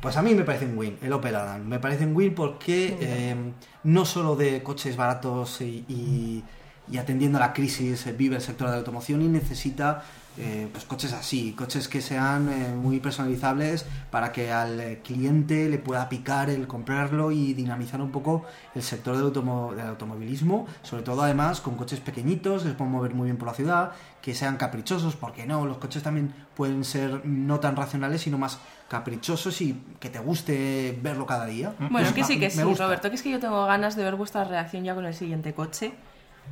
Pues 0.00 0.16
a 0.16 0.22
mí 0.22 0.34
me 0.34 0.42
parece 0.44 0.64
un 0.64 0.78
win, 0.78 0.98
el 1.02 1.12
Opel 1.12 1.34
Adam. 1.36 1.66
Me 1.66 1.78
parece 1.78 2.06
un 2.06 2.16
win 2.16 2.34
porque 2.34 2.96
eh, 3.00 3.36
no 3.84 4.04
solo 4.06 4.36
de 4.36 4.62
coches 4.62 4.96
baratos 4.96 5.60
y, 5.60 5.84
y- 5.88 6.44
y 6.90 6.98
atendiendo 6.98 7.38
a 7.38 7.40
la 7.40 7.52
crisis 7.52 8.06
vive 8.16 8.36
el 8.36 8.42
sector 8.42 8.68
de 8.68 8.72
la 8.74 8.78
automoción 8.78 9.22
y 9.22 9.28
necesita 9.28 10.02
eh, 10.38 10.68
pues 10.70 10.84
coches 10.84 11.14
así, 11.14 11.52
coches 11.52 11.88
que 11.88 12.02
sean 12.02 12.50
eh, 12.50 12.68
muy 12.74 13.00
personalizables 13.00 13.86
para 14.10 14.32
que 14.32 14.52
al 14.52 14.78
eh, 14.80 15.00
cliente 15.02 15.66
le 15.70 15.78
pueda 15.78 16.10
picar 16.10 16.50
el 16.50 16.66
comprarlo 16.66 17.32
y 17.32 17.54
dinamizar 17.54 18.02
un 18.02 18.10
poco 18.12 18.44
el 18.74 18.82
sector 18.82 19.16
del, 19.16 19.32
automo- 19.32 19.72
del 19.74 19.86
automovilismo, 19.86 20.66
sobre 20.82 21.02
todo 21.04 21.22
además 21.22 21.62
con 21.62 21.76
coches 21.76 22.00
pequeñitos, 22.00 22.66
les 22.66 22.74
pueden 22.74 22.92
mover 22.92 23.14
muy 23.14 23.24
bien 23.26 23.38
por 23.38 23.48
la 23.48 23.54
ciudad, 23.54 23.92
que 24.20 24.34
sean 24.34 24.58
caprichosos, 24.58 25.16
porque 25.16 25.46
no, 25.46 25.64
los 25.64 25.78
coches 25.78 26.02
también 26.02 26.34
pueden 26.54 26.84
ser 26.84 27.24
no 27.24 27.58
tan 27.60 27.74
racionales, 27.74 28.20
sino 28.20 28.36
más 28.36 28.58
caprichosos 28.88 29.58
y 29.62 29.80
que 30.00 30.10
te 30.10 30.18
guste 30.18 30.98
verlo 31.02 31.24
cada 31.24 31.46
día. 31.46 31.72
Bueno, 31.78 31.90
Pues, 31.92 32.12
que 32.12 32.24
sí, 32.24 32.38
que 32.38 32.50
sí. 32.50 32.60
Roberto, 32.62 33.08
que 33.08 33.16
es 33.16 33.22
que 33.22 33.30
yo 33.30 33.40
tengo 33.40 33.64
ganas 33.64 33.96
de 33.96 34.04
ver 34.04 34.16
vuestra 34.16 34.44
reacción 34.44 34.84
ya 34.84 34.94
con 34.94 35.06
el 35.06 35.14
siguiente 35.14 35.54
coche. 35.54 35.94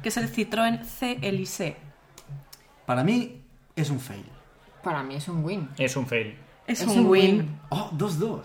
Que 0.02 0.08
es 0.08 0.16
el 0.16 0.30
Citroën 0.32 0.84
C 0.84 1.18
Elise. 1.22 1.76
Para 2.86 3.02
mí 3.04 3.40
es 3.76 3.90
un 3.90 4.00
fail. 4.00 4.24
Para 4.82 5.02
mí 5.02 5.16
es 5.16 5.28
un 5.28 5.44
win. 5.44 5.68
Es 5.78 5.96
un 5.96 6.06
fail. 6.06 6.36
Es, 6.66 6.80
Es 6.82 6.86
un, 6.88 7.00
un 7.00 7.06
win. 7.06 7.36
win. 7.38 7.58
Oh, 7.70 7.90
2-2. 7.92 8.40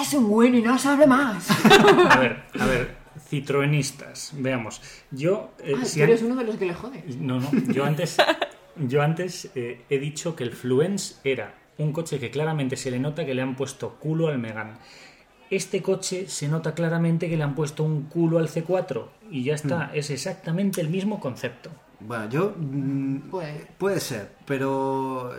Es 0.00 0.14
un 0.14 0.26
win 0.28 0.54
y 0.56 0.62
no 0.62 0.78
se 0.78 0.88
hable 0.88 1.06
más. 1.06 1.48
A 2.10 2.18
ver, 2.18 2.42
a 2.58 2.64
ver, 2.66 2.96
citroenistas. 3.28 4.32
Veamos. 4.34 4.80
Yo. 5.10 5.50
eh, 5.58 5.74
Ah, 5.80 5.84
si 5.84 5.98
tú 5.98 6.04
an- 6.04 6.10
eres 6.10 6.22
uno 6.22 6.34
de 6.36 6.44
los 6.44 6.56
que 6.56 6.66
le 6.66 6.74
jode. 6.74 7.04
No, 7.18 7.38
no. 7.40 7.50
Yo 7.72 7.84
antes, 7.84 8.16
yo 8.76 9.02
antes 9.02 9.50
eh, 9.54 9.84
he 9.88 9.98
dicho 9.98 10.34
que 10.34 10.44
el 10.44 10.52
Fluence 10.52 11.16
era 11.24 11.54
un 11.78 11.92
coche 11.92 12.18
que 12.18 12.30
claramente 12.30 12.76
se 12.76 12.90
le 12.90 12.98
nota 12.98 13.24
que 13.26 13.34
le 13.34 13.42
han 13.42 13.56
puesto 13.56 13.94
culo 13.96 14.28
al 14.28 14.38
Megan. 14.38 14.78
Este 15.54 15.82
coche 15.82 16.28
se 16.28 16.48
nota 16.48 16.74
claramente 16.74 17.28
que 17.28 17.36
le 17.36 17.44
han 17.44 17.54
puesto 17.54 17.84
un 17.84 18.04
culo 18.04 18.38
al 18.38 18.48
C4 18.48 19.06
y 19.30 19.44
ya 19.44 19.54
está. 19.54 19.90
Es 19.94 20.10
exactamente 20.10 20.80
el 20.80 20.88
mismo 20.88 21.20
concepto. 21.20 21.70
Bueno, 22.00 22.28
yo. 22.28 22.54
mm, 22.56 23.30
Puede. 23.30 23.66
Puede 23.78 24.00
ser, 24.00 24.32
pero. 24.46 25.32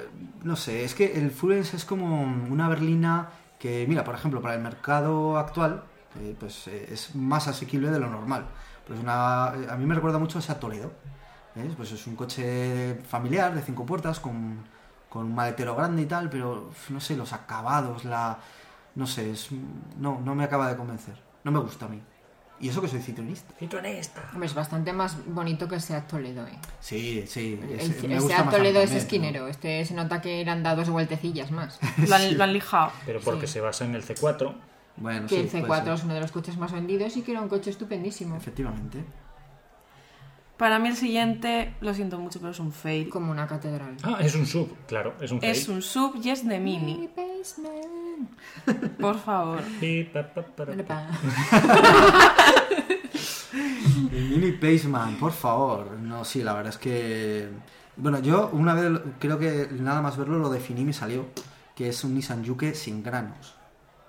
No 0.44 0.56
sé, 0.56 0.84
es 0.86 0.96
que 0.96 1.18
el 1.20 1.32
Fluence 1.32 1.76
es 1.76 1.84
como 1.86 2.24
una 2.50 2.70
berlina 2.70 3.30
que, 3.60 3.86
mira, 3.88 4.04
por 4.04 4.16
ejemplo, 4.16 4.42
para 4.42 4.56
el 4.56 4.62
mercado 4.62 5.38
actual, 5.38 5.84
eh, 6.22 6.36
pues 6.40 6.68
eh, 6.68 6.88
es 6.92 7.14
más 7.16 7.48
asequible 7.48 7.90
de 7.92 8.00
lo 8.00 8.10
normal. 8.10 8.46
Pues 8.88 9.00
una, 9.00 9.54
eh, 9.56 9.68
a 9.70 9.76
mí 9.76 9.86
me 9.86 9.96
recuerda 9.96 10.18
mucho 10.18 10.38
a 10.38 10.42
esa 10.42 10.60
Toledo. 10.60 10.92
¿ves? 11.56 11.74
Pues 11.76 11.92
es 11.92 12.08
un 12.08 12.16
coche 12.16 12.96
familiar 13.08 13.54
de 13.54 13.62
cinco 13.62 13.86
puertas 13.86 14.20
con, 14.20 14.60
con 15.10 15.26
un 15.26 15.36
maletero 15.36 15.76
grande 15.76 16.04
y 16.04 16.06
tal, 16.06 16.30
pero 16.30 16.70
no 16.90 17.00
sé, 17.00 17.16
los 17.18 17.34
acabados, 17.34 18.06
la. 18.06 18.40
No 18.96 19.06
sé, 19.08 19.32
es, 19.32 19.50
no, 20.00 20.22
no 20.22 20.36
me 20.36 20.44
acaba 20.46 20.70
de 20.70 20.78
convencer. 20.78 21.16
No 21.44 21.52
me 21.52 21.60
gusta 21.60 21.86
a 21.86 21.90
mí. 21.90 22.02
Y 22.62 22.70
eso 22.70 22.82
que 22.82 22.88
soy 22.88 23.02
citronista. 23.02 23.54
Citroenista. 23.60 24.24
Hombre, 24.32 24.48
es 24.48 24.54
bastante 24.56 24.94
más 24.94 25.18
bonito 25.28 25.68
que 25.68 25.78
sea 25.82 26.08
Toledo, 26.08 26.48
¿eh? 26.48 26.58
Sí, 26.80 27.26
sí. 27.28 27.60
El, 27.62 27.80
es- 27.80 28.02
el 28.04 28.08
me 28.10 28.16
gusta 28.16 28.36
Seat 28.38 28.46
más 28.46 28.56
Toledo 28.56 28.80
es 28.80 28.92
esquinero. 28.94 29.48
Este 29.50 29.84
se 29.84 29.94
nota 29.94 30.22
que 30.22 30.46
le 30.46 30.50
han 30.50 30.64
dado 30.64 30.78
dos 30.78 30.90
vueltecillas 30.90 31.52
más. 31.52 31.78
Lo 32.08 32.16
han, 32.16 32.38
lo 32.38 32.44
han 32.46 32.54
lijado. 32.54 32.92
Pero 33.06 33.20
porque 33.20 33.48
se 33.48 33.60
basa 33.60 33.84
en 33.84 33.96
el 33.96 34.04
C4. 34.06 34.42
¿no? 34.44 34.56
Bueno, 34.98 35.28
que 35.28 35.46
sí, 35.50 35.58
el 35.58 35.66
puede 35.66 35.82
C4 35.82 35.84
ser. 35.84 35.94
es 35.96 36.04
uno 36.06 36.14
de 36.14 36.20
los 36.22 36.32
coches 36.32 36.58
más 36.58 36.72
vendidos 36.72 37.18
y 37.18 37.22
que 37.24 37.32
era 37.32 37.42
un 37.42 37.50
coche 37.50 37.70
estupendísimo. 37.72 38.38
Efectivamente. 38.38 39.04
Para 40.56 40.80
mí 40.80 40.88
el 40.88 40.96
siguiente, 40.96 41.76
lo 41.82 41.94
siento 41.94 42.18
mucho, 42.18 42.40
pero 42.40 42.52
es 42.54 42.60
un 42.62 42.72
fail. 42.72 43.10
Como 43.10 43.30
una 43.30 43.46
catedral. 43.46 43.98
Ah, 44.04 44.20
es 44.22 44.34
un 44.36 44.46
sub, 44.46 44.70
claro, 44.88 45.14
es 45.20 45.30
un 45.34 45.42
fail. 45.42 45.52
Es 45.52 45.68
un 45.68 45.82
sub 45.82 46.16
y 46.24 46.30
es 46.30 46.48
de 46.48 46.58
mini. 46.60 47.10
Por 49.00 49.20
favor. 49.20 49.62
El 54.12 54.30
Mini 54.30 54.52
Paceman, 54.54 55.16
por 55.16 55.32
favor. 55.32 55.92
No, 55.92 56.26
sí, 56.26 56.44
la 56.44 56.54
verdad 56.54 56.74
es 56.74 56.78
que. 56.78 57.50
Bueno, 57.98 58.20
yo 58.20 58.50
una 58.54 58.74
vez 58.74 59.02
creo 59.20 59.40
que 59.40 59.70
nada 59.72 60.02
más 60.02 60.18
verlo 60.18 60.40
lo 60.40 60.50
definí 60.50 60.82
y 60.82 60.86
me 60.86 60.94
salió. 60.94 61.28
Que 61.76 61.90
es 61.90 62.04
un 62.04 62.14
Nissan 62.16 62.46
Juke 62.46 62.74
sin 62.74 63.04
granos. 63.04 63.55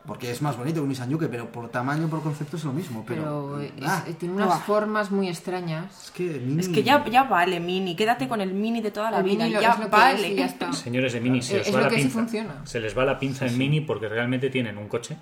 Porque 0.06 0.30
es 0.30 0.40
más 0.40 0.56
bonito 0.56 0.76
que 0.76 0.80
un 0.82 0.88
Nissan 0.88 1.10
Juke, 1.10 1.28
pero 1.28 1.50
por 1.50 1.68
tamaño, 1.68 2.08
por 2.08 2.22
concepto 2.22 2.56
es 2.56 2.64
lo 2.64 2.72
mismo. 2.72 3.04
Pero, 3.06 3.56
Pero 3.58 3.62
es- 3.62 3.82
ah, 3.90 4.04
tiene 4.18 4.34
unas 4.34 4.62
formas 4.62 5.10
muy 5.10 5.28
extrañas. 5.28 6.04
es 6.04 6.10
que 6.12 6.24
Mini. 6.24 6.60
Es 6.60 6.68
que 6.68 6.82
ya, 6.82 7.04
ya 7.06 7.24
vale 7.24 7.58
mini. 7.60 7.96
Quédate 7.96 8.28
con 8.28 8.40
el 8.40 8.52
mini 8.54 8.80
de 8.80 8.90
toda 8.92 9.10
la 9.10 9.18
El 9.18 9.24
vida. 9.24 9.44
Mini 9.44 9.54
lo- 9.56 9.60
ya 9.60 9.70
es 9.72 9.78
lo 9.78 9.84
que 9.86 9.90
vale. 9.90 10.26
es 10.26 10.32
y 10.32 10.36
ya 10.36 10.46
está. 10.46 10.72
Señores 10.72 11.12
de 11.12 11.20
Mini, 11.20 11.42
se 11.42 11.56
Eh, 11.56 11.58
les 11.58 11.68
es 11.68 11.74
va 11.74 11.78
lo 11.78 11.84
la 11.84 11.90
que 11.90 11.96
sí 11.96 12.02
pinza. 12.02 12.18
funciona. 12.20 12.54
Se 12.64 12.80
les 12.80 12.96
va 12.96 13.04
la 13.04 13.18
pinza 13.18 13.46
en 13.46 13.58
Mini 13.58 13.80
porque 13.80 14.08
realmente 14.08 14.48
tienen 14.50 14.78
un 14.78 14.88
coche. 14.88 15.16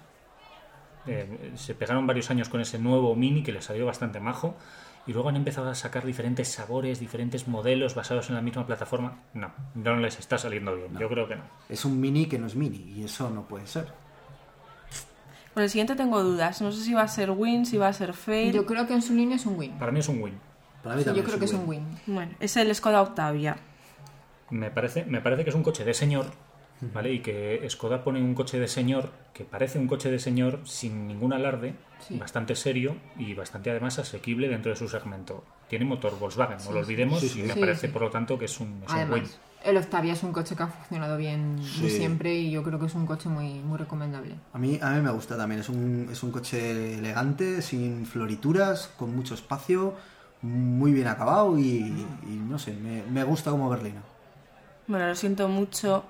Eh, 1.07 1.53
se 1.57 1.75
pegaron 1.75 2.07
varios 2.07 2.31
años 2.31 2.49
con 2.49 2.61
ese 2.61 2.79
nuevo 2.79 3.15
Mini 3.15 3.43
que 3.43 3.53
les 3.53 3.65
salió 3.65 3.87
bastante 3.87 4.21
majo. 4.21 4.57
Y 5.07 5.13
luego 5.13 5.29
han 5.29 5.37
empezado 5.37 5.69
a 5.69 5.75
sacar 5.75 6.07
diferentes 6.07 6.49
sabores, 6.49 6.99
diferentes 6.99 7.47
modelos 7.47 7.95
basados 7.95 8.31
en 8.31 8.37
la 8.37 8.41
misma 8.41 8.67
plataforma. 8.67 9.19
No, 9.35 9.53
no 9.75 9.97
les 9.97 10.19
está 10.19 10.39
saliendo 10.39 10.75
bien. 10.75 10.97
Yo 10.99 11.11
creo 11.11 11.29
que 11.29 11.37
no. 11.37 11.43
Es 11.69 11.85
un 11.85 12.01
Mini 12.01 12.25
que 12.25 12.39
no 12.39 12.47
es 12.47 12.55
Mini. 12.57 12.79
Y 12.97 13.05
eso 13.05 13.29
no 13.29 13.43
puede 13.43 13.67
ser. 13.67 13.87
Con 15.55 15.63
el 15.63 15.71
siguiente 15.71 15.95
tengo 15.95 16.23
dudas. 16.23 16.61
No 16.61 16.73
sé 16.73 16.83
si 16.83 16.93
va 16.95 17.03
a 17.03 17.09
ser 17.09 17.31
win, 17.31 17.65
si 17.65 17.77
va 17.77 17.89
a 17.89 17.93
ser 17.93 18.13
fail. 18.13 18.53
Yo 18.53 18.67
creo 18.67 18.87
que 18.87 18.95
en 18.95 19.03
su 19.03 19.15
línea 19.15 19.37
es 19.37 19.47
un 19.47 19.57
win. 19.59 19.73
Para 19.79 19.93
mí 19.93 20.01
es 20.01 20.09
un 20.09 20.21
win. 20.21 20.35
Para 20.83 20.97
mí 20.97 21.03
Sí, 21.05 21.11
yo 21.15 21.25
creo 21.25 21.39
que 21.39 21.45
es 21.47 21.53
un 21.53 21.67
win. 21.69 21.83
Bueno, 22.07 22.33
es 22.41 22.57
el 22.57 22.75
Skoda 22.75 23.01
Octavia. 23.03 23.57
Me 24.51 24.71
parece, 24.71 25.05
me 25.05 25.21
parece 25.21 25.45
que 25.45 25.51
es 25.51 25.57
un 25.57 25.63
coche 25.63 25.85
de 25.85 25.95
señor, 25.95 26.27
¿vale? 26.93 27.13
Y 27.13 27.21
que 27.21 27.65
Skoda 27.71 28.05
pone 28.05 28.21
un 28.21 28.35
coche 28.35 28.59
de 28.59 28.69
señor 28.69 29.11
que 29.33 29.45
parece 29.45 29.79
un 29.79 29.87
coche 29.87 30.11
de 30.11 30.19
señor 30.19 30.61
sin 30.65 31.07
ningún 31.07 31.33
alarde, 31.33 31.75
Sí. 32.01 32.19
bastante 32.19 32.55
serio 32.55 32.97
y 33.17 33.33
bastante 33.33 33.71
además 33.71 33.99
asequible 33.99 34.49
dentro 34.49 34.71
de 34.71 34.77
su 34.77 34.89
segmento. 34.89 35.43
Tiene 35.69 35.87
motor 35.87 36.19
Volkswagen, 36.19 36.59
no 36.63 36.73
lo 36.73 36.81
olvidemos, 36.81 37.21
Sí, 37.21 37.29
sí. 37.31 37.41
y 37.41 37.43
me 37.45 37.55
Sí, 37.55 37.61
parece 37.61 37.87
sí. 37.87 37.93
por 37.93 38.03
lo 38.03 38.11
tanto 38.11 38.39
que 38.39 38.45
es 38.45 38.61
un, 38.61 38.83
es 38.87 38.93
un 38.93 39.13
win. 39.13 39.25
El 39.65 39.77
Octavia 39.79 40.13
es 40.13 40.23
un 40.23 40.33
coche 40.33 40.55
que 40.55 40.63
ha 40.63 40.67
funcionado 40.67 41.17
bien 41.17 41.57
de 41.57 41.63
Sí. 41.65 41.91
siempre 41.91 42.35
y 42.35 42.51
yo 42.51 42.63
creo 42.63 42.79
que 42.79 42.87
es 42.87 42.95
un 42.95 43.07
coche 43.07 43.29
muy, 43.31 43.55
muy 43.61 43.79
recomendable. 43.79 44.35
A 44.53 44.59
mí, 44.59 44.79
a 44.83 44.91
mí 44.91 45.01
me 45.01 45.11
gusta 45.11 45.37
también. 45.37 45.61
Es 45.63 45.69
un, 45.71 46.09
es 46.13 46.23
un 46.23 46.31
coche 46.31 46.99
elegante, 46.99 47.63
sin 47.63 48.05
florituras, 48.05 48.91
con 48.99 49.17
mucho 49.17 49.33
espacio, 49.35 49.95
muy 50.43 50.93
bien 50.93 51.07
acabado 51.09 51.59
y, 51.59 51.65
y 52.27 52.41
no 52.47 52.59
sé, 52.59 52.75
me, 52.75 53.03
me 53.11 53.25
gusta 53.25 53.51
como 53.51 53.71
berlina. 53.71 54.03
Bueno, 54.87 55.07
lo 55.09 55.15
siento 55.15 55.49
mucho. 55.49 56.05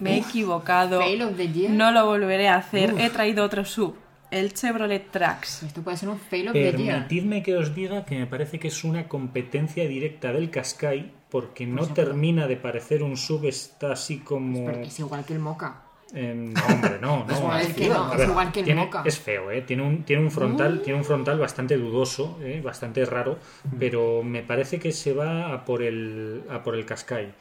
Me 0.00 0.14
he 0.14 0.18
equivocado. 0.18 0.98
Fail 1.00 1.22
of 1.22 1.36
the 1.36 1.52
year. 1.52 1.70
No 1.70 1.92
lo 1.92 2.06
volveré 2.06 2.48
a 2.48 2.56
hacer. 2.56 2.94
He 2.98 3.10
traído 3.10 3.44
otro 3.44 3.64
sub. 3.64 3.94
El 4.30 4.52
Chevrolet 4.54 5.10
Trax. 5.10 5.64
Esto 5.64 5.82
puede 5.82 5.96
ser 5.96 6.08
un 6.08 6.18
fail 6.18 6.48
of 6.48 6.52
the 6.54 6.60
year. 6.72 6.76
Permitidme 6.76 7.42
que 7.42 7.56
os 7.56 7.74
diga 7.74 8.04
que 8.04 8.18
me 8.18 8.26
parece 8.26 8.58
que 8.58 8.68
es 8.68 8.84
una 8.84 9.08
competencia 9.08 9.86
directa 9.88 10.32
del 10.32 10.50
Qashqai 10.50 11.12
porque 11.30 11.66
no 11.66 11.78
Pues, 11.82 11.94
termina 11.94 12.46
de 12.46 12.56
parecer 12.56 13.02
un 13.02 13.16
sub, 13.16 13.44
está 13.46 13.92
así 13.92 14.18
como... 14.18 14.66
Pero 14.66 14.80
es 14.82 14.98
igual 15.00 15.24
que 15.24 15.32
el 15.32 15.38
Moca. 15.40 15.82
Eh, 16.12 16.34
no, 16.34 16.60
hombre, 16.74 16.98
no, 17.00 17.24
no. 17.28 17.32
Es 17.32 17.38
igual 17.38 17.60
es 17.62 17.74
que 17.74 17.88
no, 17.88 18.04
A 18.08 18.12
es 18.12 18.18
ver, 18.18 18.28
igual 18.28 18.52
que 18.52 18.58
el 18.60 18.64
tiene- 18.66 18.84
Moca. 18.84 19.02
Es 19.04 19.18
feo, 19.18 19.50
¿eh? 19.50 19.62
Tiene 19.62 19.82
un, 19.84 20.02
tiene 20.04 20.22
un 20.22 20.30
frontal, 20.30 20.80
tiene 20.82 20.98
un 20.98 21.04
frontal 21.04 21.38
bastante 21.38 21.76
dudoso, 21.76 22.38
¿eh? 22.42 22.60
bastante 22.64 23.04
raro, 23.04 23.38
pero 23.78 24.22
me 24.24 24.42
parece 24.42 24.78
que 24.80 24.90
se 24.92 25.12
va 25.12 25.52
a 25.52 25.64
por 25.64 25.82
el, 25.82 26.42
a 26.50 26.62
por 26.62 26.74
el 26.76 26.84
Qashqai. 26.84 27.32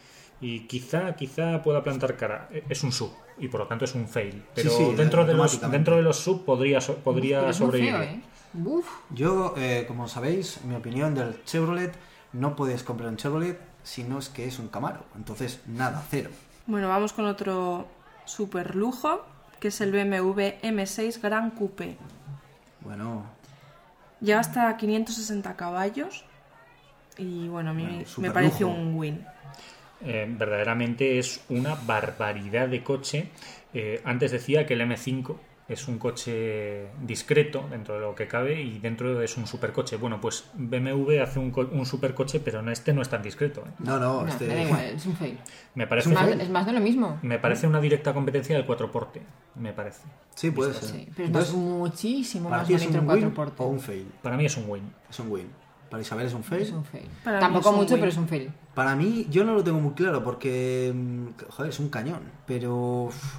Y 0.42 0.62
quizá, 0.62 1.16
quizá 1.16 1.62
pueda 1.64 1.84
plantar 1.84 2.16
cara. 2.16 2.48
Eh, 2.52 2.64
Es 2.70 2.84
un 2.84 2.92
sub 2.92 3.12
y 3.40 3.48
por 3.48 3.62
lo 3.62 3.68
tanto 3.68 3.86
es 3.86 3.96
un 3.96 4.08
fail. 4.08 4.44
Pero 4.56 4.70
sí, 4.70 4.94
dentro, 4.96 5.26
de 5.26 5.34
los, 5.34 5.60
dentro 5.72 5.96
de 5.96 6.02
los 6.02 6.18
sub 6.20 6.46
podría, 6.46 6.82
so- 6.82 6.96
podría 6.98 7.52
sobrevivir. 7.54 7.94
feo, 7.94 8.04
¿eh? 8.04 8.22
Uf, 8.66 8.88
Yo, 9.12 9.54
eh, 9.58 9.86
como 9.88 10.08
sabéis, 10.08 10.64
mi 10.64 10.76
opinión 10.76 11.14
del 11.14 11.44
Chevrolet, 11.46 11.94
no 12.34 12.56
puedes 12.56 12.84
comprar 12.84 13.10
un 13.10 13.18
Chevrolet 13.18 13.60
si 13.84 14.04
no 14.04 14.20
es 14.20 14.30
que 14.30 14.46
es 14.46 14.60
un 14.60 14.68
Camaro. 14.68 15.04
Entonces, 15.16 15.62
nada, 15.68 16.04
cero. 16.10 16.30
Bueno, 16.66 16.88
vamos 16.90 17.14
con 17.14 17.26
otro 17.26 17.88
super 18.26 18.76
lujo, 18.76 19.22
que 19.60 19.70
es 19.70 19.82
el 19.82 19.92
BMW 19.92 20.40
M6 20.64 21.22
Gran 21.22 21.52
Coupe. 21.52 21.98
Bueno, 22.82 23.24
Llega 24.22 24.40
hasta 24.40 24.76
560 24.76 25.56
caballos. 25.56 26.26
Y 27.18 27.48
bueno, 27.48 27.70
a 27.72 27.74
mí 27.74 27.84
Bueno, 27.86 28.06
me 28.18 28.32
parece 28.32 28.66
un 28.66 28.96
win. 28.96 29.26
Eh, 30.06 30.26
verdaderamente 30.30 31.20
es 31.20 31.42
una 31.50 31.76
barbaridad 31.76 32.68
de 32.68 32.84
coche. 32.84 33.30
Eh, 33.74 34.02
antes 34.04 34.32
decía 34.32 34.66
que 34.66 34.74
el 34.74 34.82
M5 34.82 35.36
es 35.68 35.88
un 35.88 36.00
coche 36.00 36.88
discreto 37.04 37.68
dentro 37.70 37.94
de 37.94 38.02
lo 38.02 38.16
que 38.16 38.28
cabe 38.28 38.60
y 38.60 38.80
dentro 38.80 39.22
es 39.22 39.38
un 39.38 39.46
supercoche. 39.46 39.98
Bueno, 39.98 40.20
pues 40.20 40.46
BMW 40.56 41.22
hace 41.22 41.38
un, 41.38 41.52
co- 41.52 41.70
un 41.72 41.86
supercoche, 41.86 42.40
pero 42.40 42.64
no, 42.64 42.72
este 42.72 42.92
no 42.92 43.04
es 43.04 43.10
tan 43.10 43.22
discreto. 43.22 43.62
¿eh? 43.68 43.72
no, 43.80 44.00
no, 44.00 44.24
no, 44.24 44.28
este... 44.28 44.48
me 44.48 44.56
da 44.56 44.62
igual, 44.64 44.82
es 44.96 45.06
un 45.06 45.16
fail. 45.16 45.38
Me 45.76 45.84
Es 45.84 45.90
parece, 45.90 46.10
más, 46.10 46.28
es 46.30 46.50
más 46.50 46.66
de 46.66 46.72
lo 46.74 46.80
mismo. 46.80 47.20
me 47.22 47.38
parece 47.38 47.68
una 47.68 47.80
directa 47.80 48.14
competencia 48.16 48.56
del 48.56 48.66
cuatro 48.66 48.92
porte, 48.92 49.22
me 49.56 49.72
parece. 49.74 50.02
Sí, 50.34 50.50
puede 50.50 50.74
ser. 50.74 50.90
Sí, 50.90 51.08
pero 51.16 51.38
es 51.40 51.54
muchísimo 51.54 52.50
¿para 52.50 52.64
más 52.64 52.72
bonito 52.72 53.00
un 53.00 53.24
el 53.24 53.34
4 53.34 53.54
o 53.66 53.68
un 53.68 53.80
fail? 53.80 54.08
Para 54.24 54.38
mí 54.38 54.46
es 54.46 54.58
un 54.58 54.68
win. 54.70 54.92
Es 55.08 55.20
un 55.20 55.30
win. 55.32 55.50
Para 55.90 56.02
Isabel 56.02 56.28
es 56.28 56.34
un 56.34 56.44
fail. 56.44 56.62
Es 56.64 56.72
un 56.72 56.84
fail. 56.86 57.08
Para 57.24 57.38
mí 57.38 57.42
Tampoco 57.42 57.72
mucho, 57.72 57.94
win. 57.96 58.02
pero 58.02 58.12
es 58.12 58.18
un 58.18 58.28
fail. 58.28 58.52
Para 58.76 58.96
mí, 58.96 59.26
yo 59.30 59.44
no 59.44 59.54
lo 59.54 59.64
tengo 59.64 59.80
muy 59.80 59.94
claro 59.94 60.24
porque, 60.24 60.92
mm, 60.96 61.28
joder, 61.50 61.70
es 61.72 61.80
un 61.80 61.90
cañón. 61.90 62.22
Pero, 62.46 63.04
uf, 63.06 63.36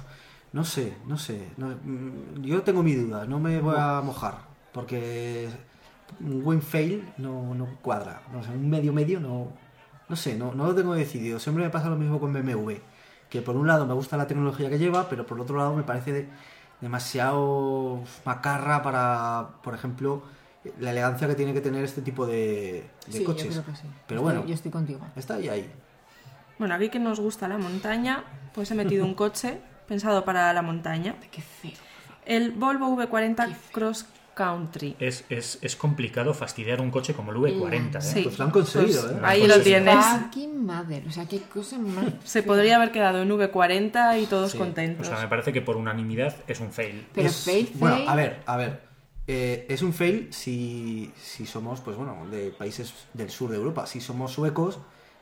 no 0.53 0.63
sé, 0.65 0.97
no 1.07 1.17
sé. 1.17 1.47
no- 1.57 1.69
mm, 1.69 2.41
yo 2.43 2.61
tengo 2.63 2.83
mi 2.83 2.93
duda, 2.95 3.25
no 3.25 3.39
me 3.39 3.59
voy 3.61 3.75
a 3.77 4.01
mojar. 4.01 4.49
Porque 4.73 5.49
un 6.19 6.41
win 6.45 6.61
fail 6.61 7.11
no, 7.17 7.53
no 7.55 7.67
cuadra. 7.81 8.21
No 8.33 8.43
sé, 8.43 8.49
un 8.51 8.69
medio 8.69 8.91
medio 8.93 9.19
no. 9.19 9.47
No 10.09 10.15
sé, 10.17 10.35
no, 10.37 10.53
no 10.53 10.65
lo 10.67 10.75
tengo 10.75 10.93
decidido. 10.93 11.39
Siempre 11.39 11.63
me 11.63 11.69
pasa 11.69 11.89
lo 11.89 11.95
mismo 11.95 12.19
con 12.19 12.33
BMW. 12.33 12.73
Que 13.29 13.41
por 13.41 13.55
un 13.55 13.65
lado 13.65 13.85
me 13.85 13.93
gusta 13.93 14.17
la 14.17 14.27
tecnología 14.27 14.69
que 14.69 14.77
lleva, 14.77 15.07
pero 15.07 15.25
por 15.25 15.39
otro 15.39 15.55
lado 15.57 15.73
me 15.73 15.83
parece 15.83 16.11
de- 16.11 16.29
demasiado 16.81 18.01
macarra 18.25 18.81
para, 18.83 19.49
por 19.63 19.73
ejemplo, 19.73 20.23
la 20.79 20.91
elegancia 20.91 21.27
que 21.27 21.35
tiene 21.35 21.53
que 21.53 21.61
tener 21.61 21.83
este 21.83 22.01
tipo 22.01 22.25
de, 22.27 22.83
de 23.07 23.17
sí, 23.17 23.23
coches. 23.23 23.55
yo 23.55 23.61
creo 23.63 23.75
que 23.75 23.81
sí. 23.81 23.87
Pero 24.07 24.19
Estoy- 24.21 24.33
bueno, 24.33 24.45
Yo 24.47 24.53
estoy 24.53 24.71
contigo. 24.71 24.99
está 25.15 25.35
ahí 25.35 25.49
ahí. 25.49 25.71
Bueno, 26.59 26.75
aquí 26.75 26.89
que 26.89 26.99
nos 26.99 27.19
gusta 27.19 27.47
la 27.47 27.57
montaña, 27.57 28.23
pues 28.53 28.69
he 28.71 28.75
metido 28.75 29.03
un 29.05 29.13
coche 29.15 29.59
pensado 29.87 30.23
para 30.23 30.53
la 30.53 30.61
montaña. 30.61 31.15
Qué 31.31 31.41
feo. 31.41 31.71
El 32.25 32.51
Volvo 32.51 32.95
V40 32.95 33.55
Cross 33.71 34.05
Country. 34.35 34.95
Es, 34.99 35.25
es, 35.29 35.57
es 35.61 35.75
complicado 35.75 36.33
fastidiar 36.35 36.79
un 36.79 36.91
coche 36.91 37.13
como 37.15 37.31
el 37.31 37.37
V40, 37.39 37.95
¿eh? 37.97 38.01
Sí. 38.01 38.21
Pues 38.23 38.37
lo 38.39 38.45
han 38.45 38.51
conseguido, 38.51 39.01
Pues 39.01 39.13
¿eh? 39.13 39.19
Ahí 39.23 39.47
lo 39.47 39.55
sí. 39.55 39.61
tienes. 39.61 39.95
Mother. 40.55 41.07
O 41.07 41.11
sea, 41.11 41.25
qué 41.27 41.39
cosa 41.41 41.79
más. 41.79 42.05
Se 42.23 42.43
podría 42.43 42.75
haber 42.75 42.91
quedado 42.91 43.23
en 43.23 43.29
V40 43.29 44.21
y 44.21 44.27
todos 44.27 44.51
Sí. 44.51 44.57
O 44.57 44.59
contentos. 44.61 45.07
sea, 45.07 45.19
me 45.19 45.27
parece 45.27 45.51
que 45.51 45.61
por 45.61 45.75
unanimidad 45.75 46.35
es 46.47 46.59
un 46.59 46.71
fail. 46.71 47.07
Pero 47.13 47.27
Es- 47.27 47.43
fail, 47.43 47.69
Bueno, 47.73 47.95
fail. 47.97 48.07
a 48.09 48.15
ver, 48.15 48.43
a 48.45 48.57
ver. 48.57 48.90
Eh, 49.33 49.65
es 49.69 49.81
un 49.81 49.93
fail 49.93 50.27
si, 50.33 51.13
si 51.15 51.45
somos, 51.45 51.79
pues 51.79 51.95
bueno, 51.95 52.27
de 52.29 52.51
países 52.51 52.93
del 53.13 53.29
sur 53.29 53.49
de 53.49 53.55
Europa. 53.57 53.85
Si 53.87 54.01
somos 54.01 54.33
suecos, 54.33 54.79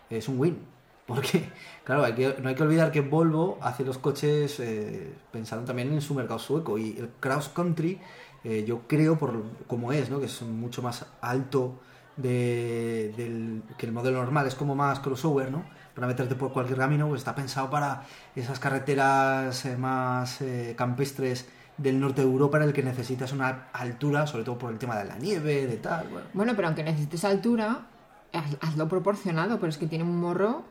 es 0.10 0.28
un 0.28 0.40
win. 0.40 0.58
Porque, 1.06 1.44
claro, 1.84 2.02
no 2.42 2.50
hay 2.50 2.56
que 2.56 2.64
olvidar 2.64 2.92
que 2.92 3.02
Volvo 3.02 3.58
hace 3.62 3.84
los 3.84 3.98
coches 3.98 4.60
eh, 4.60 5.12
pensando 5.32 5.66
también 5.66 5.92
en 5.94 6.02
su 6.02 6.14
mercado 6.16 6.40
sueco. 6.40 6.78
Y 6.78 6.98
el 6.98 7.10
Cross 7.20 7.50
Country, 7.50 8.00
eh, 8.44 8.64
yo 8.68 8.82
creo, 8.88 9.18
por 9.18 9.44
como 9.68 9.92
es, 9.92 10.10
¿no? 10.10 10.20
que 10.20 10.26
es 10.26 10.42
mucho 10.44 10.82
más 10.82 11.06
alto 11.22 11.80
de- 12.18 13.14
del, 13.16 13.64
que 13.78 13.86
el 13.86 13.92
modelo 13.92 14.18
normal, 14.20 14.48
es 14.48 14.56
como 14.56 14.76
más 14.76 15.00
crossover, 15.00 15.52
¿no? 15.52 15.66
Para 15.96 16.08
meterte 16.08 16.36
por 16.36 16.52
cualquier 16.54 16.78
camino, 16.80 17.08
pues 17.08 17.22
está 17.22 17.36
pensado 17.36 17.70
para 17.70 18.04
esas 18.36 18.60
carreteras 18.60 19.66
eh, 19.66 19.78
más 19.78 20.40
campestres 20.76 21.48
del 21.80 22.00
norte 22.00 22.22
de 22.22 22.28
Europa 22.28 22.58
en 22.58 22.64
el 22.64 22.74
que 22.74 22.84
necesitas 22.84 23.32
una 23.32 23.68
altura, 23.74 24.28
sobre 24.28 24.44
todo 24.44 24.58
por 24.58 24.72
el 24.72 24.78
tema 24.78 24.98
de 24.98 25.06
la 25.06 25.16
nieve, 25.18 25.66
de 25.66 25.78
tal, 25.78 26.08
bueno. 26.10 26.28
Bueno, 26.34 26.54
pero 26.56 26.68
aunque 26.68 26.84
necesites 26.84 27.24
altura, 27.26 27.88
haz- 28.34 28.58
hazlo 28.62 28.88
proporcionado. 28.88 29.58
Pero 29.60 29.70
es 29.70 29.78
que 29.78 29.88
tiene 29.88 30.04
un 30.04 30.20
morro 30.20 30.64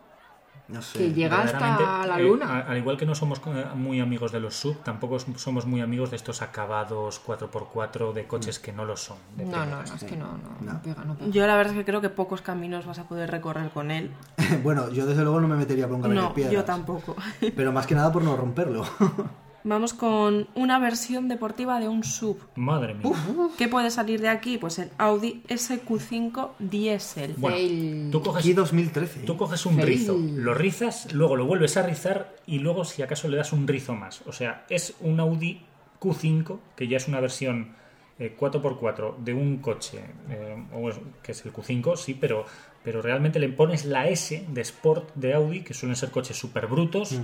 No 0.69 0.83
sé. 0.83 0.99
que 0.99 1.13
llega 1.15 1.41
hasta 1.43 2.07
la 2.07 2.19
eh, 2.21 2.23
luna. 2.23 2.59
al 2.69 2.77
igual 2.77 2.99
que 2.99 3.07
no 3.07 3.15
somos 3.15 3.41
muy 3.75 4.01
amigos 4.01 4.33
de 4.33 4.41
los 4.41 4.55
sub, 4.55 4.77
tampoco 4.83 5.19
somos 5.19 5.65
muy 5.65 5.81
amigos 5.81 6.11
de 6.11 6.17
estos 6.17 6.43
acabados 6.43 7.23
4x4 7.27 8.13
de 8.13 8.27
coches 8.27 8.59
que 8.59 8.73
no 8.75 8.85
lo 8.85 8.97
son. 8.99 9.17
de 9.37 9.47
No, 9.47 9.65
no, 9.65 9.77
no, 9.77 9.83
es 9.83 10.05
que 10.05 10.15
no, 10.17 10.27
no, 10.27 10.51
No. 10.61 10.73
no 10.75 10.83
pega, 10.83 11.05
no 11.05 11.15
pega. 11.17 11.31
Yo 11.31 11.47
la 11.47 11.57
verdad 11.57 11.73
es 11.73 11.79
que 11.79 11.85
creo 11.87 12.03
que 12.03 12.11
pocos 12.11 12.43
caminos 12.43 12.85
vas 12.85 12.99
a 12.99 13.05
poder 13.05 13.31
recorrer 13.31 13.71
con 13.71 13.91
él. 13.91 14.11
bueno, 14.63 14.91
yo 14.91 15.07
desde 15.07 15.23
luego 15.23 15.41
no 15.41 15.49
me 15.49 15.57
metería 15.57 15.87
por 15.87 15.97
un 15.97 16.03
camino 16.03 16.21
No, 16.21 16.29
de 16.29 16.35
piedras. 16.35 16.53
yo 16.55 16.65
tampoco. 16.65 17.17
Pero 17.57 17.73
más 17.73 17.87
que 17.87 17.95
nada 17.95 18.13
por 18.13 18.23
no 18.23 18.37
romperlo. 18.37 18.85
Vamos 19.65 19.93
con 19.93 20.47
una 20.55 20.79
versión 20.79 21.29
deportiva 21.29 21.81
de 21.81 21.89
un 21.89 22.05
sub. 22.05 22.39
Madre 22.55 22.95
mía. 22.95 23.13
¿Qué 23.59 23.69
puede 23.69 23.91
salir 23.91 24.21
de 24.21 24.29
aquí? 24.29 24.57
Pues 24.57 24.79
el 24.79 24.91
Audi 24.99 25.43
SQ5 25.49 26.51
Diesel. 26.59 27.35
Bueno, 27.37 28.11
tú 28.11 28.23
coges, 28.23 28.45
Aquí 28.45 28.53
2013. 28.55 29.21
tú 29.21 29.37
coges 29.37 29.67
un 29.67 29.75
Fail. 29.77 29.87
rizo, 29.87 30.17
lo 30.17 30.55
rizas, 30.55 31.13
luego 31.13 31.37
lo 31.37 31.45
vuelves 31.45 31.77
a 31.77 31.83
rizar 31.83 32.35
y 32.47 32.61
luego 32.61 32.85
si 32.85 33.03
acaso 33.03 33.29
le 33.29 33.37
das 33.37 33.53
un 33.53 33.67
rizo 33.67 33.95
más. 33.95 34.23
O 34.27 34.33
sea, 34.33 34.65
es 34.71 34.95
un 35.01 35.19
Audi 35.21 35.61
Q5, 36.01 36.59
que 36.77 36.87
ya 36.89 36.97
es 36.97 37.09
una 37.09 37.21
versión 37.21 37.77
eh, 38.21 38.35
4x4 38.37 39.17
de 39.19 39.33
un 39.33 39.59
coche, 39.59 40.01
eh, 40.31 40.67
o 40.75 40.89
es- 40.89 40.99
que 41.23 41.31
es 41.33 41.45
el 41.45 41.53
Q5, 41.53 41.97
sí, 41.97 42.15
pero, 42.15 42.47
pero 42.83 43.01
realmente 43.01 43.39
le 43.39 43.49
pones 43.49 43.85
la 43.85 44.09
S 44.09 44.45
de 44.49 44.61
Sport 44.61 45.15
de 45.15 45.35
Audi, 45.35 45.61
que 45.63 45.73
suelen 45.73 45.95
ser 45.95 46.11
coches 46.11 46.37
súper 46.37 46.67
brutos, 46.67 47.13
Mm. 47.13 47.23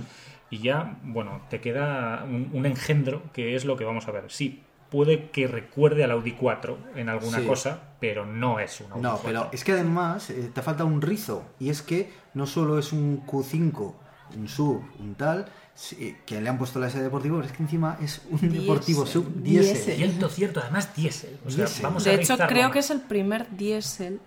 Y 0.49 0.59
ya, 0.59 0.97
bueno, 1.03 1.41
te 1.49 1.59
queda 1.61 2.23
un, 2.23 2.49
un 2.53 2.65
engendro, 2.65 3.23
que 3.33 3.55
es 3.55 3.65
lo 3.65 3.75
que 3.77 3.83
vamos 3.83 4.07
a 4.07 4.11
ver. 4.11 4.25
Sí, 4.29 4.61
puede 4.91 5.29
que 5.31 5.47
recuerde 5.47 6.03
al 6.03 6.11
Audi 6.11 6.33
4 6.33 6.77
en 6.95 7.09
alguna 7.09 7.39
Sí. 7.39 7.45
cosa, 7.45 7.79
pero 7.99 8.25
no 8.25 8.59
es 8.59 8.79
un 8.81 8.91
Audi 8.91 9.01
No, 9.01 9.11
4. 9.17 9.25
pero 9.27 9.49
es 9.51 9.63
que 9.63 9.71
además 9.73 10.29
eh, 10.29 10.51
te 10.53 10.61
falta 10.61 10.83
un 10.85 11.01
rizo. 11.01 11.43
Y 11.59 11.69
es 11.69 11.81
que 11.81 12.11
no 12.33 12.45
solo 12.45 12.77
es 12.79 12.93
un 12.93 13.25
Q5, 13.25 13.93
un 14.37 14.47
sub, 14.47 14.83
un 14.99 15.15
tal, 15.15 15.45
sí, 15.73 16.15
que 16.25 16.39
le 16.39 16.49
han 16.49 16.57
puesto 16.57 16.79
la 16.79 16.87
S 16.87 16.97
de 16.97 17.03
deportivo, 17.03 17.37
pero 17.37 17.47
es 17.47 17.53
que 17.55 17.63
encima 17.63 17.97
es 18.01 18.21
un 18.29 18.39
Diesel. 18.39 18.61
deportivo 18.61 19.05
sub 19.05 19.25
diésel. 19.41 19.73
Diesel. 19.75 19.95
Cierto, 19.95 20.29
cierto, 20.29 20.59
además 20.61 20.95
diésel. 20.95 21.37
O 21.45 21.49
sea, 21.49 21.65
vamos 21.81 22.05
a 22.05 22.09
De 22.11 22.15
hecho, 22.17 22.33
rizarlo 22.33 22.47
creo 22.47 22.71
que 22.71 22.79
es 22.79 22.89
el 22.91 23.01
primer 23.01 23.49
diésel 23.57 24.19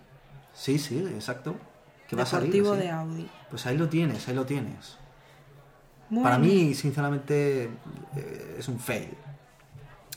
Sí, 0.52 0.78
sí, 0.78 0.98
exacto. 1.14 1.54
Que 2.08 2.16
va 2.16 2.24
a 2.24 2.26
salir. 2.26 2.50
de 2.64 2.90
Audi. 2.90 3.28
Pues 3.50 3.64
ahí 3.66 3.78
lo 3.78 3.88
tienes, 3.88 4.26
ahí 4.28 4.34
lo 4.34 4.44
tienes. 4.44 4.98
Muy 6.10 6.22
Para 6.22 6.38
bien. 6.38 6.68
mí, 6.68 6.74
sinceramente, 6.74 7.64
eh, 8.16 8.56
es 8.58 8.68
un 8.68 8.78
fail. 8.78 9.10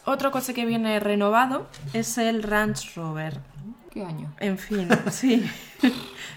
Otro 0.06 0.32
coche 0.32 0.54
que 0.54 0.66
viene 0.66 1.00
renovado 1.00 1.68
es 1.94 2.18
el 2.18 2.44
Range 2.44 2.90
Rover. 2.96 3.40
¿Qué 3.92 4.04
año? 4.06 4.34
En 4.40 4.58
fin, 4.58 4.88
sí. 5.12 5.46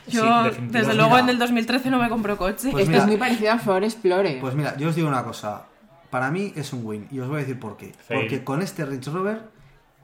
Yo, 0.09 0.45
desde 0.69 0.95
luego, 0.95 1.11
Mira. 1.11 1.21
en 1.21 1.29
el 1.31 1.39
2013 1.39 1.91
no 1.91 1.99
me 1.99 2.09
compro 2.09 2.37
coche. 2.37 2.71
Pues 2.73 2.83
Esto 2.83 2.91
mira, 2.91 3.03
es 3.05 3.07
muy 3.07 3.17
parecido 3.17 3.53
al 3.53 3.61
Ford 3.61 3.85
Explorer. 3.85 4.41
Pues 4.41 4.55
mira, 4.55 4.77
yo 4.77 4.89
os 4.89 4.95
digo 4.97 5.09
una 5.09 5.23
cosa. 5.25 5.67
Para 6.11 6.31
mí 6.31 6.53
es 6.57 6.73
un 6.73 6.85
win. 6.85 7.09
Y 7.11 7.21
os 7.21 7.29
voy 7.29 7.37
a 7.37 7.41
decir 7.41 7.59
por 7.59 7.77
qué. 7.77 7.93
Fail. 8.07 8.21
Porque 8.21 8.45
con 8.45 8.61
este 8.61 8.85
Range 8.85 9.09
Rover, 9.11 9.43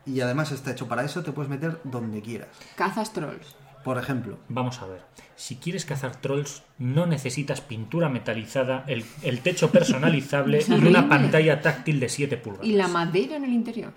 y 0.07 0.21
además 0.21 0.53
está 0.53 0.71
hecho 0.71 0.89
para 0.89 1.05
eso, 1.05 1.23
te 1.23 1.33
puedes 1.33 1.51
meter 1.51 1.81
donde 1.85 2.23
quieras. 2.23 2.49
Cazas 2.77 3.13
trolls. 3.13 3.57
Por 3.85 3.99
ejemplo, 3.99 4.39
Vamos 4.49 4.81
a 4.83 4.87
ver. 4.87 5.01
Si 5.37 5.57
quieres 5.57 5.85
cazar 5.87 6.17
trolls, 6.17 6.63
no 6.79 7.07
necesitas 7.07 7.61
pintura 7.61 8.09
metalizada, 8.09 8.85
el, 8.87 9.05
el 9.23 9.41
techo 9.41 9.71
personalizable 9.71 10.63
y 10.69 10.73
una 10.73 11.09
pantalla 11.09 11.63
táctil 11.63 11.99
de 11.99 12.09
7 12.09 12.37
pulgadas. 12.37 12.67
Y 12.67 12.73
la 12.73 12.89
madera 12.89 13.37
en 13.37 13.45
el 13.45 13.53
interior. 13.53 13.93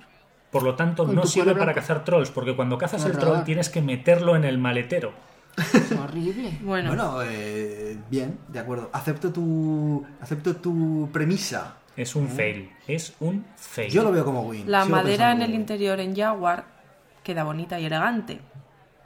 Por 0.51 0.63
lo 0.63 0.75
tanto, 0.75 1.05
no 1.05 1.25
sirve 1.25 1.55
para 1.55 1.73
cazar 1.73 2.05
trolls, 2.05 2.29
porque 2.29 2.55
cuando 2.55 2.77
cazas 2.77 3.03
el 3.05 3.17
troll 3.17 3.43
tienes 3.43 3.69
que 3.69 3.81
meterlo 3.81 4.35
en 4.35 4.45
el 4.45 4.57
maletero. 4.57 5.11
Es 5.57 5.91
horrible. 5.91 6.51
Bueno, 6.63 6.89
bueno, 6.89 7.23
eh, 7.23 7.97
bien, 8.09 8.39
de 8.47 8.59
acuerdo. 8.59 8.89
Acepto 8.93 9.33
tu, 9.33 10.05
acepto 10.21 10.55
tu 10.55 11.09
premisa. 11.11 11.77
Es 11.97 12.15
un 12.15 12.27
fail. 12.29 12.71
Es 12.87 13.13
un 13.19 13.45
fail. 13.55 13.91
Yo 13.91 14.03
lo 14.03 14.11
veo 14.11 14.23
como 14.25 14.43
win. 14.43 14.69
la 14.69 14.83
Sigo 14.83 14.95
madera 14.95 15.31
en 15.31 15.41
el 15.41 15.53
interior 15.53 15.99
en 15.99 16.15
Jaguar 16.15 16.65
queda 17.23 17.43
bonita 17.43 17.79
y 17.79 17.85
elegante. 17.85 18.39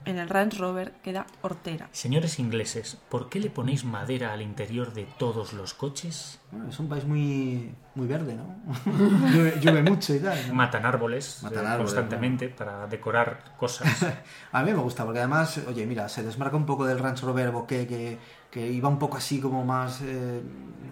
En 0.08 0.18
el 0.18 0.30
Range 0.30 0.58
Rover 0.58 0.94
queda 1.04 1.26
hortera. 1.42 1.90
Señores 1.92 2.40
ingleses, 2.40 2.98
¿por 3.10 3.30
qué 3.30 3.40
le 3.40 3.50
ponéis 3.50 3.84
madera 3.84 4.32
al 4.32 4.42
interior 4.42 4.94
de 4.94 5.04
todos 5.18 5.54
los 5.54 5.74
coches? 5.74 6.40
Bueno, 6.52 6.70
es 6.70 6.80
un 6.80 6.88
país 6.88 7.06
muy, 7.06 7.74
muy 7.96 8.08
verde, 8.08 8.36
¿no? 8.36 8.56
llueve, 9.32 9.60
llueve 9.60 9.84
mucho 9.84 10.16
y 10.16 10.20
tal. 10.20 10.48
¿no? 10.48 10.54
Matan 10.54 10.86
árboles, 10.86 11.40
Matan 11.44 11.66
eh, 11.66 11.68
árboles, 11.68 11.94
constantemente 11.94 12.50
para 12.50 12.88
decorar 12.88 13.56
cosas. 13.58 14.06
A 14.54 14.64
mí 14.64 14.72
me 14.72 14.80
gusta, 14.80 15.04
porque 15.04 15.20
además, 15.20 15.60
oye, 15.68 15.86
mira, 15.86 16.08
se 16.08 16.24
desmarca 16.24 16.56
un 16.56 16.66
poco 16.66 16.86
del 16.86 17.00
Range 17.00 17.26
Rover 17.26 17.52
Bokeh, 17.52 17.86
que, 17.86 18.18
que 18.50 18.66
iba 18.66 18.88
un 18.88 19.00
poco 19.00 19.18
así 19.18 19.42
como 19.42 19.66
más, 19.66 20.02
eh, 20.04 20.42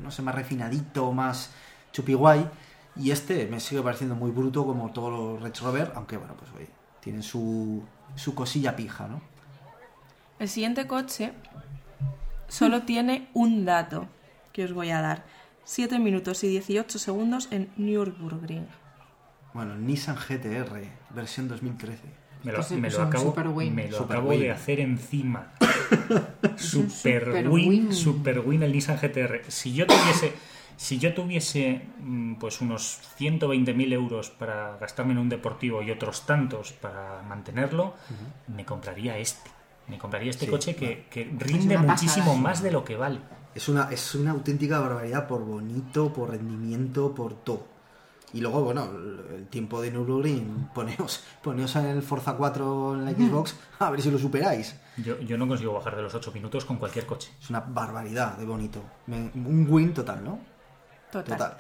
no 0.03 0.11
sé, 0.11 0.21
más 0.21 0.35
refinadito, 0.35 1.11
más 1.13 1.51
chupi 1.93 2.13
guay. 2.13 2.49
Y 2.97 3.11
este 3.11 3.47
me 3.47 3.59
sigue 3.59 3.81
pareciendo 3.81 4.15
muy 4.15 4.31
bruto 4.31 4.65
como 4.65 4.91
todos 4.91 5.11
los 5.11 5.41
Range 5.41 5.61
Rover, 5.63 5.91
aunque 5.95 6.17
bueno, 6.17 6.35
pues 6.37 6.51
oye, 6.51 6.69
tienen 7.01 7.23
su, 7.23 7.83
su 8.15 8.35
cosilla 8.35 8.75
pija, 8.75 9.07
¿no? 9.07 9.21
El 10.39 10.49
siguiente 10.49 10.87
coche 10.87 11.33
solo 12.47 12.83
tiene 12.83 13.29
un 13.33 13.65
dato 13.65 14.07
que 14.53 14.63
os 14.65 14.73
voy 14.73 14.89
a 14.91 15.01
dar. 15.01 15.25
7 15.63 15.97
minutos 15.99 16.43
y 16.43 16.47
18 16.47 16.99
segundos 16.99 17.47
en 17.51 17.69
Nürburgring. 17.77 18.67
Bueno, 19.53 19.73
el 19.73 19.85
Nissan 19.85 20.15
GTR, 20.15 20.79
versión 21.11 21.47
2013. 21.47 22.03
Me 22.43 22.51
lo, 22.51 22.59
me 22.77 22.87
acabo, 22.89 23.23
super 23.23 23.47
win. 23.47 23.73
me 23.73 23.87
lo 23.89 23.97
Super 23.97 24.17
acabo 24.17 24.29
win. 24.29 24.39
de 24.41 24.51
hacer 24.51 24.79
encima. 24.79 25.47
super 26.57 27.23
super 27.25 27.49
win, 27.49 27.69
win. 27.69 27.93
super 27.93 28.39
win 28.39 28.61
el 28.61 28.71
Nissan 28.71 28.97
GTR. 28.97 29.41
Si 29.47 29.73
yo 29.73 29.87
tuviese, 29.87 30.33
si 30.77 30.97
yo 30.99 31.13
tuviese 31.13 31.87
mm, 31.99 32.35
pues 32.35 32.61
unos 32.61 32.99
120.000 33.17 33.93
euros 33.93 34.29
para 34.29 34.77
gastarme 34.77 35.13
en 35.13 35.19
un 35.19 35.29
deportivo 35.29 35.81
y 35.81 35.91
otros 35.91 36.25
tantos 36.25 36.73
para 36.73 37.21
mantenerlo, 37.23 37.93
me 38.47 38.65
compraría 38.65 39.17
este. 39.17 39.51
Me 39.87 39.97
compraría 39.99 40.31
este 40.31 40.45
Sí, 40.45 40.51
coche 40.51 40.75
que, 40.75 41.05
que 41.11 41.25
rinde 41.37 41.77
muchísimo 41.77 42.25
pasada. 42.25 42.41
más 42.41 42.61
de 42.63 42.71
lo 42.71 42.83
que 42.83 42.95
vale. 42.95 43.19
Es 43.53 43.69
una, 43.69 43.89
es 43.91 44.15
una 44.15 44.31
auténtica 44.31 44.79
barbaridad 44.79 45.27
por 45.27 45.45
bonito, 45.45 46.11
por 46.11 46.31
rendimiento, 46.31 47.13
por 47.13 47.35
todo. 47.35 47.67
Y 48.33 48.41
luego, 48.41 48.63
bueno, 48.63 48.83
el 48.85 49.21
el 49.35 49.47
tiempo 49.47 49.81
de 49.81 49.91
Nürburgring, 49.91 50.69
poneos, 50.73 51.23
poneos 51.43 51.75
en 51.75 51.85
el 51.85 52.01
Forza 52.01 52.33
4 52.33 52.95
en 52.95 53.05
la 53.05 53.11
Xbox, 53.11 53.55
a 53.79 53.91
ver 53.91 54.01
si 54.01 54.09
lo 54.11 54.17
superáis. 54.17 54.75
Yo, 54.97 55.19
yo 55.21 55.37
no 55.37 55.47
consigo 55.47 55.73
bajar 55.73 55.95
de 55.95 56.01
los 56.01 56.15
8 56.15 56.31
minutos 56.33 56.65
con 56.65 56.77
cualquier 56.77 57.05
coche. 57.05 57.31
Es 57.41 57.49
una 57.49 57.59
barbaridad 57.61 58.37
de 58.37 58.45
bonito. 58.45 58.81
Me- 59.07 59.29
un 59.35 59.67
win 59.69 59.93
total, 59.93 60.23
¿no? 60.23 60.39
Total. 61.23 61.37
Total. 61.37 61.57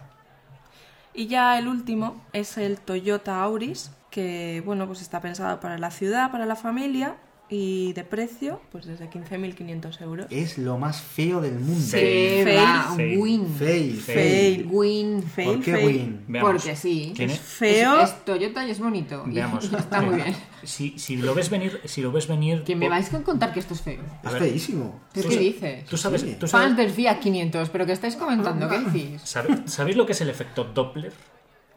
Y 1.13 1.27
ya 1.27 1.57
el 1.57 1.69
último 1.69 2.21
es 2.33 2.57
el 2.57 2.77
Toyota 2.77 3.41
Auris, 3.41 3.91
que 4.11 4.61
bueno, 4.65 4.85
pues 4.85 5.01
está 5.01 5.21
pensado 5.21 5.61
para 5.61 5.77
la 5.77 5.91
ciudad, 5.91 6.29
para 6.29 6.45
la 6.45 6.57
familia 6.57 7.15
y 7.49 7.93
de 7.93 8.03
precio, 8.03 8.59
pues 8.71 8.85
desde 8.85 9.09
15.500 9.09 10.01
euros. 10.01 10.27
Es 10.29 10.57
lo 10.57 10.77
más 10.77 11.01
feo 11.01 11.41
del 11.41 11.59
mundo. 11.59 11.85
Va, 11.93 12.95
Fail. 12.95 13.17
win. 13.19 13.47
Fail. 13.57 13.95
Fail. 13.99 14.67
Win. 14.69 15.23
Fail, 15.23 15.47
¿Por 15.47 15.61
qué 15.63 15.71
fail. 15.73 15.85
win? 15.85 16.25
Veamos. 16.27 16.51
Porque 16.51 16.75
sí. 16.75 17.13
¿Quién 17.15 17.29
Es 17.29 17.35
es? 17.37 17.41
feo. 17.45 17.99
Es, 18.01 18.09
es 18.09 18.25
Toyota 18.25 18.65
y 18.65 18.71
es 18.71 18.79
bonito. 18.79 19.23
Veamos. 19.27 19.69
y 19.71 19.75
está 19.77 20.01
muy 20.01 20.15
bien. 20.15 20.35
Si, 20.63 20.97
si 20.97 21.17
lo 21.17 21.35
ves 21.35 21.49
venir, 21.49 21.79
si 21.85 22.01
lo 22.01 22.11
ves 22.11 22.27
venir. 22.27 22.63
Que 22.63 22.75
me 22.75 22.89
vais 22.89 23.13
a 23.13 23.21
contar 23.21 23.53
que 23.53 23.59
esto 23.59 23.73
es 23.75 23.81
feo. 23.81 24.01
Es 24.23 24.31
ver. 24.33 24.41
feísimo. 24.41 25.01
¿Tú 25.13 25.21
Tú 25.21 25.29
qué 25.29 25.37
dices? 25.37 25.85
Tú 25.85 25.97
sabes, 25.97 26.21
Sí. 26.21 26.35
tú 26.39 26.47
sabes- 26.47 26.67
Fans 26.67 26.77
del 26.77 26.89
Fiat 26.89 27.19
500, 27.19 27.69
pero 27.69 27.85
que 27.85 27.91
estáis 27.91 28.15
comentando, 28.15 28.67
¿qué 28.67 28.79
decís? 28.79 29.21
¿sabe- 29.23 29.67
¿Sabéis 29.67 29.95
lo 29.97 30.05
que 30.05 30.13
es 30.13 30.21
el 30.21 30.29
efecto 30.29 30.63
Doppler? 30.63 31.13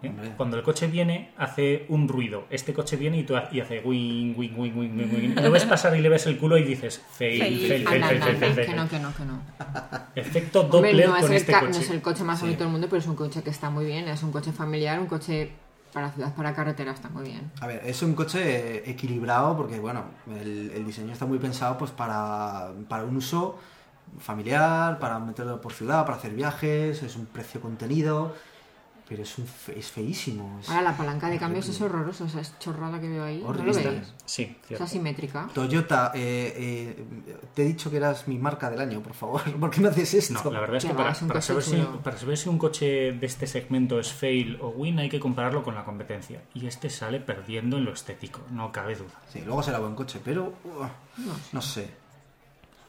¿Eh? 0.03 0.09
Hombre. 0.09 0.33
Cuando 0.37 0.57
el 0.57 0.63
coche 0.63 0.87
viene, 0.87 1.33
hace 1.37 1.87
un 1.89 2.07
ruido. 2.09 2.45
Este 2.51 2.73
coche 2.73 2.97
viene 2.97 3.19
y, 3.19 3.25
tú 3.25 3.37
ha- 3.37 3.49
y 3.51 3.61
hace 3.61 3.81
wing, 3.81 4.35
wing, 4.37 4.53
wing, 4.57 4.73
wing, 4.77 4.97
wing, 4.97 5.11
wing. 5.15 5.35
Lo 5.43 5.51
ves 5.51 5.65
pasar 5.65 5.97
y 5.97 6.01
le 6.01 6.09
ves 6.09 6.27
el 6.27 6.39
culo 6.39 6.57
y 6.57 6.63
dices 6.65 7.03
fail, 7.13 7.41
Fail. 7.41 7.59
fail, 7.59 7.69
fail, 7.69 7.85
fail, 7.89 8.03
anda, 8.03 8.09
fail, 8.09 8.37
fail, 8.37 8.51
anda, 8.51 8.55
fail. 8.55 8.67
que 8.67 8.75
no, 8.77 8.89
que 8.89 8.99
no, 8.99 9.15
que 9.15 9.25
no. 9.25 9.43
Efecto 10.15 10.63
Doppler 10.65 11.09
no 11.09 11.17
es, 11.17 11.23
con 11.23 11.31
el 11.33 11.37
este 11.39 11.53
coche. 11.53 11.67
no 11.73 11.79
es 11.79 11.91
el 11.91 12.03
coche 12.03 12.25
más 12.25 12.41
bonito 12.41 12.65
del 12.65 12.73
mundo, 12.73 12.87
pero 12.89 13.01
es 13.01 13.07
un 13.07 13.17
coche 13.17 13.43
que 13.43 13.51
está 13.51 13.71
muy 13.71 13.87
bien. 13.87 14.07
Es 14.09 14.23
un 14.23 14.31
coche 14.33 14.53
familiar, 14.53 15.01
un 15.01 15.07
coche 15.07 15.51
para 15.93 16.11
ciudad, 16.13 16.35
para 16.35 16.55
carretera, 16.55 16.93
está 16.93 17.09
muy 17.09 17.25
bien. 17.25 17.51
A 17.61 17.67
ver, 17.67 17.81
es 17.85 18.03
un 18.03 18.15
coche 18.15 18.89
equilibrado 18.91 19.57
porque, 19.57 19.79
bueno, 19.81 20.05
el, 20.41 20.71
el 20.75 20.85
diseño 20.85 21.13
está 21.13 21.25
muy 21.27 21.39
pensado 21.39 21.79
pues 21.79 21.91
para, 21.91 22.73
para 22.89 23.05
un 23.05 23.17
uso 23.17 23.59
familiar, 24.19 24.99
para 24.99 25.19
meterlo 25.19 25.61
por 25.61 25.73
ciudad, 25.73 26.05
para 26.05 26.19
hacer 26.19 26.33
viajes, 26.33 27.03
es 27.03 27.17
un 27.17 27.27
precio 27.27 27.61
contenido, 27.61 28.35
pero 29.09 29.23
es, 29.23 29.39
un 29.39 29.47
fe- 29.47 29.79
es 29.79 29.91
feísimo. 29.91 30.59
es- 30.61 30.69
Ahora 30.69 30.83
la 30.83 30.97
palanca 30.97 31.31
de 31.31 31.39
cambios 31.39 31.67
es 31.69 31.81
horrorosa, 31.81 32.27
esa 32.27 32.41
es 32.41 32.59
chorrada 32.59 33.01
que 33.01 33.09
veo 33.09 33.25
ahí. 33.25 33.39
¿No 33.39 33.45
lo 33.45 33.49
Horrible. 33.61 33.91
veis? 33.91 34.13
Sí, 34.27 34.57
Es 34.61 34.67
cierto. 34.69 34.85
asimétrica. 34.85 35.49
Toyota, 35.55 36.13
eh, 36.15 36.53
eh, 36.99 37.07
te 37.55 37.63
he 37.63 37.65
dicho 37.65 37.91
que 37.91 37.97
eras 37.97 38.29
mi 38.29 38.37
marca 38.39 38.69
del 38.71 38.81
año, 38.81 39.03
por 39.03 39.15
favor. 39.15 39.41
¿Por 39.61 39.71
qué 39.71 39.81
me 39.81 39.89
haces 39.89 40.13
esto? 40.15 40.41
No, 40.45 40.51
la 40.51 40.61
verdad 40.61 40.77
es 40.77 40.85
Que 40.85 40.93
para, 40.95 41.13
es 41.13 41.19
saber 41.45 41.63
si, 41.63 41.77
para 42.05 42.19
saber 42.19 42.37
si 42.37 42.49
un 42.51 42.59
coche 42.59 43.13
de 43.13 43.27
este 43.27 43.47
segmento 43.47 43.99
es 43.99 44.13
fail 44.13 44.59
o 44.61 44.69
win 44.69 44.99
hay 44.99 45.09
que 45.09 45.21
compararlo 45.21 45.63
con 45.63 45.75
la 45.75 45.85
competencia. 45.85 46.43
Y 46.55 46.67
este 46.67 46.91
sale 46.91 47.19
perdiendo 47.21 47.79
en 47.79 47.87
lo 47.87 47.93
estético, 47.95 48.41
no 48.51 48.71
cabe 48.73 48.95
duda. 48.97 49.09
Sí, 49.33 49.41
luego 49.45 49.63
será 49.63 49.79
buen 49.79 49.95
coche, 49.95 50.21
pero 50.25 50.53
uh, 50.65 50.85
no 51.53 51.63
sé. 51.63 51.89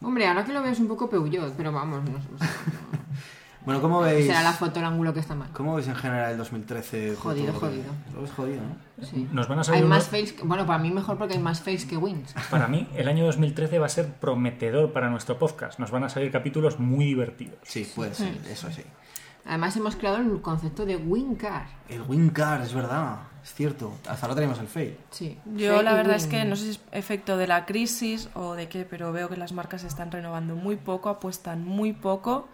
Hombre, 0.02 0.28
ahora 0.28 0.46
que 0.46 0.54
lo 0.54 0.62
ves 0.62 0.80
un 0.80 0.88
poco 0.88 1.10
Peugeot, 1.10 1.54
pero 1.58 1.72
vamos, 1.72 2.04
no, 2.10 2.18
o 2.18 2.38
sea, 2.38 2.48
Bueno, 3.70 3.82
¿cómo 3.84 4.00
veis? 4.02 4.26
será 4.26 4.42
la 4.42 4.54
foto 4.54 4.80
el 4.80 4.86
ángulo 4.86 5.14
que 5.14 5.20
está 5.20 5.36
mal. 5.36 5.50
¿Cómo 5.54 5.76
veis 5.76 5.88
en 5.88 5.96
general 5.96 6.32
el 6.32 6.38
2013? 6.40 7.10
por 7.14 7.18
Jodido, 7.18 7.54
todo 7.54 7.60
que- 7.62 7.68
jodido. 7.68 8.34
Jodido, 8.36 8.62
¿no? 8.64 9.06
Sí. 9.06 9.28
Nos 9.32 9.48
van 9.48 9.60
a 9.60 9.64
salir 9.64 9.84
Hay 9.84 9.88
más 9.88 10.08
fails, 10.08 10.34
que- 10.34 10.44
bueno, 10.44 10.66
para 10.66 10.80
mí 10.80 10.90
mejor 10.90 11.20
porque 11.20 11.36
hay 11.36 11.40
más 11.40 11.62
fails 11.62 11.86
que 11.86 11.96
wins. 11.96 12.34
Para 12.50 12.68
mí, 12.68 12.88
el 12.96 13.08
año 13.08 13.26
2013 13.26 13.78
va 13.78 13.86
a 13.86 13.90
ser 13.90 14.08
prometedor 14.14 14.92
para 14.92 15.12
nuestro 15.12 15.38
podcast. 15.38 15.78
Nos 15.78 15.92
van 15.92 16.04
a 16.04 16.10
salir 16.10 16.32
capítulos 16.32 16.80
muy 16.80 17.06
divertidos. 17.06 17.60
Sí, 17.62 17.88
puede 17.96 18.16
ser, 18.16 18.36
eso 18.50 18.72
sí. 18.72 18.82
Además 19.46 19.76
hemos 19.78 19.96
creado 19.96 20.18
el 20.18 20.42
concepto 20.42 20.86
de 20.86 20.98
win 20.98 21.36
car. 21.36 21.68
El 21.88 22.02
Win 22.02 22.30
Car, 22.32 22.62
es 22.62 22.74
verdad, 22.74 23.20
es 23.44 23.54
cierto. 23.54 23.94
Hasta 24.08 24.26
ahora 24.26 24.36
tenemos 24.36 24.60
el 24.60 24.68
fail. 24.68 24.98
Sí. 25.12 25.38
Yo 25.56 25.74
Fail 25.74 25.86
la 25.86 25.94
verdad 25.94 26.16
es 26.16 26.26
que 26.28 26.44
no 26.46 26.56
sé 26.56 26.64
si 26.66 26.70
es 26.72 26.80
efecto 26.92 27.38
de 27.38 27.46
la 27.48 27.66
crisis 27.66 28.30
o 28.34 28.54
de 28.56 28.68
qué, 28.68 28.86
pero 28.88 29.12
veo 29.12 29.30
que 29.30 29.38
las 29.38 29.54
marcas 29.54 29.82
se 29.82 29.88
están 29.88 30.12
renovando 30.12 30.56
muy 30.56 30.76
poco, 30.76 31.10
apuestan 31.10 31.64
muy 31.66 31.94
poco 31.94 32.48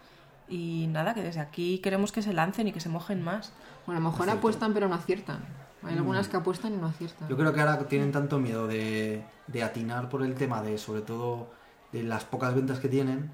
y 0.48 0.88
nada, 0.90 1.14
que 1.14 1.22
desde 1.24 1.40
aquí 1.40 1.80
queremos 1.80 2.12
que 2.12 2.22
se 2.22 2.34
lancen 2.34 2.68
y 2.68 2.72
que 2.72 2.80
se 2.80 2.90
mojen 2.90 3.22
más. 3.24 3.52
Bueno, 3.86 4.00
a 4.00 4.04
lo 4.04 4.10
mejor 4.12 4.30
apuestan 4.30 4.74
pero 4.74 4.88
no 4.88 4.96
aciertan. 4.96 5.40
Hay 5.84 5.96
algunas 5.96 6.28
que 6.28 6.38
apuestan 6.38 6.74
y 6.74 6.78
no 6.78 6.88
aciertan. 6.88 7.28
Mm. 7.28 7.30
Yo 7.30 7.38
creo 7.38 7.54
que 7.54 7.60
ahora 7.62 7.78
tienen 7.88 8.12
tanto 8.12 8.40
miedo 8.40 8.66
de, 8.68 9.24
de 9.48 9.64
atinar 9.64 10.10
por 10.10 10.24
el 10.24 10.34
tema 10.34 10.62
de, 10.64 10.78
sobre 10.80 11.02
todo, 11.02 11.52
de 11.92 12.02
las 12.04 12.24
pocas 12.26 12.56
ventas 12.56 12.80
que 12.80 12.90
tienen, 12.90 13.30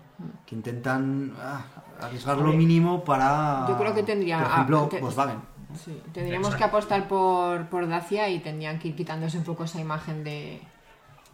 que 0.46 0.56
intentan 0.56 1.34
ah, 1.40 1.64
arriesgar 2.02 2.38
lo 2.38 2.52
mínimo 2.52 3.04
para, 3.06 3.66
Yo 3.70 3.78
creo 3.78 3.94
que 3.94 4.04
tendría- 4.04 4.40
por 4.40 4.48
ejemplo, 4.52 4.84
ah, 4.86 4.90
te- 4.90 5.00
Volkswagen. 5.00 5.40
Sí, 5.74 6.02
tendríamos 6.12 6.50
Exacto. 6.50 6.58
que 6.58 6.64
apostar 6.78 7.08
por, 7.08 7.68
por 7.68 7.88
Dacia 7.88 8.28
y 8.28 8.40
tendrían 8.40 8.78
que 8.80 8.90
ir 8.90 8.96
quitándose 8.98 9.38
un 9.38 9.46
poco 9.46 9.64
esa 9.64 9.80
imagen 9.80 10.24
de, 10.26 10.62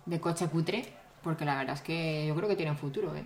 de 0.05 0.19
coche 0.21 0.47
cutre, 0.47 0.93
porque 1.23 1.43
la 1.45 1.55
verdad 1.57 1.73
es 1.75 1.81
que 1.81 2.25
yo 2.27 2.35
creo 2.35 2.47
que 2.47 2.55
tienen 2.55 2.77
futuro, 2.77 3.13
¿eh? 3.15 3.25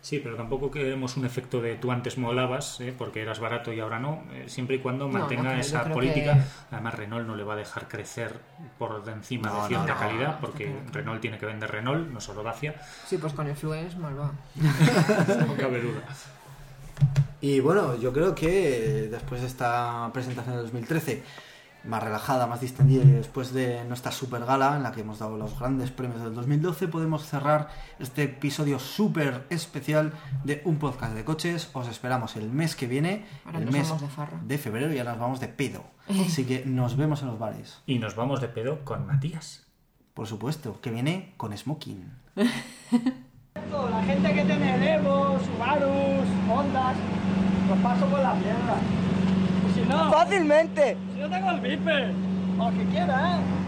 Sí, 0.00 0.20
pero 0.22 0.36
tampoco 0.36 0.70
queremos 0.70 1.16
un 1.16 1.24
efecto 1.26 1.60
de 1.60 1.74
tú 1.76 1.90
antes 1.92 2.16
molabas, 2.16 2.80
¿eh? 2.80 2.94
porque 2.96 3.20
eras 3.22 3.40
barato 3.40 3.72
y 3.72 3.80
ahora 3.80 3.98
no, 3.98 4.22
eh, 4.32 4.44
siempre 4.46 4.76
y 4.76 4.78
cuando 4.78 5.08
mantenga 5.08 5.42
no 5.42 5.48
creo, 5.50 5.60
esa 5.60 5.84
política. 5.90 6.34
que- 6.34 6.74
Además, 6.74 6.94
Renault 6.94 7.26
no 7.26 7.36
le 7.36 7.44
va 7.44 7.54
a 7.54 7.56
dejar 7.56 7.88
crecer 7.88 8.38
por 8.78 9.04
de 9.04 9.12
encima 9.12 9.48
No, 9.48 9.62
de 9.62 9.68
cierta 9.68 9.94
no, 9.94 10.00
calidad, 10.00 10.34
no, 10.34 10.40
porque. 10.40 10.74
Renault 10.92 11.20
tiene 11.20 11.38
que 11.38 11.46
vender 11.46 11.70
Renault, 11.70 12.08
no 12.10 12.20
solo 12.20 12.42
Dacia, 12.42 12.74
Sí, 13.06 13.18
pues 13.18 13.32
con 13.32 13.46
el 13.46 13.56
Fluence 13.56 13.96
mal 13.98 14.18
va. 14.18 14.32
no 15.46 15.54
cabe 15.56 15.80
duda. 15.80 16.02
Y 17.40 17.60
bueno, 17.60 17.96
yo 17.98 18.12
creo 18.12 18.34
que 18.34 19.08
después 19.10 19.42
de 19.42 19.46
esta 19.48 20.08
presentación 20.14 20.56
de 20.56 20.62
2013, 20.62 21.22
más 21.84 22.02
relajada, 22.02 22.46
más 22.46 22.60
distendida, 22.60 23.02
y 23.04 23.10
después 23.10 23.52
de 23.52 23.84
nuestra 23.84 24.12
super 24.12 24.44
gala 24.44 24.76
en 24.76 24.82
la 24.82 24.92
que 24.92 25.02
hemos 25.02 25.18
dado 25.18 25.36
los 25.36 25.58
grandes 25.58 25.90
premios 25.90 26.22
del 26.22 26.34
2012, 26.34 26.88
podemos 26.88 27.26
cerrar 27.26 27.68
este 27.98 28.24
episodio 28.24 28.78
súper 28.78 29.46
especial 29.50 30.12
de 30.44 30.62
un 30.64 30.76
podcast 30.76 31.14
de 31.14 31.24
coches. 31.24 31.70
Os 31.72 31.88
esperamos 31.88 32.36
el 32.36 32.50
mes 32.50 32.76
que 32.76 32.86
viene, 32.86 33.26
Ahora 33.44 33.58
el 33.58 33.70
mes 33.70 33.92
de 34.42 34.58
febrero, 34.58 34.92
y 34.92 34.98
ahora 34.98 35.12
nos 35.12 35.20
vamos 35.20 35.40
de 35.40 35.48
pedo. 35.48 35.84
Así 36.08 36.44
que 36.44 36.64
nos 36.66 36.96
vemos 36.96 37.22
en 37.22 37.28
los 37.28 37.38
bares. 37.38 37.82
Y 37.86 37.98
nos 37.98 38.16
vamos 38.16 38.40
de 38.40 38.48
pedo 38.48 38.84
con 38.84 39.06
Matías. 39.06 39.66
Por 40.14 40.26
supuesto, 40.26 40.80
que 40.80 40.90
viene 40.90 41.34
con 41.36 41.56
smoking. 41.56 42.12
La 43.54 44.02
gente 44.02 44.34
que 44.34 44.44
tiene 44.44 44.94
Evo, 44.94 45.38
Subarus, 45.38 46.26
Hondas, 46.50 46.96
los 47.68 47.78
paso 47.78 48.06
por 48.06 48.20
la 48.20 48.34
mierda. 48.34 48.76
Y 49.68 49.74
si 49.74 49.88
no... 49.88 50.10
¡Fácilmente! 50.10 50.96
No 51.24 51.30
tengo 51.30 51.50
el 51.52 51.60
Viper, 51.62 52.14
o 52.58 52.70
que 52.70 52.84
quiera, 52.84 53.38
¿eh? 53.38 53.63